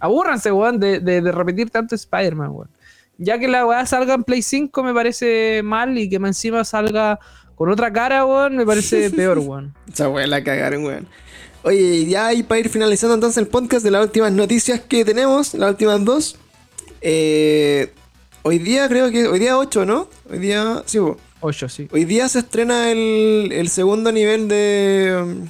Abúrranse, 0.00 0.50
weón, 0.50 0.80
de, 0.80 1.00
de, 1.00 1.20
repetir 1.30 1.68
tanto 1.68 1.94
Spider-Man, 1.94 2.52
weón. 2.52 2.68
Ya 3.18 3.38
que 3.38 3.48
la 3.48 3.66
weá 3.66 3.84
salga 3.84 4.14
en 4.14 4.24
Play 4.24 4.40
5 4.40 4.82
me 4.82 4.94
parece 4.94 5.60
mal 5.62 5.96
y 5.98 6.08
que 6.08 6.16
encima 6.16 6.64
salga 6.64 7.18
con 7.56 7.70
otra 7.70 7.92
cara, 7.92 8.24
weón, 8.24 8.56
me 8.56 8.64
parece 8.64 9.10
peor, 9.16 9.38
weón. 9.40 9.74
Esa 9.92 10.08
weá 10.08 10.26
la 10.26 10.44
cagaron, 10.44 10.84
weón. 10.84 11.08
Oye, 11.62 12.06
ya 12.06 12.32
y 12.32 12.44
para 12.44 12.60
ir 12.60 12.68
finalizando 12.68 13.14
entonces 13.14 13.38
el 13.38 13.48
podcast 13.48 13.84
de 13.84 13.90
las 13.90 14.04
últimas 14.04 14.30
noticias 14.30 14.80
que 14.80 15.04
tenemos, 15.04 15.54
las 15.54 15.70
últimas 15.70 16.04
dos. 16.04 16.36
Eh, 17.00 17.92
hoy 18.42 18.58
día 18.58 18.88
creo 18.88 19.10
que, 19.10 19.26
hoy 19.26 19.40
día 19.40 19.58
8, 19.58 19.84
¿no? 19.84 20.08
Hoy 20.30 20.38
día, 20.38 20.82
sí, 20.86 20.98
8, 21.40 21.68
sí. 21.68 21.88
Hoy 21.90 22.04
día 22.04 22.28
se 22.28 22.40
estrena 22.40 22.92
el, 22.92 23.50
el 23.52 23.68
segundo 23.68 24.12
nivel 24.12 24.48
de, 24.48 25.46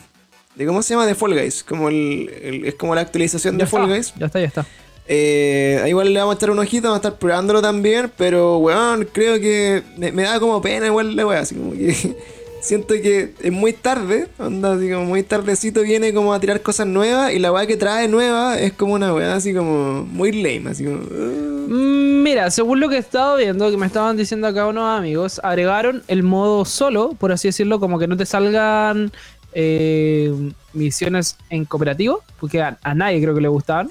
de, 0.54 0.66
¿cómo 0.66 0.82
se 0.82 0.94
llama? 0.94 1.06
De 1.06 1.14
Fall 1.14 1.34
Guys. 1.34 1.62
Como 1.64 1.88
el, 1.88 2.62
es 2.64 2.74
como 2.76 2.94
la 2.94 3.02
actualización 3.02 3.58
de 3.58 3.66
Fall 3.66 3.88
Guys. 3.88 4.14
Ya 4.16 4.26
está, 4.26 4.40
ya 4.40 4.46
está. 4.46 4.66
Eh, 5.08 5.84
igual 5.86 6.12
le 6.12 6.18
vamos 6.18 6.34
a 6.34 6.36
echar 6.36 6.50
un 6.50 6.58
ojito, 6.58 6.88
vamos 6.88 7.04
a 7.04 7.08
estar 7.08 7.18
probándolo 7.18 7.62
también, 7.62 8.10
pero 8.16 8.58
weón, 8.58 9.08
creo 9.12 9.38
que 9.38 9.82
me, 9.96 10.10
da 10.10 10.40
como 10.40 10.60
pena 10.60 10.86
igual 10.86 11.14
la 11.14 11.26
weá, 11.26 11.40
así 11.40 11.54
como 11.54 11.72
que 11.72 11.94
siento 12.60 12.94
que 12.94 13.32
es 13.40 13.52
muy 13.52 13.72
tarde, 13.72 14.26
onda, 14.38 14.72
así 14.72 14.90
como 14.90 15.04
muy 15.04 15.22
tardecito 15.22 15.82
viene 15.82 16.12
como 16.12 16.34
a 16.34 16.40
tirar 16.40 16.60
cosas 16.60 16.88
nuevas 16.88 17.32
y 17.32 17.38
la 17.38 17.52
weá 17.52 17.66
que 17.68 17.76
trae 17.76 18.08
nueva 18.08 18.58
es 18.58 18.72
como 18.72 18.94
una 18.94 19.14
weá 19.14 19.34
así 19.34 19.54
como 19.54 20.04
muy 20.04 20.32
lame, 20.32 20.70
así 20.70 20.84
como... 20.84 20.96
Uh. 20.96 21.66
Mira, 21.68 22.50
según 22.50 22.80
lo 22.80 22.88
que 22.88 22.96
he 22.96 22.98
estado 22.98 23.36
viendo, 23.36 23.70
que 23.70 23.76
me 23.76 23.86
estaban 23.86 24.16
diciendo 24.16 24.48
acá 24.48 24.66
unos 24.66 24.98
amigos, 24.98 25.40
agregaron 25.44 26.02
el 26.08 26.24
modo 26.24 26.64
solo, 26.64 27.10
por 27.10 27.30
así 27.30 27.46
decirlo, 27.46 27.78
como 27.78 28.00
que 28.00 28.08
no 28.08 28.16
te 28.16 28.26
salgan 28.26 29.12
eh, 29.52 30.32
misiones 30.72 31.36
en 31.50 31.64
cooperativo, 31.64 32.22
porque 32.40 32.60
a 32.60 32.94
nadie 32.94 33.20
creo 33.22 33.36
que 33.36 33.40
le 33.40 33.48
gustaban. 33.48 33.90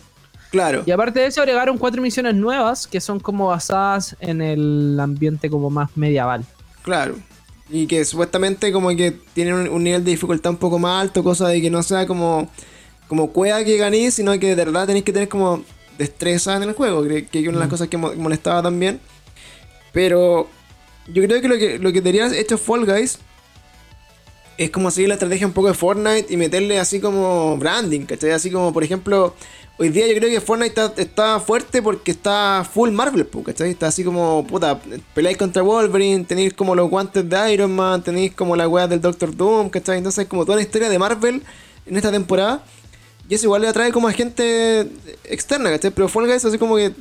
Claro. 0.56 0.84
Y 0.86 0.92
aparte 0.92 1.20
de 1.20 1.26
eso, 1.26 1.42
agregaron 1.42 1.78
cuatro 1.78 2.02
misiones 2.02 2.34
nuevas 2.34 2.88
que 2.88 3.02
son 3.02 3.20
como 3.20 3.48
basadas 3.48 4.16
en 4.22 4.42
el 4.42 4.98
ambiente 5.02 5.50
como 5.50 5.70
más 5.70 5.90
medieval. 5.98 6.46
Claro. 6.82 7.16
Y 7.70 7.88
que 7.88 8.06
supuestamente 8.06 8.72
como 8.72 8.88
que 8.96 9.12
tienen 9.34 9.68
un, 9.68 9.84
nivel 9.84 10.06
de 10.06 10.12
dificultad 10.12 10.52
un 10.52 10.58
poco 10.58 10.80
más 10.80 11.02
alto, 11.02 11.26
cosa 11.26 11.50
de 11.50 11.62
que 11.62 11.70
no 11.70 11.84
sea 11.84 12.08
como, 12.08 12.50
como 13.10 13.32
cueva 13.32 13.66
que 13.66 13.76
ganéis, 13.76 14.14
sino 14.14 14.32
que 14.40 14.56
de 14.56 14.64
verdad 14.64 14.88
tenéis 14.88 15.04
que 15.04 15.12
tener 15.12 15.28
como 15.28 15.62
destreza 15.98 16.56
en 16.56 16.64
el 16.64 16.72
juego, 16.72 17.04
que, 17.04 17.26
que 17.26 17.40
es 17.40 17.48
una 17.50 17.58
de 17.58 17.60
las 17.60 17.68
mm. 17.68 17.72
cosas 17.72 17.88
que 17.90 17.98
molestaba 17.98 18.64
también. 18.64 19.02
Pero 19.92 20.48
yo 21.08 21.22
creo 21.22 21.42
que 21.42 21.48
lo 21.50 21.58
que, 21.58 21.80
lo 21.80 21.92
que 21.92 22.00
debería 22.00 22.28
hecho 22.28 22.58
Fall 22.58 22.86
Guys 22.86 23.20
es 24.58 24.70
como 24.70 24.90
seguir 24.90 25.10
la 25.10 25.16
estrategia 25.16 25.48
un 25.48 25.52
poco 25.52 25.68
de 25.68 25.74
Fortnite 25.74 26.34
y 26.34 26.38
meterle 26.38 26.80
así 26.80 27.02
como 27.02 27.58
branding, 27.58 28.06
¿cachai? 28.06 28.32
Así 28.32 28.50
como, 28.50 28.72
por 28.72 28.86
ejemplo, 28.86 29.36
Hoy 29.78 29.90
día 29.90 30.08
yo 30.08 30.16
creo 30.16 30.30
que 30.30 30.40
Fortnite 30.40 31.02
está, 31.02 31.38
fuerte 31.42 31.82
porque 31.82 32.12
está 32.12 32.66
full 32.72 32.92
Marvel, 32.92 33.28
¿cachai? 33.46 33.72
Está 33.72 33.88
así 33.88 34.06
como, 34.06 34.48
puta, 34.48 34.80
peleáis 35.14 35.38
contra 35.38 35.64
Wolverine, 35.64 36.24
tenéis 36.24 36.54
como 36.54 36.76
los 36.76 36.90
guantes 36.90 37.30
de 37.30 37.54
Iron 37.54 37.76
Man, 37.76 38.02
tenéis 38.02 38.34
como 38.34 38.56
la 38.56 38.70
weá 38.70 38.88
del 38.88 39.02
Doctor 39.02 39.36
Doom, 39.36 39.70
¿cachai? 39.70 39.98
Entonces 39.98 40.28
como 40.28 40.46
toda 40.46 40.56
la 40.56 40.62
historia 40.62 40.88
de 40.88 40.98
Marvel 40.98 41.44
en 41.86 41.98
esta 41.98 42.10
temporada. 42.10 42.64
Y 43.28 43.36
eso 43.36 43.48
igual 43.48 43.64
le 43.64 43.68
atrae 43.68 43.92
como 43.92 44.08
a 44.08 44.14
gente 44.14 44.90
externa, 45.26 45.70
¿cachai? 45.70 45.92
Pero 45.92 46.08
Fall 46.08 46.28
Guys 46.28 46.46
así 46.46 46.58
como 46.58 46.78
que 46.78 46.94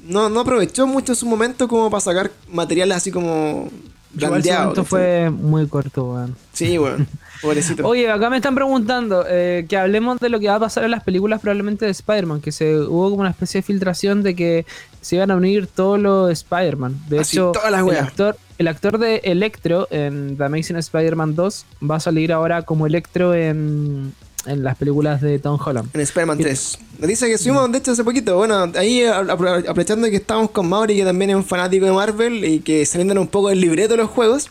no, 0.00 0.30
no 0.30 0.40
aprovechó 0.40 0.86
mucho 0.86 1.14
su 1.14 1.26
momento 1.26 1.68
como 1.68 1.90
para 1.90 2.00
sacar 2.00 2.30
materiales 2.48 2.96
así 2.96 3.10
como 3.10 3.68
Igual 4.16 4.42
fue 4.84 5.30
muy 5.30 5.66
corto, 5.66 6.04
weón. 6.12 6.36
Sí, 6.52 6.78
weón. 6.78 7.06
Pobrecito. 7.42 7.86
Oye, 7.86 8.10
acá 8.10 8.30
me 8.30 8.36
están 8.36 8.54
preguntando 8.54 9.24
eh, 9.28 9.66
que 9.68 9.76
hablemos 9.76 10.18
de 10.18 10.30
lo 10.30 10.40
que 10.40 10.48
va 10.48 10.54
a 10.54 10.60
pasar 10.60 10.84
en 10.84 10.90
las 10.90 11.02
películas 11.02 11.40
probablemente 11.40 11.84
de 11.84 11.90
Spider-Man, 11.90 12.40
que 12.40 12.52
se 12.52 12.78
hubo 12.78 13.10
como 13.10 13.20
una 13.20 13.30
especie 13.30 13.60
de 13.60 13.66
filtración 13.66 14.22
de 14.22 14.34
que 14.34 14.66
se 15.00 15.16
iban 15.16 15.30
a 15.30 15.36
unir 15.36 15.66
todos 15.66 16.00
los 16.00 16.30
Spider-Man. 16.30 16.96
De 17.08 17.20
hecho, 17.20 17.52
el, 17.66 17.74
actor, 17.96 18.38
el 18.56 18.68
actor 18.68 18.98
de 18.98 19.16
Electro 19.24 19.88
en 19.90 20.36
The 20.38 20.44
Amazing 20.44 20.76
Spider-Man 20.76 21.34
2 21.34 21.66
va 21.90 21.96
a 21.96 22.00
salir 22.00 22.32
ahora 22.32 22.62
como 22.62 22.86
Electro 22.86 23.34
en, 23.34 24.14
en 24.46 24.64
las 24.64 24.76
películas 24.76 25.20
de 25.20 25.38
Tom 25.38 25.58
Holland. 25.64 25.88
En 25.94 26.00
Spider-Man 26.00 26.38
3. 26.38 26.78
Nos 26.98 27.08
dice 27.08 27.28
que 27.28 27.38
subimos, 27.38 27.70
de 27.72 27.78
hecho, 27.78 27.92
hace 27.92 28.04
poquito. 28.04 28.36
Bueno, 28.36 28.70
ahí 28.76 29.04
aprovechando 29.04 30.08
que 30.08 30.16
estamos 30.16 30.50
con 30.50 30.68
Mauri, 30.68 30.96
que 30.96 31.04
también 31.04 31.30
es 31.30 31.36
un 31.36 31.44
fanático 31.44 31.86
de 31.86 31.92
Marvel 31.92 32.44
y 32.44 32.60
que 32.60 32.86
saliendo 32.86 33.20
un 33.20 33.28
poco 33.28 33.48
del 33.48 33.60
libreto 33.60 33.94
de 33.94 33.98
los 33.98 34.10
juegos, 34.10 34.48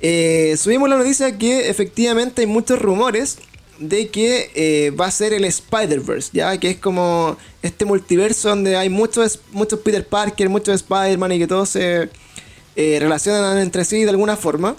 eh, 0.00 0.56
subimos 0.58 0.88
la 0.88 0.96
noticia 0.96 1.38
que 1.38 1.68
efectivamente 1.70 2.40
hay 2.42 2.46
muchos 2.46 2.80
rumores 2.80 3.38
de 3.78 4.08
que 4.08 4.50
eh, 4.54 4.90
va 4.90 5.06
a 5.06 5.10
ser 5.10 5.32
el 5.32 5.44
Spider-Verse, 5.44 6.30
¿ya? 6.32 6.56
Que 6.58 6.70
es 6.70 6.76
como 6.78 7.36
este 7.62 7.84
multiverso 7.84 8.48
donde 8.48 8.76
hay 8.76 8.88
muchos, 8.88 9.40
muchos 9.52 9.80
Peter 9.80 10.06
Parker, 10.06 10.48
muchos 10.48 10.74
Spider-Man 10.76 11.32
y 11.32 11.38
que 11.38 11.46
todos 11.46 11.68
se 11.68 12.08
eh, 12.76 12.98
relacionan 13.00 13.58
entre 13.58 13.84
sí 13.84 14.02
de 14.02 14.10
alguna 14.10 14.36
forma. 14.36 14.76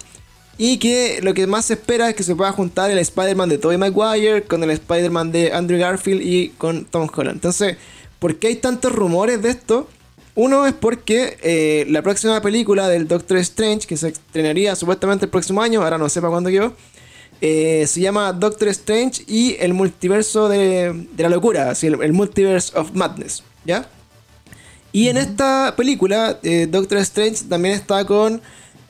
Y 0.57 0.77
que 0.77 1.19
lo 1.21 1.33
que 1.33 1.47
más 1.47 1.65
se 1.65 1.73
espera 1.73 2.09
es 2.09 2.15
que 2.15 2.23
se 2.23 2.35
pueda 2.35 2.51
juntar 2.51 2.91
el 2.91 2.99
Spider-Man 2.99 3.49
de 3.49 3.57
Tobey 3.57 3.77
Maguire 3.77 4.43
con 4.43 4.63
el 4.63 4.69
Spider-Man 4.69 5.31
de 5.31 5.51
Andrew 5.51 5.79
Garfield 5.79 6.21
y 6.21 6.49
con 6.49 6.85
Tom 6.85 7.09
Holland. 7.13 7.37
Entonces, 7.37 7.77
¿por 8.19 8.35
qué 8.35 8.47
hay 8.47 8.55
tantos 8.57 8.91
rumores 8.91 9.41
de 9.41 9.49
esto? 9.49 9.87
Uno 10.35 10.65
es 10.65 10.73
porque 10.73 11.37
eh, 11.43 11.85
la 11.89 12.01
próxima 12.01 12.41
película 12.41 12.87
del 12.87 13.07
Doctor 13.07 13.37
Strange, 13.37 13.87
que 13.87 13.97
se 13.97 14.09
estrenaría 14.09 14.75
supuestamente 14.75 15.25
el 15.25 15.31
próximo 15.31 15.61
año, 15.61 15.83
ahora 15.83 15.97
no 15.97 16.09
sé 16.09 16.21
para 16.21 16.31
cuándo 16.31 16.49
quedó, 16.49 16.75
eh, 17.41 17.85
se 17.87 17.99
llama 17.99 18.33
Doctor 18.33 18.69
Strange 18.69 19.23
y 19.27 19.57
el 19.59 19.73
multiverso 19.73 20.49
de, 20.49 21.07
la 21.17 21.29
locura, 21.29 21.69
así, 21.69 21.87
el, 21.87 22.13
Multiverse 22.13 22.75
of 22.77 22.93
Madness, 22.93 23.43
¿ya? 23.65 23.87
Y 24.91 25.09
en 25.09 25.17
esta 25.17 25.73
película, 25.75 26.39
eh, 26.41 26.67
Doctor 26.69 26.99
Strange 26.99 27.43
también 27.49 27.75
está 27.75 28.05
con 28.05 28.41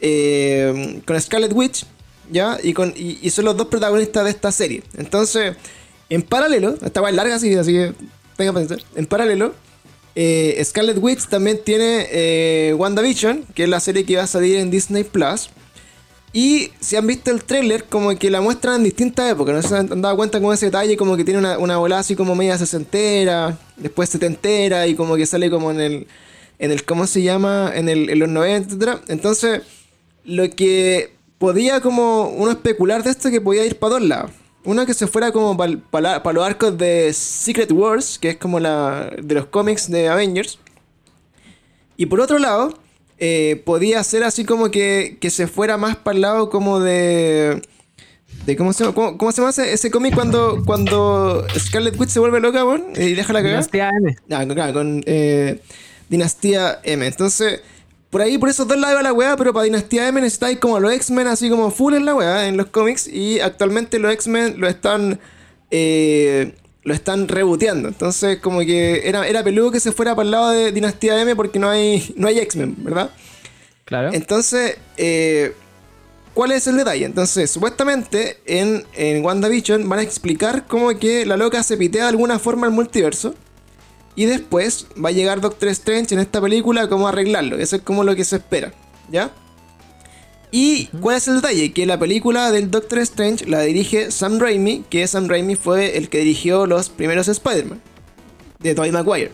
eh, 0.05 1.01
con 1.05 1.19
Scarlet 1.19 1.53
Witch, 1.53 1.85
¿ya? 2.29 2.57
Y, 2.61 2.73
con, 2.73 2.93
y, 2.95 3.29
son 3.29 3.45
los 3.45 3.55
dos 3.55 3.67
protagonistas 3.67 4.25
de 4.25 4.31
esta 4.31 4.51
serie. 4.51 4.83
Entonces, 4.97 5.55
en 6.09 6.21
paralelo, 6.21 6.75
esta 6.83 6.99
va 6.99 7.09
larga 7.11 7.35
así, 7.35 7.55
así 7.55 7.71
que 7.71 7.93
tenga 8.35 8.51
pensar. 8.51 8.79
En 8.95 9.05
paralelo, 9.05 9.53
eh, 10.13 10.61
Scarlet 10.61 10.97
Witch 10.99 11.27
también 11.27 11.61
tiene 11.63 12.07
eh, 12.11 12.75
WandaVision, 12.77 13.45
que 13.55 13.63
es 13.63 13.69
la 13.69 13.79
serie 13.79 14.03
que 14.03 14.17
va 14.17 14.23
a 14.23 14.27
salir 14.27 14.57
en 14.57 14.69
Disney 14.69 15.05
Plus. 15.05 15.49
Y 16.33 16.71
si 16.81 16.97
han 16.97 17.07
visto 17.07 17.31
el 17.31 17.45
tráiler, 17.45 17.85
como 17.85 18.13
que 18.17 18.29
la 18.29 18.41
muestran 18.41 18.75
en 18.75 18.83
distintas 18.83 19.31
épocas. 19.31 19.55
No 19.55 19.61
se 19.61 19.77
han 19.77 20.01
dado 20.01 20.17
cuenta 20.17 20.41
con 20.41 20.53
ese 20.53 20.65
detalle, 20.65 20.97
como 20.97 21.15
que 21.15 21.23
tiene 21.23 21.39
una, 21.39 21.57
una 21.59 21.77
bola 21.77 21.99
así 21.99 22.13
como 22.13 22.35
media 22.35 22.57
sesentera, 22.57 23.57
después 23.77 24.09
setentera, 24.09 24.85
y 24.85 24.95
como 24.95 25.15
que 25.15 25.25
sale 25.25 25.49
como 25.49 25.71
en 25.71 25.79
el. 25.79 26.07
En 26.59 26.71
el 26.71 26.83
¿Cómo 26.85 27.07
se 27.07 27.21
llama? 27.21 27.71
En, 27.73 27.87
el, 27.87 28.19
los 28.19 28.29
90, 28.29 28.75
etc. 28.75 29.01
Entonces 29.07 29.61
lo 30.25 30.49
que 30.49 31.13
podía 31.37 31.81
como 31.81 32.29
uno 32.29 32.51
especular 32.51 33.03
de 33.03 33.11
esto 33.11 33.29
que 33.29 33.41
podía 33.41 33.65
ir 33.65 33.77
para 33.77 33.93
dos 33.95 34.01
lados. 34.01 34.31
Uno 34.65 34.85
que 34.85 34.93
se 34.93 35.07
fuera 35.07 35.31
como 35.33 35.57
para 35.57 36.33
los 36.33 36.45
arcos 36.45 36.77
de 36.77 37.11
Secret 37.11 37.69
Wars, 37.71 38.17
que 38.17 38.29
es 38.29 38.37
como 38.37 38.59
la 38.61 39.11
de 39.21 39.35
los 39.35 39.47
cómics 39.47 39.91
de 39.91 40.07
Avengers. 40.07 40.57
Y 41.97 42.05
por 42.05 42.21
otro 42.21 42.39
lado, 42.39 42.77
eh, 43.17 43.61
podía 43.65 44.01
ser 44.03 44.23
así 44.23 44.45
como 44.45 44.71
que, 44.71 45.17
que 45.19 45.29
se 45.29 45.47
fuera 45.47 45.77
más 45.77 45.97
para 45.97 46.15
el 46.15 46.21
lado 46.21 46.49
como 46.49 46.79
de... 46.79 47.61
de 48.45 48.55
¿Cómo 48.55 48.71
se, 48.71 48.85
cómo, 48.93 49.17
cómo 49.17 49.31
se 49.33 49.41
llama 49.41 49.51
ese, 49.51 49.91
cómic 49.91 50.15
cuando, 50.15 50.63
cuando 50.65 51.45
Scarlet 51.57 51.99
Witch 51.99 52.09
se 52.11 52.19
vuelve 52.19 52.39
loca, 52.39 52.63
y 52.95 53.13
deja 53.13 53.33
la 53.33 53.39
cagada? 53.39 53.59
Dinastía 53.59 53.89
M. 53.89 54.15
Ah, 54.31 54.45
claro, 54.45 54.73
con 54.73 55.03
eh, 55.05 55.59
Dinastía 56.07 56.79
M. 56.83 57.05
Entonces 57.05 57.61
por 58.13 58.21
ahí, 58.21 58.37
por 58.37 58.47
esos 58.47 58.67
dos 58.67 58.77
lados 58.77 58.97
va 58.97 59.01
la 59.01 59.11
weá, 59.11 59.35
pero 59.35 59.51
para 59.51 59.63
Dinastía 59.63 60.07
M 60.07 60.21
necesitáis 60.21 60.59
como 60.59 60.79
los 60.79 60.93
X-Men, 60.93 61.25
así 61.25 61.49
como 61.49 61.71
full 61.71 61.95
en 61.95 62.05
la 62.05 62.13
weá, 62.13 62.47
en 62.47 62.57
los 62.57 62.67
cómics. 62.67 63.07
Y 63.07 63.39
actualmente 63.39 63.97
los 63.97 64.13
X-Men 64.13 64.55
lo 64.59 64.67
están. 64.67 65.19
Eh, 65.71 66.53
lo 66.83 66.93
están 66.93 67.27
reboteando. 67.27 67.87
Entonces, 67.87 68.39
como 68.39 68.59
que 68.59 69.07
era, 69.07 69.27
era 69.27 69.43
peludo 69.43 69.71
que 69.71 69.79
se 69.79 69.91
fuera 69.91 70.15
para 70.15 70.25
el 70.25 70.31
lado 70.31 70.49
de 70.51 70.71
Dinastía 70.71 71.19
M 71.21 71.35
porque 71.35 71.57
no 71.57 71.69
hay, 71.69 72.13
no 72.15 72.27
hay 72.27 72.37
X-Men, 72.39 72.75
¿verdad? 72.79 73.09
Claro. 73.85 74.11
Entonces, 74.13 74.77
eh, 74.97 75.53
¿cuál 76.33 76.51
es 76.51 76.67
el 76.67 76.77
detalle? 76.77 77.05
Entonces, 77.05 77.49
supuestamente 77.49 78.37
en, 78.45 78.85
en 78.93 79.25
WandaVision 79.25 79.87
van 79.89 79.99
a 79.99 80.03
explicar 80.03 80.67
cómo 80.67 80.89
que 80.99 81.25
la 81.25 81.37
loca 81.37 81.63
se 81.63 81.77
pitea 81.77 82.03
de 82.03 82.09
alguna 82.09 82.37
forma 82.37 82.67
el 82.67 82.73
multiverso. 82.73 83.33
Y 84.15 84.25
después 84.25 84.87
va 85.03 85.09
a 85.09 85.11
llegar 85.11 85.41
Doctor 85.41 85.69
Strange 85.69 86.13
en 86.13 86.19
esta 86.19 86.39
película 86.39 86.87
cómo 86.87 87.07
arreglarlo. 87.07 87.57
Eso 87.57 87.75
es 87.75 87.81
como 87.81 88.03
lo 88.03 88.15
que 88.15 88.25
se 88.25 88.35
espera. 88.37 88.73
¿Ya? 89.11 89.31
¿Y 90.55 90.85
cuál 91.01 91.17
es 91.17 91.27
el 91.27 91.37
detalle? 91.37 91.73
Que 91.73 91.87
la 91.87 91.97
película 91.97 92.51
del 92.51 92.69
Doctor 92.69 92.99
Strange 92.99 93.47
la 93.47 93.61
dirige 93.61 94.11
Sam 94.11 94.37
Raimi, 94.37 94.85
que 94.87 95.07
Sam 95.07 95.27
Raimi 95.27 95.55
fue 95.55 95.97
el 95.97 96.09
que 96.09 96.19
dirigió 96.19 96.67
los 96.67 96.89
primeros 96.89 97.27
Spider-Man. 97.27 97.81
De 98.59 98.75
Tobey 98.75 98.91
Maguire. 98.91 99.31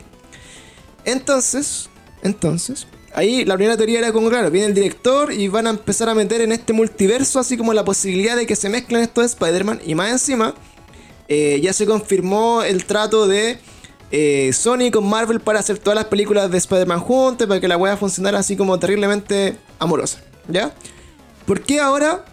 Entonces, 1.04 1.90
entonces, 2.24 2.88
ahí 3.14 3.44
la 3.44 3.56
primera 3.56 3.76
teoría 3.76 4.00
era 4.00 4.14
como, 4.14 4.30
claro, 4.30 4.50
viene 4.50 4.68
el 4.68 4.74
director 4.74 5.34
y 5.34 5.50
van 5.50 5.68
a 5.68 5.72
empezar 5.72 6.08
a 6.08 6.16
meter 6.16 6.40
en 6.40 6.54
este 6.54 6.72
multiverso 6.72 7.40
así 7.40 7.58
como 7.58 7.74
la 7.74 7.84
posibilidad 7.84 8.38
de 8.38 8.46
que 8.46 8.56
se 8.56 8.70
mezclen 8.70 9.02
estos 9.02 9.26
Spider-Man. 9.26 9.82
Y 9.86 9.96
más 9.96 10.12
encima, 10.12 10.56
eh, 11.28 11.60
ya 11.62 11.74
se 11.74 11.86
confirmó 11.86 12.64
el 12.64 12.86
trato 12.86 13.28
de 13.28 13.60
eh, 14.12 14.52
Sony 14.54 14.92
con 14.92 15.08
Marvel 15.08 15.40
para 15.40 15.60
hacer 15.60 15.78
todas 15.78 15.96
las 15.96 16.06
películas 16.06 16.50
de 16.50 16.58
Spider-Man 16.58 17.00
juntos, 17.00 17.48
para 17.48 17.60
que 17.60 17.68
la 17.68 17.78
wea 17.78 17.98
funcionara 17.98 18.40
así 18.40 18.56
como 18.56 18.80
terriblemente 18.80 19.58
amorosa, 19.78 20.22
¿ya? 20.48 20.74
¿Por 21.46 21.62
qué 21.62 21.80
ahora 21.80 22.26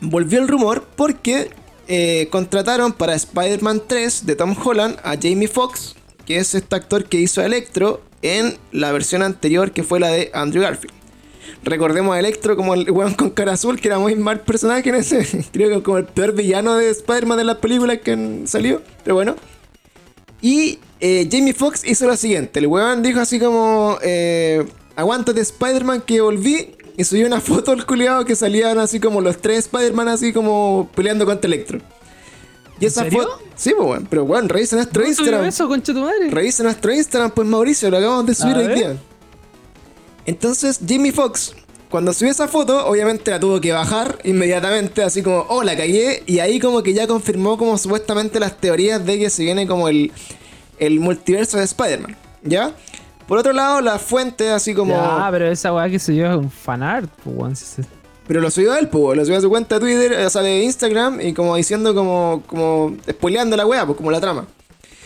volvió 0.00 0.40
el 0.40 0.48
rumor? 0.48 0.84
Porque 0.96 1.50
eh, 1.86 2.28
contrataron 2.30 2.92
para 2.92 3.14
Spider-Man 3.14 3.82
3 3.86 4.26
de 4.26 4.36
Tom 4.36 4.56
Holland 4.62 4.96
a 5.02 5.16
Jamie 5.20 5.48
Foxx, 5.48 5.94
que 6.26 6.38
es 6.38 6.54
este 6.54 6.74
actor 6.74 7.04
que 7.04 7.20
hizo 7.20 7.42
Electro 7.42 8.00
en 8.22 8.56
la 8.72 8.90
versión 8.90 9.22
anterior 9.22 9.72
que 9.72 9.82
fue 9.82 10.00
la 10.00 10.08
de 10.08 10.30
Andrew 10.32 10.62
Garfield. 10.62 10.94
Recordemos 11.62 12.14
a 12.14 12.18
Electro 12.18 12.56
como 12.56 12.74
el 12.74 12.90
weón 12.90 13.14
con 13.14 13.30
cara 13.30 13.52
azul, 13.52 13.80
que 13.80 13.88
era 13.88 13.98
muy 13.98 14.14
mal 14.16 14.40
personaje 14.40 14.88
en 14.88 14.96
ese. 14.96 15.46
Creo 15.52 15.70
que 15.70 15.82
como 15.82 15.98
el 15.98 16.04
peor 16.04 16.32
villano 16.32 16.74
de 16.74 16.90
Spider-Man 16.90 17.38
de 17.38 17.44
las 17.44 17.56
películas 17.56 17.98
que 17.98 18.42
salido. 18.46 18.82
Pero 19.02 19.14
bueno. 19.14 19.36
Y 20.44 20.78
eh, 21.00 21.26
Jamie 21.32 21.54
Foxx 21.54 21.84
hizo 21.86 22.06
lo 22.06 22.14
siguiente: 22.18 22.60
el 22.60 22.66
weón 22.66 23.02
dijo 23.02 23.18
así 23.18 23.40
como. 23.40 23.96
Eh, 24.02 24.62
Aguántate 24.94 25.40
Spider-Man 25.40 26.02
que 26.02 26.20
volví. 26.20 26.76
Y 26.98 27.04
subió 27.04 27.26
una 27.26 27.40
foto 27.40 27.72
al 27.72 27.86
culiado 27.86 28.26
que 28.26 28.36
salían 28.36 28.78
así 28.78 29.00
como 29.00 29.22
los 29.22 29.38
tres 29.38 29.60
Spider-Man 29.60 30.08
así 30.08 30.34
como 30.34 30.90
peleando 30.94 31.24
contra 31.24 31.48
Electro. 31.48 31.80
Y 32.78 32.84
esa 32.84 33.06
foto. 33.06 33.40
Sí, 33.56 33.72
pues 33.74 33.86
bueno, 33.86 34.06
pero 34.10 34.26
bueno, 34.26 34.46
revisa 34.48 34.76
nuestro 34.76 35.06
Instagram. 35.06 35.46
eso, 35.46 35.66
concha 35.66 35.94
tu 35.94 36.00
madre? 36.00 36.28
Revisa 36.30 36.62
nuestro 36.62 36.92
Instagram, 36.92 37.30
pues 37.30 37.48
Mauricio, 37.48 37.90
lo 37.90 37.96
acabamos 37.96 38.26
de 38.26 38.34
subir 38.34 38.56
hoy 38.56 38.74
día. 38.74 38.96
Entonces, 40.26 40.78
Jimmy 40.86 41.10
Fox, 41.10 41.54
cuando 41.94 42.12
subió 42.12 42.32
esa 42.32 42.48
foto, 42.48 42.88
obviamente 42.88 43.30
la 43.30 43.38
tuvo 43.38 43.60
que 43.60 43.70
bajar 43.70 44.18
inmediatamente, 44.24 45.04
así 45.04 45.22
como, 45.22 45.46
oh, 45.48 45.62
la 45.62 45.76
cagué. 45.76 46.24
Y 46.26 46.40
ahí 46.40 46.58
como 46.58 46.82
que 46.82 46.92
ya 46.92 47.06
confirmó 47.06 47.56
como 47.56 47.78
supuestamente 47.78 48.40
las 48.40 48.56
teorías 48.56 49.06
de 49.06 49.16
que 49.16 49.30
se 49.30 49.44
viene 49.44 49.68
como 49.68 49.88
el, 49.88 50.10
el 50.80 50.98
multiverso 50.98 51.56
de 51.56 51.62
Spider-Man. 51.62 52.16
¿Ya? 52.42 52.74
Por 53.28 53.38
otro 53.38 53.52
lado, 53.52 53.80
la 53.80 54.00
fuente, 54.00 54.50
así 54.50 54.74
como. 54.74 54.96
Ah, 54.98 55.28
pero 55.30 55.46
esa 55.46 55.72
weá 55.72 55.88
que 55.88 56.00
yo 56.00 56.32
es 56.32 56.36
un 56.36 56.50
fanart, 56.50 57.08
pues, 57.22 57.76
Pero 58.26 58.40
lo 58.40 58.50
subió 58.50 58.74
él, 58.74 58.88
pues, 58.88 59.16
lo 59.16 59.24
subió 59.24 59.38
a 59.38 59.42
su 59.42 59.48
cuenta 59.48 59.76
de 59.76 59.80
Twitter, 59.82 60.26
o 60.26 60.30
sea, 60.30 60.42
de 60.42 60.64
Instagram, 60.64 61.20
y 61.20 61.32
como 61.32 61.54
diciendo, 61.54 61.94
como, 61.94 62.42
como 62.48 62.96
spoileando 63.08 63.56
la 63.56 63.66
weá, 63.66 63.86
pues, 63.86 63.96
como 63.96 64.10
la 64.10 64.20
trama. 64.20 64.46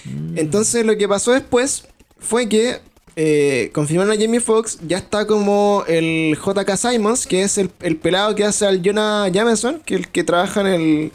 Mm. 0.06 0.38
Entonces, 0.38 0.86
lo 0.86 0.96
que 0.96 1.06
pasó 1.06 1.32
después 1.32 1.86
fue 2.18 2.48
que 2.48 2.80
eh, 3.20 3.70
confirmaron 3.72 4.12
a 4.12 4.16
Jamie 4.16 4.38
Foxx, 4.38 4.78
ya 4.86 4.98
está 4.98 5.26
como 5.26 5.82
el 5.88 6.38
JK 6.38 6.76
Simons, 6.76 7.26
que 7.26 7.42
es 7.42 7.58
el, 7.58 7.68
pelado 7.68 8.32
que 8.36 8.44
hace 8.44 8.64
al 8.64 8.80
Jonah 8.80 9.26
Jameson, 9.26 9.82
que 9.84 9.96
es 9.96 10.00
el 10.02 10.08
que 10.08 10.22
trabaja 10.22 10.60
en 10.60 10.66
el, 10.68 11.12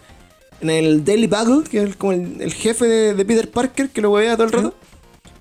en 0.60 0.70
el 0.70 1.06
Daily 1.06 1.28
Bugle, 1.28 1.64
que 1.64 1.82
es 1.82 1.96
como 1.96 2.12
el, 2.12 2.54
jefe 2.54 2.86
de, 3.14 3.24
Peter 3.24 3.50
Parker, 3.50 3.90
que 3.90 4.02
lo 4.02 4.12
huevea 4.12 4.36
todo 4.36 4.48
el 4.48 4.52
rato. 4.52 4.74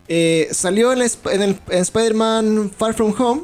Eh, 0.07 0.47
salió 0.53 0.93
en, 0.93 1.03
el, 1.03 1.59
Spider-Man 1.69 2.71
Far 2.79 2.95
From 2.95 3.13
Home. 3.19 3.43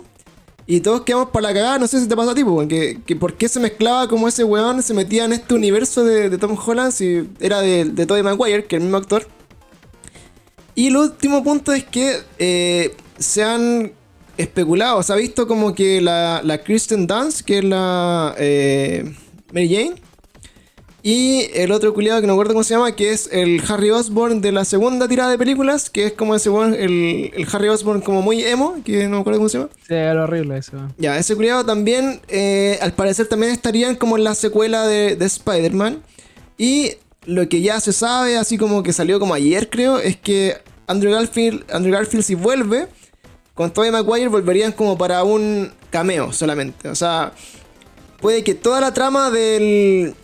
Y 0.68 0.78
todos 0.78 1.00
quedamos 1.00 1.30
para 1.30 1.48
la 1.48 1.54
cagada, 1.54 1.78
no 1.78 1.88
sé 1.88 2.00
si 2.00 2.06
te 2.06 2.14
pasa 2.14 2.30
a 2.30 2.34
ti, 2.36 2.44
porque 2.44 3.00
que 3.04 3.16
por 3.16 3.34
qué 3.34 3.48
se 3.48 3.58
mezclaba 3.58 4.06
como 4.06 4.28
ese 4.28 4.44
weón 4.44 4.80
se 4.80 4.94
metía 4.94 5.24
en 5.24 5.32
este 5.32 5.54
universo 5.54 6.04
de, 6.04 6.38
Tom 6.38 6.56
Holland 6.56 6.92
si 6.92 7.28
era 7.40 7.62
de, 7.62 7.86
de 7.86 8.06
Tobey 8.06 8.22
Maguire, 8.22 8.64
que 8.66 8.76
es 8.76 8.80
el 8.80 8.84
mismo 8.84 8.98
actor. 8.98 9.26
Y 10.78 10.86
el 10.86 10.96
último 10.96 11.42
punto 11.42 11.72
es 11.72 11.82
que 11.82 12.18
eh, 12.38 12.94
se 13.18 13.42
han 13.42 13.92
especulado, 14.36 15.02
se 15.02 15.12
ha 15.12 15.16
visto 15.16 15.46
como 15.48 15.74
que 15.74 16.00
la, 16.00 16.40
la 16.44 16.58
Kristen 16.58 17.06
Dance, 17.06 17.42
que 17.44 17.58
es 17.58 17.64
la 17.64 18.34
eh, 18.38 19.12
Mary 19.52 19.68
Jane, 19.68 19.94
y 21.02 21.48
el 21.54 21.70
otro 21.72 21.94
culiado 21.94 22.20
que 22.20 22.26
no 22.26 22.34
recuerdo 22.34 22.54
cómo 22.54 22.64
se 22.64 22.74
llama, 22.74 22.94
que 22.94 23.12
es 23.12 23.28
el 23.32 23.62
Harry 23.68 23.90
Osborn 23.90 24.40
de 24.40 24.52
la 24.52 24.64
segunda 24.64 25.06
tirada 25.06 25.30
de 25.30 25.38
películas, 25.38 25.90
que 25.90 26.06
es 26.06 26.12
como 26.12 26.34
ese 26.34 26.50
el, 26.50 27.30
el 27.34 27.46
Harry 27.52 27.68
Osborn 27.68 28.00
como 28.00 28.20
muy 28.20 28.42
emo, 28.42 28.76
que 28.84 29.04
no 29.04 29.16
me 29.16 29.20
acuerdo 29.20 29.38
cómo 29.38 29.48
se 29.48 29.58
llama. 29.58 29.70
Sí, 29.86 29.94
era 29.94 30.24
horrible 30.24 30.58
eso. 30.58 30.76
Ya, 30.98 31.16
ese 31.16 31.36
culiado 31.36 31.64
también, 31.64 32.20
eh, 32.28 32.78
al 32.82 32.92
parecer 32.92 33.26
también 33.26 33.52
estarían 33.52 33.94
como 33.94 34.18
en 34.18 34.24
la 34.24 34.34
secuela 34.34 34.86
de, 34.86 35.14
de 35.14 35.24
Spider-Man. 35.24 36.02
Y 36.58 36.94
lo 37.24 37.48
que 37.48 37.60
ya 37.60 37.80
se 37.80 37.92
sabe, 37.92 38.36
así 38.36 38.58
como 38.58 38.82
que 38.82 38.92
salió 38.92 39.20
como 39.20 39.34
ayer 39.34 39.70
creo, 39.70 39.98
es 39.98 40.16
que 40.16 40.56
Andrew 40.88 41.12
Garfield, 41.12 41.64
Andrew 41.72 41.92
Garfield 41.92 42.24
si 42.24 42.34
vuelve, 42.34 42.88
con 43.58 43.72
Tobey 43.72 43.90
Maguire 43.90 44.28
volverían 44.28 44.70
como 44.70 44.96
para 44.96 45.24
un 45.24 45.72
cameo 45.90 46.32
solamente. 46.32 46.88
O 46.88 46.94
sea, 46.94 47.32
puede 48.20 48.44
que 48.44 48.54
toda 48.54 48.80
la 48.80 48.94
trama 48.94 49.32
del 49.32 50.14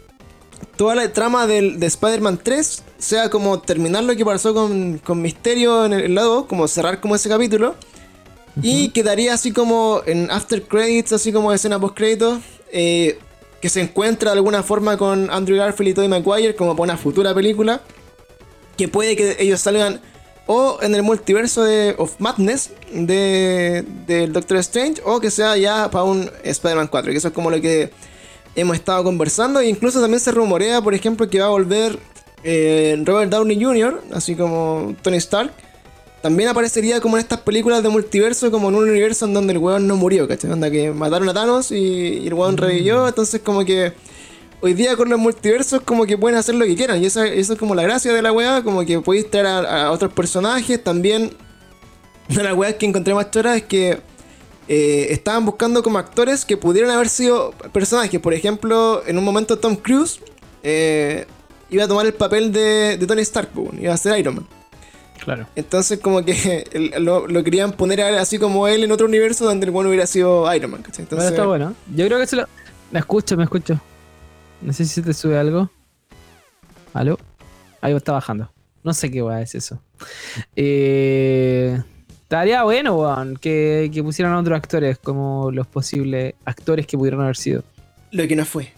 toda 0.76 0.94
la 0.94 1.12
trama 1.12 1.48
del, 1.48 1.80
de 1.80 1.86
Spider-Man 1.86 2.38
3 2.40 2.84
sea 2.96 3.30
como 3.30 3.58
terminar 3.58 4.04
lo 4.04 4.14
que 4.14 4.24
pasó 4.24 4.54
con, 4.54 4.98
con 4.98 5.20
Misterio 5.20 5.84
en 5.84 5.94
el, 5.94 6.14
lado, 6.14 6.46
como 6.46 6.68
cerrar 6.68 7.00
como 7.00 7.16
ese 7.16 7.28
capítulo. 7.28 7.74
Y 8.62 8.90
quedaría 8.90 9.34
así 9.34 9.50
como 9.50 10.02
en 10.06 10.30
after 10.30 10.62
credits, 10.62 11.12
así 11.12 11.32
como 11.32 11.52
escena 11.52 11.80
post 11.80 11.96
créditos, 11.96 12.38
eh, 12.70 13.18
que 13.60 13.68
se 13.68 13.80
encuentra 13.80 14.30
de 14.30 14.36
alguna 14.36 14.62
forma 14.62 14.96
con 14.96 15.28
Andrew 15.32 15.58
Garfield 15.58 15.90
y 15.90 15.94
Tobey 15.94 16.08
Maguire 16.08 16.54
como 16.54 16.76
para 16.76 16.84
una 16.84 16.96
futura 16.96 17.34
película. 17.34 17.80
Que 18.76 18.86
puede 18.86 19.16
que 19.16 19.34
ellos 19.40 19.60
salgan 19.60 20.00
o 20.46 20.78
en 20.82 20.94
el 20.94 21.02
multiverso 21.02 21.64
de 21.64 21.94
of 21.98 22.14
Madness 22.18 22.70
de, 22.92 23.84
del 24.06 24.32
Doctor 24.32 24.58
Strange 24.58 25.00
o 25.04 25.20
que 25.20 25.30
sea 25.30 25.56
ya 25.56 25.90
para 25.90 26.04
un 26.04 26.30
Spider-Man 26.42 26.88
4, 26.88 27.12
que 27.12 27.18
eso 27.18 27.28
es 27.28 27.34
como 27.34 27.50
lo 27.50 27.60
que 27.60 27.90
hemos 28.54 28.76
estado 28.76 29.02
conversando. 29.04 29.60
E 29.60 29.68
incluso 29.68 30.00
también 30.00 30.20
se 30.20 30.32
rumorea, 30.32 30.82
por 30.82 30.94
ejemplo, 30.94 31.28
que 31.28 31.40
va 31.40 31.46
a 31.46 31.50
volver 31.50 31.98
eh, 32.42 33.00
Robert 33.04 33.30
Downey 33.30 33.62
Jr., 33.62 34.02
así 34.12 34.34
como 34.34 34.94
Tony 35.02 35.16
Stark. 35.16 35.50
También 36.22 36.48
aparecería 36.48 37.00
como 37.00 37.16
en 37.16 37.22
estas 37.22 37.40
películas 37.40 37.82
de 37.82 37.90
multiverso, 37.90 38.50
como 38.50 38.68
en 38.70 38.76
un 38.76 38.88
universo 38.88 39.26
en 39.26 39.34
donde 39.34 39.52
el 39.52 39.58
weón 39.58 39.86
no 39.86 39.96
murió, 39.96 40.26
¿cachai? 40.26 40.50
Onda 40.50 40.70
que 40.70 40.90
mataron 40.90 41.28
a 41.28 41.34
Thanos 41.34 41.70
y, 41.70 42.26
el 42.26 42.32
weón 42.32 42.56
revivió, 42.56 43.04
mm. 43.04 43.08
entonces 43.08 43.40
como 43.42 43.64
que 43.64 43.92
hoy 44.60 44.74
día 44.74 44.96
con 44.96 45.08
los 45.08 45.18
multiversos 45.18 45.82
como 45.82 46.06
que 46.06 46.16
pueden 46.16 46.38
hacer 46.38 46.54
lo 46.54 46.64
que 46.64 46.74
quieran. 46.74 47.02
Y 47.02 47.06
eso, 47.06 47.22
es 47.22 47.50
como 47.58 47.74
la 47.74 47.82
gracia 47.82 48.12
de 48.12 48.22
la 48.22 48.32
weá, 48.32 48.62
como 48.62 48.84
que 48.84 49.00
podéis 49.00 49.30
traer 49.30 49.46
a, 49.46 49.90
otros 49.90 50.12
personajes. 50.12 50.82
También, 50.82 51.30
una 52.28 52.38
de 52.38 52.44
las 52.44 52.54
weas 52.54 52.74
que 52.74 52.86
encontré 52.86 53.14
más 53.14 53.30
chora 53.30 53.56
es 53.56 53.64
que 53.64 54.00
eh, 54.68 55.06
estaban 55.10 55.44
buscando 55.44 55.82
como 55.82 55.98
actores 55.98 56.44
que 56.44 56.56
pudieran 56.56 56.90
haber 56.90 57.08
sido 57.08 57.52
personajes. 57.72 58.20
Por 58.20 58.34
ejemplo, 58.34 59.02
en 59.06 59.18
un 59.18 59.24
momento 59.24 59.58
Tom 59.58 59.76
Cruise 59.76 60.20
eh, 60.62 61.26
iba 61.70 61.84
a 61.84 61.88
tomar 61.88 62.06
el 62.06 62.14
papel 62.14 62.52
de, 62.52 63.02
Tony 63.06 63.22
Stark, 63.22 63.50
iba 63.78 63.92
a 63.92 63.96
ser 63.96 64.18
Iron 64.18 64.36
Man. 64.36 64.46
Claro. 65.22 65.46
Entonces 65.56 66.00
como 66.00 66.24
que 66.24 66.92
lo, 66.98 67.26
querían 67.44 67.72
poner 67.72 68.00
así 68.02 68.38
como 68.38 68.68
él 68.68 68.84
en 68.84 68.92
otro 68.92 69.06
universo 69.06 69.44
donde 69.44 69.66
el 69.66 69.72
bueno 69.72 69.88
hubiera 69.90 70.06
sido 70.06 70.52
Iron 70.54 70.70
Man. 70.70 70.84
Entonces, 70.98 71.30
está 71.30 71.46
bueno. 71.46 71.74
Yo 71.94 72.06
creo 72.06 72.18
que 72.18 72.26
se 72.26 72.36
lo... 72.36 72.46
Me 72.90 73.00
escucho, 73.00 73.36
me 73.36 73.44
escucho. 73.44 73.80
No 74.64 74.72
sé 74.72 74.84
si 74.84 74.94
se 74.94 75.02
te 75.02 75.14
sube 75.14 75.38
algo. 75.38 75.70
¿Aló? 76.92 77.18
Ahí 77.80 77.94
está 77.94 78.12
bajando. 78.12 78.50
No 78.82 78.92
sé 78.94 79.10
qué 79.10 79.22
va 79.22 79.40
es 79.40 79.54
eso. 79.54 79.80
Eh... 80.56 81.80
Estaría 82.24 82.64
bueno, 82.64 82.96
weón, 82.96 83.36
que, 83.36 83.90
pusieran 84.02 84.34
otros 84.34 84.56
actores 84.56 84.98
como 84.98 85.50
los 85.52 85.66
posibles 85.66 86.34
actores 86.46 86.86
que 86.86 86.96
pudieron 86.96 87.20
haber 87.20 87.36
sido. 87.36 87.62
Lo 88.10 88.26
que 88.26 88.34
no 88.34 88.46
fue. 88.46 88.72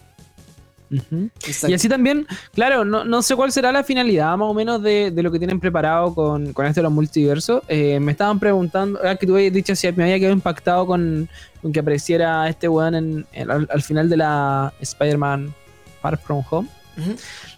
Y 1.67 1.73
así 1.73 1.89
también, 1.89 2.27
claro, 2.53 2.85
no, 2.85 3.21
sé 3.21 3.35
cuál 3.35 3.51
será 3.51 3.71
la 3.71 3.83
finalidad 3.83 4.37
más 4.37 4.49
o 4.49 4.53
menos 4.53 4.83
de, 4.83 5.11
lo 5.15 5.31
que 5.31 5.39
tienen 5.39 5.59
preparado 5.59 6.13
con, 6.13 6.53
con 6.53 6.65
esto 6.65 6.81
de 6.81 6.83
los 6.83 6.91
multiversos. 6.91 7.63
Eh, 7.67 7.99
me 7.99 8.11
estaban 8.11 8.37
preguntando, 8.37 9.01
era 9.01 9.15
que 9.15 9.25
tú 9.25 9.35
habías 9.35 9.53
dicho 9.53 9.75
si 9.75 9.91
me 9.93 10.03
había 10.03 10.19
quedado 10.19 10.33
impactado 10.33 10.85
con, 10.85 11.27
que 11.73 11.79
apareciera 11.79 12.47
este 12.49 12.67
weón 12.67 12.95
en, 12.95 13.25
al, 13.49 13.81
final 13.81 14.09
de 14.09 14.17
la 14.17 14.73
Spider-Man 14.81 15.53
Far 16.01 16.17
From 16.17 16.43
Home. 16.49 16.67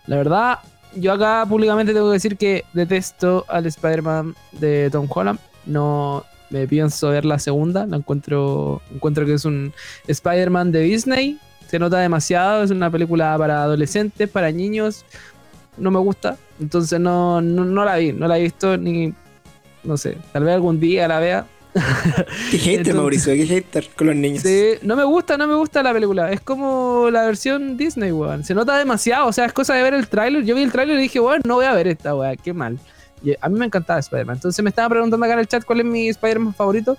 La 0.07 0.17
verdad, 0.17 0.59
yo 0.95 1.13
acá 1.13 1.45
públicamente 1.47 1.93
tengo 1.93 2.07
que 2.07 2.13
decir 2.13 2.37
que 2.37 2.65
detesto 2.73 3.45
al 3.47 3.65
Spider-Man 3.65 4.35
de 4.53 4.89
Tom 4.91 5.07
Holland 5.09 5.39
no 5.65 6.25
me 6.49 6.67
pienso 6.67 7.09
ver 7.09 7.25
la 7.25 7.39
segunda. 7.39 7.85
La 7.85 7.97
encuentro, 7.97 8.81
encuentro 8.93 9.25
que 9.25 9.33
es 9.33 9.45
un 9.45 9.73
Spider-Man 10.07 10.71
de 10.71 10.81
Disney. 10.81 11.39
Se 11.67 11.79
nota 11.79 11.99
demasiado. 11.99 12.63
Es 12.63 12.71
una 12.71 12.89
película 12.89 13.37
para 13.37 13.63
adolescentes, 13.63 14.27
para 14.29 14.51
niños. 14.51 15.05
No 15.77 15.91
me 15.91 15.99
gusta. 15.99 16.37
Entonces 16.59 16.99
no, 16.99 17.41
no, 17.41 17.85
la 17.85 17.95
vi. 17.97 18.11
No 18.11 18.27
la 18.27 18.39
he 18.39 18.43
visto 18.43 18.77
ni. 18.77 19.13
No 19.83 19.95
sé. 19.95 20.17
Tal 20.33 20.43
vez 20.43 20.55
algún 20.55 20.79
día 20.79 21.07
la 21.07 21.19
vea. 21.19 21.45
Qué 22.51 22.57
hater, 22.57 22.95
Mauricio. 22.95 23.33
Qué 23.33 23.45
hater 23.45 23.89
con 23.95 24.07
los 24.07 24.15
niños. 24.15 24.43
Sí, 24.43 24.73
no 24.81 24.95
me 24.95 25.03
gusta, 25.03 25.37
no 25.37 25.47
me 25.47 25.55
gusta 25.55 25.83
la 25.83 25.93
película. 25.93 26.31
Es 26.31 26.41
como 26.41 27.09
la 27.11 27.25
versión 27.25 27.77
Disney, 27.77 28.11
weón. 28.11 28.43
Se 28.43 28.53
nota 28.53 28.77
demasiado. 28.77 29.27
O 29.27 29.33
sea, 29.33 29.45
es 29.45 29.53
cosa 29.53 29.75
de 29.75 29.83
ver 29.83 29.93
el 29.93 30.07
tráiler. 30.07 30.43
Yo 30.43 30.55
vi 30.55 30.63
el 30.63 30.71
tráiler 30.71 30.97
y 30.97 31.01
dije, 31.03 31.19
weón, 31.19 31.41
no 31.45 31.55
voy 31.55 31.65
a 31.65 31.73
ver 31.73 31.87
esta, 31.87 32.15
weón. 32.15 32.37
Qué 32.43 32.53
mal 32.53 32.79
a 33.41 33.49
mí 33.49 33.59
me 33.59 33.65
encantaba 33.65 33.99
Spider-Man. 33.99 34.37
Entonces 34.37 34.63
me 34.63 34.69
estaba 34.69 34.89
preguntando 34.89 35.25
acá 35.25 35.33
en 35.33 35.39
el 35.39 35.47
chat 35.47 35.63
cuál 35.63 35.79
es 35.81 35.85
mi 35.85 36.09
Spider-Man 36.09 36.53
favorito. 36.53 36.97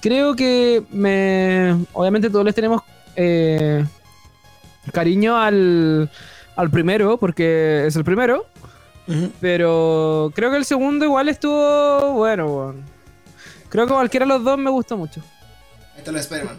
Creo 0.00 0.34
que 0.34 0.82
me. 0.90 1.86
Obviamente 1.92 2.30
todos 2.30 2.44
les 2.44 2.54
tenemos 2.54 2.82
eh, 3.16 3.84
cariño 4.92 5.36
al, 5.36 6.10
al 6.56 6.70
primero, 6.70 7.16
porque 7.16 7.84
es 7.86 7.96
el 7.96 8.04
primero. 8.04 8.46
Pero 9.40 10.32
creo 10.34 10.50
que 10.50 10.56
el 10.56 10.64
segundo 10.64 11.04
igual 11.04 11.28
estuvo 11.28 12.12
bueno, 12.12 12.74
Creo 13.74 13.88
que 13.88 13.92
cualquiera 13.92 14.24
de 14.24 14.28
los 14.28 14.44
dos 14.44 14.56
me 14.56 14.70
gustó 14.70 14.96
mucho. 14.96 15.20
Está 15.98 16.12
el 16.12 16.18
Spider-Man. 16.18 16.56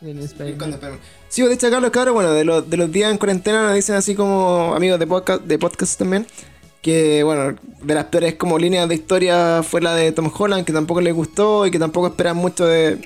Sí, 0.00 1.42
pues, 1.42 1.48
de 1.48 1.52
hecho 1.52 1.66
acá 1.66 1.80
los 1.80 1.90
cabros, 1.90 2.14
bueno, 2.14 2.32
de 2.32 2.44
los, 2.44 2.70
de 2.70 2.76
los 2.76 2.92
días 2.92 3.10
en 3.10 3.18
cuarentena 3.18 3.64
nos 3.64 3.74
dicen 3.74 3.96
así 3.96 4.14
como 4.14 4.72
amigos 4.76 5.00
de 5.00 5.08
podcast, 5.08 5.42
de 5.42 5.58
podcast 5.58 5.98
también, 5.98 6.28
que 6.80 7.24
bueno, 7.24 7.58
de 7.82 7.94
las 7.94 8.04
peores 8.04 8.36
como 8.36 8.56
líneas 8.56 8.88
de 8.88 8.94
historia 8.94 9.64
fue 9.64 9.80
la 9.80 9.96
de 9.96 10.12
Tom 10.12 10.30
Holland, 10.32 10.64
que 10.64 10.72
tampoco 10.72 11.00
les 11.00 11.12
gustó 11.12 11.66
y 11.66 11.72
que 11.72 11.80
tampoco 11.80 12.06
esperan 12.06 12.36
mucho 12.36 12.64
de, 12.64 13.00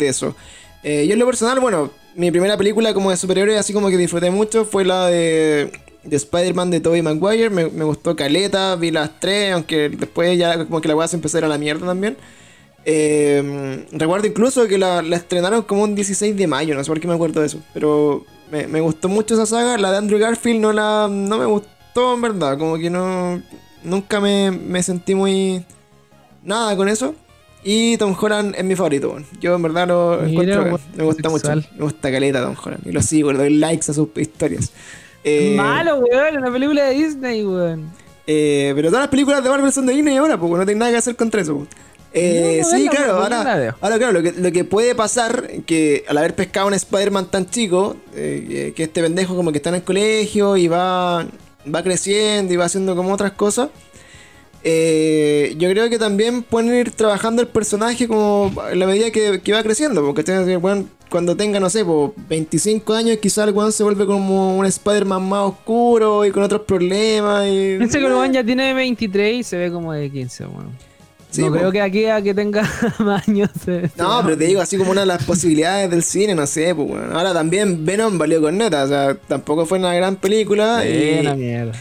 eso. 0.00 0.34
Eh, 0.82 1.06
yo 1.06 1.12
en 1.12 1.18
lo 1.20 1.26
personal, 1.26 1.60
bueno, 1.60 1.92
mi 2.16 2.32
primera 2.32 2.56
película 2.56 2.92
como 2.92 3.10
de 3.10 3.18
superhéroes 3.18 3.56
así 3.56 3.72
como 3.72 3.88
que 3.88 3.96
disfruté 3.96 4.32
mucho 4.32 4.64
fue 4.64 4.84
la 4.84 5.06
de, 5.06 5.70
de 6.02 6.16
Spider-Man 6.16 6.70
de 6.70 6.80
Tobey 6.80 7.02
Maguire, 7.02 7.50
me, 7.50 7.64
gustó 7.64 8.16
Caleta, 8.16 8.76
vi 8.76 8.90
las 8.90 9.20
tres, 9.20 9.52
aunque 9.52 9.88
después 9.90 10.38
ya 10.38 10.64
como 10.64 10.80
que 10.80 10.88
la 10.88 10.94
voy 10.94 11.06
a 11.10 11.14
empezar 11.14 11.44
a 11.44 11.48
la 11.48 11.58
mierda 11.58 11.86
también. 11.86 12.16
Eh, 12.84 13.86
recuerdo 13.92 14.26
incluso 14.26 14.66
que 14.66 14.78
la, 14.78 15.00
estrenaron 15.00 15.62
como 15.62 15.82
un 15.82 15.94
16 15.94 16.36
de 16.36 16.46
mayo, 16.46 16.74
no 16.74 16.82
sé 16.82 16.88
por 16.88 17.00
qué 17.00 17.08
me 17.08 17.14
acuerdo 17.14 17.40
de 17.40 17.46
eso. 17.46 17.60
Pero 17.74 18.24
me, 18.50 18.80
gustó 18.80 19.08
mucho 19.08 19.34
esa 19.34 19.46
saga. 19.46 19.78
La 19.78 19.92
de 19.92 19.98
Andrew 19.98 20.18
Garfield 20.18 20.60
no, 20.60 20.72
la, 20.72 21.08
no 21.10 21.38
me 21.38 21.46
gustó 21.46 22.14
en 22.14 22.22
verdad. 22.22 22.58
Como 22.58 22.78
que 22.78 22.90
no. 22.90 23.42
Nunca 23.82 24.20
me, 24.20 24.82
sentí 24.82 25.14
muy. 25.14 25.64
Nada 26.42 26.76
con 26.76 26.88
eso. 26.88 27.14
Y 27.62 27.98
Tom 27.98 28.16
Holland 28.18 28.54
es 28.56 28.64
mi 28.64 28.74
favorito. 28.74 29.16
Yo 29.40 29.54
en 29.54 29.62
verdad 29.62 29.88
lo 29.88 30.24
encuentro. 30.24 30.78
Me 30.96 31.04
gusta 31.04 31.28
mucho. 31.28 31.54
Me 31.54 31.84
gusta 31.84 32.10
caleta 32.10 32.42
Tom 32.42 32.56
Holland. 32.62 32.86
Y 32.86 32.92
lo 32.92 33.02
sigo, 33.02 33.32
le 33.32 33.38
doy 33.38 33.50
likes 33.50 33.90
a 33.90 33.94
sus 33.94 34.08
historias. 34.16 34.72
Eh, 35.24 35.54
Malo, 35.56 35.98
weón, 35.98 36.36
una 36.38 36.52
película 36.52 36.84
de 36.84 36.94
Disney, 36.94 37.44
weón. 37.44 37.90
Eh, 38.26 38.72
pero 38.74 38.88
todas 38.88 39.02
las 39.02 39.10
películas 39.10 39.42
de 39.42 39.50
Marvel 39.50 39.72
son 39.72 39.86
de 39.86 39.92
Disney 39.92 40.16
ahora, 40.16 40.38
porque 40.38 40.56
no 40.56 40.64
tiene 40.64 40.78
nada 40.78 40.90
que 40.92 40.98
hacer 40.98 41.16
contra 41.16 41.40
eso. 41.40 41.66
Eh, 42.12 42.62
sí, 42.68 42.88
claro, 42.88 43.14
ahora, 43.18 43.74
claro, 43.80 44.12
lo 44.12 44.22
que, 44.22 44.32
lo 44.32 44.50
que, 44.50 44.64
puede 44.64 44.96
pasar, 44.96 45.48
que 45.64 46.04
al 46.08 46.18
haber 46.18 46.34
pescado 46.34 46.66
un 46.66 46.74
Spider-Man 46.74 47.26
tan 47.26 47.48
chico, 47.48 47.96
que 48.12 48.74
este 48.76 49.02
pendejo 49.02 49.36
como 49.36 49.52
que 49.52 49.58
está 49.58 49.68
en 49.68 49.76
el 49.76 49.82
colegio 49.84 50.56
y 50.56 50.66
va, 50.66 51.24
va 51.72 51.82
creciendo 51.82 52.52
y 52.52 52.56
va 52.56 52.64
haciendo 52.64 52.96
como 52.96 53.12
otras 53.12 53.32
cosas, 53.32 53.68
eh, 54.62 55.54
yo 55.58 55.70
creo 55.70 55.88
que 55.88 55.98
también 55.98 56.42
pueden 56.42 56.74
ir 56.74 56.90
trabajando 56.92 57.42
el 57.42 57.48
personaje 57.48 58.06
como 58.06 58.52
en 58.70 58.78
la 58.78 58.86
medida 58.86 59.10
que, 59.10 59.52
va 59.52 59.62
creciendo, 59.62 60.04
porque 60.04 60.56
bueno, 60.56 60.86
cuando 61.08 61.36
tenga, 61.36 61.60
no 61.60 61.70
sé, 61.70 61.84
25 62.28 62.94
años, 62.94 63.18
quizás 63.18 63.48
el 63.48 63.72
se 63.72 63.82
vuelve 63.82 64.06
como 64.06 64.56
un 64.56 64.66
Spider-Man 64.66 65.28
más 65.28 65.48
oscuro 65.48 66.24
y 66.24 66.30
con 66.30 66.42
otros 66.42 66.62
problemas. 66.62 67.46
Y, 67.46 67.74
Ese 67.80 67.98
que 67.98 68.28
ya 68.32 68.44
tiene 68.44 68.74
23 68.74 69.34
y 69.34 69.42
se 69.42 69.56
ve 69.56 69.70
como 69.70 69.92
de 69.92 70.10
15, 70.10 70.44
bueno 70.46 70.70
no 71.38 71.52
creo 71.52 71.72
que 71.72 71.80
aquí 71.80 72.06
a 72.06 72.20
que 72.22 72.34
tenga 72.34 72.68
más 72.98 73.28
años. 73.28 73.50
no, 73.96 74.20
pero 74.24 74.36
te 74.36 74.46
digo, 74.46 74.60
así 74.60 74.76
como 74.76 74.90
una 74.90 75.02
de 75.02 75.06
las 75.06 75.24
posibilidades 75.24 75.90
del 75.90 76.02
cine, 76.02 76.34
no 76.34 76.46
sé, 76.46 76.74
pues 76.74 76.88
bueno. 76.88 77.16
Ahora 77.16 77.32
también 77.32 77.84
Venom 77.84 78.18
valió 78.18 78.40
con 78.40 78.58
neta, 78.58 78.84
o 78.84 78.88
sea, 78.88 79.14
tampoco 79.14 79.66
fue 79.66 79.78
una 79.78 79.94
gran 79.94 80.16
película. 80.16 80.84
y, 80.86 81.26
mierda. 81.36 81.72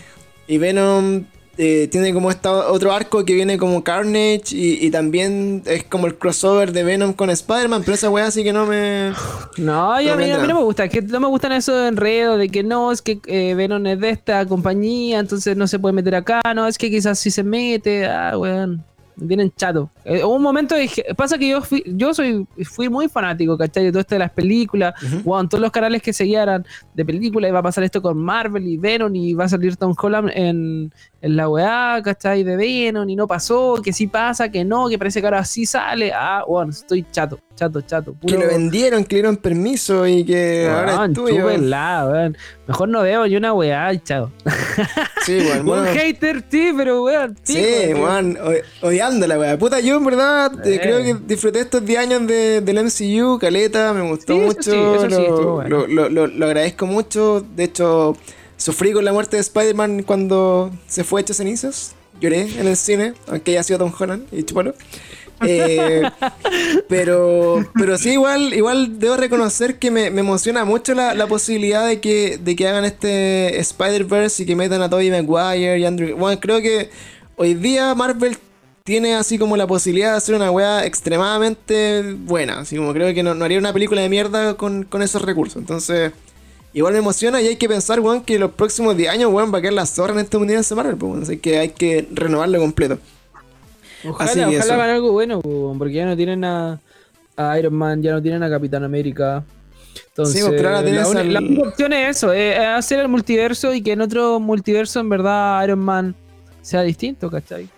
Y 0.48 0.58
Venom 0.58 1.26
eh, 1.62 1.90
tiene 1.90 2.14
como 2.14 2.32
esta 2.32 2.72
otro 2.72 2.94
arco 2.94 3.26
que 3.26 3.34
viene 3.34 3.58
como 3.58 3.84
Carnage 3.84 4.44
y, 4.52 4.90
también 4.92 5.62
es 5.66 5.84
como 5.84 6.08
el 6.08 6.18
crossover 6.18 6.72
de 6.72 6.86
Venom 6.86 7.12
con 7.12 7.30
Spider-Man, 7.30 7.82
pero 7.84 7.96
esa 7.96 8.10
weá 8.10 8.32
sí 8.32 8.46
que 8.46 8.54
no 8.54 8.66
me... 8.66 9.12
No, 9.58 9.92
a, 9.92 10.00
mí, 10.00 10.06
no 10.08 10.46
me 10.56 10.64
gusta, 10.64 10.88
que 10.88 11.02
no 11.02 11.20
me 11.20 11.28
gustan 11.28 11.52
esos 11.52 11.90
enredos 11.90 12.40
de 12.40 12.48
que 12.48 12.64
no, 12.64 12.94
es 12.94 13.02
que 13.02 13.20
eh, 13.26 13.56
Venom 13.56 13.86
es 13.88 14.00
de 14.00 14.10
esta 14.10 14.46
compañía, 14.46 15.20
entonces 15.20 15.58
no 15.58 15.68
se 15.68 15.80
puede 15.80 15.92
meter 15.92 16.16
acá, 16.16 16.42
no, 16.56 16.66
es 16.66 16.78
que 16.78 16.90
quizás 16.90 17.20
sí 17.20 17.30
se 17.30 17.44
mete, 17.44 18.06
ah, 18.06 18.38
weón 18.38 18.82
vienen 19.20 19.52
chato. 19.56 19.90
Eh, 20.06 20.24
hubo 20.24 20.36
un 20.36 20.42
momento 20.42 20.76
de, 20.76 20.90
pasa 21.16 21.38
que 21.38 21.50
yo 21.50 21.62
fui, 21.62 21.84
yo 21.86 22.14
soy 22.14 22.48
fui 22.64 22.90
muy 22.90 23.08
fanático, 23.08 23.58
¿cachai? 23.58 23.86
De 23.86 23.92
todo 23.92 24.02
esto 24.02 24.16
de 24.16 24.20
las 24.20 24.32
películas, 24.32 24.94
uh 25.04 25.48
todos 25.48 25.62
los 25.62 25.72
canales 25.72 26.02
que 26.02 26.14
seguían 26.14 26.66
de 26.94 27.06
películas, 27.06 27.50
iba 27.50 27.60
a 27.60 27.64
pasar 27.64 27.84
esto 27.84 28.02
con 28.02 28.18
Marvel 28.18 28.68
y 28.68 28.78
Venom 28.78 29.16
y 29.16 29.34
va 29.34 29.46
a 29.46 29.50
salir 29.50 29.76
Tom 29.78 29.96
Holland 29.98 30.32
en, 30.34 30.92
en 31.22 31.36
la 31.36 31.50
weá, 31.50 32.02
¿cachai? 32.04 32.44
De 32.44 32.56
Venom 32.56 33.10
y 33.10 33.16
no 33.16 33.28
pasó, 33.28 33.82
que 33.84 33.92
sí 33.92 34.08
pasa, 34.08 34.50
que 34.50 34.64
no, 34.64 34.88
que 34.88 34.98
parece 34.98 35.20
que 35.20 35.28
ahora 35.28 35.44
sí 35.44 35.66
sale. 35.66 36.12
Ah, 36.14 36.44
bueno, 36.48 36.72
estoy 36.72 37.06
chato, 37.12 37.40
chato, 37.56 37.82
chato. 37.82 38.16
Que 38.26 38.38
lo 38.38 38.48
vendieron, 38.48 39.04
que 39.04 39.16
le 39.16 39.22
dieron 39.22 39.38
permiso 39.38 40.08
y 40.08 40.24
que 40.24 40.70
ahora 40.70 41.06
es 41.06 41.14
tuyo. 41.14 41.50
Mejor 42.68 42.90
no 42.90 43.02
veo 43.02 43.26
yo 43.26 43.38
una 43.38 43.54
weá, 43.54 43.92
chato. 44.02 44.32
Sí, 45.26 45.38
bueno, 45.46 45.74
Un 45.74 45.86
hater, 45.86 46.44
sí, 46.50 46.72
pero 46.76 47.04
weón. 47.04 47.38
Sí, 47.44 47.94
weón, 47.94 48.38
odiando 48.82 49.28
la 49.28 49.38
weá. 49.38 49.60
Puta, 49.60 49.80
yo 49.82 49.98
en 49.98 50.06
verdad 50.06 50.52
eh. 50.66 50.80
creo 50.82 51.04
que 51.04 51.14
disfruté 51.28 51.60
estos 51.60 51.86
10 51.86 52.00
años 52.00 52.26
de, 52.26 52.62
del 52.62 52.84
MCU, 52.86 53.38
Caleta, 53.38 53.94
me 53.94 54.10
gustó 54.10 54.38
mucho. 54.38 55.08
lo, 55.68 55.88
lo, 55.88 56.28
lo 56.28 56.46
agradezco 56.46 56.86
mucho. 56.86 57.46
De 57.56 57.66
hecho 57.66 58.16
Sufrí 58.60 58.92
con 58.92 59.06
la 59.06 59.14
muerte 59.14 59.38
de 59.38 59.42
Spider-Man 59.42 60.04
cuando 60.04 60.70
se 60.86 61.06
fue 61.06 61.22
hecho 61.22 61.34
cenizas. 61.34 61.96
Lloré 62.20 62.42
en 62.60 62.68
el 62.68 62.76
cine, 62.76 63.14
aunque 63.28 63.52
haya 63.52 63.64
sido 63.64 63.80
Tom 63.80 63.94
Holland 63.98 64.28
y 64.34 64.44
chupalo. 64.44 64.76
Eh, 65.48 66.04
pero, 66.90 67.66
pero 67.74 67.98
sí, 67.98 68.12
igual, 68.12 68.54
igual 68.54 69.00
debo 69.00 69.16
reconocer 69.16 69.80
que 69.80 69.92
me, 69.92 70.08
emociona 70.08 70.66
mucho 70.66 70.94
la, 70.94 71.26
posibilidad 71.28 71.88
de 71.88 72.02
que, 72.02 72.38
de 72.38 72.58
que 72.58 72.68
hagan 72.68 72.84
este 72.84 73.58
Spider-Verse 73.62 74.44
y 74.44 74.46
que 74.46 74.58
metan 74.58 74.82
a 74.82 74.90
Tobey 74.90 75.10
Maguire 75.10 75.80
y 75.80 75.86
Andrew. 75.86 76.18
Bueno, 76.18 76.38
creo 76.42 76.62
que 76.62 76.90
hoy 77.38 77.54
día 77.54 77.96
Marvel 77.96 78.38
tiene 78.84 79.16
así 79.16 79.38
como 79.38 79.56
la 79.56 79.68
posibilidad 79.68 80.12
de 80.12 80.18
hacer 80.18 80.36
una 80.36 80.52
weá 80.52 80.86
extremadamente 80.86 82.14
buena. 82.14 82.60
Así 82.60 82.76
como 82.76 82.92
creo 82.92 83.14
que 83.14 83.24
no, 83.24 83.32
haría 83.42 83.58
una 83.58 83.72
película 83.72 84.02
de 84.02 84.10
mierda 84.10 84.56
con, 84.56 84.84
con 84.84 85.02
esos 85.02 85.22
recursos. 85.22 85.56
Entonces, 85.56 86.12
igual 86.74 86.94
me 86.94 87.00
emociona 87.00 87.42
y 87.42 87.48
hay 87.48 87.56
que 87.56 87.68
pensar, 87.68 88.00
weón, 88.00 88.22
que 88.22 88.40
los 88.40 88.52
próximos 88.52 88.96
10 88.96 89.12
años, 89.12 89.32
weón, 89.32 89.54
va 89.54 89.60
a 89.60 89.62
quedar 89.62 89.74
la 89.74 89.86
zorra 89.86 90.14
en 90.14 90.20
este 90.20 90.38
universo 90.38 90.76
Marvel, 90.76 90.98
pues, 90.98 91.24
así 91.24 91.38
que 91.38 91.60
hay 91.60 91.70
que 91.70 92.08
renovarlo 92.12 92.60
completo. 92.60 93.00
Ojalá, 94.08 94.48
ojalá 94.48 94.74
hagan 94.76 94.90
algo 94.92 95.12
bueno, 95.12 95.42
porque 95.42 95.94
ya 95.94 96.06
no 96.06 96.16
tienen 96.16 96.44
a, 96.44 96.80
Iron 97.58 97.74
Man, 97.74 98.02
ya 98.02 98.12
no 98.12 98.22
tienen 98.22 98.44
a 98.44 98.50
Capitán 98.50 98.84
América. 98.84 99.44
Entonces, 100.08 100.44
sí, 100.44 100.48
pero 100.50 100.70
ahora 100.76 101.24
la, 101.24 101.40
la, 101.40 101.68
opción 101.68 101.94
es 101.94 102.18
eso, 102.18 102.34
es 102.34 102.58
hacer 102.60 103.00
el 103.00 103.08
multiverso 103.08 103.74
y 103.74 103.82
que 103.82 103.94
en 103.94 104.02
otro 104.02 104.40
multiverso 104.40 105.00
en 105.00 105.10
verdad 105.10 105.64
Iron 105.64 105.80
Man 105.80 106.16
sea 106.62 106.82
distinto, 106.82 107.32
¿cachai? 107.32 107.70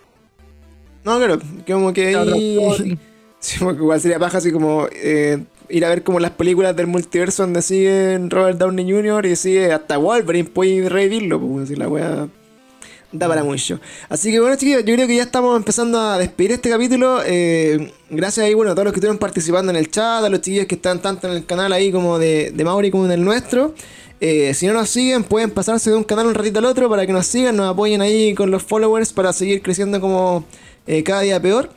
No, 1.04 1.18
claro, 1.18 1.38
como 1.66 1.92
que 1.92 2.16
ahí... 2.16 2.98
Sí, 3.42 3.58
igual 3.64 4.00
sería 4.00 4.18
baja 4.18 4.38
así 4.38 4.52
como 4.52 4.86
eh, 4.92 5.42
ir 5.72 5.84
a 5.84 5.88
ver 5.88 6.02
como 6.04 6.20
las 6.20 6.32
películas 6.32 6.76
del 6.76 6.86
multiverso 6.86 7.42
donde 7.42 7.62
siguen 7.62 8.30
Robert 8.30 8.58
Downey 8.58 8.90
Jr. 8.90 9.26
y 9.26 9.36
sigue 9.36 9.72
hasta 9.72 9.96
Wolverine, 9.96 10.48
puede 10.48 10.88
revivirlo, 10.88 11.40
pues 11.40 11.68
si 11.68 11.76
la 11.76 11.88
weá 11.88 12.28
da 13.10 13.28
para 13.28 13.42
mucho. 13.42 13.80
Así 14.08 14.30
que 14.30 14.40
bueno, 14.40 14.56
chiquillos, 14.56 14.84
yo 14.84 14.94
creo 14.94 15.06
que 15.06 15.16
ya 15.16 15.22
estamos 15.22 15.56
empezando 15.56 15.98
a 16.00 16.18
despedir 16.18 16.52
este 16.52 16.70
capítulo. 16.70 17.20
Eh, 17.24 17.92
gracias 18.10 18.54
bueno, 18.54 18.72
a 18.72 18.74
todos 18.74 18.84
los 18.84 18.92
que 18.92 18.98
estuvieron 18.98 19.18
participando 19.18 19.70
en 19.70 19.76
el 19.76 19.90
chat, 19.90 20.24
a 20.24 20.28
los 20.28 20.40
chiquillos 20.40 20.66
que 20.66 20.76
están 20.76 21.00
tanto 21.00 21.28
en 21.28 21.34
el 21.34 21.46
canal 21.46 21.72
ahí 21.72 21.90
como 21.90 22.18
de, 22.18 22.52
de 22.54 22.64
Mauri 22.64 22.90
como 22.90 23.06
en 23.06 23.12
el 23.12 23.24
nuestro. 23.24 23.74
Eh, 24.20 24.54
si 24.54 24.66
no 24.66 24.72
nos 24.72 24.88
siguen, 24.88 25.24
pueden 25.24 25.50
pasarse 25.50 25.90
de 25.90 25.96
un 25.96 26.04
canal 26.04 26.26
un 26.26 26.34
ratito 26.34 26.60
al 26.60 26.66
otro 26.66 26.88
para 26.88 27.06
que 27.06 27.12
nos 27.12 27.26
sigan, 27.26 27.56
nos 27.56 27.68
apoyen 27.68 28.00
ahí 28.00 28.34
con 28.34 28.50
los 28.50 28.62
followers 28.62 29.12
para 29.12 29.32
seguir 29.32 29.62
creciendo 29.62 30.00
como 30.00 30.44
eh, 30.86 31.02
cada 31.02 31.22
día 31.22 31.42
peor. 31.42 31.70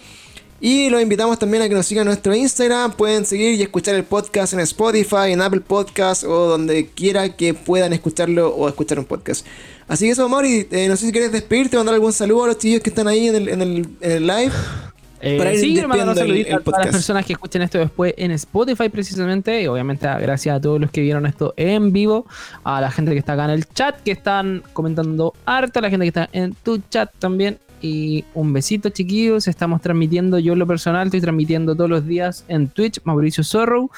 Y 0.61 0.89
los 0.89 1.01
invitamos 1.01 1.37
también 1.37 1.63
a 1.63 1.69
que 1.69 1.75
nos 1.75 1.85
sigan 1.85 2.03
en 2.03 2.07
nuestro 2.07 2.33
Instagram. 2.33 2.93
Pueden 2.93 3.25
seguir 3.25 3.55
y 3.55 3.61
escuchar 3.61 3.95
el 3.95 4.05
podcast 4.05 4.53
en 4.53 4.61
Spotify, 4.61 5.31
en 5.31 5.41
Apple 5.41 5.61
Podcast 5.61 6.23
o 6.23 6.47
donde 6.47 6.87
quiera 6.87 7.35
que 7.35 7.53
puedan 7.53 7.91
escucharlo 7.91 8.55
o 8.55 8.67
escuchar 8.69 8.97
un 8.97 9.05
podcast. 9.05 9.45
Así 9.87 10.05
que 10.05 10.11
eso, 10.11 10.27
Mauri, 10.29 10.67
eh, 10.71 10.87
no 10.87 10.95
sé 10.95 11.07
si 11.07 11.11
quieres 11.11 11.31
despedirte, 11.31 11.77
mandar 11.77 11.95
algún 11.95 12.13
saludo 12.13 12.45
a 12.45 12.47
los 12.47 12.57
chicos 12.57 12.81
que 12.81 12.89
están 12.89 13.07
ahí 13.07 13.27
en 13.27 13.35
el, 13.35 13.49
en 13.49 13.61
el, 13.61 13.89
en 14.01 14.11
el 14.11 14.27
live. 14.27 14.51
Eh, 15.21 15.37
para 15.39 15.53
ir 15.53 15.59
sí, 15.59 15.87
mandar 15.87 16.09
un 16.09 16.15
saludito 16.15 16.55
a 16.55 16.79
las 16.83 16.87
personas 16.91 17.25
que 17.25 17.33
escuchen 17.33 17.61
esto 17.63 17.79
después 17.79 18.13
en 18.15 18.29
Spotify 18.31 18.89
precisamente. 18.89 19.61
Y 19.61 19.65
obviamente 19.65 20.05
gracias 20.19 20.57
a 20.57 20.61
todos 20.61 20.79
los 20.79 20.91
que 20.91 21.01
vieron 21.01 21.25
esto 21.25 21.53
en 21.57 21.91
vivo. 21.91 22.27
A 22.63 22.79
la 22.79 22.91
gente 22.91 23.11
que 23.13 23.19
está 23.19 23.33
acá 23.33 23.45
en 23.45 23.51
el 23.51 23.67
chat, 23.69 24.01
que 24.03 24.11
están 24.11 24.61
comentando 24.73 25.33
harto. 25.45 25.79
A 25.79 25.81
la 25.81 25.89
gente 25.89 26.03
que 26.03 26.09
está 26.09 26.29
en 26.31 26.53
tu 26.53 26.79
chat 26.89 27.09
también. 27.17 27.57
Y 27.81 28.25
un 28.33 28.53
besito, 28.53 28.89
chiquillos. 28.89 29.47
Estamos 29.47 29.81
transmitiendo, 29.81 30.39
yo 30.39 30.55
lo 30.55 30.65
personal, 30.65 31.07
estoy 31.07 31.21
transmitiendo 31.21 31.75
todos 31.75 31.89
los 31.89 32.05
días 32.07 32.45
en 32.47 32.67
Twitch, 32.69 32.99
Mauricio 33.03 33.43
Zorro. 33.43 33.89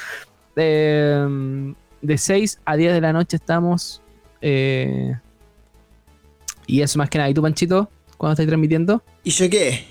de 0.56 2.18
6 2.18 2.60
a 2.66 2.76
10 2.76 2.94
de 2.94 3.02
la 3.02 3.14
noche 3.14 3.38
estamos. 3.38 4.02
Eh, 4.42 5.16
y 6.68 6.82
eso 6.82 7.00
más 7.00 7.10
que 7.10 7.18
nada. 7.18 7.30
¿Y 7.30 7.34
tú, 7.34 7.42
Panchito? 7.42 7.90
¿Cuándo 8.18 8.34
estás 8.34 8.48
transmitiendo? 8.48 9.04
¿Y 9.24 9.32
yo 9.32 9.50
qué? 9.50 9.86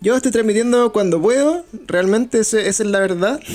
Yo 0.00 0.14
estoy 0.14 0.30
transmitiendo 0.30 0.92
cuando 0.92 1.20
puedo, 1.20 1.64
realmente 1.86 2.40
esa 2.40 2.60
es 2.60 2.80
la 2.80 3.00
verdad. 3.00 3.40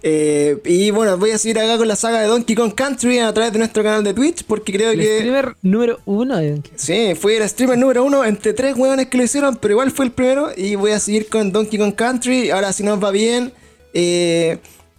Eh, 0.00 0.58
y 0.64 0.92
bueno, 0.92 1.18
voy 1.18 1.32
a 1.32 1.38
seguir 1.38 1.58
acá 1.58 1.76
con 1.76 1.88
la 1.88 1.96
saga 1.96 2.20
de 2.20 2.28
Donkey 2.28 2.54
Kong 2.54 2.72
Country 2.72 3.18
a 3.18 3.34
través 3.34 3.52
de 3.52 3.58
nuestro 3.58 3.82
canal 3.82 4.04
de 4.04 4.14
Twitch, 4.14 4.44
porque 4.44 4.72
creo 4.72 4.92
el 4.92 5.00
que. 5.00 5.18
streamer 5.18 5.56
número 5.60 5.98
uno 6.06 6.36
de 6.36 6.52
Donkey 6.52 6.72
Sí, 6.76 7.16
fui 7.16 7.34
el 7.34 7.48
streamer 7.48 7.76
número 7.76 8.04
uno 8.04 8.24
entre 8.24 8.52
tres 8.52 8.76
hueones 8.76 9.08
que 9.08 9.18
lo 9.18 9.24
hicieron, 9.24 9.56
pero 9.56 9.72
igual 9.72 9.90
fue 9.90 10.04
el 10.04 10.12
primero. 10.12 10.50
Y 10.56 10.76
voy 10.76 10.92
a 10.92 11.00
seguir 11.00 11.28
con 11.28 11.50
Donkey 11.50 11.80
Kong 11.80 11.96
Country. 11.96 12.50
Ahora, 12.50 12.72
si 12.72 12.84
nos 12.84 13.02
va 13.02 13.10
bien, 13.10 13.52
eh, 13.92 14.58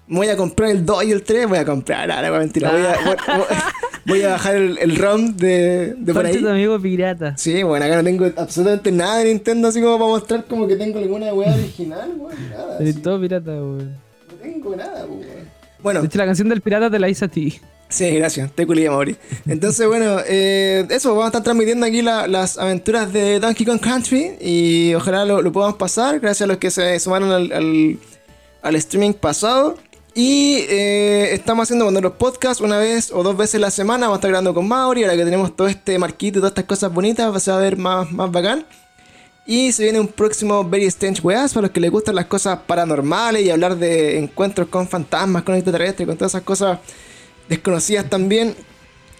voy 0.09 0.27
a 0.27 0.35
comprar 0.35 0.71
el 0.71 0.85
2 0.85 1.03
y 1.05 1.11
el 1.11 1.23
3, 1.23 1.47
voy 1.47 1.59
a 1.59 1.65
comprar, 1.65 2.11
ahora 2.11 2.31
mentira, 2.31 2.71
voy 2.71 2.81
a, 2.81 2.97
voy, 4.09 4.21
a 4.23 4.29
bajar 4.29 4.55
el, 4.55 4.95
ROM 4.97 5.35
de, 5.35 5.95
de 5.97 6.13
por 6.13 6.25
ahí. 6.25 6.37
tu 6.37 6.49
amigo 6.49 6.79
pirata. 6.79 7.37
Sí, 7.37 7.63
bueno, 7.63 7.85
acá 7.85 7.95
no 7.95 8.03
tengo 8.03 8.25
absolutamente 8.35 8.91
nada 8.91 9.19
de 9.19 9.25
Nintendo 9.25 9.67
así 9.67 9.81
como 9.81 9.97
para 9.97 10.09
mostrar 10.09 10.45
como 10.45 10.67
que 10.67 10.75
tengo 10.75 10.99
alguna 10.99 11.33
weá 11.33 11.53
original, 11.53 12.11
weón, 12.17 12.49
nada. 12.49 12.79
De 12.79 12.93
todo 12.93 13.21
pirata, 13.21 13.51
weón. 13.51 13.97
No 14.27 14.33
tengo 14.41 14.75
nada, 14.75 15.05
weón. 15.05 15.49
Bueno. 15.81 16.01
De 16.01 16.07
hecho, 16.07 16.17
la 16.17 16.25
canción 16.25 16.49
del 16.49 16.61
pirata 16.61 16.89
te 16.89 16.99
la 16.99 17.09
hice 17.09 17.25
a 17.25 17.27
ti. 17.27 17.59
Sí, 17.89 18.07
gracias, 18.11 18.51
te 18.51 18.67
culía, 18.67 18.91
Mauri. 18.91 19.15
Entonces, 19.47 19.87
bueno, 19.87 20.17
eh, 20.27 20.85
eso, 20.91 21.09
vamos 21.09 21.25
a 21.25 21.27
estar 21.27 21.43
transmitiendo 21.43 21.87
aquí 21.87 22.03
las 22.03 22.57
aventuras 22.59 23.11
de 23.11 23.39
Donkey 23.39 23.65
Kong 23.65 23.79
Country 23.79 24.33
y 24.39 24.93
ojalá 24.93 25.25
lo, 25.25 25.51
podamos 25.51 25.77
pasar, 25.77 26.19
gracias 26.19 26.43
a 26.43 26.47
los 26.47 26.57
que 26.57 26.69
se 26.69 26.99
sumaron 26.99 27.31
al, 27.31 27.97
al 28.61 28.75
streaming 28.75 29.13
pasado. 29.13 29.75
Y 30.15 30.65
eh, 30.69 31.33
estamos 31.33 31.63
haciendo 31.63 31.85
cuando 31.85 32.01
los 32.01 32.13
podcasts 32.13 32.61
una 32.61 32.77
vez 32.77 33.11
o 33.11 33.23
dos 33.23 33.37
veces 33.37 33.61
la 33.61 33.71
semana. 33.71 34.07
Vamos 34.07 34.17
a 34.17 34.19
estar 34.19 34.29
grabando 34.29 34.53
con 34.53 34.67
Mauri. 34.67 35.03
Ahora 35.03 35.15
que 35.15 35.23
tenemos 35.23 35.55
todo 35.55 35.67
este 35.67 35.97
marquito 35.99 36.39
y 36.39 36.41
todas 36.41 36.51
estas 36.51 36.65
cosas 36.65 36.91
bonitas, 36.91 37.31
va 37.31 37.55
a 37.55 37.59
ver 37.59 37.77
más, 37.77 38.11
más 38.11 38.31
bacán. 38.31 38.65
Y 39.45 39.71
se 39.71 39.83
viene 39.83 39.99
un 39.99 40.07
próximo 40.07 40.63
Very 40.63 40.85
Strange 40.85 41.21
Weas 41.21 41.53
para 41.53 41.67
los 41.67 41.71
que 41.71 41.79
les 41.79 41.89
gustan 41.89 42.15
las 42.15 42.25
cosas 42.25 42.59
paranormales 42.67 43.43
y 43.43 43.49
hablar 43.49 43.77
de 43.77 44.19
encuentros 44.19 44.67
con 44.67 44.87
fantasmas, 44.87 45.43
con 45.43 45.55
extraterrestres, 45.55 46.07
con 46.07 46.17
todas 46.17 46.33
esas 46.33 46.43
cosas 46.43 46.79
desconocidas 47.47 48.09
también. 48.09 48.55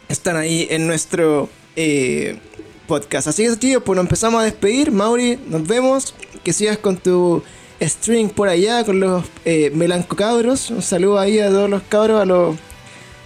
Están 0.07 0.37
ahí 0.37 0.67
en 0.69 0.85
nuestro 0.87 1.49
eh, 1.75 2.39
podcast. 2.87 3.27
Así 3.27 3.43
que, 3.43 3.55
tío, 3.55 3.83
pues 3.83 3.95
nos 3.95 4.05
empezamos 4.05 4.41
a 4.41 4.43
despedir. 4.43 4.91
Mauri, 4.91 5.39
nos 5.47 5.67
vemos. 5.67 6.13
Que 6.43 6.53
sigas 6.53 6.77
con 6.77 6.97
tu 6.97 7.43
string 7.81 8.29
por 8.29 8.49
allá 8.49 8.83
con 8.83 8.99
los 8.99 9.25
eh, 9.45 9.71
melanco 9.73 10.15
cabros. 10.15 10.69
Un 10.69 10.81
saludo 10.81 11.19
ahí 11.19 11.39
a 11.39 11.49
todos 11.49 11.69
los 11.69 11.81
cabros, 11.83 12.21
a 12.21 12.25
los 12.25 12.55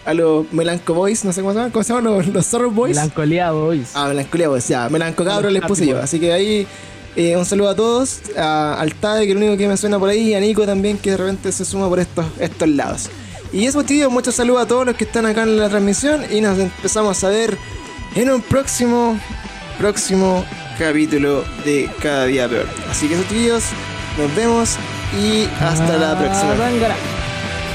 a 0.05 0.13
los 0.13 0.51
Melanco 0.51 0.93
Boys, 0.93 1.23
no 1.23 1.31
sé 1.31 1.41
cómo 1.41 1.53
se 1.53 1.59
llaman, 1.59 1.71
¿cómo 1.71 1.84
se 1.84 1.93
llaman 1.93 2.13
los, 2.13 2.27
los 2.27 2.45
Zorro 2.45 2.69
Boys? 2.69 2.95
Melancolía 2.95 3.51
Boys. 3.51 3.91
Ah, 3.93 4.07
Melancolía 4.07 4.49
Boys, 4.49 4.67
ya, 4.67 4.89
Melanco 4.89 5.23
Cabros 5.23 5.51
les 5.51 5.61
puse 5.63 5.88
yo. 5.88 5.97
Así 5.99 6.19
que 6.19 6.34
ahí 6.34 6.67
eh, 7.15 7.38
un 7.38 7.45
saludo 7.45 7.69
a 7.69 7.75
todos, 7.75 8.21
a, 8.38 8.80
al 8.80 8.95
Tade, 8.95 9.25
que 9.25 9.31
es 9.31 9.38
el 9.38 9.38
único 9.38 9.57
que 9.57 9.67
me 9.67 9.77
suena 9.77 9.99
por 9.99 10.09
ahí, 10.09 10.30
y 10.30 10.34
a 10.34 10.39
Nico 10.39 10.65
también, 10.65 10.97
que 10.97 11.11
de 11.11 11.17
repente 11.17 11.51
se 11.51 11.63
suma 11.63 11.88
por 11.88 11.99
estos, 11.99 12.25
estos 12.39 12.67
lados. 12.67 13.09
Y 13.51 13.65
eso, 13.65 13.84
tío, 13.84 14.09
muchos 14.09 14.35
saludos 14.35 14.63
a 14.63 14.67
todos 14.67 14.85
los 14.85 14.95
que 14.95 15.03
están 15.03 15.25
acá 15.25 15.43
en 15.43 15.57
la 15.57 15.69
transmisión 15.69 16.25
y 16.31 16.41
nos 16.41 16.57
empezamos 16.57 17.23
a 17.23 17.30
ver 17.30 17.55
en 18.15 18.31
un 18.31 18.41
próximo, 18.41 19.17
próximo 19.77 20.43
capítulo 20.80 21.43
de 21.63 21.88
Cada 22.01 22.25
Día 22.25 22.49
Peor. 22.49 22.67
Así 22.89 23.07
que 23.07 23.13
eso, 23.13 23.23
tíos, 23.30 23.63
nos 24.18 24.35
vemos 24.35 24.77
y 25.18 25.48
hasta 25.60 25.98
la 25.98 26.18
próxima. 26.18 26.56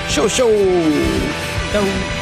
Show, 0.09 0.29
show. 0.29 0.51
Chau. 1.73 2.18